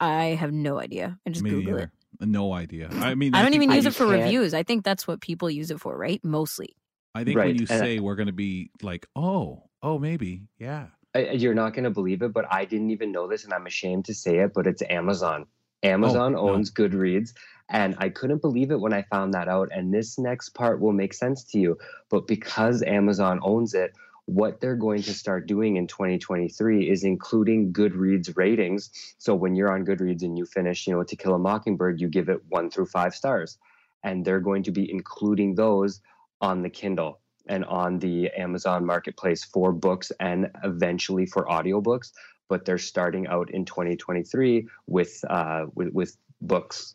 I 0.00 0.24
have 0.40 0.52
no 0.52 0.80
idea. 0.80 1.18
I 1.26 1.30
just 1.30 1.42
Me 1.44 1.50
Google 1.50 1.72
neither. 1.74 1.84
it. 2.20 2.26
No 2.28 2.52
idea. 2.52 2.88
I 2.92 3.14
mean, 3.14 3.34
I 3.34 3.42
don't 3.42 3.54
even 3.54 3.70
use 3.72 3.86
it 3.86 3.94
for 3.94 4.06
can't- 4.06 4.22
reviews. 4.22 4.54
I 4.54 4.62
think 4.62 4.84
that's 4.84 5.06
what 5.06 5.20
people 5.20 5.50
use 5.50 5.70
it 5.70 5.80
for, 5.80 5.96
right? 5.96 6.20
Mostly. 6.24 6.76
I 7.14 7.24
think 7.24 7.36
when 7.38 7.54
you 7.56 7.66
and- 7.70 7.78
say 7.78 7.98
we're 8.00 8.14
going 8.16 8.26
to 8.28 8.32
be 8.32 8.70
like, 8.82 9.06
oh, 9.16 9.64
oh, 9.82 9.98
maybe, 9.98 10.42
yeah. 10.58 10.86
I- 11.14 11.30
You're 11.30 11.54
not 11.54 11.74
going 11.74 11.84
to 11.84 11.90
believe 11.90 12.22
it, 12.22 12.32
but 12.32 12.44
I 12.52 12.64
didn't 12.64 12.90
even 12.90 13.12
know 13.12 13.28
this, 13.28 13.44
and 13.44 13.52
I'm 13.54 13.66
ashamed 13.66 14.04
to 14.06 14.14
say 14.14 14.38
it, 14.38 14.52
but 14.54 14.66
it's 14.66 14.82
Amazon. 14.90 15.46
Amazon 15.84 16.34
Oh, 16.34 16.46
no. 16.46 16.54
owns 16.54 16.70
Goodreads. 16.72 17.34
And 17.68 17.94
I 17.98 18.10
couldn't 18.10 18.42
believe 18.42 18.70
it 18.70 18.80
when 18.80 18.92
I 18.92 19.02
found 19.02 19.34
that 19.34 19.48
out. 19.48 19.70
And 19.72 19.92
this 19.92 20.18
next 20.18 20.50
part 20.50 20.80
will 20.80 20.92
make 20.92 21.14
sense 21.14 21.44
to 21.44 21.58
you. 21.58 21.78
But 22.10 22.26
because 22.26 22.82
Amazon 22.82 23.40
owns 23.42 23.74
it, 23.74 23.92
what 24.26 24.60
they're 24.60 24.76
going 24.76 25.02
to 25.02 25.12
start 25.12 25.46
doing 25.46 25.76
in 25.76 25.86
2023 25.86 26.88
is 26.88 27.04
including 27.04 27.72
Goodreads 27.72 28.36
ratings. 28.36 28.90
So 29.18 29.34
when 29.34 29.54
you're 29.54 29.72
on 29.72 29.84
Goodreads 29.84 30.22
and 30.22 30.38
you 30.38 30.46
finish, 30.46 30.86
you 30.86 30.94
know, 30.94 31.02
To 31.02 31.16
Kill 31.16 31.34
a 31.34 31.38
Mockingbird, 31.38 32.00
you 32.00 32.08
give 32.08 32.28
it 32.28 32.40
one 32.48 32.70
through 32.70 32.86
five 32.86 33.14
stars. 33.14 33.58
And 34.02 34.24
they're 34.24 34.40
going 34.40 34.62
to 34.64 34.70
be 34.70 34.90
including 34.90 35.54
those 35.54 36.00
on 36.40 36.62
the 36.62 36.70
Kindle 36.70 37.20
and 37.46 37.64
on 37.66 37.98
the 37.98 38.30
Amazon 38.30 38.84
marketplace 38.86 39.44
for 39.44 39.72
books 39.72 40.10
and 40.20 40.50
eventually 40.62 41.26
for 41.26 41.44
audiobooks. 41.46 42.12
But 42.48 42.64
they're 42.64 42.78
starting 42.78 43.26
out 43.26 43.50
in 43.50 43.64
2023 43.64 44.68
with 44.86 45.24
uh, 45.28 45.66
with, 45.74 45.92
with 45.92 46.16
books. 46.40 46.92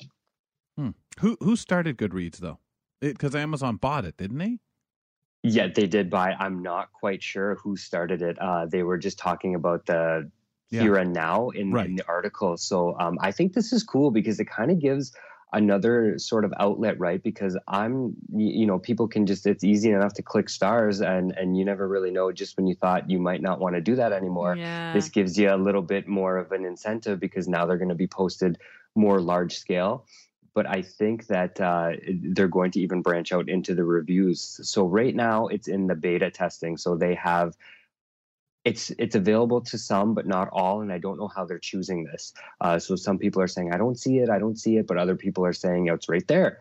Hmm. 0.80 0.89
Who 1.19 1.35
who 1.41 1.57
started 1.57 1.97
Goodreads 1.97 2.38
though? 2.38 2.60
Because 3.01 3.35
Amazon 3.35 3.76
bought 3.76 4.06
it, 4.06 4.15
didn't 4.15 4.38
they? 4.38 4.60
Yeah, 5.43 5.68
they 5.68 5.88
did 5.88 6.10
buy. 6.10 6.31
I'm 6.39 6.61
not 6.61 6.93
quite 6.93 7.22
sure 7.22 7.56
who 7.56 7.76
started 7.76 8.22
it. 8.22 8.38
Uh, 8.39 8.65
they 8.65 8.84
were 8.84 8.97
just 8.97 9.18
talking 9.19 9.56
about 9.56 9.85
the 9.85 10.31
Yeah. 10.69 10.81
here 10.81 10.95
and 10.95 11.11
now 11.11 11.49
in, 11.49 11.72
Right. 11.72 11.88
in 11.89 11.95
the 11.97 12.07
article. 12.07 12.56
So 12.57 12.97
um, 12.99 13.18
I 13.19 13.31
think 13.34 13.53
this 13.53 13.73
is 13.73 13.84
cool 13.84 14.11
because 14.11 14.39
it 14.39 14.45
kind 14.45 14.69
of 14.72 14.80
gives 14.80 15.11
another 15.51 16.18
sort 16.19 16.45
of 16.45 16.53
outlet, 16.60 16.97
right? 16.99 17.22
Because 17.23 17.57
I'm, 17.68 18.15
you 18.34 18.65
know, 18.68 18.77
people 18.80 19.07
can 19.07 19.26
just, 19.26 19.47
it's 19.47 19.64
easy 19.64 19.91
enough 19.91 20.14
to 20.14 20.22
click 20.22 20.47
stars 20.47 21.01
and, 21.01 21.31
and 21.31 21.57
you 21.57 21.65
never 21.65 21.88
really 21.88 22.11
know 22.11 22.31
just 22.31 22.56
when 22.56 22.68
you 22.68 22.76
thought 22.76 23.10
you 23.10 23.18
might 23.19 23.41
not 23.41 23.60
want 23.60 23.76
to 23.76 23.81
do 23.81 23.95
that 23.95 24.11
anymore. 24.14 24.56
Yeah. 24.56 24.93
This 24.93 25.10
gives 25.10 25.38
you 25.39 25.51
a 25.53 25.57
little 25.57 25.81
bit 25.81 26.07
more 26.07 26.38
of 26.38 26.51
an 26.51 26.64
incentive 26.65 27.19
because 27.19 27.47
now 27.47 27.65
they're 27.65 27.77
going 27.80 27.89
to 27.89 27.95
be 27.95 28.07
posted 28.07 28.60
more 28.95 29.19
large 29.19 29.57
scale. 29.57 30.06
But 30.53 30.67
I 30.67 30.81
think 30.81 31.27
that 31.27 31.59
uh, 31.59 31.93
they're 32.07 32.47
going 32.47 32.71
to 32.71 32.81
even 32.81 33.01
branch 33.01 33.31
out 33.31 33.49
into 33.49 33.76
the 33.76 33.84
reviews. 33.84 34.59
So 34.63 34.85
right 34.85 35.15
now 35.15 35.47
it's 35.47 35.67
in 35.67 35.88
the 35.88 35.95
beta 35.95 36.31
testing. 36.31 36.77
So 36.77 36.95
they 36.95 37.15
have 37.15 37.55
it's 38.65 38.91
it's 38.91 39.15
available 39.15 39.61
to 39.61 39.77
some, 39.77 40.13
but 40.13 40.27
not 40.27 40.49
all. 40.51 40.81
And 40.81 40.91
I 40.91 40.97
don't 40.97 41.17
know 41.17 41.27
how 41.27 41.45
they're 41.45 41.59
choosing 41.59 42.03
this. 42.03 42.34
Uh, 42.59 42.77
so 42.80 42.95
some 42.95 43.17
people 43.17 43.41
are 43.41 43.47
saying 43.47 43.73
I 43.73 43.77
don't 43.77 43.97
see 43.97 44.19
it, 44.19 44.30
I 44.30 44.39
don't 44.39 44.59
see 44.59 44.77
it, 44.77 44.88
but 44.88 44.97
other 44.97 45.15
people 45.15 45.45
are 45.45 45.53
saying 45.53 45.89
oh, 45.89 45.93
it's 45.93 46.09
right 46.09 46.27
there. 46.27 46.59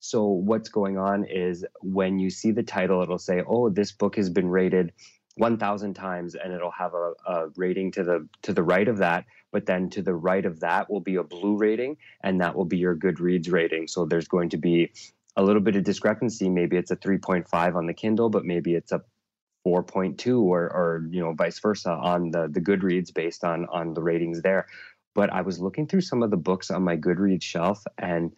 So 0.00 0.26
what's 0.26 0.68
going 0.68 0.98
on 0.98 1.24
is 1.24 1.64
when 1.80 2.18
you 2.18 2.30
see 2.30 2.52
the 2.52 2.62
title, 2.62 3.02
it'll 3.02 3.18
say, 3.18 3.42
"Oh, 3.46 3.68
this 3.68 3.90
book 3.92 4.16
has 4.16 4.30
been 4.30 4.48
rated 4.48 4.92
1,000 5.38 5.94
times," 5.94 6.34
and 6.34 6.52
it'll 6.52 6.70
have 6.70 6.94
a, 6.94 7.12
a 7.26 7.48
rating 7.56 7.90
to 7.92 8.04
the 8.04 8.28
to 8.42 8.52
the 8.52 8.62
right 8.62 8.88
of 8.88 8.98
that. 8.98 9.24
But 9.50 9.66
then 9.66 9.88
to 9.90 10.02
the 10.02 10.14
right 10.14 10.44
of 10.44 10.60
that 10.60 10.90
will 10.90 11.00
be 11.00 11.16
a 11.16 11.22
blue 11.22 11.56
rating, 11.56 11.96
and 12.22 12.40
that 12.40 12.54
will 12.54 12.64
be 12.66 12.76
your 12.76 12.94
Goodreads 12.94 13.50
rating. 13.50 13.88
So 13.88 14.04
there's 14.04 14.28
going 14.28 14.50
to 14.50 14.58
be 14.58 14.92
a 15.36 15.42
little 15.42 15.62
bit 15.62 15.76
of 15.76 15.84
discrepancy. 15.84 16.50
Maybe 16.50 16.76
it's 16.76 16.90
a 16.90 16.96
3.5 16.96 17.76
on 17.76 17.86
the 17.86 17.94
Kindle, 17.94 18.28
but 18.28 18.44
maybe 18.44 18.74
it's 18.74 18.92
a 18.92 19.02
4.2 19.66 20.42
or 20.42 20.64
or 20.64 21.06
you 21.10 21.20
know 21.20 21.32
vice 21.32 21.58
versa 21.60 21.90
on 21.90 22.30
the 22.30 22.48
the 22.48 22.60
Goodreads 22.60 23.12
based 23.12 23.44
on 23.44 23.66
on 23.66 23.94
the 23.94 24.02
ratings 24.02 24.42
there. 24.42 24.66
But 25.14 25.32
I 25.32 25.42
was 25.42 25.58
looking 25.58 25.86
through 25.86 26.02
some 26.02 26.22
of 26.22 26.30
the 26.30 26.36
books 26.36 26.70
on 26.70 26.82
my 26.82 26.96
Goodreads 26.96 27.42
shelf, 27.42 27.84
and 27.98 28.32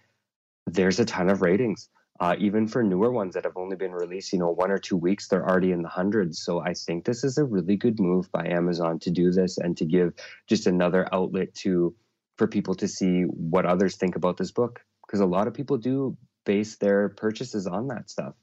there's 0.66 1.00
a 1.00 1.04
ton 1.04 1.28
of 1.28 1.42
ratings. 1.42 1.88
Uh, 2.20 2.36
even 2.38 2.68
for 2.68 2.82
newer 2.82 3.10
ones 3.10 3.32
that 3.32 3.44
have 3.44 3.56
only 3.56 3.76
been 3.76 3.92
released, 3.92 4.32
you 4.32 4.38
know, 4.38 4.50
one 4.50 4.70
or 4.70 4.76
two 4.76 4.96
weeks, 4.96 5.28
they're 5.28 5.48
already 5.48 5.72
in 5.72 5.80
the 5.80 5.88
hundreds. 5.88 6.42
So 6.42 6.60
I 6.60 6.74
think 6.74 7.06
this 7.06 7.24
is 7.24 7.38
a 7.38 7.44
really 7.44 7.76
good 7.76 7.98
move 7.98 8.30
by 8.30 8.46
Amazon 8.46 8.98
to 9.00 9.10
do 9.10 9.30
this 9.30 9.56
and 9.56 9.74
to 9.78 9.86
give 9.86 10.12
just 10.46 10.66
another 10.66 11.08
outlet 11.14 11.54
to 11.56 11.94
for 12.36 12.46
people 12.46 12.74
to 12.74 12.88
see 12.88 13.22
what 13.22 13.66
others 13.66 13.96
think 13.96 14.16
about 14.16 14.36
this 14.36 14.50
book 14.50 14.80
because 15.06 15.20
a 15.20 15.26
lot 15.26 15.46
of 15.46 15.54
people 15.54 15.76
do 15.76 16.16
base 16.44 16.76
their 16.76 17.08
purchases 17.08 17.66
on 17.66 17.88
that 17.88 18.08
stuff. 18.08 18.34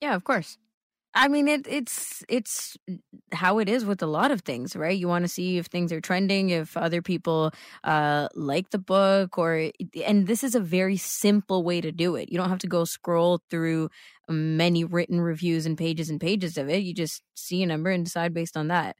Yeah, 0.00 0.14
of 0.14 0.24
course. 0.24 0.58
I 1.12 1.26
mean, 1.26 1.48
it, 1.48 1.66
it's 1.68 2.22
it's 2.28 2.76
how 3.32 3.58
it 3.58 3.68
is 3.68 3.84
with 3.84 4.00
a 4.00 4.06
lot 4.06 4.30
of 4.30 4.42
things, 4.42 4.76
right? 4.76 4.96
You 4.96 5.08
want 5.08 5.24
to 5.24 5.28
see 5.28 5.58
if 5.58 5.66
things 5.66 5.92
are 5.92 6.00
trending, 6.00 6.50
if 6.50 6.76
other 6.76 7.02
people 7.02 7.52
uh, 7.82 8.28
like 8.34 8.70
the 8.70 8.78
book, 8.78 9.36
or 9.36 9.70
and 10.06 10.26
this 10.28 10.44
is 10.44 10.54
a 10.54 10.60
very 10.60 10.96
simple 10.96 11.64
way 11.64 11.80
to 11.80 11.90
do 11.90 12.14
it. 12.14 12.30
You 12.30 12.38
don't 12.38 12.48
have 12.48 12.60
to 12.60 12.68
go 12.68 12.84
scroll 12.84 13.40
through 13.50 13.90
many 14.28 14.84
written 14.84 15.20
reviews 15.20 15.66
and 15.66 15.76
pages 15.76 16.10
and 16.10 16.20
pages 16.20 16.56
of 16.56 16.68
it. 16.68 16.84
You 16.84 16.94
just 16.94 17.22
see 17.34 17.62
a 17.62 17.66
number 17.66 17.90
and 17.90 18.04
decide 18.04 18.32
based 18.32 18.56
on 18.56 18.68
that. 18.68 18.94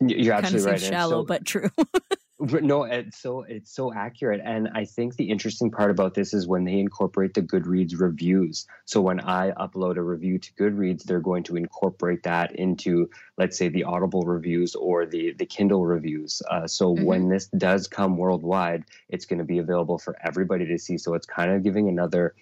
You're 0.00 0.34
Kind 0.38 0.56
of 0.56 0.64
absolutely 0.64 0.72
right. 0.72 0.80
shallow, 0.80 1.22
so- 1.22 1.24
but 1.24 1.46
true. 1.46 1.70
No, 2.42 2.82
it's 2.82 3.18
so 3.18 3.42
it's 3.42 3.72
so 3.72 3.92
accurate, 3.94 4.40
and 4.44 4.68
I 4.74 4.84
think 4.84 5.14
the 5.14 5.30
interesting 5.30 5.70
part 5.70 5.92
about 5.92 6.14
this 6.14 6.34
is 6.34 6.48
when 6.48 6.64
they 6.64 6.80
incorporate 6.80 7.34
the 7.34 7.42
Goodreads 7.42 8.00
reviews. 8.00 8.66
So 8.84 9.00
when 9.00 9.20
I 9.20 9.52
upload 9.52 9.96
a 9.96 10.02
review 10.02 10.40
to 10.40 10.52
Goodreads, 10.54 11.04
they're 11.04 11.20
going 11.20 11.44
to 11.44 11.56
incorporate 11.56 12.24
that 12.24 12.52
into, 12.56 13.08
let's 13.38 13.56
say, 13.56 13.68
the 13.68 13.84
Audible 13.84 14.22
reviews 14.22 14.74
or 14.74 15.06
the 15.06 15.32
the 15.34 15.46
Kindle 15.46 15.86
reviews. 15.86 16.42
Uh, 16.50 16.66
so 16.66 16.96
Mhm. 16.96 17.04
when 17.04 17.28
this 17.28 17.46
does 17.56 17.86
come 17.86 18.16
worldwide, 18.16 18.84
it's 19.08 19.24
going 19.24 19.38
to 19.38 19.44
be 19.44 19.58
available 19.58 19.98
for 19.98 20.16
everybody 20.24 20.66
to 20.66 20.78
see. 20.78 20.98
So 20.98 21.14
it's 21.14 21.26
kind 21.26 21.52
of 21.52 21.62
giving 21.62 21.88
another 21.88 22.34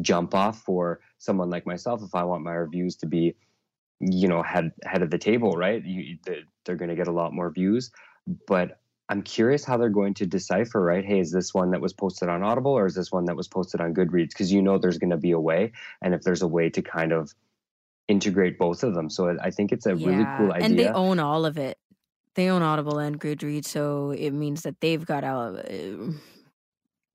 jump 0.00 0.34
off 0.34 0.62
for 0.62 1.00
someone 1.18 1.50
like 1.50 1.64
myself 1.66 2.02
if 2.02 2.14
I 2.14 2.24
want 2.24 2.42
my 2.42 2.54
reviews 2.54 2.96
to 2.96 3.06
be, 3.06 3.36
you 4.00 4.28
know, 4.28 4.42
head 4.42 4.72
head 4.84 5.02
of 5.02 5.10
the 5.10 5.18
table, 5.18 5.52
right? 5.56 5.84
You, 5.84 6.18
they're 6.64 6.76
going 6.76 6.90
to 6.90 6.96
get 6.96 7.08
a 7.08 7.12
lot 7.12 7.32
more 7.32 7.50
views, 7.50 7.92
but 8.48 8.80
I'm 9.08 9.22
curious 9.22 9.64
how 9.64 9.76
they're 9.76 9.90
going 9.90 10.14
to 10.14 10.26
decipher, 10.26 10.80
right? 10.80 11.04
Hey, 11.04 11.20
is 11.20 11.30
this 11.30 11.52
one 11.52 11.70
that 11.72 11.80
was 11.80 11.92
posted 11.92 12.28
on 12.28 12.42
Audible 12.42 12.72
or 12.72 12.86
is 12.86 12.94
this 12.94 13.12
one 13.12 13.26
that 13.26 13.36
was 13.36 13.48
posted 13.48 13.80
on 13.80 13.94
Goodreads? 13.94 14.30
Because 14.30 14.50
you 14.50 14.62
know 14.62 14.78
there's 14.78 14.98
going 14.98 15.10
to 15.10 15.18
be 15.18 15.32
a 15.32 15.40
way, 15.40 15.72
and 16.00 16.14
if 16.14 16.22
there's 16.22 16.42
a 16.42 16.48
way 16.48 16.70
to 16.70 16.82
kind 16.82 17.12
of 17.12 17.32
integrate 18.08 18.58
both 18.58 18.82
of 18.82 18.94
them, 18.94 19.10
so 19.10 19.36
I 19.42 19.50
think 19.50 19.72
it's 19.72 19.86
a 19.86 19.94
really 19.94 20.24
cool 20.36 20.52
idea. 20.52 20.66
And 20.66 20.78
they 20.78 20.88
own 20.88 21.18
all 21.18 21.44
of 21.44 21.58
it. 21.58 21.78
They 22.34 22.48
own 22.48 22.62
Audible 22.62 22.98
and 22.98 23.20
Goodreads, 23.20 23.66
so 23.66 24.10
it 24.10 24.32
means 24.32 24.62
that 24.62 24.80
they've 24.80 25.04
got 25.04 25.22
out. 25.22 25.70
Uh, 25.70 26.12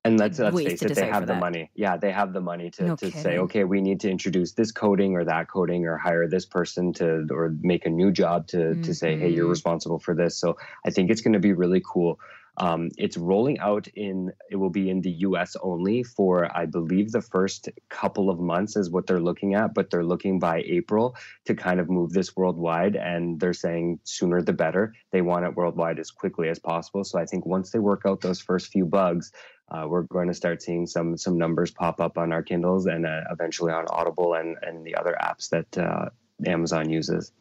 And 0.02 0.18
let's 0.18 0.38
let's 0.38 0.56
face 0.56 0.82
it, 0.82 0.94
they 0.94 1.06
have 1.06 1.26
the 1.26 1.34
that. 1.34 1.40
money. 1.40 1.70
Yeah, 1.74 1.98
they 1.98 2.10
have 2.10 2.32
the 2.32 2.40
money 2.40 2.70
to, 2.70 2.86
No 2.86 2.96
to 2.96 3.10
say, 3.10 3.36
okay, 3.38 3.64
we 3.64 3.82
need 3.82 4.00
to 4.00 4.10
introduce 4.10 4.52
this 4.52 4.72
coding 4.72 5.14
or 5.14 5.24
that 5.26 5.48
coding 5.50 5.84
or 5.86 5.98
hire 5.98 6.26
this 6.26 6.46
person 6.46 6.94
to 6.94 7.26
or 7.30 7.54
make 7.60 7.84
a 7.84 7.90
new 7.90 8.10
job 8.10 8.46
to 8.48 8.76
to 8.76 8.94
say, 8.94 9.18
hey, 9.18 9.28
you're 9.28 9.46
Mhm. 9.46 9.50
responsible 9.50 9.98
for 9.98 10.14
this. 10.14 10.38
So 10.38 10.56
I 10.86 10.90
think 10.90 11.10
it's 11.10 11.20
going 11.20 11.34
to 11.34 11.38
be 11.38 11.52
really 11.52 11.82
cool. 11.84 12.18
Um, 12.60 12.90
it's 12.98 13.16
rolling 13.16 13.58
out 13.58 13.88
in 13.94 14.32
it 14.50 14.56
will 14.56 14.68
be 14.70 14.90
in 14.90 15.00
the 15.00 15.10
U.S. 15.28 15.56
only 15.62 16.02
for 16.02 16.54
I 16.54 16.66
believe 16.66 17.10
the 17.10 17.22
first 17.22 17.70
couple 17.88 18.28
of 18.28 18.38
months 18.38 18.76
is 18.76 18.90
what 18.90 19.06
they're 19.06 19.18
looking 19.18 19.54
at, 19.54 19.72
but 19.72 19.88
they're 19.88 20.04
looking 20.04 20.38
by 20.38 20.62
April 20.66 21.16
to 21.46 21.54
kind 21.54 21.80
of 21.80 21.88
move 21.88 22.12
this 22.12 22.36
worldwide, 22.36 22.96
and 22.96 23.40
they're 23.40 23.54
saying 23.54 24.00
sooner 24.04 24.42
the 24.42 24.52
better. 24.52 24.92
They 25.10 25.22
want 25.22 25.46
it 25.46 25.56
worldwide 25.56 25.98
as 25.98 26.10
quickly 26.10 26.50
as 26.50 26.58
possible. 26.58 27.02
So 27.02 27.18
I 27.18 27.24
think 27.24 27.46
once 27.46 27.70
they 27.70 27.78
work 27.78 28.02
out 28.06 28.20
those 28.20 28.42
first 28.42 28.70
few 28.70 28.84
bugs, 28.84 29.32
uh, 29.70 29.86
we're 29.88 30.02
going 30.02 30.28
to 30.28 30.34
start 30.34 30.60
seeing 30.60 30.86
some 30.86 31.16
some 31.16 31.38
numbers 31.38 31.70
pop 31.70 31.98
up 31.98 32.18
on 32.18 32.30
our 32.30 32.42
Kindles 32.42 32.84
and 32.84 33.06
uh, 33.06 33.22
eventually 33.30 33.72
on 33.72 33.86
Audible 33.88 34.34
and 34.34 34.58
and 34.60 34.84
the 34.84 34.96
other 34.96 35.16
apps 35.22 35.48
that 35.48 35.78
uh, 35.78 36.10
Amazon 36.44 36.90
uses. 36.90 37.32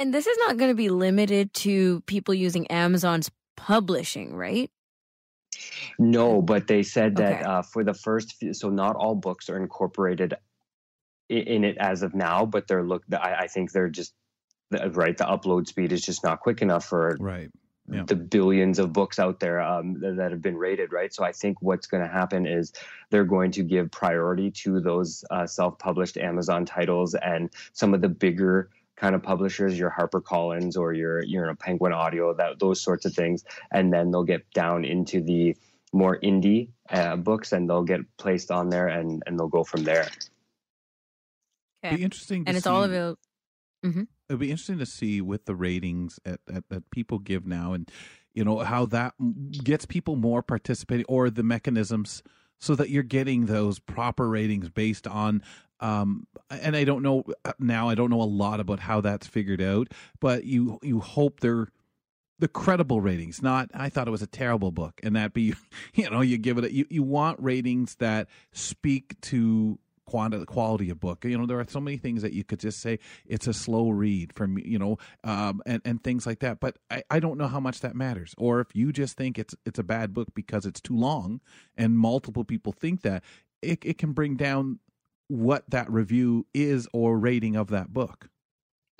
and 0.00 0.12
this 0.12 0.26
is 0.26 0.36
not 0.38 0.56
going 0.56 0.70
to 0.70 0.74
be 0.74 0.88
limited 0.88 1.54
to 1.54 2.00
people 2.06 2.34
using 2.34 2.66
Amazon's 2.66 3.30
publishing, 3.66 4.34
right? 4.34 4.70
No, 5.98 6.42
but 6.42 6.66
they 6.66 6.82
said 6.82 7.16
that 7.16 7.32
Okay. 7.34 7.42
uh, 7.44 7.62
for 7.62 7.84
the 7.84 7.94
first, 7.94 8.34
few, 8.36 8.52
so 8.54 8.68
not 8.70 8.96
all 8.96 9.14
books 9.14 9.48
are 9.50 9.56
incorporated 9.56 10.34
i- 11.30 11.34
in 11.34 11.64
it 11.64 11.76
as 11.78 12.02
of 12.02 12.14
now, 12.14 12.44
but 12.46 12.66
they're 12.66 12.82
look. 12.82 13.04
I, 13.12 13.34
I 13.34 13.46
think 13.46 13.72
they're 13.72 13.88
just 13.90 14.14
the- 14.70 14.90
right. 14.90 15.16
The 15.16 15.24
upload 15.24 15.66
speed 15.68 15.92
is 15.92 16.02
just 16.02 16.24
not 16.24 16.40
quick 16.40 16.62
enough 16.62 16.84
for 16.86 17.16
Right. 17.20 17.50
Yeah. 17.90 18.04
the 18.06 18.16
billions 18.16 18.78
of 18.78 18.92
books 18.92 19.18
out 19.18 19.40
there 19.40 19.60
um, 19.60 20.00
that, 20.00 20.16
that 20.16 20.30
have 20.30 20.40
been 20.40 20.56
rated, 20.56 20.92
right? 20.92 21.12
So 21.12 21.24
I 21.24 21.32
think 21.32 21.60
what's 21.60 21.86
going 21.86 22.02
to 22.02 22.08
happen 22.08 22.46
is 22.46 22.72
they're 23.10 23.24
going 23.24 23.50
to 23.52 23.62
give 23.62 23.90
priority 23.90 24.50
to 24.62 24.80
those 24.80 25.24
uh, 25.30 25.46
self-published 25.46 26.16
Amazon 26.16 26.64
titles 26.64 27.14
and 27.14 27.50
some 27.72 27.92
of 27.92 28.00
the 28.00 28.08
bigger 28.08 28.70
kind 28.96 29.14
of 29.14 29.22
publishers, 29.22 29.78
your 29.78 29.90
HarperCollins 29.90 30.76
or 30.76 30.92
your 30.92 31.22
you 31.24 31.40
know 31.40 31.54
Penguin 31.54 31.92
Audio, 31.92 32.34
that 32.34 32.58
those 32.58 32.80
sorts 32.80 33.04
of 33.04 33.14
things, 33.14 33.44
and 33.70 33.92
then 33.92 34.10
they'll 34.10 34.24
get 34.24 34.50
down 34.52 34.84
into 34.84 35.20
the 35.20 35.56
more 35.92 36.18
indie 36.20 36.68
uh, 36.90 37.16
books 37.16 37.52
and 37.52 37.68
they'll 37.68 37.82
get 37.82 38.00
placed 38.16 38.50
on 38.50 38.70
there 38.70 38.88
and 38.88 39.22
and 39.26 39.38
they'll 39.38 39.48
go 39.48 39.64
from 39.64 39.84
there. 39.84 40.08
Okay. 41.84 41.96
Be 41.96 42.02
interesting. 42.02 42.44
To 42.44 42.48
And 42.48 42.56
it's 42.56 42.64
see, 42.64 42.70
all 42.70 42.84
available. 42.84 43.18
It'd 44.28 44.38
be 44.38 44.50
interesting 44.50 44.78
to 44.78 44.86
see 44.86 45.20
with 45.20 45.44
the 45.44 45.56
ratings 45.56 46.20
at, 46.24 46.40
at, 46.52 46.68
that 46.68 46.90
people 46.90 47.18
give 47.18 47.46
now, 47.46 47.72
and 47.72 47.90
you 48.32 48.44
know 48.44 48.58
how 48.58 48.86
that 48.86 49.14
gets 49.64 49.84
people 49.84 50.16
more 50.16 50.42
participating, 50.42 51.04
or 51.08 51.28
the 51.28 51.42
mechanisms 51.42 52.22
so 52.62 52.76
that 52.76 52.90
you're 52.90 53.02
getting 53.02 53.46
those 53.46 53.80
proper 53.80 54.28
ratings 54.28 54.70
based 54.70 55.08
on. 55.08 55.42
Um, 55.80 56.28
and 56.48 56.76
I 56.76 56.84
don't 56.84 57.02
know 57.02 57.24
now. 57.58 57.88
I 57.88 57.96
don't 57.96 58.08
know 58.08 58.22
a 58.22 58.24
lot 58.24 58.60
about 58.60 58.78
how 58.78 59.00
that's 59.00 59.26
figured 59.26 59.60
out, 59.60 59.88
but 60.20 60.44
you 60.44 60.78
you 60.80 61.00
hope 61.00 61.40
they're 61.40 61.68
the 62.38 62.46
credible 62.46 63.00
ratings, 63.00 63.42
not 63.42 63.68
I 63.74 63.88
thought 63.88 64.06
it 64.06 64.12
was 64.12 64.22
a 64.22 64.28
terrible 64.28 64.70
book, 64.70 65.00
and 65.02 65.16
that 65.16 65.34
be 65.34 65.54
you 65.94 66.08
know 66.08 66.20
you 66.20 66.38
give 66.38 66.56
it 66.56 66.64
a, 66.64 66.72
you 66.72 66.86
you 66.88 67.02
want 67.02 67.42
ratings 67.42 67.96
that 67.96 68.28
speak 68.52 69.20
to 69.22 69.80
quantity 70.12 70.44
quality 70.44 70.90
of 70.90 71.00
book. 71.00 71.24
You 71.24 71.38
know 71.38 71.46
there 71.46 71.58
are 71.58 71.66
so 71.66 71.80
many 71.80 71.96
things 71.96 72.20
that 72.20 72.34
you 72.34 72.44
could 72.44 72.60
just 72.60 72.80
say 72.80 72.98
it's 73.26 73.46
a 73.46 73.54
slow 73.54 73.88
read 73.88 74.34
from 74.34 74.58
you 74.58 74.78
know 74.78 74.98
um, 75.24 75.62
and 75.64 75.80
and 75.86 76.04
things 76.04 76.26
like 76.26 76.40
that. 76.40 76.60
But 76.60 76.76
I, 76.90 77.02
I 77.10 77.18
don't 77.18 77.38
know 77.38 77.48
how 77.48 77.60
much 77.60 77.80
that 77.80 77.96
matters, 77.96 78.34
or 78.36 78.60
if 78.60 78.68
you 78.74 78.92
just 78.92 79.16
think 79.16 79.38
it's 79.38 79.54
it's 79.64 79.78
a 79.78 79.82
bad 79.82 80.12
book 80.12 80.28
because 80.34 80.66
it's 80.66 80.82
too 80.82 80.96
long, 80.96 81.40
and 81.78 81.98
multiple 81.98 82.44
people 82.44 82.72
think 82.72 83.00
that 83.02 83.24
it 83.62 83.78
it 83.84 83.96
can 83.96 84.12
bring 84.12 84.36
down 84.36 84.80
what 85.28 85.64
that 85.70 85.90
review 85.90 86.46
is 86.52 86.86
or 86.92 87.18
rating 87.18 87.56
of 87.56 87.68
that 87.68 87.90
book. 87.90 88.28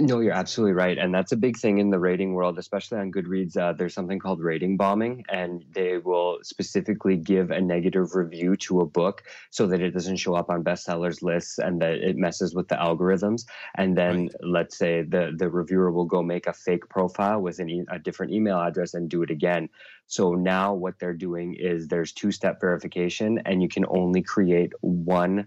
No, 0.03 0.19
you're 0.19 0.33
absolutely 0.33 0.73
right. 0.73 0.99
And 0.99 1.15
that's 1.15 1.31
a 1.31 1.37
big 1.37 1.57
thing 1.57 1.79
in 1.79 1.91
the 1.91 1.99
rating 1.99 2.35
world, 2.35 2.59
especially 2.59 2.99
on 2.99 3.13
Goodreads. 3.13 3.57
Uh, 3.57 3.73
there's 3.73 3.95
something 3.95 4.19
called 4.19 4.41
rating 4.41 4.77
bombing, 4.77 5.25
and 5.29 5.65
they 5.71 5.99
will 5.99 6.41
specifically 6.43 7.17
give 7.17 7.53
a 7.53 7.61
negative 7.61 8.17
review 8.17 8.57
to 8.57 8.81
a 8.81 8.85
book 8.85 9.23
so 9.51 9.69
that 9.69 9.81
it 9.81 9.93
doesn't 9.93 10.17
show 10.17 10.35
up 10.35 10.51
on 10.51 10.65
bestsellers 10.65 11.23
lists 11.23 11.61
and 11.61 11.81
that 11.81 11.99
it 11.99 12.17
messes 12.17 12.53
with 12.53 12.67
the 12.67 12.75
algorithms. 12.75 13.45
And 13.77 13.97
then 13.97 14.23
right. 14.23 14.35
let's 14.43 14.77
say 14.77 15.03
the, 15.03 15.35
the 15.37 15.49
reviewer 15.49 15.93
will 15.93 16.05
go 16.05 16.21
make 16.21 16.49
a 16.49 16.53
fake 16.53 16.89
profile 16.89 17.41
with 17.41 17.61
an 17.61 17.71
e- 17.71 17.87
a 17.89 18.01
different 18.01 18.33
email 18.33 18.59
address 18.59 18.95
and 18.95 19.09
do 19.09 19.23
it 19.23 19.31
again. 19.31 19.69
So 20.09 20.35
now 20.35 20.75
what 20.75 20.99
they're 20.99 21.15
doing 21.15 21.55
is 21.55 21.87
there's 21.87 22.13
two 22.13 22.33
step 22.33 22.61
verification, 22.61 23.39
and 23.47 23.63
you 23.63 23.69
can 23.69 23.85
only 23.89 24.23
create 24.23 24.73
one 24.81 25.47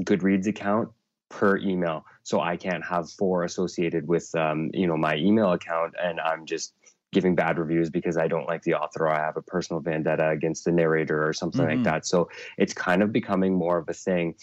Goodreads 0.00 0.46
account 0.46 0.90
per 1.28 1.56
email. 1.58 2.04
So 2.26 2.40
I 2.40 2.56
can't 2.56 2.84
have 2.84 3.08
four 3.08 3.44
associated 3.44 4.08
with 4.08 4.34
um, 4.34 4.68
you 4.74 4.88
know 4.88 4.96
my 4.96 5.14
email 5.14 5.52
account, 5.52 5.94
and 6.02 6.18
I'm 6.18 6.44
just 6.44 6.74
giving 7.12 7.36
bad 7.36 7.56
reviews 7.56 7.88
because 7.88 8.16
I 8.16 8.26
don't 8.26 8.48
like 8.48 8.62
the 8.62 8.74
author 8.74 9.04
or 9.04 9.10
I 9.10 9.20
have 9.20 9.36
a 9.36 9.42
personal 9.42 9.80
vendetta 9.80 10.30
against 10.30 10.64
the 10.64 10.72
narrator 10.72 11.24
or 11.24 11.32
something 11.32 11.64
mm-hmm. 11.64 11.76
like 11.76 11.84
that. 11.84 12.04
So 12.04 12.28
it's 12.58 12.74
kind 12.74 13.00
of 13.04 13.12
becoming 13.12 13.54
more 13.54 13.78
of 13.78 13.88
a 13.88 13.92
thing. 13.92 14.34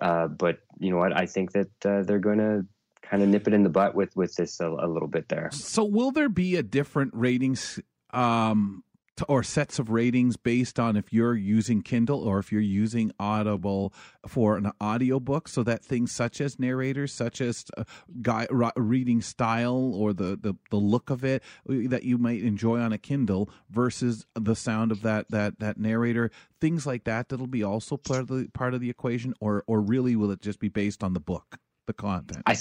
Uh, 0.00 0.28
but 0.28 0.60
you 0.78 0.92
know 0.92 0.98
what? 0.98 1.16
I 1.16 1.26
think 1.26 1.50
that 1.50 1.84
uh, 1.84 2.04
they're 2.04 2.20
going 2.20 2.38
to 2.38 2.64
kind 3.02 3.24
of 3.24 3.28
nip 3.28 3.48
it 3.48 3.54
in 3.54 3.64
the 3.64 3.70
butt 3.70 3.96
with 3.96 4.14
with 4.14 4.36
this 4.36 4.60
a, 4.60 4.68
a, 4.68 4.86
little 4.86 5.08
bit 5.08 5.28
there. 5.28 5.50
So 5.50 5.82
will 5.82 6.12
there 6.12 6.28
be 6.28 6.54
a 6.54 6.62
different 6.62 7.12
ratings 7.12 7.80
um, 8.12 8.84
or 9.28 9.42
sets 9.42 9.78
of 9.78 9.90
ratings 9.90 10.36
based 10.36 10.80
on 10.80 10.96
if 10.96 11.12
you're 11.12 11.34
using 11.34 11.82
Kindle 11.82 12.26
or 12.26 12.38
if 12.38 12.50
you're 12.50 12.60
using 12.60 13.12
Audible 13.18 13.92
for 14.26 14.56
an 14.56 14.72
audiobook 14.82 15.48
so 15.48 15.62
that 15.62 15.84
things 15.84 16.12
such 16.12 16.40
as 16.40 16.58
narrators 16.58 17.12
such 17.12 17.40
as 17.40 17.64
uh, 17.76 17.84
guy, 18.22 18.46
reading 18.76 19.20
style 19.20 19.94
or 19.94 20.12
the, 20.12 20.38
the 20.40 20.54
the 20.70 20.76
look 20.76 21.10
of 21.10 21.24
it 21.24 21.42
uh, 21.68 21.74
that 21.88 22.04
you 22.04 22.18
might 22.18 22.42
enjoy 22.42 22.80
on 22.80 22.92
a 22.92 22.98
Kindle 22.98 23.50
versus 23.70 24.26
the 24.34 24.56
sound 24.56 24.90
of 24.90 25.02
that 25.02 25.30
that 25.30 25.60
that 25.60 25.78
narrator 25.78 26.30
things 26.60 26.86
like 26.86 27.04
that 27.04 27.28
that'll 27.28 27.46
be 27.46 27.62
also 27.62 27.96
part 27.96 28.20
of 28.20 28.28
the 28.28 28.48
part 28.54 28.74
of 28.74 28.80
the 28.80 28.90
equation 28.90 29.34
or 29.40 29.62
or 29.66 29.80
really 29.80 30.16
will 30.16 30.30
it 30.30 30.40
just 30.40 30.58
be 30.58 30.68
based 30.68 31.04
on 31.04 31.12
the 31.12 31.20
book 31.20 31.58
the 31.86 31.92
content? 31.92 32.42
I 32.46 32.56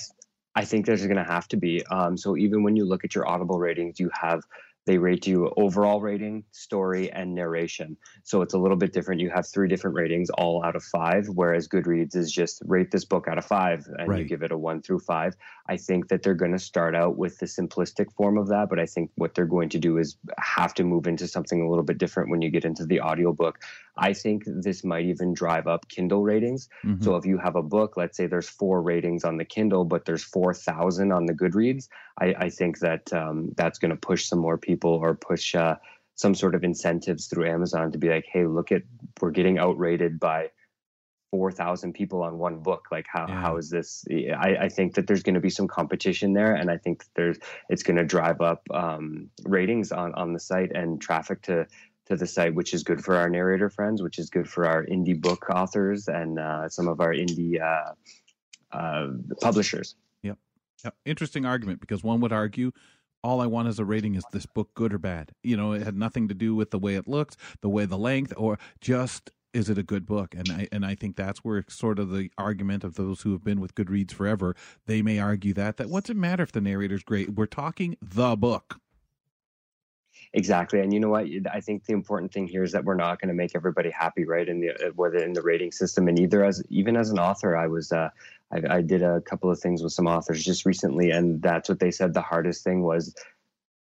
I 0.54 0.66
think 0.66 0.86
there's 0.86 1.06
going 1.06 1.16
to 1.16 1.24
have 1.24 1.48
to 1.50 1.58
be 1.58 1.86
um, 1.86 2.18
so 2.18 2.36
even 2.36 2.64
when 2.64 2.76
you 2.76 2.84
look 2.84 3.06
at 3.06 3.16
your 3.16 3.28
Audible 3.28 3.58
ratings 3.58 4.00
you 4.00 4.10
have 4.20 4.44
they 4.86 4.98
rate 4.98 5.28
you 5.28 5.52
overall 5.58 6.02
rating, 6.02 6.44
story, 6.52 7.12
and 7.12 7.36
narration. 7.36 7.98
So 8.24 8.42
it's 8.42 8.54
a 8.54 8.58
little 8.58 8.78
bit 8.78 8.94
different. 8.94 9.22
You 9.22 9.30
have 9.30 9.48
three 9.48 9.68
different 9.68 9.96
ratings, 9.96 10.30
all 10.32 10.64
out 10.64 10.76
of 10.76 10.84
five, 10.84 11.28
whereas 11.28 11.68
Goodreads 11.68 12.16
is 12.16 12.32
just 12.32 12.62
rate 12.66 12.92
this 12.92 13.06
book 13.06 13.28
out 13.28 13.38
of 13.38 13.46
five 13.46 13.88
and 13.98 14.08
right. 14.08 14.20
you 14.20 14.26
give 14.26 14.42
it 14.44 14.52
a 14.52 14.58
one 14.58 14.82
through 14.82 15.00
five. 15.00 15.36
I 15.72 15.78
think 15.78 16.10
that 16.10 16.22
they're 16.22 16.34
going 16.34 16.52
to 16.52 16.60
start 16.60 16.96
out 16.96 17.16
with 17.16 17.38
the 17.38 17.46
simplistic 17.46 18.12
form 18.12 18.38
of 18.38 18.50
that, 18.50 18.68
but 18.68 18.78
I 18.78 18.86
think 18.86 19.10
what 19.16 19.34
they're 19.34 19.46
going 19.46 19.70
to 19.70 19.80
do 19.80 20.00
is 20.00 20.18
have 20.38 20.74
to 20.74 20.84
move 20.84 21.08
into 21.08 21.30
something 21.30 21.62
a 21.62 21.70
little 21.70 21.86
bit 21.86 21.98
different 21.98 22.30
when 22.30 22.42
you 22.42 22.50
get 22.50 22.66
into 22.66 22.86
the 22.86 23.00
audiobook. 23.00 23.58
I 23.96 24.12
think 24.12 24.44
this 24.46 24.84
might 24.84 25.06
even 25.06 25.34
drive 25.34 25.68
up 25.68 25.88
Kindle 25.88 26.24
ratings. 26.24 26.68
Mm-hmm. 26.84 27.02
So 27.06 27.16
if 27.16 27.26
you 27.26 27.38
have 27.38 27.56
a 27.56 27.64
book, 27.64 27.96
let's 27.96 28.18
say 28.18 28.28
there's 28.28 28.50
four 28.50 28.82
ratings 28.82 29.24
on 29.24 29.38
the 29.38 29.46
Kindle, 29.46 29.86
but 29.86 30.04
there's 30.04 30.26
4,000 30.26 31.14
on 31.14 31.26
the 31.26 31.34
Goodreads, 31.34 31.88
I, 32.20 32.36
I 32.38 32.50
think 32.50 32.80
that 32.80 33.14
um, 33.14 33.54
that's 33.56 33.80
going 33.80 33.92
to 33.92 33.98
push 33.98 34.26
some 34.26 34.40
more 34.40 34.58
people 34.58 34.92
or 34.92 35.16
push 35.16 35.56
uh, 35.56 35.78
some 36.16 36.36
sort 36.36 36.54
of 36.54 36.66
incentives 36.66 37.28
through 37.28 37.48
Amazon 37.48 37.94
to 37.94 37.98
be 37.98 38.10
like, 38.10 38.26
hey, 38.30 38.46
look 38.46 38.74
at, 38.74 38.82
we're 39.22 39.32
getting 39.32 39.58
outrated 39.58 40.20
by 40.20 40.50
4,000 41.32 41.94
people 41.94 42.22
on 42.22 42.38
one 42.38 42.60
book. 42.60 42.88
Like, 42.92 43.06
how, 43.08 43.26
yeah. 43.28 43.42
how 43.42 43.58
is 43.58 43.70
this? 43.70 44.06
I, 44.10 44.58
I 44.62 44.70
think 44.70 44.96
that 44.96 45.08
there's 45.08 45.24
going 45.24 45.36
to 45.36 45.42
be 45.42 45.50
some 45.50 45.68
competition 45.68 46.34
there. 46.34 46.54
And 46.54 46.70
I 46.70 46.78
think 46.78 47.06
there's, 47.16 47.38
it's 47.70 47.84
going 47.84 47.98
to 47.98 48.04
drive 48.04 48.42
up 48.42 48.62
um, 48.74 49.30
ratings 49.44 49.92
on, 49.92 50.14
on 50.16 50.34
the 50.34 50.40
site 50.40 50.72
and 50.74 51.02
traffic 51.02 51.42
to, 51.44 51.66
to 52.08 52.16
the 52.16 52.28
site, 52.28 52.54
which 52.54 52.74
is 52.74 52.84
good 52.84 53.04
for 53.04 53.16
our 53.16 53.30
narrator 53.30 53.70
friends, 53.70 54.04
which 54.04 54.20
is 54.20 54.30
good 54.30 54.50
for 54.50 54.66
our 54.66 54.86
indie 54.86 55.20
book 55.20 55.50
authors 55.50 56.08
and 56.08 56.38
uh, 56.38 56.68
some 56.68 56.88
of 56.88 57.00
our 57.00 57.14
indie 57.14 57.62
uh, 57.62 57.94
uh, 58.76 59.08
publishers. 59.40 59.96
Yep. 60.24 60.38
yep. 60.84 60.96
Interesting 61.06 61.46
argument 61.46 61.80
because 61.80 62.04
one 62.04 62.20
would 62.20 62.34
argue 62.34 62.72
all 63.24 63.40
I 63.40 63.46
want 63.46 63.68
as 63.68 63.80
a 63.80 63.86
rating 63.86 64.16
is 64.16 64.24
this 64.32 64.46
book 64.46 64.74
good 64.74 64.94
or 64.94 64.98
bad. 64.98 65.32
You 65.44 65.56
know, 65.56 65.74
it 65.74 65.84
had 65.84 65.96
nothing 65.96 66.28
to 66.28 66.34
do 66.34 66.56
with 66.56 66.72
the 66.72 66.80
way 66.80 66.96
it 66.96 67.08
looked, 67.08 67.38
the 67.62 67.70
way 67.70 67.86
the 67.86 67.98
length, 67.98 68.34
or 68.36 68.58
just 68.80 69.30
is 69.54 69.70
it 69.70 69.78
a 69.78 69.84
good 69.84 70.06
book? 70.06 70.34
And 70.36 70.50
I 70.50 70.68
and 70.72 70.86
I 70.86 70.96
think 70.96 71.16
that's 71.16 71.40
where 71.40 71.64
sort 71.68 72.00
of 72.00 72.10
the 72.10 72.30
argument 72.38 72.84
of 72.84 72.96
those 72.96 73.22
who 73.22 73.32
have 73.32 73.44
been 73.44 73.60
with 73.60 73.76
Goodreads 73.76 74.14
forever, 74.14 74.56
they 74.86 75.02
may 75.02 75.20
argue 75.20 75.54
that 75.54 75.78
that 75.78 75.90
what's 75.90 76.10
it 76.10 76.18
matter 76.18 76.44
if 76.44 76.52
the 76.52 76.62
narrator's 76.62 77.04
great? 77.04 77.34
We're 77.34 77.46
talking 77.46 77.98
the 78.02 78.36
book. 78.36 78.80
Exactly, 80.34 80.80
and 80.80 80.94
you 80.94 81.00
know 81.00 81.10
what? 81.10 81.26
I 81.52 81.60
think 81.60 81.86
the 81.86 81.94
important 81.94 82.32
thing 82.32 82.48
here 82.48 82.64
is 82.64 82.72
that 82.72 82.86
we're 82.86 82.96
not 82.96 83.20
going 83.20 83.28
to 83.28 83.34
make 83.34 83.52
everybody 83.54 83.90
happy, 83.90 84.24
right? 84.24 84.48
In 84.48 84.62
the 84.62 84.70
uh, 84.70 84.92
whether 84.96 85.18
in 85.18 85.34
the 85.34 85.42
rating 85.42 85.74
system, 85.74 86.08
and 86.08 86.18
either 86.18 86.46
as 86.46 86.64
even 86.70 86.96
as 86.96 87.10
an 87.10 87.20
author, 87.20 87.58
I 87.58 87.68
was 87.68 87.92
uh, 87.92 88.10
I, 88.52 88.78
I 88.78 88.82
did 88.82 89.02
a 89.02 89.20
couple 89.22 89.52
of 89.52 89.60
things 89.60 89.84
with 89.84 89.92
some 89.92 90.08
authors 90.08 90.44
just 90.44 90.66
recently, 90.66 91.12
and 91.12 91.42
that's 91.42 91.68
what 91.68 91.80
they 91.80 91.92
said. 91.92 92.14
The 92.14 92.22
hardest 92.22 92.64
thing 92.64 92.82
was 92.84 93.14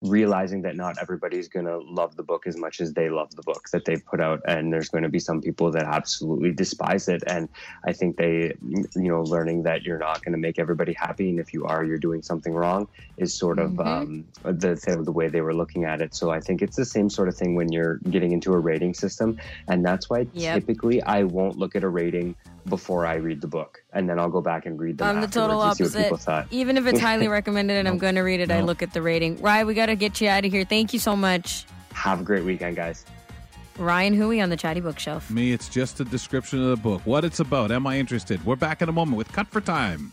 realizing 0.03 0.61
that 0.63 0.77
not 0.77 0.97
everybody's 1.01 1.49
going 1.49 1.65
to 1.65 1.79
love 1.79 2.17
the 2.17 2.23
book 2.23 2.47
as 2.47 2.57
much 2.57 2.83
as 2.83 2.93
they 2.93 3.09
love 3.09 3.35
the 3.35 3.43
book 3.43 3.63
that 3.73 3.87
they've 3.87 4.05
put 4.05 4.21
out 4.21 4.43
and 4.47 4.71
there's 4.71 4.91
going 4.91 5.03
to 5.03 5.09
be 5.09 5.19
some 5.19 5.41
people 5.41 5.71
that 5.71 5.85
absolutely 5.85 6.53
despise 6.53 7.09
it 7.09 7.23
and 7.27 7.49
i 7.87 7.93
think 7.95 8.15
they 8.19 8.53
you 8.95 9.09
know 9.09 9.23
learning 9.23 9.63
that 9.63 9.85
you're 9.85 9.99
not 9.99 10.23
going 10.23 10.33
to 10.33 10.39
make 10.39 10.59
everybody 10.59 10.93
happy 10.93 11.31
and 11.31 11.41
if 11.41 11.55
you 11.55 11.65
are 11.65 11.83
you're 11.83 11.97
doing 11.97 12.21
something 12.21 12.53
wrong 12.53 12.87
is 13.17 13.33
sort 13.33 13.59
of 13.59 13.71
mm-hmm. 13.71 13.89
um, 13.89 14.25
the 14.45 14.77
the 15.03 15.13
way 15.13 15.29
they 15.29 15.41
were 15.41 15.55
looking 15.55 15.85
at 15.85 16.03
it 16.03 16.15
so 16.15 16.31
i 16.31 16.41
think 16.41 16.61
it's 16.61 16.77
the 16.77 16.85
same 16.85 17.09
sort 17.09 17.27
of 17.27 17.35
thing 17.35 17.55
when 17.55 17.73
you're 17.73 17.97
getting 18.11 18.33
into 18.33 18.53
a 18.53 18.59
rating 18.59 18.93
system 18.93 19.39
and 19.69 19.83
that's 19.83 20.11
why 20.11 20.27
yep. 20.35 20.57
typically 20.57 21.03
i 21.05 21.23
won't 21.23 21.57
look 21.57 21.75
at 21.75 21.83
a 21.83 21.89
rating 21.89 22.35
before 22.69 23.07
I 23.07 23.15
read 23.15 23.41
the 23.41 23.47
book, 23.47 23.83
and 23.93 24.09
then 24.09 24.19
I'll 24.19 24.31
go 24.31 24.41
back 24.41 24.67
and 24.67 24.79
read 24.79 24.99
them. 24.99 25.17
I'm 25.17 25.21
the 25.21 25.29
total 25.29 25.61
opposite. 25.61 26.13
Even 26.51 26.77
if 26.77 26.87
it's 26.87 27.01
highly 27.01 27.29
recommended 27.29 27.77
and 27.77 27.89
I'm 27.89 27.99
going 28.07 28.17
to 28.17 28.23
read 28.23 28.41
it, 28.41 28.49
no. 28.49 28.59
I 28.59 28.61
look 28.61 28.83
at 28.83 28.93
the 28.93 29.03
rating. 29.03 29.41
Ryan, 29.41 29.67
we 29.67 29.75
got 29.75 29.87
to 29.87 29.97
get 29.97 30.21
you 30.21 30.29
out 30.29 30.45
of 30.45 30.53
here. 30.53 30.65
Thank 30.65 30.93
you 30.93 30.99
so 30.99 31.17
much. 31.17 31.67
Have 31.93 32.21
a 32.21 32.25
great 32.25 32.45
weekend, 32.45 32.77
guys. 32.77 33.05
Ryan 33.79 34.15
Hui 34.15 34.41
on 34.41 34.49
the 34.49 34.57
Chatty 34.57 34.81
Bookshelf. 34.81 35.31
Me, 35.31 35.53
it's 35.53 35.69
just 35.69 36.01
a 36.01 36.05
description 36.05 36.63
of 36.63 36.69
the 36.71 36.77
book, 36.77 37.03
what 37.05 37.25
it's 37.25 37.41
about. 37.41 37.71
Am 37.71 37.87
I 37.87 37.99
interested? 37.99 38.45
We're 38.45 38.57
back 38.57 38.83
in 38.83 38.89
a 38.89 38.93
moment 38.93 39.19
with 39.19 39.31
Cut 39.33 39.49
for 39.49 39.61
Time. 39.61 40.13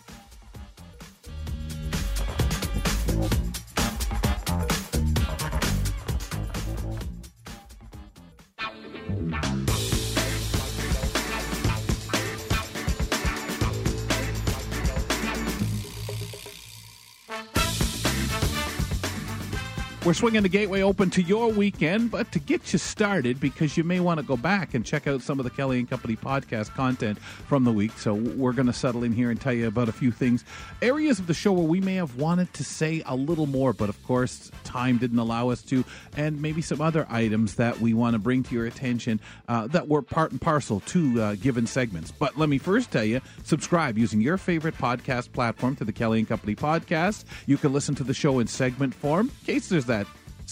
We're 20.06 20.14
swinging 20.14 20.44
the 20.44 20.50
gateway 20.50 20.82
open 20.82 21.12
to 21.12 21.22
your 21.22 21.48
weekend, 21.48 22.12
but 22.12 22.30
to 22.34 22.40
get 22.40 22.74
you 22.74 22.78
started, 22.78 23.40
because 23.40 23.78
you 23.78 23.86
may 23.86 24.02
want 24.02 24.20
to 24.20 24.26
go 24.26 24.36
back 24.36 24.74
and 24.74 24.86
check 24.86 25.08
out 25.08 25.22
some 25.22 25.40
of 25.40 25.46
the 25.46 25.50
Kelly 25.50 25.80
and 25.80 25.90
Company 25.90 26.18
podcast 26.18 26.74
content 26.74 27.20
from 27.20 27.64
the 27.64 27.72
week. 27.72 27.94
So 27.94 28.14
we're 28.14 28.52
going 28.52 28.68
to 28.68 28.74
settle 28.74 29.06
in 29.06 29.14
here 29.14 29.32
and 29.32 29.40
tell 29.40 29.54
you 29.54 29.66
about 29.66 29.88
a 29.88 29.94
few 29.94 30.12
things, 30.12 30.44
areas 30.82 31.20
of 31.20 31.28
the 31.28 31.34
show 31.34 31.54
where 31.54 31.66
we 31.66 31.80
may 31.80 31.96
have 31.96 32.18
wanted 32.18 32.54
to 32.56 32.66
say 32.66 33.02
a 33.06 33.16
little 33.16 33.46
more, 33.46 33.72
but 33.72 33.88
of 33.88 34.04
course, 34.04 34.52
time 34.66 34.98
didn't 34.98 35.20
allow 35.20 35.48
us 35.48 35.62
to, 35.62 35.86
and 36.18 36.42
maybe 36.42 36.62
some 36.62 36.82
other 36.82 37.08
items 37.10 37.56
that 37.56 37.80
we 37.80 37.94
want 37.94 38.14
to 38.14 38.20
bring 38.20 38.44
to 38.44 38.54
your 38.54 38.66
attention 38.66 39.22
uh, 39.48 39.68
that 39.68 39.88
were 39.88 40.02
part 40.02 40.32
and 40.32 40.42
parcel 40.42 40.82
to 40.82 41.22
uh, 41.22 41.36
given 41.36 41.66
segments. 41.66 42.12
But 42.12 42.38
let 42.38 42.50
me 42.50 42.58
first 42.58 42.92
tell 42.92 43.06
you 43.06 43.22
subscribe 43.46 43.98
using 43.98 44.20
your 44.20 44.38
favorite 44.38 44.78
podcast 44.78 45.32
platform 45.32 45.78
to 45.78 45.86
the 45.86 45.94
Kelly 45.94 46.20
and 46.20 46.28
Company 46.28 46.58
podcast. 46.58 47.24
You 47.46 47.56
can 47.56 47.72
listen 47.72 47.96
to 47.96 48.04
the 48.04 48.14
show 48.14 48.40
in 48.40 48.48
segment 48.48 48.94
form 48.94 49.28
in 49.28 49.46
case 49.46 49.70
there's 49.70 49.86
that 49.86 49.93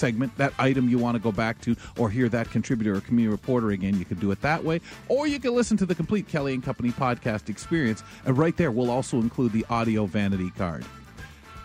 segment, 0.01 0.35
that 0.37 0.51
item 0.57 0.89
you 0.89 0.97
want 0.97 1.15
to 1.15 1.21
go 1.21 1.31
back 1.31 1.61
to, 1.61 1.75
or 1.97 2.09
hear 2.09 2.27
that 2.29 2.49
contributor 2.49 2.95
or 2.95 3.01
community 3.01 3.31
reporter 3.31 3.69
again, 3.69 3.97
you 3.99 4.03
can 4.03 4.19
do 4.19 4.31
it 4.31 4.41
that 4.41 4.63
way. 4.63 4.81
Or 5.07 5.27
you 5.27 5.39
can 5.39 5.53
listen 5.53 5.77
to 5.77 5.85
the 5.85 5.93
complete 5.95 6.27
Kelly 6.27 6.55
and 6.55 6.63
Company 6.63 6.89
podcast 6.89 7.49
experience. 7.49 8.03
And 8.25 8.35
right 8.37 8.57
there, 8.57 8.71
we'll 8.71 8.89
also 8.89 9.17
include 9.17 9.53
the 9.53 9.65
audio 9.69 10.07
vanity 10.07 10.49
card. 10.57 10.83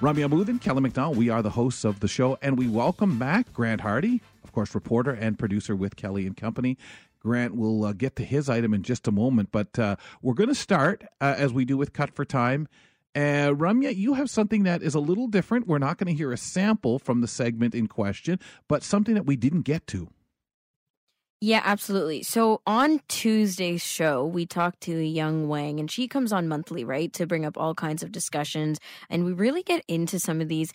Ramya 0.01 0.29
Amuthan, 0.29 0.61
Kelly 0.61 0.83
McDonald, 0.83 1.17
we 1.17 1.31
are 1.31 1.41
the 1.41 1.51
hosts 1.51 1.83
of 1.83 2.01
the 2.01 2.09
show, 2.09 2.39
and 2.43 2.59
we 2.59 2.69
welcome 2.69 3.19
back 3.19 3.51
Grant 3.55 3.81
Hardy, 3.81 4.21
of 4.45 4.53
course, 4.53 4.75
reporter 4.75 5.13
and 5.13 5.39
producer 5.39 5.75
with 5.75 5.97
Kelly 5.97 6.27
and 6.27 6.37
Company. 6.37 6.77
Grant 7.21 7.57
will 7.57 7.87
uh, 7.87 7.95
get 7.95 8.15
to 8.17 8.23
his 8.23 8.51
item 8.51 8.75
in 8.75 8.83
just 8.83 9.09
a 9.09 9.11
moment, 9.11 9.49
but 9.51 9.79
uh, 9.79 9.97
we're 10.21 10.35
going 10.35 10.51
to 10.51 10.55
start, 10.55 11.05
uh, 11.23 11.35
as 11.39 11.55
we 11.55 11.65
do 11.65 11.79
with 11.79 11.95
Cut 11.95 12.15
for 12.15 12.27
Time. 12.27 12.69
Uh, 13.17 13.55
Ramya, 13.55 13.97
you 13.97 14.13
have 14.13 14.29
something 14.29 14.65
that 14.65 14.83
is 14.83 14.95
a 14.95 15.01
little 15.01 15.27
different. 15.27 15.67
We're 15.67 15.79
not 15.79 15.97
going 15.97 16.09
to 16.09 16.13
hear 16.13 16.33
a 16.33 16.37
sample 16.37 16.99
from 16.99 17.23
the 17.23 17.27
segment 17.27 17.75
in 17.75 17.87
question, 17.87 18.39
but 18.69 18.83
something 18.83 19.15
that 19.15 19.25
we 19.25 19.37
didn't 19.37 19.63
get 19.63 19.87
to. 19.87 20.11
Yeah, 21.41 21.63
absolutely. 21.65 22.23
So 22.23 22.61
on 22.67 23.01
Tuesday's 23.09 23.83
show, 23.83 24.27
we 24.27 24.45
talked 24.45 24.83
to 24.83 24.99
Young 24.99 25.49
Wang, 25.49 25.81
and 25.81 25.91
she 25.91 26.09
comes 26.09 26.31
on 26.31 26.47
monthly, 26.47 26.85
right, 26.85 27.11
to 27.15 27.27
bring 27.27 27.47
up 27.47 27.57
all 27.57 27.75
kinds 27.75 28.03
of 28.03 28.13
discussions. 28.13 28.79
And 29.09 29.25
we 29.25 29.33
really 29.33 29.63
get 29.63 29.83
into 29.89 30.19
some 30.19 30.43
of 30.43 30.49
these. 30.49 30.73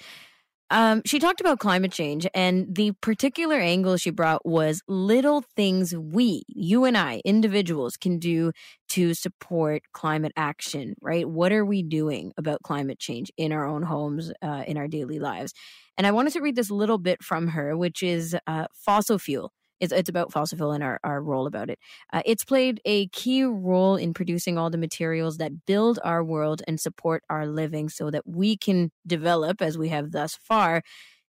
Um, 0.72 1.02
she 1.06 1.20
talked 1.20 1.42
about 1.42 1.60
climate 1.60 1.92
change, 1.92 2.26
and 2.34 2.74
the 2.74 2.94
particular 3.02 3.58
angle 3.58 3.98
she 3.98 4.10
brought 4.10 4.46
was 4.46 4.82
little 4.88 5.44
things 5.58 5.94
we, 5.94 6.44
you 6.48 6.86
and 6.86 6.98
I, 6.98 7.22
individuals, 7.26 7.98
can 7.98 8.20
do 8.20 8.54
to 8.92 9.14
support 9.14 9.82
climate 9.92 10.32
action, 10.38 10.96
right? 11.02 11.28
What 11.28 11.52
are 11.52 11.66
we 11.66 11.84
doing 11.84 12.32
about 12.38 12.62
climate 12.64 13.00
change 13.00 13.34
in 13.36 13.52
our 13.52 13.68
own 13.68 13.84
homes, 13.84 14.32
uh, 14.42 14.64
in 14.66 14.78
our 14.78 14.88
daily 14.88 15.20
lives? 15.20 15.54
And 15.98 16.08
I 16.08 16.12
wanted 16.12 16.32
to 16.34 16.42
read 16.42 16.56
this 16.56 16.72
little 16.72 16.98
bit 16.98 17.22
from 17.22 17.50
her, 17.50 17.76
which 17.76 18.02
is 18.02 18.34
uh, 18.48 18.68
fossil 18.74 19.20
fuel 19.20 19.52
it's, 19.82 19.92
it's 19.92 20.10
about 20.10 20.32
fossil 20.32 20.58
fuel 20.58 20.72
and 20.72 20.84
our, 20.84 21.00
our 21.04 21.22
role 21.22 21.48
about 21.48 21.70
it. 21.70 21.80
Uh, 22.14 22.22
it's 22.26 22.46
played 22.46 22.80
a 22.86 23.08
key 23.08 23.44
role 23.44 23.98
in 23.98 24.14
producing 24.14 24.58
all 24.58 24.70
the 24.70 24.78
materials 24.78 25.38
that 25.38 25.66
build 25.66 26.00
our 26.04 26.24
world 26.24 26.62
and 26.68 26.80
support 26.80 27.24
our 27.30 27.46
living 27.46 27.90
so 27.90 28.10
that 28.12 28.24
we 28.26 28.56
can 28.56 28.92
develop, 29.06 29.62
as 29.62 29.78
we 29.78 29.90
have 29.90 30.12
thus 30.12 30.36
far, 30.36 30.84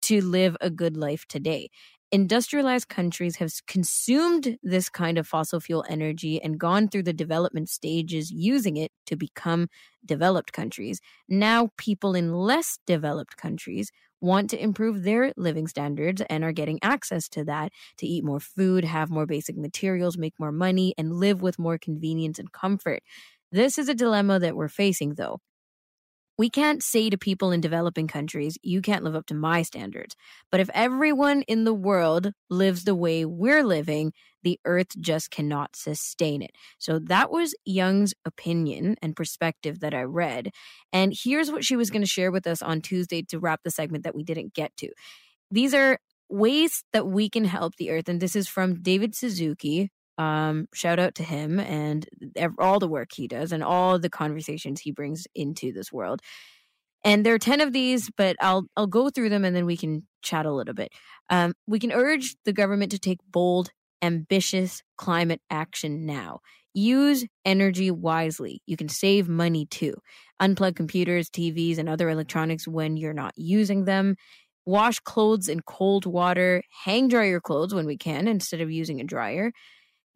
to 0.03 0.21
live 0.21 0.57
a 0.61 0.69
good 0.69 0.97
life 0.97 1.25
today. 1.27 1.69
Industrialized 2.13 2.89
countries 2.89 3.37
have 3.37 3.51
consumed 3.67 4.59
this 4.63 4.87
kind 4.89 5.17
of 5.17 5.27
fossil 5.27 5.59
fuel 5.59 5.83
energy 5.89 6.41
and 6.41 6.59
gone 6.59 6.87
through 6.87 7.03
the 7.03 7.13
development 7.13 7.69
stages 7.69 8.31
using 8.31 8.77
it 8.77 8.91
to 9.07 9.15
become 9.17 9.67
developed 10.05 10.53
countries. 10.53 11.01
Now, 11.27 11.71
people 11.77 12.15
in 12.15 12.31
less 12.33 12.79
developed 12.85 13.37
countries 13.37 13.91
want 14.21 14.49
to 14.51 14.63
improve 14.63 15.03
their 15.03 15.33
living 15.37 15.67
standards 15.67 16.21
and 16.29 16.43
are 16.45 16.53
getting 16.53 16.79
access 16.83 17.27
to 17.29 17.43
that 17.45 17.73
to 17.97 18.07
eat 18.07 18.23
more 18.23 18.39
food, 18.39 18.85
have 18.85 19.09
more 19.09 19.25
basic 19.25 19.57
materials, 19.57 20.17
make 20.17 20.35
more 20.39 20.51
money, 20.53 20.93
and 20.99 21.15
live 21.15 21.41
with 21.41 21.59
more 21.59 21.79
convenience 21.79 22.39
and 22.39 22.51
comfort. 22.53 23.03
This 23.51 23.79
is 23.79 23.89
a 23.89 23.95
dilemma 23.95 24.39
that 24.39 24.55
we're 24.55 24.69
facing, 24.69 25.15
though. 25.15 25.41
We 26.37 26.49
can't 26.49 26.81
say 26.81 27.09
to 27.09 27.17
people 27.17 27.51
in 27.51 27.61
developing 27.61 28.07
countries, 28.07 28.57
you 28.63 28.81
can't 28.81 29.03
live 29.03 29.15
up 29.15 29.27
to 29.27 29.35
my 29.35 29.61
standards. 29.61 30.15
But 30.51 30.59
if 30.59 30.69
everyone 30.73 31.43
in 31.43 31.63
the 31.63 31.73
world 31.73 32.31
lives 32.49 32.83
the 32.83 32.95
way 32.95 33.23
we're 33.25 33.63
living, 33.63 34.13
the 34.41 34.59
earth 34.65 34.99
just 34.99 35.31
cannot 35.31 35.75
sustain 35.75 36.41
it. 36.41 36.51
So 36.79 36.99
that 36.99 37.31
was 37.31 37.55
Young's 37.65 38.13
opinion 38.25 38.95
and 39.01 39.15
perspective 39.15 39.79
that 39.79 39.93
I 39.93 40.01
read. 40.01 40.49
And 40.91 41.13
here's 41.15 41.51
what 41.51 41.63
she 41.63 41.75
was 41.75 41.89
going 41.89 42.01
to 42.01 42.07
share 42.07 42.31
with 42.31 42.45
us 42.47 42.61
on 42.61 42.81
Tuesday 42.81 43.21
to 43.29 43.39
wrap 43.39 43.61
the 43.63 43.71
segment 43.71 44.03
that 44.03 44.15
we 44.15 44.23
didn't 44.23 44.53
get 44.53 44.75
to. 44.77 44.89
These 45.49 45.73
are 45.73 45.99
ways 46.29 46.83
that 46.93 47.07
we 47.07 47.29
can 47.29 47.45
help 47.45 47.75
the 47.75 47.91
earth. 47.91 48.09
And 48.09 48.19
this 48.19 48.35
is 48.35 48.47
from 48.47 48.81
David 48.81 49.15
Suzuki, 49.15 49.91
um, 50.17 50.67
shout 50.73 50.99
out 50.99 51.15
to 51.15 51.23
him 51.23 51.59
and 51.59 52.07
all 52.59 52.79
the 52.79 52.87
work 52.87 53.09
he 53.13 53.27
does 53.27 53.51
and 53.51 53.63
all 53.63 53.99
the 53.99 54.09
conversations 54.09 54.81
he 54.81 54.91
brings 54.91 55.25
into 55.35 55.71
this 55.71 55.91
world. 55.91 56.21
And 57.03 57.25
there 57.25 57.33
are 57.33 57.39
10 57.39 57.61
of 57.61 57.73
these, 57.73 58.09
but 58.15 58.35
I'll 58.39 58.65
I'll 58.77 58.87
go 58.87 59.09
through 59.09 59.29
them 59.29 59.43
and 59.43 59.55
then 59.55 59.65
we 59.65 59.75
can 59.75 60.07
chat 60.21 60.45
a 60.45 60.53
little 60.53 60.73
bit. 60.73 60.93
Um, 61.29 61.53
we 61.67 61.79
can 61.79 61.91
urge 61.91 62.35
the 62.45 62.53
government 62.53 62.91
to 62.91 62.99
take 62.99 63.19
bold, 63.27 63.71
ambitious 64.01 64.81
climate 64.97 65.41
action 65.49 66.05
now. 66.05 66.39
Use 66.73 67.25
energy 67.45 67.91
wisely. 67.91 68.61
You 68.65 68.77
can 68.77 68.89
save 68.89 69.27
money 69.27 69.65
too. 69.65 69.95
Unplug 70.41 70.75
computers, 70.75 71.29
TVs, 71.29 71.77
and 71.77 71.87
other 71.87 72.09
electronics 72.09 72.67
when 72.67 72.97
you're 72.97 73.13
not 73.13 73.33
using 73.35 73.85
them. 73.85 74.15
Wash 74.65 74.99
clothes 74.99 75.49
in 75.49 75.59
cold 75.61 76.05
water. 76.05 76.63
Hang 76.85 77.09
dry 77.09 77.25
your 77.25 77.41
clothes 77.41 77.73
when 77.73 77.85
we 77.85 77.97
can 77.97 78.27
instead 78.27 78.61
of 78.61 78.71
using 78.71 79.01
a 79.01 79.03
dryer. 79.03 79.51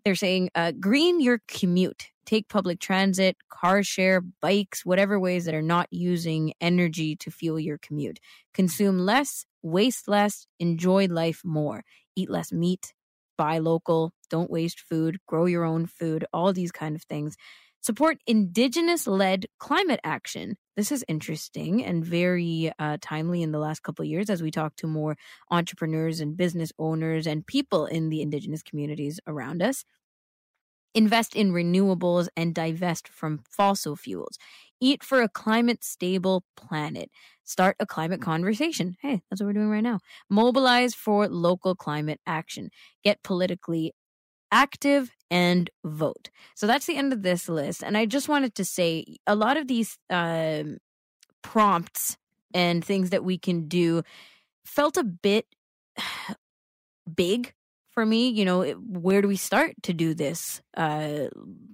They're 0.08 0.16
saying 0.16 0.52
uh, 0.56 0.72
green 0.72 1.20
your 1.20 1.42
commute. 1.50 2.12
Take 2.26 2.48
public 2.48 2.80
transit, 2.80 3.36
car 3.50 3.84
share, 3.84 4.22
bikes, 4.22 4.86
whatever 4.86 5.20
ways 5.20 5.44
that 5.44 5.54
are 5.54 5.62
not 5.62 5.90
using 5.92 6.54
energy 6.62 7.18
to 7.18 7.30
fuel 7.30 7.60
your 7.60 7.78
commute. 7.78 8.22
Consume 8.54 9.00
less, 9.00 9.46
waste 9.64 10.08
less, 10.08 10.48
enjoy 10.62 11.08
life 11.08 11.42
more. 11.44 11.84
Eat 12.16 12.30
less 12.30 12.54
meat, 12.54 12.94
buy 13.38 13.58
local, 13.58 14.14
don't 14.30 14.50
waste 14.50 14.80
food, 14.80 15.18
grow 15.28 15.46
your 15.46 15.66
own 15.66 15.86
food, 15.86 16.24
all 16.32 16.54
these 16.54 16.72
kind 16.72 16.96
of 16.96 17.04
things. 17.04 17.36
Support 17.88 18.18
indigenous 18.28 19.08
led 19.08 19.46
climate 19.60 20.02
action. 20.04 20.58
This 20.76 20.92
is 20.92 21.06
interesting 21.08 21.86
and 21.86 22.04
very 22.04 22.70
uh, 22.78 22.98
timely 23.00 23.42
in 23.42 23.54
the 23.54 23.60
last 23.60 23.82
couple 23.82 24.04
of 24.04 24.10
years 24.10 24.30
as 24.30 24.44
we 24.44 24.52
talk 24.52 24.76
to 24.76 24.88
more 24.88 25.16
entrepreneurs 25.52 26.20
and 26.20 26.36
business 26.36 26.74
owners 26.78 27.26
and 27.26 27.48
people 27.48 27.86
in 27.86 28.10
the 28.10 28.22
indigenous 28.22 28.62
communities 28.62 29.22
around 29.26 29.64
us 29.64 29.86
invest 30.98 31.36
in 31.36 31.52
renewables, 31.52 32.28
and 32.36 32.56
divest 32.56 33.08
from 33.08 33.40
fossil 33.48 33.96
fuels. 33.96 34.40
Eat 34.82 35.04
for 35.04 35.22
a 35.22 35.30
climate 35.30 35.84
stable 35.84 36.44
planet. 36.56 37.12
Start 37.44 37.76
a 37.80 37.86
climate 37.86 38.20
conversation. 38.20 38.96
Hey, 39.02 39.22
that's 39.30 39.40
what 39.40 39.46
we're 39.46 39.54
doing 39.54 39.70
right 39.70 39.84
now. 39.84 40.00
Mobilize 40.30 40.96
for 40.96 41.28
local 41.28 41.76
climate 41.76 42.20
action. 42.26 42.70
Get 43.04 43.22
politically 43.24 43.94
active 44.52 45.12
and 45.30 45.70
vote. 45.84 46.30
So 46.56 46.68
that's 46.68 46.86
the 46.86 46.96
end 46.96 47.14
of 47.14 47.24
this 47.24 47.50
list. 47.50 47.84
And 47.84 47.98
I 47.98 48.06
just 48.06 48.30
wanted 48.30 48.56
to 48.56 48.66
say 48.66 49.18
a 49.26 49.36
lot 49.36 49.58
of 49.58 49.68
these 49.68 49.98
um, 50.10 50.78
prompts 51.42 52.18
and 52.54 52.84
things 52.84 53.10
that 53.10 53.24
we 53.24 53.38
can 53.38 53.68
do 53.68 54.04
felt 54.66 54.98
a 54.98 55.04
bit 55.04 55.46
big 57.16 57.54
for 57.98 58.06
me 58.06 58.30
you 58.30 58.46
know 58.46 58.62
where 59.08 59.24
do 59.24 59.28
we 59.28 59.36
start 59.36 59.74
to 59.82 59.92
do 59.92 60.14
this 60.14 60.62
uh 60.78 61.26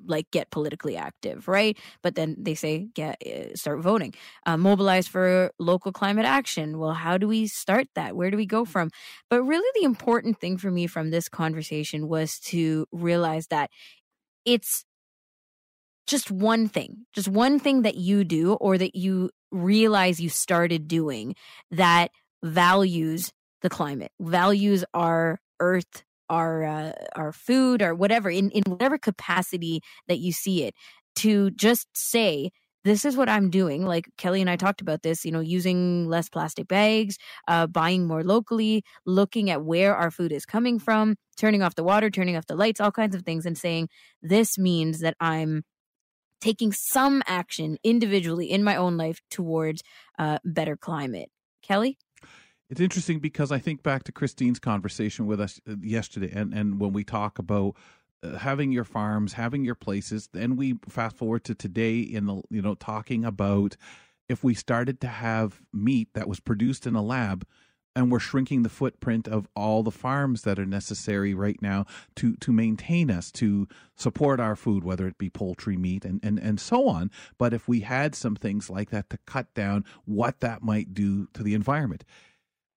like 0.06 0.30
get 0.32 0.50
politically 0.52 0.96
active 0.96 1.48
right? 1.50 1.78
But 2.02 2.16
then 2.16 2.36
they 2.40 2.56
say 2.56 2.88
get 2.94 3.22
uh, 3.26 3.56
start 3.56 3.82
voting. 3.82 4.14
Uh, 4.46 4.56
mobilize 4.58 5.08
for 5.08 5.52
local 5.60 5.92
climate 5.92 6.26
action. 6.26 6.80
Well 6.80 6.94
how 6.94 7.18
do 7.18 7.28
we 7.28 7.48
start 7.48 7.88
that? 7.96 8.16
Where 8.16 8.32
do 8.32 8.38
we 8.38 8.46
go 8.46 8.64
from? 8.64 8.90
But 9.30 9.44
really 9.44 9.70
the 9.76 9.86
important 9.86 10.40
thing 10.40 10.58
for 10.58 10.72
me 10.72 10.88
from 10.88 11.12
this 11.12 11.28
conversation 11.28 12.08
was 12.08 12.40
to 12.52 12.86
realize 12.92 13.48
that 13.48 13.70
it's 14.46 14.86
just 16.08 16.32
one 16.32 16.68
thing 16.68 17.06
just 17.14 17.28
one 17.28 17.60
thing 17.60 17.82
that 17.82 17.96
you 17.96 18.24
do 18.24 18.54
or 18.54 18.78
that 18.78 18.96
you 18.96 19.30
realize 19.52 20.20
you 20.20 20.30
started 20.30 20.88
doing 20.88 21.36
that 21.72 22.12
values 22.44 23.32
the 23.62 23.70
climate 23.70 24.12
values 24.20 24.84
our 24.94 25.40
earth 25.62 26.04
our 26.30 26.64
uh, 26.64 26.92
our 27.16 27.32
food 27.32 27.82
or 27.82 27.96
whatever 27.96 28.30
in 28.30 28.50
in 28.52 28.64
whatever 28.64 28.98
capacity 28.98 29.82
that 30.08 30.20
you 30.20 30.32
see 30.32 30.64
it 30.64 30.74
to 31.16 31.52
just 31.52 31.88
say 31.94 32.50
this 32.84 33.06
is 33.06 33.16
what 33.16 33.30
I'm 33.30 33.50
doing. 33.50 33.86
Like 33.86 34.10
Kelly 34.18 34.42
and 34.42 34.50
I 34.50 34.56
talked 34.56 34.82
about 34.82 35.04
this, 35.04 35.24
you 35.24 35.32
know, 35.32 35.40
using 35.40 36.08
less 36.08 36.30
plastic 36.30 36.68
bags, 36.68 37.18
uh, 37.48 37.68
buying 37.68 38.06
more 38.06 38.24
locally, 38.24 38.84
looking 39.06 39.50
at 39.50 39.64
where 39.64 39.96
our 39.96 40.12
food 40.12 40.32
is 40.32 40.46
coming 40.46 40.80
from, 40.80 41.16
turning 41.38 41.62
off 41.62 41.76
the 41.76 41.84
water, 41.84 42.10
turning 42.10 42.36
off 42.36 42.46
the 42.48 42.56
lights, 42.56 42.82
all 42.82 42.92
kinds 42.92 43.16
of 43.16 43.24
things, 43.24 43.46
and 43.46 43.58
saying, 43.58 43.88
this 44.22 44.58
means 44.58 45.00
that 45.00 45.16
I'm 45.20 45.64
taking 46.42 46.74
some 46.74 47.24
action 47.26 47.78
individually 47.86 48.52
in 48.52 48.66
my 48.66 48.76
own 48.76 48.98
life 48.98 49.22
towards 49.32 49.82
uh, 50.20 50.40
better 50.44 50.76
climate. 50.76 51.30
Kelly? 51.62 51.98
It's 52.74 52.82
interesting 52.82 53.20
because 53.20 53.52
I 53.52 53.60
think 53.60 53.84
back 53.84 54.04
to 54.06 54.12
Christine's 54.12 54.58
conversation 54.58 55.28
with 55.28 55.40
us 55.40 55.62
uh, 55.70 55.76
yesterday, 55.80 56.32
and, 56.34 56.56
and 56.56 56.80
when 56.80 56.92
we 56.92 57.04
talk 57.04 57.38
about 57.38 57.76
uh, 58.24 58.40
having 58.40 58.72
your 58.72 58.84
farms, 58.84 59.34
having 59.34 59.64
your 59.64 59.76
places, 59.76 60.28
then 60.34 60.56
we 60.56 60.80
fast 60.90 61.16
forward 61.16 61.44
to 61.44 61.54
today 61.54 62.00
in 62.00 62.26
the 62.26 62.42
you 62.50 62.64
know 62.64 62.74
talking 62.74 63.26
about 63.26 63.78
if 64.28 64.44
we 64.44 64.56
started 64.56 65.00
to 65.02 65.08
have 65.08 65.62
meat 65.72 66.10
that 66.16 66.28
was 66.28 66.40
produced 66.40 66.88
in 66.88 66.96
a 66.96 67.04
lab 67.04 67.46
and 67.96 68.12
we're 68.12 68.18
shrinking 68.18 68.64
the 68.64 68.70
footprint 68.70 69.28
of 69.28 69.48
all 69.56 69.84
the 69.84 69.92
farms 69.92 70.42
that 70.42 70.58
are 70.58 70.66
necessary 70.66 71.36
right 71.36 71.62
now 71.62 71.86
to 72.16 72.36
to 72.38 72.52
maintain 72.52 73.12
us 73.12 73.32
to 73.34 73.68
support 73.96 74.40
our 74.40 74.56
food 74.56 74.84
whether 74.84 75.08
it 75.08 75.20
be 75.20 75.30
poultry 75.30 75.78
meat 75.78 76.06
and 76.06 76.20
and 76.24 76.40
and 76.40 76.60
so 76.60 76.88
on. 76.88 77.12
But 77.38 77.54
if 77.54 77.68
we 77.68 77.82
had 77.82 78.16
some 78.16 78.36
things 78.36 78.68
like 78.68 78.90
that 78.90 79.12
to 79.12 79.20
cut 79.28 79.54
down 79.54 79.86
what 80.06 80.40
that 80.40 80.64
might 80.64 80.96
do 80.96 81.28
to 81.36 81.44
the 81.44 81.54
environment 81.54 82.04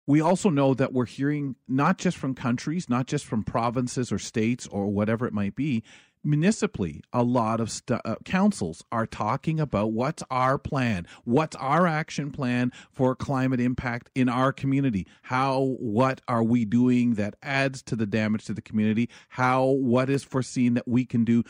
we 0.06 0.20
also 0.20 0.50
know 0.50 0.74
that 0.74 0.92
we're 0.92 1.06
hearing 1.06 1.56
not 1.68 1.98
just 1.98 2.16
from 2.16 2.34
countries, 2.34 2.88
not 2.88 3.06
just 3.06 3.24
from 3.24 3.42
provinces 3.42 4.12
or 4.12 4.18
states 4.18 4.66
or 4.68 4.86
whatever 4.86 5.26
it 5.26 5.32
might 5.32 5.56
be, 5.56 5.82
municipally, 6.26 7.02
a 7.12 7.22
lot 7.22 7.60
of 7.60 7.70
st- 7.70 8.00
uh, 8.04 8.16
councils 8.24 8.84
are 8.90 9.06
talking 9.06 9.60
about 9.60 9.92
what's 9.92 10.22
our 10.30 10.58
plan, 10.58 11.06
what's 11.24 11.56
our 11.56 11.86
action 11.86 12.30
plan 12.30 12.72
for 12.90 13.14
climate 13.14 13.60
impact 13.60 14.10
in 14.14 14.28
our 14.28 14.52
community. 14.52 15.06
How, 15.22 15.76
what 15.78 16.20
are 16.28 16.42
we 16.42 16.64
doing 16.64 17.14
that 17.14 17.36
adds 17.42 17.82
to 17.82 17.96
the 17.96 18.06
damage 18.06 18.44
to 18.46 18.54
the 18.54 18.62
community? 18.62 19.08
How, 19.28 19.64
what 19.64 20.10
is 20.10 20.24
foreseen 20.24 20.74
that 20.74 20.88
we 20.88 21.04
can 21.04 21.24
do 21.24 21.44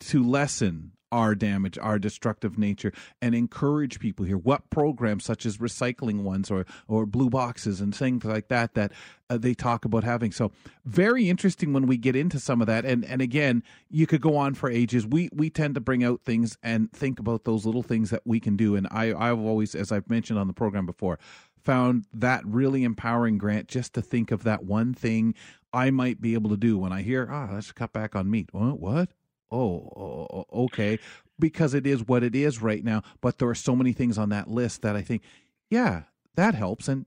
to 0.00 0.22
lessen 0.22 0.92
our 1.12 1.34
damage, 1.34 1.78
our 1.78 1.98
destructive 1.98 2.58
nature, 2.58 2.92
and 3.20 3.34
encourage 3.34 4.00
people 4.00 4.24
here. 4.24 4.38
What 4.38 4.68
programs, 4.70 5.24
such 5.24 5.46
as 5.46 5.58
recycling 5.58 6.22
ones 6.22 6.50
or 6.50 6.66
or 6.88 7.06
blue 7.06 7.30
boxes 7.30 7.80
and 7.80 7.94
things 7.94 8.24
like 8.24 8.48
that, 8.48 8.74
that 8.74 8.92
uh, 9.30 9.38
they 9.38 9.54
talk 9.54 9.84
about 9.84 10.02
having. 10.02 10.32
So 10.32 10.50
very 10.84 11.28
interesting 11.28 11.72
when 11.72 11.86
we 11.86 11.96
get 11.96 12.16
into 12.16 12.40
some 12.40 12.60
of 12.60 12.66
that. 12.66 12.84
And 12.84 13.04
and 13.04 13.22
again, 13.22 13.62
you 13.90 14.06
could 14.06 14.22
go 14.22 14.36
on 14.36 14.54
for 14.54 14.70
ages. 14.70 15.06
We 15.06 15.28
we 15.32 15.50
tend 15.50 15.74
to 15.76 15.80
bring 15.80 16.02
out 16.02 16.22
things 16.24 16.56
and 16.62 16.90
think 16.92 17.20
about 17.20 17.44
those 17.44 17.64
little 17.66 17.82
things 17.82 18.10
that 18.10 18.22
we 18.24 18.40
can 18.40 18.56
do. 18.56 18.74
And 18.74 18.88
I 18.90 19.12
I've 19.12 19.38
always, 19.38 19.74
as 19.74 19.92
I've 19.92 20.08
mentioned 20.08 20.38
on 20.38 20.48
the 20.48 20.54
program 20.54 20.86
before, 20.86 21.18
found 21.62 22.06
that 22.12 22.44
really 22.44 22.84
empowering 22.84 23.38
grant 23.38 23.68
just 23.68 23.94
to 23.94 24.02
think 24.02 24.30
of 24.30 24.42
that 24.44 24.64
one 24.64 24.94
thing 24.94 25.34
I 25.72 25.90
might 25.90 26.20
be 26.20 26.34
able 26.34 26.50
to 26.50 26.56
do 26.56 26.76
when 26.78 26.92
I 26.92 27.02
hear, 27.02 27.28
ah, 27.30 27.48
oh, 27.50 27.54
let's 27.54 27.72
cut 27.72 27.92
back 27.92 28.14
on 28.14 28.30
meat. 28.30 28.48
What? 28.52 28.78
What? 28.80 29.10
Oh, 29.52 30.46
okay, 30.52 30.98
because 31.38 31.74
it 31.74 31.86
is 31.86 32.06
what 32.06 32.22
it 32.22 32.34
is 32.34 32.62
right 32.62 32.84
now. 32.84 33.02
But 33.20 33.38
there 33.38 33.48
are 33.48 33.54
so 33.54 33.76
many 33.76 33.92
things 33.92 34.18
on 34.18 34.30
that 34.30 34.48
list 34.48 34.82
that 34.82 34.96
I 34.96 35.02
think, 35.02 35.22
yeah, 35.70 36.02
that 36.34 36.54
helps. 36.54 36.88
And 36.88 37.06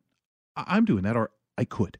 I'm 0.55 0.85
doing 0.85 1.03
that, 1.03 1.17
or 1.17 1.31
I 1.57 1.65
could. 1.65 1.97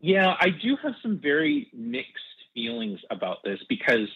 Yeah, 0.00 0.34
I 0.40 0.48
do 0.50 0.76
have 0.82 0.94
some 1.02 1.20
very 1.22 1.68
mixed 1.74 2.14
feelings 2.54 3.00
about 3.10 3.38
this 3.44 3.60
because 3.68 4.08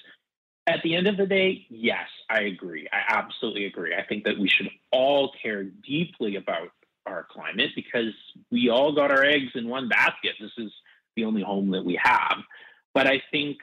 at 0.67 0.81
the 0.83 0.97
end 0.97 1.07
of 1.07 1.17
the 1.17 1.27
day, 1.27 1.67
yes, 1.69 2.09
I 2.31 2.43
agree. 2.43 2.89
I 2.91 3.19
absolutely 3.19 3.67
agree. 3.67 3.95
I 3.95 4.03
think 4.03 4.25
that 4.25 4.39
we 4.39 4.49
should 4.49 4.71
all 4.91 5.33
care 5.43 5.65
deeply 5.65 6.37
about 6.37 6.69
our 7.07 7.27
climate 7.31 7.71
because 7.77 8.15
we 8.51 8.71
all 8.71 8.95
got 8.95 9.11
our 9.11 9.25
eggs 9.25 9.53
in 9.55 9.69
one 9.69 9.89
basket. 9.89 10.33
This 10.41 10.53
is 10.57 10.73
the 11.17 11.25
only 11.25 11.43
home 11.43 11.71
that 11.73 11.85
we 11.85 12.01
have. 12.03 12.39
But 12.95 13.07
I 13.07 13.23
think 13.31 13.59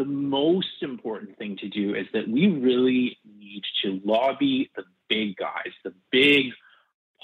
the 0.00 0.06
most 0.06 0.80
important 0.80 1.36
thing 1.36 1.58
to 1.58 1.68
do 1.68 1.94
is 1.94 2.06
that 2.14 2.26
we 2.26 2.46
really 2.46 3.18
need 3.38 3.62
to 3.84 4.00
lobby 4.02 4.70
the 4.74 4.82
big 5.10 5.36
guys, 5.36 5.72
the 5.84 5.92
big 6.10 6.46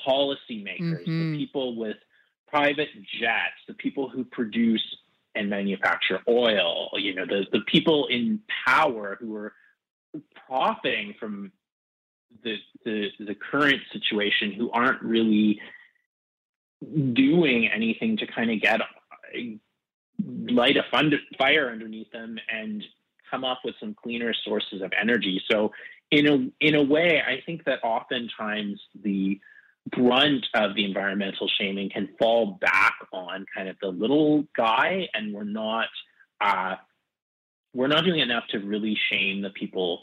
policymakers, 0.06 1.06
mm-hmm. 1.06 1.32
the 1.32 1.38
people 1.38 1.74
with 1.74 1.96
private 2.48 2.90
jets, 3.18 3.56
the 3.66 3.72
people 3.72 4.10
who 4.10 4.24
produce 4.24 4.84
and 5.34 5.48
manufacture 5.48 6.20
oil, 6.28 6.90
you 6.98 7.14
know, 7.14 7.24
the, 7.24 7.46
the 7.50 7.60
people 7.66 8.08
in 8.08 8.40
power 8.66 9.16
who 9.18 9.34
are 9.34 9.54
profiting 10.46 11.14
from 11.18 11.50
the, 12.44 12.56
the, 12.84 13.08
the 13.20 13.34
current 13.34 13.80
situation 13.90 14.52
who 14.52 14.70
aren't 14.70 15.00
really 15.00 15.58
doing 17.14 17.70
anything 17.74 18.18
to 18.18 18.26
kind 18.26 18.50
of 18.50 18.60
get 18.60 18.82
light 20.24 20.76
a 20.76 20.84
fund, 20.90 21.14
fire 21.38 21.70
underneath 21.70 22.10
them 22.10 22.38
and 22.52 22.82
come 23.30 23.44
up 23.44 23.60
with 23.64 23.74
some 23.80 23.94
cleaner 23.94 24.32
sources 24.44 24.82
of 24.82 24.93
energy. 25.01 25.43
So 25.51 25.72
in 26.10 26.26
a 26.26 26.66
in 26.66 26.74
a 26.74 26.82
way, 26.82 27.20
I 27.26 27.43
think 27.44 27.64
that 27.64 27.82
oftentimes 27.82 28.80
the 29.02 29.40
brunt 29.90 30.47
of 30.55 30.74
the 30.74 30.84
environmental 30.84 31.48
shaming 31.60 31.90
can 31.90 32.09
fall 32.18 32.59
back 32.60 32.94
on 33.12 33.47
kind 33.55 33.68
of 33.68 33.76
the 33.80 33.88
little 33.88 34.44
guy, 34.56 35.09
and 35.14 35.34
we're 35.34 35.44
not 35.44 35.88
uh, 36.40 36.76
we're 37.74 37.88
not 37.88 38.05
doing 38.05 38.20
enough 38.20 38.44
to 38.51 38.59
really 38.59 38.97
shame 39.10 39.43
the 39.43 39.51
people 39.51 40.01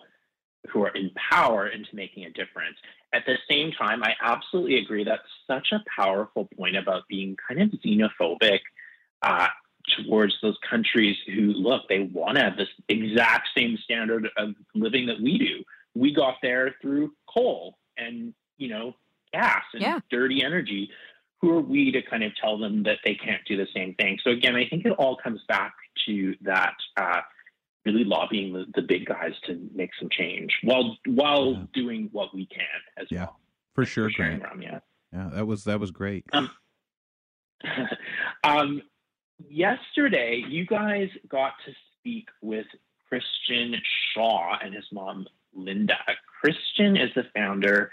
who 0.71 0.83
are 0.83 0.95
in 0.95 1.11
power 1.31 1.67
into 1.67 1.89
making 1.93 2.23
a 2.25 2.29
difference. 2.29 2.77
At 3.13 3.23
the 3.25 3.35
same 3.49 3.71
time, 3.73 4.01
I 4.03 4.13
absolutely 4.21 4.77
agree 4.77 5.03
that's 5.03 5.21
such 5.45 5.67
a 5.73 5.83
powerful 5.99 6.47
point 6.57 6.77
about 6.77 7.03
being 7.09 7.35
kind 7.47 7.61
of 7.61 7.69
xenophobic 7.81 8.59
uh, 9.21 9.47
towards 9.97 10.33
those 10.41 10.57
countries 10.69 11.15
who 11.27 11.53
look 11.53 11.83
they 11.89 12.09
want 12.13 12.37
to 12.37 12.43
have 12.43 12.57
this 12.57 12.69
exact 12.89 13.49
same 13.55 13.77
standard 13.83 14.27
of 14.37 14.55
living 14.73 15.05
that 15.07 15.21
we 15.21 15.37
do. 15.37 15.63
We 15.95 16.13
got 16.13 16.35
there 16.41 16.75
through 16.81 17.11
coal 17.33 17.77
and 17.97 18.33
you 18.57 18.69
know 18.69 18.93
gas 19.33 19.63
and 19.73 19.81
yeah. 19.81 19.99
dirty 20.09 20.43
energy. 20.43 20.89
Who 21.41 21.57
are 21.57 21.61
we 21.61 21.91
to 21.91 22.01
kind 22.01 22.23
of 22.23 22.31
tell 22.39 22.57
them 22.57 22.83
that 22.83 22.99
they 23.03 23.15
can't 23.15 23.41
do 23.45 23.57
the 23.57 23.67
same 23.75 23.93
thing? 23.95 24.17
So 24.23 24.31
again 24.31 24.55
i 24.55 24.67
think 24.67 24.85
it 24.85 24.93
all 24.93 25.17
comes 25.17 25.41
back 25.47 25.73
to 26.05 26.35
that 26.41 26.73
uh, 26.97 27.21
really 27.85 28.03
lobbying 28.03 28.53
the, 28.53 28.65
the, 28.75 28.81
big 28.81 29.05
guys 29.05 29.33
to 29.45 29.69
make 29.75 29.91
some 29.99 30.09
change 30.11 30.51
while 30.63 30.97
while 31.05 31.53
yeah. 31.53 31.63
doing 31.73 32.09
what 32.11 32.33
we 32.33 32.45
can 32.47 32.61
as 32.97 33.07
yeah, 33.09 33.25
well. 33.25 33.39
For 33.75 33.85
sure 33.85 34.09
Grant. 34.15 34.43
yeah. 34.61 34.79
Yeah 35.11 35.29
that 35.33 35.45
was 35.45 35.65
that 35.65 35.79
was 35.79 35.91
great. 35.91 36.25
Um, 36.33 36.49
um, 38.43 38.81
yesterday, 39.49 40.43
you 40.47 40.65
guys 40.65 41.09
got 41.29 41.53
to 41.65 41.73
speak 41.99 42.27
with 42.41 42.65
Christian 43.07 43.75
Shaw 44.13 44.57
and 44.63 44.73
his 44.73 44.85
mom, 44.91 45.27
Linda. 45.53 45.97
Christian 46.41 46.97
is 46.97 47.09
the 47.15 47.25
founder 47.35 47.91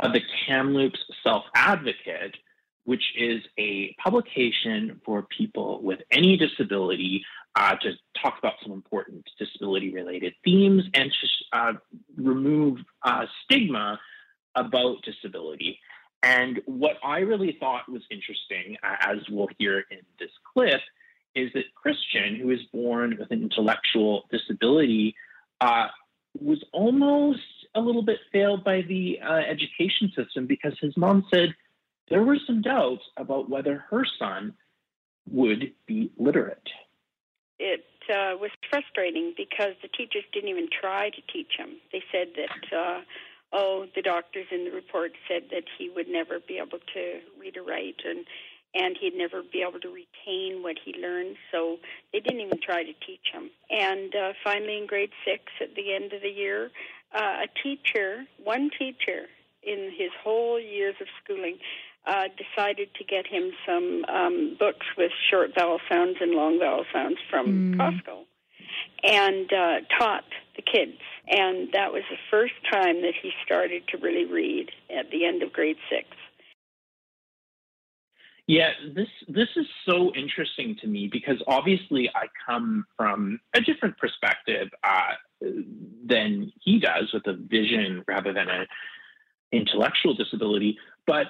of 0.00 0.12
the 0.12 0.20
Kamloops 0.46 0.98
Self 1.22 1.44
Advocate, 1.54 2.36
which 2.84 3.04
is 3.16 3.42
a 3.58 3.94
publication 4.02 5.00
for 5.04 5.22
people 5.22 5.80
with 5.82 6.00
any 6.10 6.36
disability 6.36 7.24
uh, 7.56 7.76
to 7.76 7.92
talk 8.20 8.38
about 8.38 8.54
some 8.62 8.72
important 8.72 9.28
disability 9.38 9.92
related 9.92 10.34
themes 10.44 10.84
and 10.94 11.12
to 11.12 11.58
uh, 11.58 11.72
remove 12.16 12.78
uh, 13.02 13.26
stigma 13.44 14.00
about 14.56 15.02
disability. 15.02 15.78
And 16.22 16.62
what 16.64 16.96
I 17.04 17.18
really 17.18 17.56
thought 17.60 17.88
was 17.88 18.02
interesting, 18.10 18.78
uh, 18.82 18.96
as 19.00 19.18
we'll 19.28 19.48
hear 19.58 19.84
in 19.90 19.98
this 20.18 20.30
clip, 20.54 20.80
is 21.34 21.52
that 21.54 21.64
Christian, 21.74 22.36
who 22.36 22.50
is 22.50 22.60
born 22.72 23.16
with 23.18 23.30
an 23.30 23.42
intellectual 23.42 24.24
disability, 24.30 25.14
uh, 25.60 25.88
was 26.40 26.62
almost 26.72 27.40
a 27.74 27.80
little 27.80 28.02
bit 28.02 28.18
failed 28.32 28.64
by 28.64 28.82
the 28.82 29.18
uh, 29.20 29.34
education 29.34 30.12
system 30.16 30.46
because 30.46 30.72
his 30.80 30.96
mom 30.96 31.24
said 31.32 31.54
there 32.08 32.22
were 32.22 32.38
some 32.46 32.62
doubts 32.62 33.02
about 33.16 33.50
whether 33.50 33.84
her 33.90 34.04
son 34.18 34.54
would 35.30 35.72
be 35.86 36.10
literate. 36.18 36.68
It 37.58 37.84
uh, 38.10 38.36
was 38.36 38.50
frustrating 38.68 39.32
because 39.36 39.74
the 39.80 39.88
teachers 39.88 40.24
didn't 40.32 40.50
even 40.50 40.68
try 40.68 41.10
to 41.10 41.22
teach 41.32 41.52
him. 41.56 41.76
They 41.92 42.02
said 42.12 42.28
that 42.36 42.76
uh, 42.76 43.00
oh, 43.52 43.86
the 43.94 44.02
doctors 44.02 44.46
in 44.50 44.64
the 44.64 44.72
report 44.72 45.12
said 45.28 45.44
that 45.50 45.64
he 45.78 45.88
would 45.88 46.08
never 46.08 46.40
be 46.40 46.58
able 46.58 46.80
to 46.92 47.20
read 47.38 47.56
or 47.56 47.62
write 47.62 48.02
and 48.04 48.26
and 48.74 48.96
he'd 49.00 49.14
never 49.14 49.42
be 49.42 49.64
able 49.66 49.80
to 49.80 49.88
retain 49.88 50.62
what 50.62 50.76
he 50.84 50.94
learned, 51.00 51.36
so 51.52 51.76
they 52.12 52.20
didn't 52.20 52.40
even 52.40 52.58
try 52.60 52.82
to 52.82 52.92
teach 53.06 53.26
him. 53.32 53.50
And 53.70 54.14
uh, 54.14 54.32
finally, 54.42 54.78
in 54.78 54.86
grade 54.86 55.10
six, 55.24 55.44
at 55.60 55.74
the 55.74 55.94
end 55.94 56.12
of 56.12 56.22
the 56.22 56.28
year, 56.28 56.70
uh, 57.14 57.44
a 57.44 57.48
teacher, 57.62 58.24
one 58.42 58.70
teacher 58.76 59.26
in 59.62 59.92
his 59.96 60.10
whole 60.22 60.60
years 60.60 60.96
of 61.00 61.06
schooling, 61.22 61.58
uh, 62.06 62.24
decided 62.36 62.88
to 62.96 63.04
get 63.04 63.26
him 63.26 63.50
some 63.66 64.04
um, 64.06 64.56
books 64.58 64.86
with 64.98 65.10
short 65.30 65.50
vowel 65.56 65.78
sounds 65.90 66.16
and 66.20 66.32
long 66.32 66.58
vowel 66.58 66.84
sounds 66.92 67.16
from 67.30 67.46
mm. 67.46 67.76
Costco, 67.76 68.24
and 69.02 69.50
uh, 69.52 69.86
taught 69.98 70.24
the 70.56 70.62
kids 70.62 71.00
and 71.28 71.72
that 71.72 71.92
was 71.92 72.02
the 72.10 72.18
first 72.30 72.54
time 72.70 73.00
that 73.02 73.14
he 73.20 73.32
started 73.44 73.86
to 73.88 73.98
really 73.98 74.26
read 74.26 74.70
at 74.94 75.10
the 75.10 75.24
end 75.24 75.42
of 75.42 75.52
grade 75.52 75.76
six. 75.88 76.06
Yeah, 78.46 78.70
this 78.94 79.08
this 79.26 79.48
is 79.56 79.66
so 79.88 80.12
interesting 80.14 80.76
to 80.82 80.86
me 80.86 81.08
because 81.10 81.42
obviously 81.46 82.10
I 82.14 82.26
come 82.46 82.84
from 82.96 83.40
a 83.54 83.60
different 83.60 83.96
perspective 83.96 84.68
uh, 84.82 85.14
than 86.06 86.52
he 86.62 86.78
does 86.78 87.10
with 87.14 87.26
a 87.26 87.32
vision 87.32 88.04
rather 88.06 88.34
than 88.34 88.50
an 88.50 88.66
intellectual 89.50 90.14
disability. 90.14 90.78
But 91.06 91.28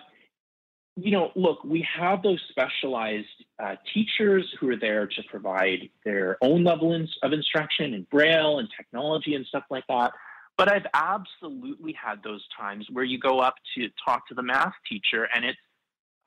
you 0.97 1.12
know, 1.12 1.31
look, 1.36 1.62
we 1.65 1.86
have 1.97 2.23
those 2.23 2.41
specialized 2.51 3.27
uh, 3.62 3.77
teachers 3.93 4.53
who 4.59 4.70
are 4.70 4.77
there 4.77 5.07
to 5.07 5.23
provide 5.28 5.91
their 6.05 6.36
own 6.41 6.65
level 6.65 6.95
of 7.23 7.32
instruction 7.32 7.95
in 7.95 8.07
Braille 8.11 8.59
and 8.59 8.69
technology 8.77 9.35
and 9.35 9.47
stuff 9.47 9.65
like 9.70 9.85
that. 9.89 10.12
But 10.57 10.73
I've 10.73 10.86
absolutely 10.95 11.93
had 11.93 12.23
those 12.23 12.45
times 12.57 12.86
where 12.93 13.05
you 13.05 13.19
go 13.19 13.41
up 13.41 13.55
to 13.77 13.89
talk 14.05 14.28
to 14.28 14.35
the 14.35 14.43
math 14.43 14.74
teacher 14.89 15.28
and 15.35 15.45
it's, 15.45 15.59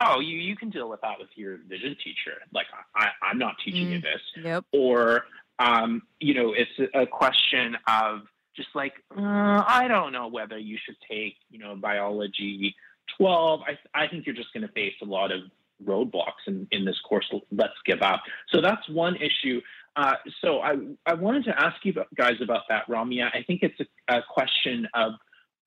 oh, 0.00 0.20
you, 0.20 0.38
you 0.38 0.56
can 0.56 0.70
deal 0.70 0.88
with 0.88 1.00
that 1.02 1.18
with 1.18 1.28
your 1.34 1.58
vision 1.68 1.96
teacher. 2.02 2.38
Like, 2.52 2.66
I, 2.94 3.08
I'm 3.22 3.38
not 3.38 3.56
teaching 3.64 3.86
mm, 3.86 3.92
you 3.92 4.00
this. 4.00 4.20
Yep. 4.42 4.64
Or, 4.72 5.24
um, 5.58 6.02
you 6.20 6.34
know, 6.34 6.54
it's 6.56 6.90
a 6.94 7.06
question 7.06 7.76
of 7.86 8.22
just 8.56 8.68
like, 8.74 8.94
uh, 9.16 9.64
I 9.66 9.86
don't 9.88 10.12
know 10.12 10.28
whether 10.28 10.58
you 10.58 10.78
should 10.84 10.96
take, 11.08 11.36
you 11.50 11.58
know, 11.58 11.76
biology 11.76 12.74
12, 13.16 13.60
I, 13.62 14.02
I 14.02 14.08
think 14.08 14.26
you're 14.26 14.34
just 14.34 14.52
going 14.52 14.66
to 14.66 14.72
face 14.72 14.94
a 15.02 15.04
lot 15.04 15.32
of 15.32 15.40
roadblocks 15.84 16.46
in, 16.46 16.66
in 16.70 16.84
this 16.84 16.98
course. 17.00 17.32
Let's 17.50 17.72
give 17.86 18.02
up. 18.02 18.22
So 18.52 18.60
that's 18.60 18.88
one 18.88 19.16
issue. 19.16 19.60
Uh, 19.96 20.14
so 20.42 20.60
I, 20.60 20.74
I 21.06 21.14
wanted 21.14 21.44
to 21.44 21.60
ask 21.60 21.76
you 21.84 21.94
guys 22.16 22.40
about 22.42 22.62
that, 22.68 22.86
Ramya. 22.88 23.30
I 23.34 23.42
think 23.42 23.62
it's 23.62 23.80
a, 23.80 24.18
a 24.18 24.22
question 24.28 24.86
of 24.94 25.12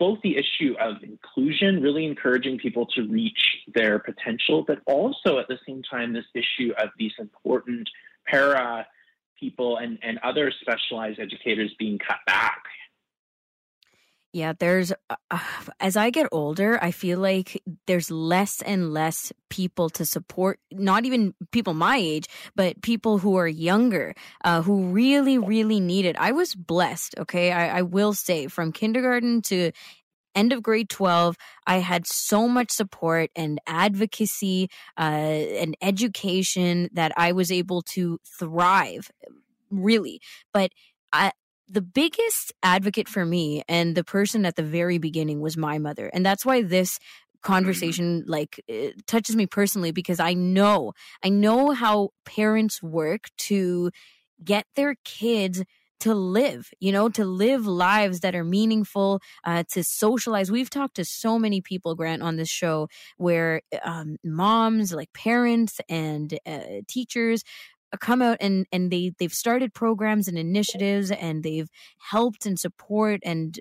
both 0.01 0.17
the 0.23 0.35
issue 0.35 0.73
of 0.79 1.03
inclusion, 1.03 1.79
really 1.79 2.05
encouraging 2.05 2.57
people 2.57 2.87
to 2.87 3.03
reach 3.03 3.59
their 3.75 3.99
potential, 3.99 4.63
but 4.65 4.79
also 4.87 5.37
at 5.37 5.47
the 5.47 5.59
same 5.67 5.83
time, 5.83 6.11
this 6.11 6.25
issue 6.33 6.73
of 6.79 6.89
these 6.97 7.11
important 7.19 7.87
para 8.25 8.87
people 9.39 9.77
and, 9.77 9.99
and 10.01 10.17
other 10.23 10.51
specialized 10.59 11.19
educators 11.19 11.71
being 11.77 11.99
cut 11.99 12.17
back 12.25 12.63
yeah, 14.33 14.53
there's 14.57 14.93
uh, 15.09 15.39
as 15.79 15.97
I 15.97 16.09
get 16.09 16.27
older, 16.31 16.79
I 16.81 16.91
feel 16.91 17.19
like 17.19 17.61
there's 17.85 18.09
less 18.09 18.61
and 18.61 18.93
less 18.93 19.33
people 19.49 19.89
to 19.91 20.05
support, 20.05 20.59
not 20.71 21.05
even 21.05 21.33
people 21.51 21.73
my 21.73 21.97
age, 21.97 22.27
but 22.55 22.81
people 22.81 23.17
who 23.17 23.35
are 23.35 23.47
younger, 23.47 24.15
uh, 24.45 24.61
who 24.61 24.87
really, 24.87 25.37
really 25.37 25.81
need 25.81 26.05
it. 26.05 26.15
I 26.17 26.31
was 26.31 26.55
blessed, 26.55 27.15
okay? 27.19 27.51
I, 27.51 27.79
I 27.79 27.81
will 27.81 28.13
say 28.13 28.47
from 28.47 28.71
kindergarten 28.71 29.41
to 29.43 29.71
end 30.33 30.53
of 30.53 30.63
grade 30.63 30.87
12 30.87 31.35
i 31.67 31.79
had 31.79 32.07
so 32.07 32.47
much 32.47 32.71
support 32.71 33.29
and 33.35 33.59
advocacy 33.67 34.69
uh, 34.97 35.01
and 35.01 35.75
education 35.81 36.87
that 36.93 37.11
i 37.17 37.33
was 37.33 37.51
able 37.51 37.81
to 37.81 38.17
thrive 38.39 39.11
really 39.69 40.21
but 40.53 40.71
I, 41.11 41.33
the 41.71 41.81
biggest 41.81 42.51
advocate 42.61 43.07
for 43.07 43.25
me 43.25 43.63
and 43.67 43.95
the 43.95 44.03
person 44.03 44.45
at 44.45 44.55
the 44.55 44.63
very 44.63 44.97
beginning 44.97 45.39
was 45.39 45.55
my 45.55 45.77
mother. 45.77 46.11
And 46.13 46.25
that's 46.25 46.45
why 46.45 46.61
this 46.61 46.99
conversation 47.41 48.23
like 48.27 48.61
touches 49.07 49.35
me 49.35 49.47
personally 49.47 49.91
because 49.91 50.19
I 50.19 50.33
know 50.33 50.93
I 51.23 51.29
know 51.29 51.71
how 51.71 52.09
parents 52.23 52.83
work 52.83 53.29
to 53.49 53.89
get 54.43 54.65
their 54.75 54.95
kids 55.05 55.63
to 56.01 56.13
live, 56.15 56.71
you 56.79 56.91
know, 56.91 57.09
to 57.09 57.23
live 57.23 57.67
lives 57.67 58.21
that 58.21 58.35
are 58.35 58.43
meaningful, 58.43 59.21
uh, 59.43 59.63
to 59.71 59.83
socialize. 59.83 60.51
We've 60.51 60.69
talked 60.69 60.95
to 60.95 61.05
so 61.05 61.37
many 61.37 61.61
people, 61.61 61.93
Grant, 61.95 62.23
on 62.23 62.37
this 62.37 62.49
show 62.49 62.87
where 63.17 63.61
um, 63.83 64.17
moms, 64.23 64.93
like 64.93 65.13
parents 65.13 65.79
and 65.87 66.37
uh, 66.45 66.81
teachers 66.87 67.43
come 67.97 68.21
out 68.21 68.37
and 68.39 68.65
and 68.71 68.91
they 68.91 69.11
they've 69.19 69.33
started 69.33 69.73
programs 69.73 70.27
and 70.27 70.37
initiatives 70.37 71.11
and 71.11 71.43
they've 71.43 71.69
helped 71.97 72.45
and 72.45 72.59
support 72.59 73.19
and 73.23 73.59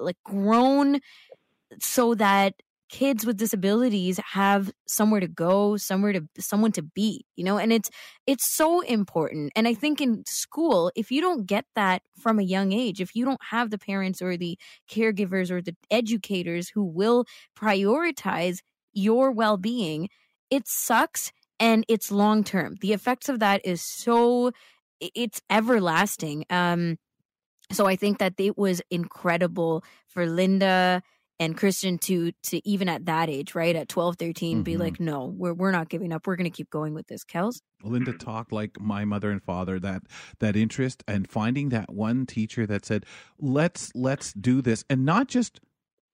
like 0.00 0.16
grown 0.24 1.00
so 1.80 2.14
that 2.14 2.54
kids 2.90 3.24
with 3.24 3.36
disabilities 3.38 4.18
have 4.32 4.72
somewhere 4.88 5.20
to 5.20 5.28
go 5.28 5.76
somewhere 5.76 6.12
to 6.12 6.22
someone 6.40 6.72
to 6.72 6.82
be 6.82 7.24
you 7.36 7.44
know? 7.44 7.58
And 7.58 7.72
it's 7.72 7.90
it's 8.26 8.46
so 8.46 8.80
important. 8.82 9.52
And 9.56 9.68
i 9.68 9.74
think 9.74 10.00
in 10.00 10.24
school 10.26 10.92
if 10.96 11.10
you 11.10 11.20
don't 11.20 11.46
get 11.46 11.66
that 11.76 12.02
from 12.18 12.38
a 12.38 12.42
young 12.42 12.72
age 12.72 13.00
if 13.00 13.14
you 13.14 13.24
don't 13.24 13.42
have 13.50 13.70
the 13.70 13.78
parents 13.78 14.22
or 14.22 14.36
the 14.36 14.58
caregivers 14.90 15.50
or 15.50 15.62
the 15.62 15.76
educators 15.90 16.70
who 16.70 16.84
will 16.84 17.24
prioritize 17.58 18.60
your 18.92 19.30
well-being 19.32 20.08
it 20.50 20.66
sucks 20.66 21.32
and 21.60 21.84
it's 21.86 22.10
long 22.10 22.42
term. 22.42 22.76
The 22.80 22.92
effects 22.92 23.28
of 23.28 23.38
that 23.40 23.60
is 23.64 23.82
so 23.82 24.50
it's 25.00 25.40
everlasting. 25.48 26.44
Um, 26.50 26.98
so 27.70 27.86
I 27.86 27.96
think 27.96 28.18
that 28.18 28.34
it 28.38 28.58
was 28.58 28.82
incredible 28.90 29.84
for 30.08 30.26
Linda 30.26 31.02
and 31.38 31.56
Christian 31.56 31.98
to 31.98 32.32
to 32.44 32.68
even 32.68 32.88
at 32.88 33.06
that 33.06 33.30
age, 33.30 33.54
right? 33.54 33.74
At 33.76 33.88
12, 33.88 34.16
13, 34.16 34.56
mm-hmm. 34.56 34.62
be 34.62 34.76
like, 34.76 34.98
no, 34.98 35.24
we're 35.24 35.54
we're 35.54 35.70
not 35.70 35.88
giving 35.88 36.12
up. 36.12 36.26
We're 36.26 36.36
gonna 36.36 36.50
keep 36.50 36.70
going 36.70 36.94
with 36.94 37.06
this. 37.06 37.24
Kels? 37.24 37.60
Linda 37.82 38.12
talked 38.12 38.52
like 38.52 38.78
my 38.80 39.04
mother 39.04 39.30
and 39.30 39.42
father, 39.42 39.78
that 39.80 40.02
that 40.40 40.56
interest 40.56 41.04
and 41.06 41.30
finding 41.30 41.68
that 41.70 41.92
one 41.92 42.26
teacher 42.26 42.66
that 42.66 42.84
said, 42.84 43.06
Let's 43.38 43.90
let's 43.94 44.32
do 44.32 44.60
this. 44.60 44.84
And 44.90 45.04
not 45.04 45.28
just 45.28 45.60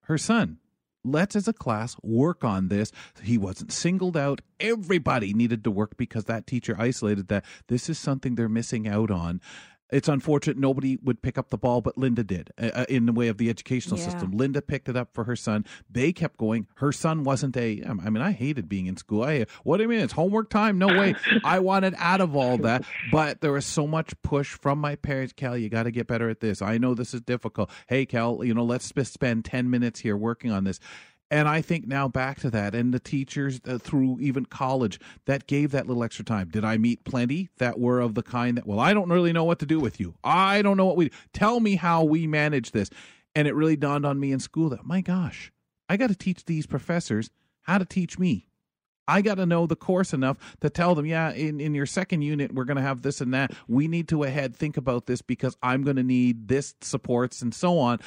her 0.03 0.19
son, 0.19 0.59
let's 1.07 1.37
as 1.37 1.49
a 1.49 1.53
class 1.53 1.97
work 2.03 2.45
on 2.45 2.69
this. 2.69 2.93
He 3.23 3.39
wasn't 3.39 3.73
singled 3.73 4.17
out. 4.17 4.41
Everybody 4.61 5.33
needed 5.33 5.65
to 5.65 5.71
work 5.71 5.97
because 5.97 6.25
that 6.25 6.47
teacher 6.47 6.77
isolated 6.79 7.29
that 7.29 7.45
this 7.69 7.89
is 7.89 7.99
something 7.99 8.35
they're 8.35 8.49
missing 8.49 8.89
out 8.89 9.11
on. 9.11 9.41
It's 9.91 10.09
unfortunate 10.09 10.59
nobody 10.59 10.99
would 11.03 11.23
pick 11.23 11.39
up 11.39 11.51
the 11.51 11.59
ball, 11.59 11.81
but 11.81 11.97
Linda 11.97 12.25
did 12.25 12.51
uh, 12.61 12.71
uh, 12.75 12.85
in 12.89 13.07
the 13.07 13.13
way 13.13 13.29
of 13.29 13.39
the 13.39 13.49
educational 13.49 13.99
yeah. 13.99 14.07
system. 14.07 14.33
Linda 14.33 14.61
picked 14.61 14.89
it 14.89 14.97
up 14.97 15.11
for 15.13 15.25
her 15.25 15.37
son. 15.37 15.65
They 15.89 16.13
kept 16.13 16.37
going. 16.39 16.67
Her 16.77 16.93
son 16.93 17.23
wasn't 17.25 17.57
a. 17.57 17.83
I 17.87 18.11
mean, 18.11 18.23
I 18.23 18.33
hated 18.33 18.69
being 18.69 18.87
in 18.87 18.97
school. 18.97 19.23
I 19.23 19.47
what 19.63 19.77
do 19.77 19.85
you 19.85 19.89
mean? 19.89 20.01
It's 20.01 20.13
homework 20.13 20.51
time? 20.51 20.79
No 20.79 20.89
way. 20.89 21.15
I 21.45 21.61
wanted 21.61 21.95
out 21.99 22.21
of 22.21 22.35
all 22.35 22.59
that, 22.59 22.85
but 23.13 23.41
there 23.41 23.53
was 23.53 23.67
so 23.67 23.87
much 23.87 24.15
push 24.23 24.55
from 24.55 24.81
my 24.81 24.97
parents. 24.97 25.33
Cal, 25.33 25.57
you 25.57 25.69
got 25.69 25.85
to 25.85 25.91
get 25.91 26.07
better 26.07 26.29
at 26.29 26.41
this. 26.41 26.63
I 26.63 26.79
know 26.79 26.95
this 26.95 27.15
is 27.15 27.21
difficult. 27.21 27.71
Hey, 27.87 28.07
Cal, 28.07 28.43
you 28.43 28.55
know, 28.55 28.65
let's 28.65 28.87
spend 28.87 29.45
ten 29.45 29.71
minutes 29.71 30.01
here 30.01 30.17
working 30.17 30.51
on 30.51 30.65
this 30.65 30.81
and 31.31 31.49
I 31.49 31.61
think 31.61 31.87
now 31.87 32.09
back 32.09 32.41
to 32.41 32.51
that, 32.51 32.75
and 32.75 32.95
the 32.95 33.01
teachers 33.01 33.61
uh, 33.67 33.79
through 33.79 34.19
even 34.21 34.47
college 34.47 35.01
that 35.25 35.47
gave 35.47 35.73
that 35.73 35.87
little 35.87 36.05
extra 36.05 36.25
time. 36.25 36.49
Did 36.49 36.65
I 36.65 36.77
meet 36.77 37.05
plenty 37.05 37.51
that 37.59 37.81
were 37.81 38.01
of 38.01 38.15
the 38.15 38.23
kind 38.23 38.57
that, 38.57 38.67
well, 38.67 38.79
I 38.79 38.95
don't 38.95 39.11
really 39.11 39.33
know 39.33 39.45
what 39.45 39.59
to 39.59 39.67
do 39.67 39.81
with 39.81 39.99
you. 39.99 40.15
I 40.23 40.63
don't 40.63 40.77
know 40.77 40.87
what 40.87 40.97
we 40.97 41.11
tell 41.33 41.59
me 41.59 41.75
how 41.77 42.05
we 42.05 42.27
manage 42.27 42.71
this. 42.71 42.91
And 43.35 43.47
it 43.49 43.55
really 43.55 43.77
dawned 43.77 44.07
on 44.07 44.21
me 44.21 44.33
in 44.33 44.39
school 44.39 44.71
that, 44.71 44.87
my 44.87 45.01
gosh, 45.01 45.53
I 45.89 45.97
got 45.97 46.09
to 46.09 46.15
teach 46.15 46.45
these 46.45 46.67
professors 46.67 47.31
how 47.63 47.79
to 47.79 47.85
teach 47.85 48.19
me. 48.19 48.49
I 49.09 49.23
got 49.23 49.37
to 49.37 49.47
know 49.47 49.67
the 49.67 49.77
course 49.77 50.13
enough 50.13 50.57
to 50.61 50.71
tell 50.71 50.95
them, 50.95 51.07
yeah, 51.07 51.33
in, 51.33 51.61
in 51.61 51.75
your 51.75 51.87
second 51.87 52.23
unit, 52.23 52.53
we're 52.53 52.65
going 52.65 52.77
to 52.77 52.83
have 52.83 53.03
this 53.03 53.21
and 53.21 53.35
that. 53.35 53.53
We 53.69 53.87
need 53.87 54.09
to 54.09 54.25
ahead 54.25 54.57
think 54.57 54.77
about 54.77 55.07
this 55.07 55.23
because 55.23 55.57
I'm 55.63 55.83
going 55.83 55.97
to 55.97 56.03
need 56.03 56.49
this 56.49 56.75
supports 56.81 57.43
and 57.43 57.55
so 57.55 57.79
on 57.79 58.01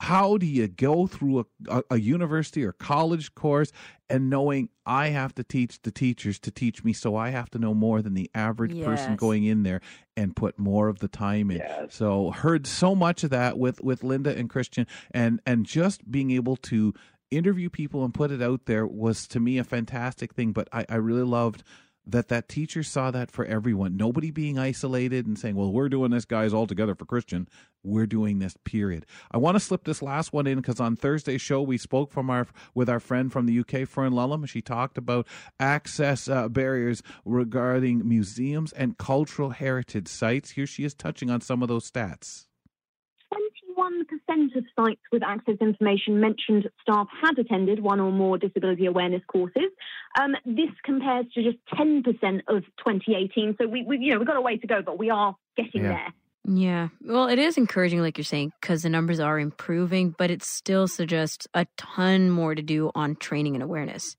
how 0.00 0.36
do 0.36 0.46
you 0.46 0.68
go 0.68 1.06
through 1.06 1.46
a, 1.68 1.82
a, 1.90 1.98
university 1.98 2.64
or 2.64 2.72
college 2.72 3.34
course 3.34 3.72
and 4.10 4.28
knowing 4.28 4.68
I 4.84 5.08
have 5.08 5.34
to 5.36 5.44
teach 5.44 5.80
the 5.82 5.90
teachers 5.90 6.38
to 6.40 6.50
teach 6.50 6.84
me, 6.84 6.92
so 6.92 7.16
I 7.16 7.30
have 7.30 7.50
to 7.50 7.58
know 7.58 7.72
more 7.72 8.02
than 8.02 8.14
the 8.14 8.30
average 8.34 8.74
yes. 8.74 8.84
person 8.84 9.16
going 9.16 9.44
in 9.44 9.62
there 9.62 9.80
and 10.16 10.36
put 10.36 10.58
more 10.58 10.88
of 10.88 10.98
the 10.98 11.08
time 11.08 11.50
in. 11.50 11.58
Yes. 11.58 11.94
So 11.94 12.30
heard 12.30 12.66
so 12.66 12.94
much 12.94 13.24
of 13.24 13.30
that 13.30 13.58
with 13.58 13.82
with 13.82 14.04
Linda 14.04 14.36
and 14.36 14.50
Christian, 14.50 14.86
and 15.12 15.40
and 15.46 15.64
just 15.64 16.10
being 16.10 16.30
able 16.30 16.56
to 16.56 16.92
interview 17.30 17.68
people 17.70 18.04
and 18.04 18.14
put 18.14 18.30
it 18.30 18.42
out 18.42 18.66
there 18.66 18.86
was 18.86 19.26
to 19.28 19.40
me 19.40 19.58
a 19.58 19.64
fantastic 19.64 20.34
thing. 20.34 20.52
But 20.52 20.68
I, 20.72 20.84
I 20.88 20.96
really 20.96 21.24
loved 21.24 21.64
that 22.06 22.28
that 22.28 22.48
teacher 22.48 22.82
saw 22.82 23.10
that 23.10 23.30
for 23.30 23.44
everyone. 23.44 23.96
Nobody 23.96 24.30
being 24.30 24.58
isolated 24.58 25.26
and 25.26 25.38
saying 25.38 25.56
well 25.56 25.72
we're 25.72 25.88
doing 25.88 26.10
this 26.10 26.24
guys 26.24 26.52
all 26.52 26.66
together 26.66 26.94
for 26.94 27.04
christian. 27.04 27.48
We're 27.82 28.06
doing 28.06 28.38
this 28.38 28.56
period. 28.64 29.06
I 29.30 29.38
want 29.38 29.54
to 29.54 29.60
slip 29.60 29.84
this 29.84 30.02
last 30.02 30.32
one 30.32 30.46
in 30.46 30.56
because 30.56 30.80
on 30.80 30.96
thursday's 30.96 31.40
show 31.40 31.62
we 31.62 31.78
spoke 31.78 32.12
from 32.12 32.30
our 32.30 32.46
with 32.74 32.88
our 32.88 33.00
friend 33.00 33.32
from 33.32 33.46
the 33.46 33.58
uk 33.60 33.88
fern 33.88 34.12
lulham. 34.12 34.48
She 34.48 34.62
talked 34.62 34.98
about 34.98 35.26
access 35.58 36.28
uh, 36.28 36.48
barriers 36.48 37.02
regarding 37.24 38.08
museums 38.08 38.72
and 38.72 38.98
cultural 38.98 39.50
heritage 39.50 40.08
sites. 40.08 40.50
Here 40.50 40.66
she 40.66 40.84
is 40.84 40.94
touching 40.94 41.30
on 41.30 41.40
some 41.40 41.62
of 41.62 41.68
those 41.68 41.90
stats 41.90 42.45
51% 43.76 44.56
of 44.56 44.64
sites 44.74 45.00
with 45.12 45.22
access 45.22 45.56
information 45.60 46.20
mentioned 46.20 46.68
staff 46.80 47.08
had 47.22 47.38
attended 47.38 47.80
one 47.80 48.00
or 48.00 48.12
more 48.12 48.38
disability 48.38 48.86
awareness 48.86 49.22
courses. 49.26 49.70
Um, 50.20 50.34
this 50.44 50.70
compares 50.84 51.26
to 51.34 51.42
just 51.42 51.58
10% 51.74 52.04
of 52.48 52.62
2018. 52.78 53.56
So 53.60 53.66
we, 53.66 53.84
we, 53.84 53.98
you 53.98 54.12
know, 54.12 54.18
we've 54.18 54.26
got 54.26 54.36
a 54.36 54.40
way 54.40 54.56
to 54.56 54.66
go, 54.66 54.82
but 54.84 54.98
we 54.98 55.10
are 55.10 55.36
getting 55.56 55.82
yeah. 55.82 55.88
there. 55.88 56.14
Yeah. 56.48 56.88
Well, 57.04 57.28
it 57.28 57.38
is 57.38 57.56
encouraging, 57.56 58.00
like 58.00 58.18
you're 58.18 58.24
saying, 58.24 58.52
because 58.60 58.82
the 58.82 58.88
numbers 58.88 59.18
are 59.18 59.38
improving, 59.38 60.14
but 60.16 60.30
it 60.30 60.44
still 60.44 60.86
suggests 60.86 61.48
a 61.54 61.66
ton 61.76 62.30
more 62.30 62.54
to 62.54 62.62
do 62.62 62.92
on 62.94 63.16
training 63.16 63.54
and 63.54 63.64
awareness. 63.64 64.16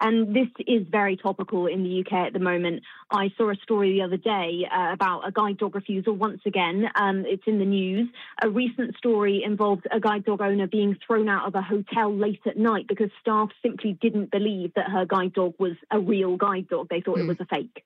And 0.00 0.34
this 0.34 0.48
is 0.66 0.86
very 0.90 1.16
topical 1.16 1.66
in 1.66 1.82
the 1.82 2.00
UK 2.00 2.12
at 2.26 2.32
the 2.32 2.38
moment. 2.38 2.82
I 3.10 3.32
saw 3.36 3.50
a 3.50 3.56
story 3.56 3.92
the 3.92 4.02
other 4.02 4.16
day 4.16 4.66
uh, 4.70 4.92
about 4.92 5.22
a 5.26 5.32
guide 5.32 5.58
dog 5.58 5.74
refusal 5.74 6.14
once 6.14 6.40
again. 6.46 6.88
Um, 6.94 7.24
it's 7.26 7.44
in 7.46 7.58
the 7.58 7.64
news. 7.64 8.08
A 8.42 8.48
recent 8.48 8.96
story 8.96 9.42
involved 9.44 9.86
a 9.90 10.00
guide 10.00 10.24
dog 10.24 10.40
owner 10.40 10.66
being 10.66 10.96
thrown 11.06 11.28
out 11.28 11.46
of 11.46 11.54
a 11.54 11.62
hotel 11.62 12.14
late 12.14 12.40
at 12.46 12.56
night 12.56 12.86
because 12.88 13.10
staff 13.20 13.50
simply 13.62 13.98
didn't 14.00 14.30
believe 14.30 14.72
that 14.74 14.90
her 14.90 15.06
guide 15.06 15.32
dog 15.32 15.54
was 15.58 15.76
a 15.90 15.98
real 15.98 16.36
guide 16.36 16.68
dog. 16.68 16.88
They 16.88 17.00
thought 17.00 17.16
mm. 17.16 17.20
it 17.20 17.22
hmm. 17.22 17.28
was 17.28 17.40
a 17.40 17.46
fake. 17.46 17.84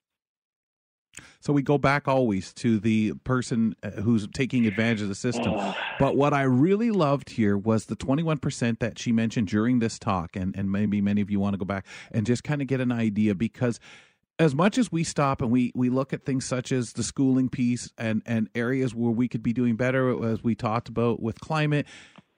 So 1.41 1.55
we 1.55 1.62
go 1.62 1.79
back 1.79 2.07
always 2.07 2.53
to 2.55 2.79
the 2.79 3.15
person 3.25 3.75
uh, 3.83 3.91
who's 4.03 4.29
taking 4.29 4.67
advantage 4.67 5.01
of 5.01 5.09
the 5.09 5.15
system. 5.15 5.55
But 5.99 6.17
what 6.17 6.35
I 6.35 6.43
really 6.43 6.91
loved 6.91 7.31
here 7.31 7.57
was 7.57 7.87
the 7.87 7.97
21% 7.97 8.79
that 8.81 8.99
she 8.99 9.11
mentioned 9.11 9.49
during 9.49 9.79
this 9.79 9.99
talk. 9.99 10.37
And, 10.37 10.55
and 10.57 10.71
maybe 10.71 11.01
many 11.01 11.23
of 11.23 11.31
you 11.31 11.41
want 11.41 11.55
to 11.55 11.59
go 11.59 11.65
back 11.65 11.87
and 12.12 12.27
just 12.27 12.45
kind 12.45 12.61
of 12.61 12.69
get 12.69 12.81
an 12.81 12.93
idea 12.93 13.35
because 13.35 13.81
as 14.39 14.55
much 14.55 14.79
as 14.79 14.91
we 14.91 15.05
stop 15.05 15.43
and 15.43 15.51
we, 15.51 15.71
we 15.75 15.91
look 15.91 16.12
at 16.12 16.25
things 16.25 16.47
such 16.47 16.73
as 16.73 16.95
the 16.95 17.03
schooling 17.03 17.49
piece 17.51 17.91
and, 17.99 18.23
and 18.25 18.49
areas 18.55 18.95
where 18.95 19.11
we 19.11 19.29
could 19.29 19.43
be 19.43 19.53
doing 19.53 19.77
better, 19.77 20.25
as 20.25 20.43
we 20.43 20.55
talked 20.55 20.89
about 20.89 21.23
with 21.23 21.39
climate, 21.41 21.87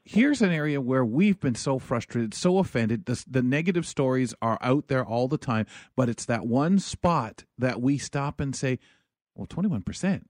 here's 0.04 0.42
an 0.42 0.50
area 0.50 0.80
where 0.80 1.04
we've 1.04 1.38
been 1.40 1.54
so 1.54 1.78
frustrated, 1.78 2.34
so 2.34 2.58
offended. 2.58 3.06
The, 3.06 3.24
the 3.28 3.42
negative 3.42 3.86
stories 3.86 4.34
are 4.42 4.58
out 4.60 4.88
there 4.88 5.04
all 5.04 5.28
the 5.28 5.38
time, 5.38 5.66
but 5.96 6.08
it's 6.08 6.24
that 6.26 6.46
one 6.46 6.78
spot 6.78 7.44
that 7.58 7.80
we 7.80 7.98
stop 7.98 8.40
and 8.40 8.54
say, 8.54 8.78
well, 9.34 9.46
21%. 9.46 10.22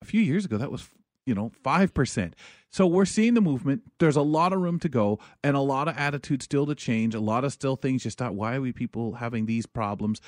A 0.00 0.04
few 0.04 0.20
years 0.20 0.44
ago, 0.44 0.58
that 0.58 0.72
was, 0.72 0.88
you 1.24 1.34
know, 1.34 1.52
5%. 1.64 2.32
So 2.70 2.86
we're 2.86 3.04
seeing 3.04 3.34
the 3.34 3.40
movement. 3.40 3.82
There's 3.98 4.16
a 4.16 4.22
lot 4.22 4.52
of 4.52 4.60
room 4.60 4.80
to 4.80 4.88
go 4.88 5.20
and 5.44 5.56
a 5.56 5.60
lot 5.60 5.86
of 5.86 5.96
attitudes 5.96 6.44
still 6.46 6.66
to 6.66 6.74
change, 6.74 7.14
a 7.14 7.20
lot 7.20 7.44
of 7.44 7.52
still 7.52 7.76
things 7.76 8.02
just 8.02 8.18
thought, 8.18 8.34
why 8.34 8.56
are 8.56 8.60
we 8.60 8.72
people 8.72 9.14
having 9.14 9.46
these 9.46 9.66
problems? 9.66 10.20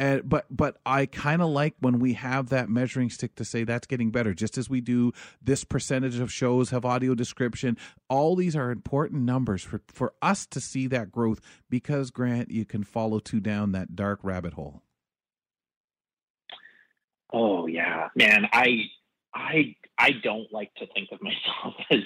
And, 0.00 0.26
but 0.26 0.46
but 0.50 0.78
I 0.86 1.04
kind 1.04 1.42
of 1.42 1.50
like 1.50 1.74
when 1.80 1.98
we 1.98 2.14
have 2.14 2.48
that 2.48 2.70
measuring 2.70 3.10
stick 3.10 3.34
to 3.34 3.44
say 3.44 3.64
that's 3.64 3.86
getting 3.86 4.10
better. 4.10 4.32
Just 4.32 4.56
as 4.56 4.70
we 4.70 4.80
do 4.80 5.12
this 5.42 5.62
percentage 5.62 6.18
of 6.18 6.32
shows 6.32 6.70
have 6.70 6.86
audio 6.86 7.14
description. 7.14 7.76
All 8.08 8.34
these 8.34 8.56
are 8.56 8.70
important 8.70 9.24
numbers 9.24 9.62
for 9.62 9.82
for 9.88 10.14
us 10.22 10.46
to 10.46 10.60
see 10.60 10.86
that 10.86 11.12
growth 11.12 11.42
because 11.68 12.10
Grant, 12.10 12.50
you 12.50 12.64
can 12.64 12.82
follow 12.82 13.18
two 13.18 13.40
down 13.40 13.72
that 13.72 13.94
dark 13.94 14.20
rabbit 14.22 14.54
hole. 14.54 14.80
Oh 17.30 17.66
yeah, 17.66 18.08
man. 18.16 18.46
I 18.54 18.84
I 19.34 19.76
I 19.98 20.12
don't 20.24 20.50
like 20.50 20.72
to 20.76 20.86
think 20.94 21.10
of 21.12 21.20
myself 21.22 21.74
as 21.90 21.98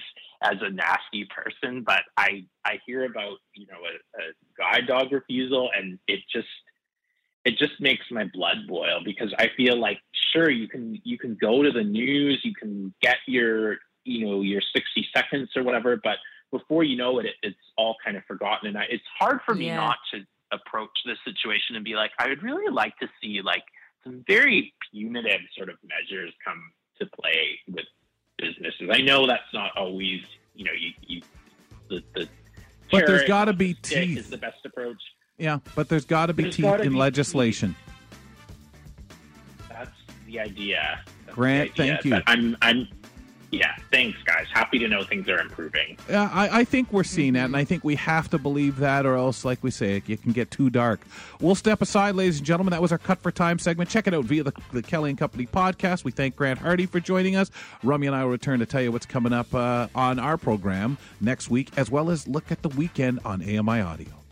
as 0.43 0.57
a 0.63 0.71
nasty 0.71 1.29
person, 1.33 1.85
but 1.87 2.03
I 2.17 2.45
I 2.65 2.81
hear 2.85 3.05
about 3.05 3.39
you 3.55 3.69
know 3.69 3.79
a, 3.79 4.21
a 4.21 4.33
guide 4.59 4.89
dog 4.89 5.13
refusal, 5.13 5.71
and 5.79 6.01
it 6.09 6.19
just 6.33 6.49
it 7.45 7.59
just 7.59 7.81
makes 7.81 8.05
my 8.11 8.25
blood 8.33 8.67
boil 8.69 9.01
because 9.05 9.33
I 9.39 9.49
feel 9.57 9.79
like 9.79 9.99
sure 10.33 10.51
you 10.51 10.69
can 10.69 11.01
you 11.05 11.19
can 11.19 11.37
go 11.41 11.63
to 11.63 11.71
the 11.71 11.83
news, 11.85 12.41
you 12.45 12.55
can 12.55 12.95
get 13.03 13.17
your 13.27 13.77
you 14.05 14.27
know 14.27 14.41
your 14.43 14.61
60 14.75 15.07
seconds 15.17 15.51
or 15.57 15.63
whatever, 15.63 15.99
but 16.03 16.17
before 16.51 16.85
you 16.85 16.97
know 16.97 17.19
it, 17.19 17.27
it 17.27 17.35
it's 17.43 17.57
all 17.77 17.97
kind 18.05 18.17
of 18.17 18.25
forgotten, 18.27 18.69
and 18.69 18.79
I, 18.79 18.85
it's 18.89 19.05
hard 19.19 19.41
for 19.45 19.55
me 19.55 19.67
Yeah. 19.67 19.77
not 19.77 19.97
to 20.13 20.21
approach 20.53 20.91
this 21.05 21.19
situation 21.25 21.75
and 21.75 21.85
be 21.85 21.95
like, 21.95 22.13
I 22.19 22.29
would 22.29 22.43
really 22.43 22.71
like 22.73 22.97
to 22.99 23.09
see 23.21 23.41
like 23.43 23.65
some 24.05 24.23
very 24.29 24.73
punitive 24.93 25.41
sort 25.57 25.69
of 25.69 25.77
measures 25.83 26.33
come 26.45 26.63
to 27.01 27.07
play 27.21 27.59
with 27.69 27.87
businesses. 28.39 28.89
I 28.93 29.01
know 29.01 29.27
that's 29.27 29.53
not 29.53 29.73
always 29.77 30.21
you 30.55 30.65
know 30.65 30.73
you, 30.79 30.91
you 31.01 31.23
the 31.91 32.03
the 32.15 32.29
But 32.91 33.07
there's 33.07 33.25
got 33.25 33.47
to 33.47 33.53
be 33.53 33.75
teeth. 33.75 34.19
is 34.19 34.31
the 34.31 34.39
best 34.39 34.65
approach. 34.65 35.03
Yeah, 35.39 35.59
but 35.75 35.89
there's 35.89 36.05
got 36.05 36.27
to 36.27 36.33
be 36.33 36.45
There's 36.45 36.57
teeth 36.57 36.81
in 36.81 36.93
be 36.93 36.99
legislation. 36.99 37.75
That's 39.69 39.91
the 40.27 40.41
idea. 40.41 41.01
That's 41.27 41.35
Grant, 41.35 41.75
the 41.75 41.83
idea. 41.83 41.93
thank 41.95 42.05
you. 42.05 42.11
But 42.11 42.23
I'm, 42.27 42.57
I'm, 42.63 42.89
yeah. 43.51 43.75
Thanks, 43.91 44.19
guys. 44.25 44.47
Happy 44.53 44.79
to 44.79 44.89
know 44.89 45.03
things 45.03 45.29
are 45.29 45.41
improving. 45.41 45.97
Yeah, 46.09 46.31
I, 46.33 46.61
I 46.61 46.65
think 46.65 46.93
we're 46.93 47.05
seeing 47.05 47.33
that, 47.35 47.47
and 47.47 47.57
I 47.57 47.65
think 47.65 47.85
we 47.85 47.97
have 47.97 48.29
to 48.31 48.39
believe 48.39 48.79
that, 48.79 49.07
or 49.07 49.17
else, 49.17 49.45
like 49.45 49.63
we 49.63 49.71
say, 49.71 50.03
it 50.07 50.23
can 50.23 50.33
get 50.33 50.51
too 50.51 50.71
dark. 50.71 51.01
We'll 51.41 51.55
step 51.55 51.83
aside, 51.83 52.15
ladies 52.15 52.39
and 52.39 52.47
gentlemen. 52.47 52.73
That 52.73 52.83
was 52.83 52.93
our 52.93 52.99
Cut 52.99 53.21
for 53.21 53.31
Time 53.31 53.59
segment. 53.59 53.91
Check 53.91 54.07
it 54.07 54.15
out 54.15 54.25
via 54.25 54.45
the, 54.45 54.53
the 54.73 54.83
Kelly 54.83 55.11
and 55.11 55.19
Company 55.19 55.47
podcast. 55.47 56.05
We 56.05 56.11
thank 56.13 56.37
Grant 56.37 56.61
Hardy 56.61 56.87
for 56.87 57.01
joining 57.01 57.37
us. 57.37 57.51
Ramya 57.83 58.09
and 58.09 58.17
I 58.17 58.25
will 58.25 58.31
return 58.31 58.61
to 58.61 58.67
tell 58.67 58.83
you 58.83 58.93
what's 58.93 59.07
coming 59.07 59.33
up 59.33 59.53
uh, 59.55 59.89
on 59.95 60.19
our 60.19 60.37
program 60.37 60.97
next 61.21 61.51
week, 61.51 61.71
as 61.77 61.91
well 61.91 62.11
as 62.11 62.29
look 62.29 62.51
at 62.53 62.63
the 62.63 62.69
weekend 62.71 63.21
on 63.25 63.43
AMI 63.43 63.81
Audio. 63.81 64.24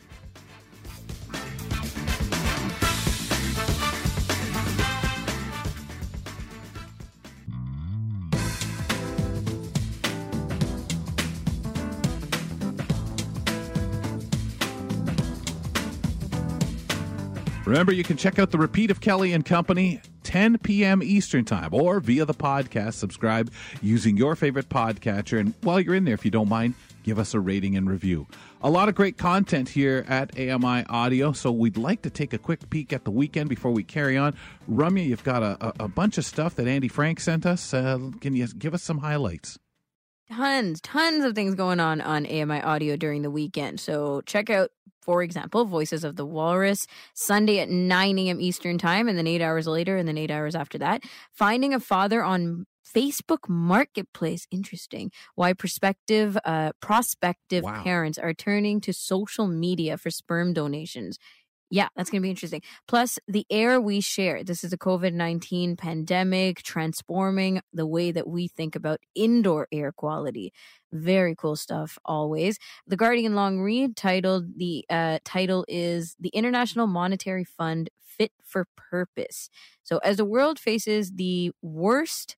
Remember, 17.72 17.94
you 17.94 18.04
can 18.04 18.18
check 18.18 18.38
out 18.38 18.50
the 18.50 18.58
repeat 18.58 18.90
of 18.90 19.00
Kelly 19.00 19.32
and 19.32 19.46
Company 19.46 20.02
10 20.24 20.58
p.m. 20.58 21.02
Eastern 21.02 21.46
Time 21.46 21.72
or 21.72 22.00
via 22.00 22.26
the 22.26 22.34
podcast. 22.34 22.92
Subscribe 22.92 23.50
using 23.80 24.14
your 24.18 24.36
favorite 24.36 24.68
podcatcher. 24.68 25.40
And 25.40 25.54
while 25.62 25.80
you're 25.80 25.94
in 25.94 26.04
there, 26.04 26.12
if 26.12 26.22
you 26.22 26.30
don't 26.30 26.50
mind, 26.50 26.74
give 27.02 27.18
us 27.18 27.32
a 27.32 27.40
rating 27.40 27.74
and 27.74 27.88
review. 27.88 28.26
A 28.60 28.68
lot 28.68 28.90
of 28.90 28.94
great 28.94 29.16
content 29.16 29.70
here 29.70 30.04
at 30.06 30.38
AMI 30.38 30.84
Audio, 30.90 31.32
so 31.32 31.50
we'd 31.50 31.78
like 31.78 32.02
to 32.02 32.10
take 32.10 32.34
a 32.34 32.38
quick 32.38 32.68
peek 32.68 32.92
at 32.92 33.06
the 33.06 33.10
weekend 33.10 33.48
before 33.48 33.70
we 33.70 33.82
carry 33.82 34.18
on. 34.18 34.36
Ramya, 34.70 35.06
you've 35.06 35.24
got 35.24 35.42
a, 35.42 35.72
a, 35.82 35.88
bunch 35.88 36.18
of 36.18 36.26
stuff 36.26 36.54
that 36.56 36.68
Andy 36.68 36.88
Frank 36.88 37.20
sent 37.20 37.46
us. 37.46 37.72
Uh, 37.72 38.10
can 38.20 38.36
you 38.36 38.46
give 38.48 38.74
us 38.74 38.82
some 38.82 38.98
highlights? 38.98 39.58
Tons, 40.36 40.80
tons 40.80 41.24
of 41.24 41.34
things 41.34 41.54
going 41.54 41.80
on 41.80 42.00
on 42.00 42.26
AMI 42.26 42.60
Audio 42.62 42.96
during 42.96 43.22
the 43.22 43.30
weekend. 43.30 43.80
So 43.80 44.20
check 44.26 44.50
out, 44.50 44.70
for 45.00 45.22
example, 45.22 45.64
Voices 45.64 46.04
of 46.04 46.16
the 46.16 46.26
Walrus 46.26 46.78
Sunday 47.14 47.58
at 47.60 47.68
9 47.68 48.18
a.m. 48.18 48.40
Eastern 48.40 48.78
Time, 48.78 49.08
and 49.08 49.18
then 49.18 49.26
eight 49.26 49.42
hours 49.42 49.66
later, 49.66 49.96
and 49.96 50.06
then 50.08 50.18
eight 50.18 50.30
hours 50.30 50.54
after 50.54 50.78
that. 50.78 51.02
Finding 51.32 51.74
a 51.74 51.80
Father 51.80 52.22
on 52.22 52.66
Facebook 52.94 53.48
Marketplace. 53.48 54.46
Interesting. 54.50 55.10
Why 55.34 55.54
prospective, 55.54 56.36
uh, 56.44 56.72
prospective 56.80 57.64
Wow. 57.64 57.82
parents 57.82 58.18
are 58.18 58.34
turning 58.34 58.80
to 58.82 58.92
social 58.92 59.46
media 59.48 59.96
for 59.96 60.10
sperm 60.10 60.52
donations. 60.52 61.18
Yeah, 61.72 61.88
that's 61.96 62.10
going 62.10 62.20
to 62.20 62.26
be 62.26 62.28
interesting. 62.28 62.60
Plus, 62.86 63.18
the 63.26 63.46
air 63.48 63.80
we 63.80 64.02
share. 64.02 64.44
This 64.44 64.62
is 64.62 64.74
a 64.74 64.78
COVID 64.78 65.14
19 65.14 65.74
pandemic 65.74 66.62
transforming 66.62 67.62
the 67.72 67.86
way 67.86 68.12
that 68.12 68.28
we 68.28 68.46
think 68.46 68.76
about 68.76 69.00
indoor 69.14 69.68
air 69.72 69.90
quality. 69.90 70.52
Very 70.92 71.34
cool 71.34 71.56
stuff, 71.56 71.96
always. 72.04 72.58
The 72.86 72.98
Guardian 72.98 73.34
long 73.34 73.58
read 73.58 73.96
titled 73.96 74.58
the 74.58 74.84
uh, 74.90 75.20
title 75.24 75.64
is 75.66 76.14
The 76.20 76.28
International 76.34 76.86
Monetary 76.86 77.44
Fund 77.44 77.88
Fit 78.02 78.32
for 78.44 78.66
Purpose. 78.76 79.48
So, 79.82 79.96
as 80.04 80.18
the 80.18 80.26
world 80.26 80.58
faces 80.58 81.12
the 81.12 81.52
worst 81.62 82.36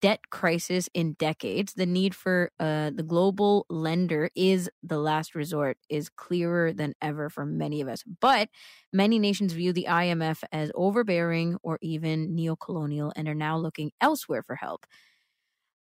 debt 0.00 0.30
crisis 0.30 0.88
in 0.94 1.14
decades, 1.14 1.74
the 1.74 1.86
need 1.86 2.14
for 2.14 2.50
uh, 2.58 2.90
the 2.94 3.02
global 3.02 3.66
lender 3.68 4.30
is 4.34 4.70
the 4.82 4.98
last 4.98 5.34
resort 5.34 5.78
is 5.88 6.08
clearer 6.08 6.72
than 6.72 6.94
ever 7.00 7.28
for 7.28 7.44
many 7.44 7.80
of 7.80 7.88
us. 7.88 8.02
But 8.20 8.48
many 8.92 9.18
nations 9.18 9.52
view 9.52 9.72
the 9.72 9.86
IMF 9.88 10.42
as 10.52 10.70
overbearing 10.74 11.56
or 11.62 11.78
even 11.82 12.34
neo-colonial 12.34 13.12
and 13.16 13.28
are 13.28 13.34
now 13.34 13.58
looking 13.58 13.92
elsewhere 14.00 14.42
for 14.42 14.56
help. 14.56 14.86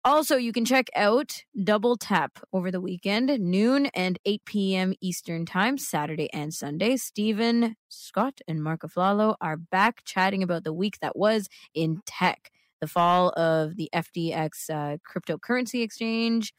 Also, 0.06 0.38
you 0.38 0.54
can 0.54 0.64
check 0.64 0.88
out 0.96 1.44
Double 1.62 1.98
Tap 1.98 2.40
over 2.54 2.72
the 2.72 2.80
weekend, 2.80 3.38
noon 3.40 3.88
and 3.88 4.18
8 4.24 4.46
p.m. 4.46 4.94
Eastern 5.02 5.46
Time, 5.46 5.78
Saturday 5.78 6.32
and 6.32 6.54
Sunday. 6.54 6.96
Stephen 6.96 7.76
Scott 7.90 8.40
and 8.48 8.64
Marc 8.64 8.82
Aflalo 8.82 9.36
are 9.42 9.58
back 9.58 10.06
chatting 10.06 10.42
about 10.42 10.64
the 10.64 10.72
week 10.72 11.00
that 11.02 11.18
was 11.18 11.50
in 11.74 12.02
tech, 12.06 12.50
the 12.82 12.88
fall 12.88 13.30
of 13.38 13.76
the 13.76 13.90
FTX 13.94 14.70
uh, 14.70 14.98
cryptocurrency 15.08 15.84
exchange, 15.84 16.54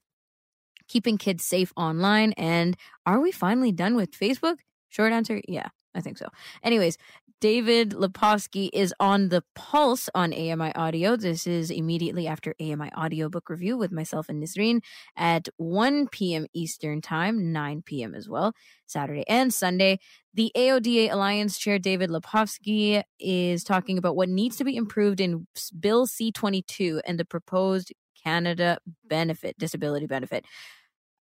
keeping 0.88 1.18
kids 1.18 1.44
safe 1.44 1.72
online, 1.76 2.32
and 2.36 2.76
are 3.06 3.20
we 3.20 3.32
finally 3.32 3.72
done 3.72 3.96
with 3.96 4.12
Facebook? 4.12 4.56
Short 4.88 5.12
answer, 5.12 5.40
yeah, 5.46 5.68
I 5.94 6.00
think 6.00 6.18
so. 6.18 6.26
Anyways, 6.62 6.96
David 7.40 7.92
Lepofsky 7.92 8.68
is 8.70 8.92
on 9.00 9.30
the 9.30 9.42
pulse 9.54 10.10
on 10.14 10.34
AMI 10.34 10.74
Audio. 10.74 11.16
This 11.16 11.46
is 11.46 11.70
immediately 11.70 12.26
after 12.26 12.54
AMI 12.60 12.90
Audiobook 12.94 13.48
Review 13.48 13.78
with 13.78 13.90
myself 13.90 14.28
and 14.28 14.42
Nisreen 14.42 14.80
at 15.16 15.48
1 15.56 16.08
p.m. 16.08 16.46
Eastern 16.52 17.00
Time, 17.00 17.50
9 17.50 17.82
p.m. 17.86 18.14
as 18.14 18.28
well, 18.28 18.52
Saturday 18.86 19.24
and 19.26 19.54
Sunday. 19.54 19.98
The 20.34 20.52
AODA 20.54 21.10
Alliance 21.10 21.58
Chair 21.58 21.78
David 21.78 22.10
Lepofsky 22.10 23.02
is 23.18 23.64
talking 23.64 23.96
about 23.96 24.16
what 24.16 24.28
needs 24.28 24.56
to 24.58 24.64
be 24.64 24.76
improved 24.76 25.18
in 25.18 25.46
Bill 25.78 26.06
C 26.06 26.30
22 26.30 27.00
and 27.06 27.18
the 27.18 27.24
proposed 27.24 27.90
Canada 28.22 28.76
benefit, 29.08 29.56
disability 29.56 30.06
benefit. 30.06 30.44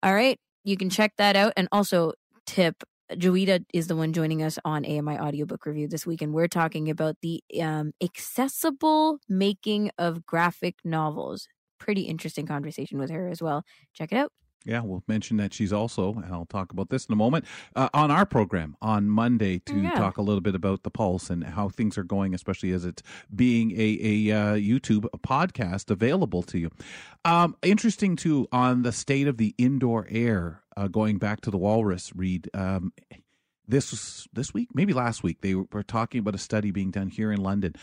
All 0.04 0.14
right, 0.14 0.38
you 0.66 0.76
can 0.76 0.90
check 0.90 1.14
that 1.18 1.38
out. 1.38 1.54
And 1.56 1.70
also, 1.72 2.12
tip 2.46 2.84
Joita 3.12 3.66
is 3.74 3.88
the 3.88 3.96
one 3.96 4.14
joining 4.14 4.44
us 4.44 4.60
on 4.64 4.86
AMI 4.86 5.18
Audiobook 5.18 5.66
Review 5.66 5.88
this 5.88 6.06
week, 6.06 6.22
and 6.22 6.34
we're 6.34 6.48
talking 6.48 6.90
about 6.90 7.16
the 7.22 7.42
um, 7.62 7.92
accessible 8.02 9.20
making 9.28 9.92
of 9.98 10.26
graphic 10.26 10.76
novels. 10.84 11.48
Pretty 11.80 12.02
interesting 12.04 12.46
conversation 12.46 13.00
with 13.00 13.10
her 13.10 13.28
as 13.28 13.42
well. 13.42 13.64
Check 13.94 14.12
it 14.12 14.18
out. 14.18 14.32
Yeah, 14.66 14.82
we'll 14.82 15.04
mention 15.08 15.38
that 15.38 15.54
she's 15.54 15.72
also, 15.72 16.14
and 16.16 16.34
I'll 16.34 16.46
talk 16.46 16.74
about 16.74 16.90
this 16.90 17.06
in 17.06 17.14
a 17.14 17.16
moment, 17.16 17.46
uh, 17.78 17.88
on 17.94 18.12
our 18.12 18.26
program 18.26 18.76
on 18.82 19.10
Monday 19.10 19.60
to 19.60 19.76
Yeah. 19.80 19.92
talk 19.92 20.18
a 20.18 20.22
little 20.22 20.42
bit 20.42 20.54
about 20.54 20.84
the 20.84 20.92
pulse 20.92 21.30
and 21.30 21.44
how 21.46 21.70
things 21.70 21.98
are 21.98 22.04
going, 22.04 22.34
especially 22.36 22.72
as 22.74 22.84
it's 22.84 23.02
being 23.34 23.72
a, 23.72 23.98
a 24.30 24.32
uh, 24.38 24.56
YouTube 24.56 25.06
podcast 25.26 25.90
available 25.90 26.44
to 26.44 26.60
you. 26.60 26.70
Um, 27.24 27.56
interesting, 27.64 28.18
too, 28.18 28.48
on 28.52 28.82
the 28.82 28.92
state 28.92 29.28
of 29.30 29.38
the 29.38 29.56
indoor 29.58 30.06
air, 30.10 30.62
uh, 30.80 30.88
going 30.88 31.18
back 31.18 31.42
to 31.42 31.52
the 31.52 31.58
walrus 31.58 32.12
read. 32.16 32.50
Um, 32.54 32.94
this 33.68 33.92
was 33.92 34.28
this 34.34 34.54
week, 34.54 34.70
maybe 34.74 34.94
last 34.94 35.24
week, 35.24 35.42
they 35.42 35.54
were 35.54 35.84
talking 35.84 36.20
about 36.20 36.36
a 36.36 36.40
study 36.40 36.72
being 36.72 36.90
done 36.90 37.10
here 37.10 37.32
in 37.32 37.42
London. 37.42 37.74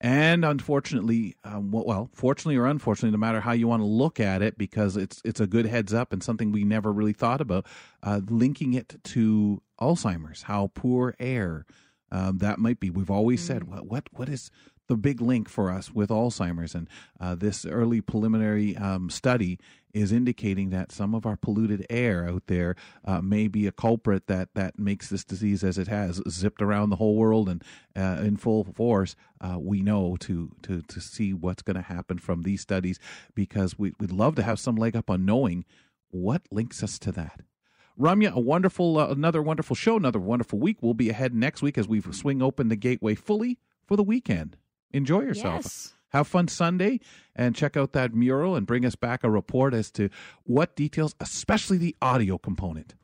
And 0.00 0.44
unfortunately, 0.44 1.36
um, 1.42 1.70
well, 1.72 2.10
fortunately 2.12 2.56
or 2.56 2.66
unfortunately, 2.66 3.10
no 3.10 3.18
matter 3.18 3.40
how 3.40 3.52
you 3.52 3.66
want 3.66 3.80
to 3.80 3.86
look 3.86 4.20
at 4.20 4.42
it, 4.42 4.56
because 4.58 4.96
it's 4.96 5.20
it's 5.24 5.40
a 5.40 5.46
good 5.46 5.66
heads 5.66 5.92
up 5.92 6.12
and 6.12 6.22
something 6.22 6.52
we 6.52 6.64
never 6.64 6.92
really 6.92 7.14
thought 7.14 7.40
about, 7.40 7.66
uh, 8.02 8.20
linking 8.28 8.74
it 8.74 8.96
to 9.04 9.62
Alzheimer's, 9.80 10.42
how 10.42 10.70
poor 10.74 11.14
air 11.18 11.66
um, 12.12 12.38
that 12.38 12.58
might 12.58 12.78
be. 12.78 12.90
We've 12.90 13.10
always 13.10 13.40
mm-hmm. 13.40 13.46
said, 13.46 13.62
mm. 13.62 13.68
what, 13.68 13.86
what 13.86 14.08
what 14.12 14.28
is 14.28 14.50
the 14.88 14.96
big 14.96 15.20
link 15.20 15.48
for 15.48 15.70
us 15.70 15.92
with 15.92 16.10
Alzheimer's, 16.10 16.74
and 16.74 16.88
uh, 17.20 17.34
this 17.34 17.64
early 17.66 18.00
preliminary 18.00 18.76
um, 18.76 19.10
study 19.10 19.58
is 19.92 20.12
indicating 20.12 20.70
that 20.70 20.92
some 20.92 21.14
of 21.14 21.24
our 21.24 21.36
polluted 21.36 21.86
air 21.88 22.28
out 22.28 22.42
there 22.48 22.76
uh, 23.04 23.20
may 23.22 23.48
be 23.48 23.66
a 23.66 23.72
culprit 23.72 24.26
that 24.26 24.50
that 24.54 24.78
makes 24.78 25.08
this 25.08 25.24
disease 25.24 25.64
as 25.64 25.78
it 25.78 25.88
has 25.88 26.20
zipped 26.28 26.60
around 26.60 26.90
the 26.90 26.96
whole 26.96 27.16
world 27.16 27.48
and 27.48 27.64
uh, 27.96 28.22
in 28.22 28.36
full 28.36 28.64
force. 28.64 29.16
Uh, 29.40 29.58
we 29.58 29.82
know 29.82 30.16
to 30.20 30.50
to 30.62 30.82
to 30.82 31.00
see 31.00 31.32
what's 31.32 31.62
going 31.62 31.76
to 31.76 31.82
happen 31.82 32.18
from 32.18 32.42
these 32.42 32.60
studies 32.60 32.98
because 33.34 33.78
we, 33.78 33.92
we'd 33.98 34.12
love 34.12 34.34
to 34.34 34.42
have 34.42 34.60
some 34.60 34.76
leg 34.76 34.94
up 34.94 35.08
on 35.10 35.24
knowing 35.24 35.64
what 36.10 36.42
links 36.50 36.82
us 36.82 36.98
to 36.98 37.12
that. 37.12 37.40
Ramya, 37.98 38.32
a 38.32 38.40
wonderful, 38.40 38.98
uh, 38.98 39.08
another 39.08 39.42
wonderful 39.42 39.74
show, 39.74 39.96
another 39.96 40.18
wonderful 40.18 40.58
week. 40.58 40.78
We'll 40.82 40.94
be 40.94 41.08
ahead 41.08 41.34
next 41.34 41.62
week 41.62 41.78
as 41.78 41.88
we 41.88 42.02
swing 42.02 42.42
open 42.42 42.68
the 42.68 42.76
gateway 42.76 43.14
fully 43.14 43.58
for 43.86 43.96
the 43.96 44.02
weekend. 44.02 44.58
Enjoy 44.92 45.20
yourself. 45.20 45.64
Yes. 45.64 45.92
Have 46.10 46.28
fun 46.28 46.48
Sunday 46.48 47.00
and 47.34 47.54
check 47.54 47.76
out 47.76 47.92
that 47.92 48.14
mural 48.14 48.56
and 48.56 48.66
bring 48.66 48.86
us 48.86 48.94
back 48.94 49.24
a 49.24 49.30
report 49.30 49.74
as 49.74 49.90
to 49.92 50.08
what 50.44 50.76
details, 50.76 51.14
especially 51.20 51.76
the 51.76 51.96
audio 52.00 52.38
component. 52.38 52.94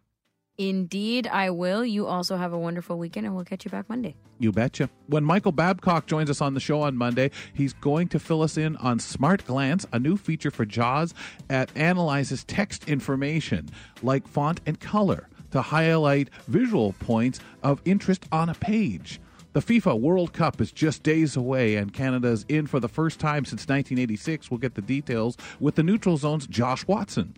Indeed, 0.58 1.26
I 1.26 1.50
will. 1.50 1.84
You 1.84 2.06
also 2.06 2.36
have 2.36 2.52
a 2.52 2.58
wonderful 2.58 2.98
weekend, 2.98 3.26
and 3.26 3.34
we'll 3.34 3.44
catch 3.44 3.64
you 3.64 3.70
back 3.70 3.88
Monday. 3.88 4.14
You 4.38 4.52
betcha. 4.52 4.90
When 5.06 5.24
Michael 5.24 5.52
Babcock 5.52 6.06
joins 6.06 6.28
us 6.28 6.40
on 6.40 6.54
the 6.54 6.60
show 6.60 6.82
on 6.82 6.96
Monday, 6.96 7.30
he's 7.54 7.72
going 7.72 8.08
to 8.08 8.18
fill 8.18 8.42
us 8.42 8.56
in 8.56 8.76
on 8.76 8.98
Smart 8.98 9.46
Glance, 9.46 9.86
a 9.92 9.98
new 9.98 10.16
feature 10.16 10.50
for 10.50 10.64
JAWS 10.64 11.14
that 11.48 11.70
analyzes 11.74 12.44
text 12.44 12.88
information 12.88 13.70
like 14.02 14.28
font 14.28 14.60
and 14.66 14.78
color 14.78 15.28
to 15.52 15.62
highlight 15.62 16.28
visual 16.48 16.92
points 17.00 17.40
of 17.62 17.80
interest 17.84 18.26
on 18.30 18.48
a 18.48 18.54
page. 18.54 19.20
The 19.54 19.60
FIFA 19.60 20.00
World 20.00 20.32
Cup 20.32 20.62
is 20.62 20.72
just 20.72 21.02
days 21.02 21.36
away, 21.36 21.76
and 21.76 21.92
Canada 21.92 22.28
is 22.28 22.46
in 22.48 22.66
for 22.66 22.80
the 22.80 22.88
first 22.88 23.20
time 23.20 23.44
since 23.44 23.68
1986. 23.68 24.50
We'll 24.50 24.56
get 24.56 24.76
the 24.76 24.80
details 24.80 25.36
with 25.60 25.74
the 25.74 25.82
neutral 25.82 26.16
zone's 26.16 26.46
Josh 26.46 26.86
Watson. 26.86 27.34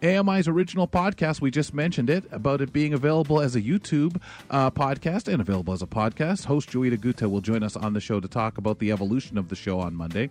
AMI's 0.00 0.46
original 0.46 0.86
podcast, 0.86 1.40
we 1.40 1.50
just 1.50 1.74
mentioned 1.74 2.08
it, 2.08 2.24
about 2.30 2.60
it 2.60 2.72
being 2.72 2.92
available 2.92 3.40
as 3.40 3.56
a 3.56 3.60
YouTube 3.60 4.22
uh, 4.50 4.70
podcast 4.70 5.26
and 5.26 5.40
available 5.40 5.72
as 5.72 5.82
a 5.82 5.88
podcast. 5.88 6.44
Host 6.44 6.70
Joita 6.70 7.00
Gutta 7.00 7.28
will 7.28 7.40
join 7.40 7.64
us 7.64 7.74
on 7.74 7.94
the 7.94 8.00
show 8.00 8.20
to 8.20 8.28
talk 8.28 8.58
about 8.58 8.78
the 8.78 8.92
evolution 8.92 9.36
of 9.36 9.48
the 9.48 9.56
show 9.56 9.80
on 9.80 9.96
Monday 9.96 10.30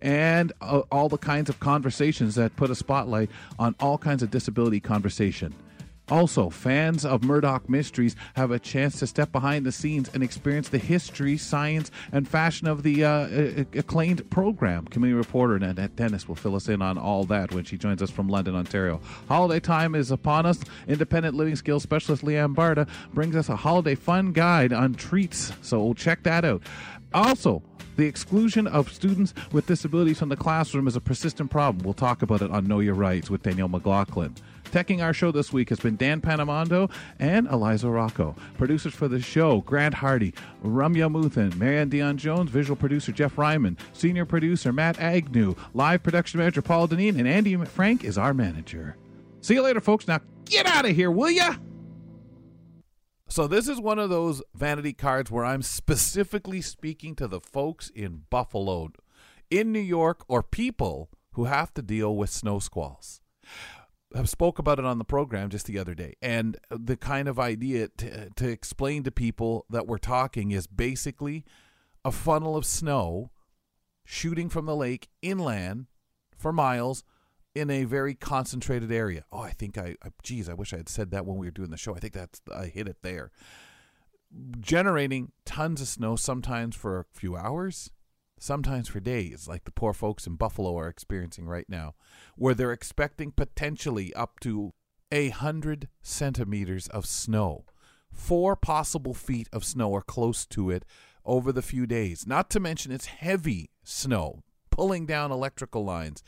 and 0.00 0.52
uh, 0.60 0.82
all 0.92 1.08
the 1.08 1.18
kinds 1.18 1.48
of 1.48 1.58
conversations 1.58 2.36
that 2.36 2.54
put 2.54 2.70
a 2.70 2.76
spotlight 2.76 3.30
on 3.58 3.74
all 3.80 3.98
kinds 3.98 4.22
of 4.22 4.30
disability 4.30 4.78
conversation. 4.78 5.52
Also, 6.10 6.48
fans 6.48 7.04
of 7.04 7.22
Murdoch 7.22 7.68
Mysteries 7.68 8.16
have 8.34 8.50
a 8.50 8.58
chance 8.58 8.98
to 9.00 9.06
step 9.06 9.30
behind 9.30 9.66
the 9.66 9.72
scenes 9.72 10.08
and 10.14 10.22
experience 10.22 10.70
the 10.70 10.78
history, 10.78 11.36
science, 11.36 11.90
and 12.12 12.26
fashion 12.26 12.66
of 12.66 12.82
the 12.82 13.04
uh, 13.04 13.64
acclaimed 13.74 14.28
program. 14.30 14.86
Community 14.86 15.16
reporter 15.16 15.58
Nanette 15.58 15.96
Dennis 15.96 16.26
will 16.26 16.34
fill 16.34 16.56
us 16.56 16.68
in 16.68 16.80
on 16.80 16.96
all 16.96 17.24
that 17.24 17.52
when 17.52 17.64
she 17.64 17.76
joins 17.76 18.00
us 18.00 18.10
from 18.10 18.28
London, 18.28 18.54
Ontario. 18.54 19.00
Holiday 19.28 19.60
time 19.60 19.94
is 19.94 20.10
upon 20.10 20.46
us. 20.46 20.58
Independent 20.86 21.34
living 21.34 21.56
skills 21.56 21.82
specialist 21.82 22.24
Leanne 22.24 22.54
Barta 22.54 22.88
brings 23.12 23.36
us 23.36 23.50
a 23.50 23.56
holiday 23.56 23.94
fun 23.94 24.32
guide 24.32 24.72
on 24.72 24.94
treats, 24.94 25.52
so 25.60 25.92
check 25.92 26.22
that 26.22 26.44
out. 26.44 26.62
Also, 27.12 27.62
the 27.96 28.06
exclusion 28.06 28.66
of 28.66 28.92
students 28.92 29.34
with 29.50 29.66
disabilities 29.66 30.20
from 30.20 30.28
the 30.28 30.36
classroom 30.36 30.86
is 30.86 30.94
a 30.94 31.00
persistent 31.00 31.50
problem. 31.50 31.84
We'll 31.84 31.94
talk 31.94 32.22
about 32.22 32.42
it 32.42 32.50
on 32.50 32.66
Know 32.66 32.78
Your 32.78 32.94
Rights 32.94 33.28
with 33.28 33.42
Danielle 33.42 33.68
McLaughlin. 33.68 34.36
Teching 34.68 35.02
our 35.02 35.12
show 35.12 35.30
this 35.30 35.52
week 35.52 35.70
has 35.70 35.80
been 35.80 35.96
Dan 35.96 36.20
Panamondo 36.20 36.90
and 37.18 37.46
Eliza 37.48 37.88
Rocco. 37.88 38.36
Producers 38.56 38.94
for 38.94 39.08
the 39.08 39.20
show, 39.20 39.62
Grant 39.62 39.94
Hardy, 39.94 40.34
Ramya 40.64 41.10
Amuthan, 41.10 41.56
Marianne 41.56 41.88
Dion 41.88 42.18
Jones, 42.18 42.50
visual 42.50 42.76
producer 42.76 43.12
Jeff 43.12 43.38
Ryman, 43.38 43.78
senior 43.92 44.24
producer 44.24 44.72
Matt 44.72 44.98
Agnew, 45.00 45.54
live 45.74 46.02
production 46.02 46.38
manager 46.38 46.62
Paul 46.62 46.88
Deneen, 46.88 47.18
and 47.18 47.26
Andy 47.26 47.56
Frank 47.64 48.04
is 48.04 48.18
our 48.18 48.34
manager. 48.34 48.96
See 49.40 49.54
you 49.54 49.62
later, 49.62 49.80
folks. 49.80 50.06
Now 50.06 50.20
get 50.44 50.66
out 50.66 50.84
of 50.84 50.94
here, 50.94 51.10
will 51.10 51.30
ya? 51.30 51.54
So 53.28 53.46
this 53.46 53.68
is 53.68 53.80
one 53.80 53.98
of 53.98 54.10
those 54.10 54.42
vanity 54.54 54.92
cards 54.92 55.30
where 55.30 55.44
I'm 55.44 55.62
specifically 55.62 56.60
speaking 56.60 57.14
to 57.16 57.28
the 57.28 57.40
folks 57.40 57.90
in 57.90 58.22
Buffalo, 58.30 58.90
in 59.50 59.70
New 59.70 59.80
York, 59.80 60.24
or 60.28 60.42
people 60.42 61.10
who 61.32 61.44
have 61.44 61.72
to 61.74 61.82
deal 61.82 62.16
with 62.16 62.30
snow 62.30 62.58
squalls 62.58 63.20
spoke 64.24 64.58
about 64.58 64.78
it 64.78 64.84
on 64.84 64.98
the 64.98 65.04
program 65.04 65.50
just 65.50 65.66
the 65.66 65.78
other 65.78 65.94
day. 65.94 66.14
And 66.22 66.56
the 66.70 66.96
kind 66.96 67.28
of 67.28 67.38
idea 67.38 67.88
to, 67.98 68.30
to 68.30 68.48
explain 68.48 69.02
to 69.04 69.10
people 69.10 69.66
that 69.70 69.86
we're 69.86 69.98
talking 69.98 70.50
is 70.50 70.66
basically 70.66 71.44
a 72.04 72.12
funnel 72.12 72.56
of 72.56 72.64
snow 72.64 73.30
shooting 74.04 74.48
from 74.48 74.66
the 74.66 74.76
lake 74.76 75.08
inland 75.20 75.86
for 76.36 76.52
miles 76.52 77.04
in 77.54 77.70
a 77.70 77.84
very 77.84 78.14
concentrated 78.14 78.90
area. 78.90 79.24
Oh 79.32 79.40
i 79.40 79.50
think 79.50 79.76
i, 79.76 79.96
I 80.02 80.10
geez 80.22 80.48
i 80.48 80.54
wish 80.54 80.72
i 80.72 80.76
had 80.78 80.88
said 80.88 81.10
that 81.10 81.26
when 81.26 81.36
we 81.36 81.46
were 81.46 81.52
doing 81.52 81.70
the 81.70 81.76
show. 81.76 81.94
I 81.94 81.98
think 81.98 82.14
that's 82.14 82.40
i 82.54 82.66
hit 82.66 82.88
it 82.88 82.98
there. 83.02 83.30
Generating 84.60 85.32
tons 85.44 85.80
of 85.80 85.88
snow 85.88 86.16
sometimes 86.16 86.76
for 86.76 87.00
a 87.00 87.04
few 87.18 87.36
hours 87.36 87.90
sometimes 88.42 88.88
for 88.88 89.00
days, 89.00 89.48
like 89.48 89.64
the 89.64 89.72
poor 89.72 89.92
folks 89.92 90.26
in 90.26 90.36
Buffalo 90.36 90.78
are 90.78 90.88
experiencing 90.88 91.46
right 91.46 91.68
now, 91.68 91.94
where 92.36 92.54
they're 92.54 92.72
expecting 92.72 93.32
potentially 93.32 94.12
up 94.14 94.40
to 94.40 94.72
a 95.10 95.30
hundred 95.30 95.88
centimeters 96.02 96.88
of 96.88 97.06
snow. 97.06 97.64
Four 98.12 98.56
possible 98.56 99.14
feet 99.14 99.48
of 99.52 99.64
snow 99.64 99.90
or 99.90 100.02
close 100.02 100.46
to 100.46 100.70
it 100.70 100.84
over 101.24 101.52
the 101.52 101.62
few 101.62 101.86
days. 101.86 102.26
Not 102.26 102.50
to 102.50 102.60
mention 102.60 102.92
it's 102.92 103.06
heavy 103.06 103.70
snow, 103.84 104.42
pulling 104.70 105.06
down 105.06 105.30
electrical 105.30 105.84
lines. 105.84 106.22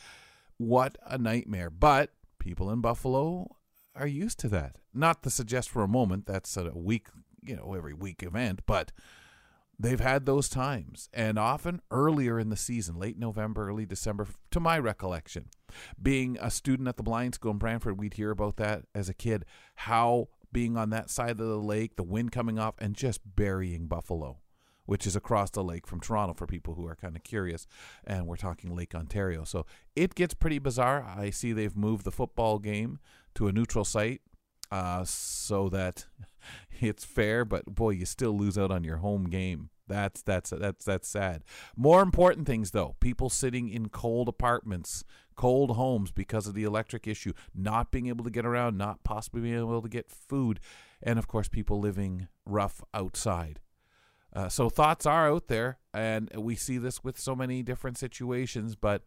What 0.58 0.98
a 1.06 1.18
nightmare. 1.18 1.70
But 1.70 2.10
people 2.38 2.70
in 2.70 2.80
Buffalo 2.80 3.56
are 3.94 4.06
used 4.06 4.38
to 4.40 4.48
that. 4.48 4.76
Not 4.92 5.22
to 5.22 5.30
suggest 5.30 5.70
for 5.70 5.82
a 5.82 5.88
moment 5.88 6.26
that's 6.26 6.56
a 6.56 6.70
week, 6.74 7.08
you 7.42 7.56
know, 7.56 7.74
every 7.74 7.94
week 7.94 8.22
event, 8.22 8.60
but 8.66 8.92
they've 9.80 10.00
had 10.00 10.26
those 10.26 10.48
times 10.48 11.08
and 11.14 11.38
often 11.38 11.80
earlier 11.90 12.38
in 12.38 12.50
the 12.50 12.56
season 12.56 12.98
late 12.98 13.18
november 13.18 13.68
early 13.68 13.86
december 13.86 14.26
to 14.50 14.60
my 14.60 14.78
recollection 14.78 15.46
being 16.00 16.36
a 16.40 16.50
student 16.50 16.88
at 16.88 16.96
the 16.96 17.02
blind 17.02 17.34
school 17.34 17.52
in 17.52 17.58
brantford 17.58 17.98
we'd 17.98 18.14
hear 18.14 18.30
about 18.30 18.56
that 18.56 18.84
as 18.94 19.08
a 19.08 19.14
kid 19.14 19.44
how 19.76 20.28
being 20.52 20.76
on 20.76 20.90
that 20.90 21.08
side 21.08 21.30
of 21.30 21.38
the 21.38 21.56
lake 21.56 21.96
the 21.96 22.02
wind 22.02 22.30
coming 22.30 22.58
off 22.58 22.74
and 22.78 22.94
just 22.94 23.20
burying 23.36 23.86
buffalo 23.86 24.38
which 24.90 25.06
is 25.06 25.14
across 25.14 25.50
the 25.50 25.62
lake 25.62 25.86
from 25.86 26.00
toronto 26.00 26.34
for 26.34 26.46
people 26.46 26.74
who 26.74 26.86
are 26.86 26.96
kind 26.96 27.14
of 27.14 27.22
curious 27.22 27.66
and 28.02 28.26
we're 28.26 28.34
talking 28.34 28.74
lake 28.74 28.92
ontario. 28.92 29.44
So 29.44 29.64
it 29.94 30.16
gets 30.16 30.34
pretty 30.34 30.58
bizarre. 30.58 31.04
I 31.04 31.30
see 31.30 31.52
they've 31.52 31.76
moved 31.76 32.04
the 32.04 32.10
football 32.10 32.58
game 32.58 32.98
to 33.36 33.46
a 33.46 33.52
neutral 33.52 33.84
site 33.84 34.20
uh, 34.70 35.04
so 35.04 35.68
that 35.68 36.06
it's 36.80 37.04
fair, 37.04 37.44
but 37.44 37.66
boy, 37.66 37.90
you 37.90 38.06
still 38.06 38.36
lose 38.36 38.58
out 38.58 38.70
on 38.70 38.84
your 38.84 38.98
home 38.98 39.24
game. 39.24 39.70
That's 39.86 40.22
that's 40.22 40.50
that's 40.50 40.84
that's 40.84 41.08
sad. 41.08 41.42
More 41.76 42.00
important 42.00 42.46
things 42.46 42.70
though, 42.70 42.94
people 43.00 43.28
sitting 43.28 43.68
in 43.68 43.88
cold 43.88 44.28
apartments, 44.28 45.04
cold 45.34 45.72
homes 45.72 46.12
because 46.12 46.46
of 46.46 46.54
the 46.54 46.62
electric 46.62 47.08
issue, 47.08 47.32
not 47.54 47.90
being 47.90 48.06
able 48.06 48.24
to 48.24 48.30
get 48.30 48.46
around, 48.46 48.78
not 48.78 49.02
possibly 49.02 49.40
being 49.40 49.56
able 49.58 49.82
to 49.82 49.88
get 49.88 50.08
food, 50.08 50.60
and 51.02 51.18
of 51.18 51.26
course 51.26 51.48
people 51.48 51.80
living 51.80 52.28
rough 52.46 52.82
outside. 52.94 53.60
Uh, 54.32 54.48
so 54.48 54.70
thoughts 54.70 55.06
are 55.06 55.28
out 55.28 55.48
there, 55.48 55.78
and 55.92 56.30
we 56.36 56.54
see 56.54 56.78
this 56.78 57.02
with 57.02 57.18
so 57.18 57.34
many 57.34 57.64
different 57.64 57.98
situations, 57.98 58.76
but 58.76 59.02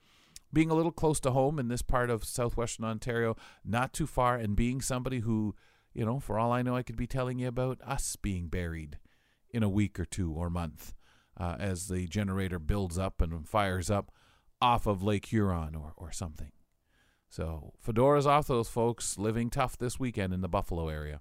being 0.53 0.69
a 0.69 0.75
little 0.75 0.91
close 0.91 1.19
to 1.21 1.31
home 1.31 1.59
in 1.59 1.67
this 1.67 1.81
part 1.81 2.09
of 2.09 2.23
southwestern 2.23 2.85
Ontario, 2.85 3.35
not 3.65 3.91
too 3.91 4.07
far, 4.07 4.37
and 4.37 4.55
being 4.55 4.79
somebody 4.79 5.19
who 5.19 5.55
you 5.93 6.05
know, 6.05 6.19
for 6.19 6.39
all 6.39 6.51
I 6.51 6.61
know, 6.61 6.75
I 6.75 6.83
could 6.83 6.95
be 6.95 7.07
telling 7.07 7.39
you 7.39 7.47
about 7.47 7.79
us 7.85 8.15
being 8.15 8.47
buried 8.47 8.97
in 9.49 9.63
a 9.63 9.69
week 9.69 9.99
or 9.99 10.05
two 10.05 10.31
or 10.31 10.49
month 10.49 10.93
uh, 11.39 11.55
as 11.59 11.87
the 11.87 12.07
generator 12.07 12.59
builds 12.59 12.97
up 12.97 13.21
and 13.21 13.47
fires 13.47 13.91
up 13.91 14.11
off 14.61 14.87
of 14.87 15.03
Lake 15.03 15.27
Huron 15.27 15.75
or, 15.75 15.93
or 15.95 16.11
something. 16.11 16.51
So, 17.29 17.73
fedoras 17.85 18.25
off 18.25 18.47
those 18.47 18.69
folks 18.69 19.17
living 19.17 19.49
tough 19.49 19.77
this 19.77 19.99
weekend 19.99 20.33
in 20.33 20.41
the 20.41 20.47
Buffalo 20.47 20.87
area. 20.89 21.19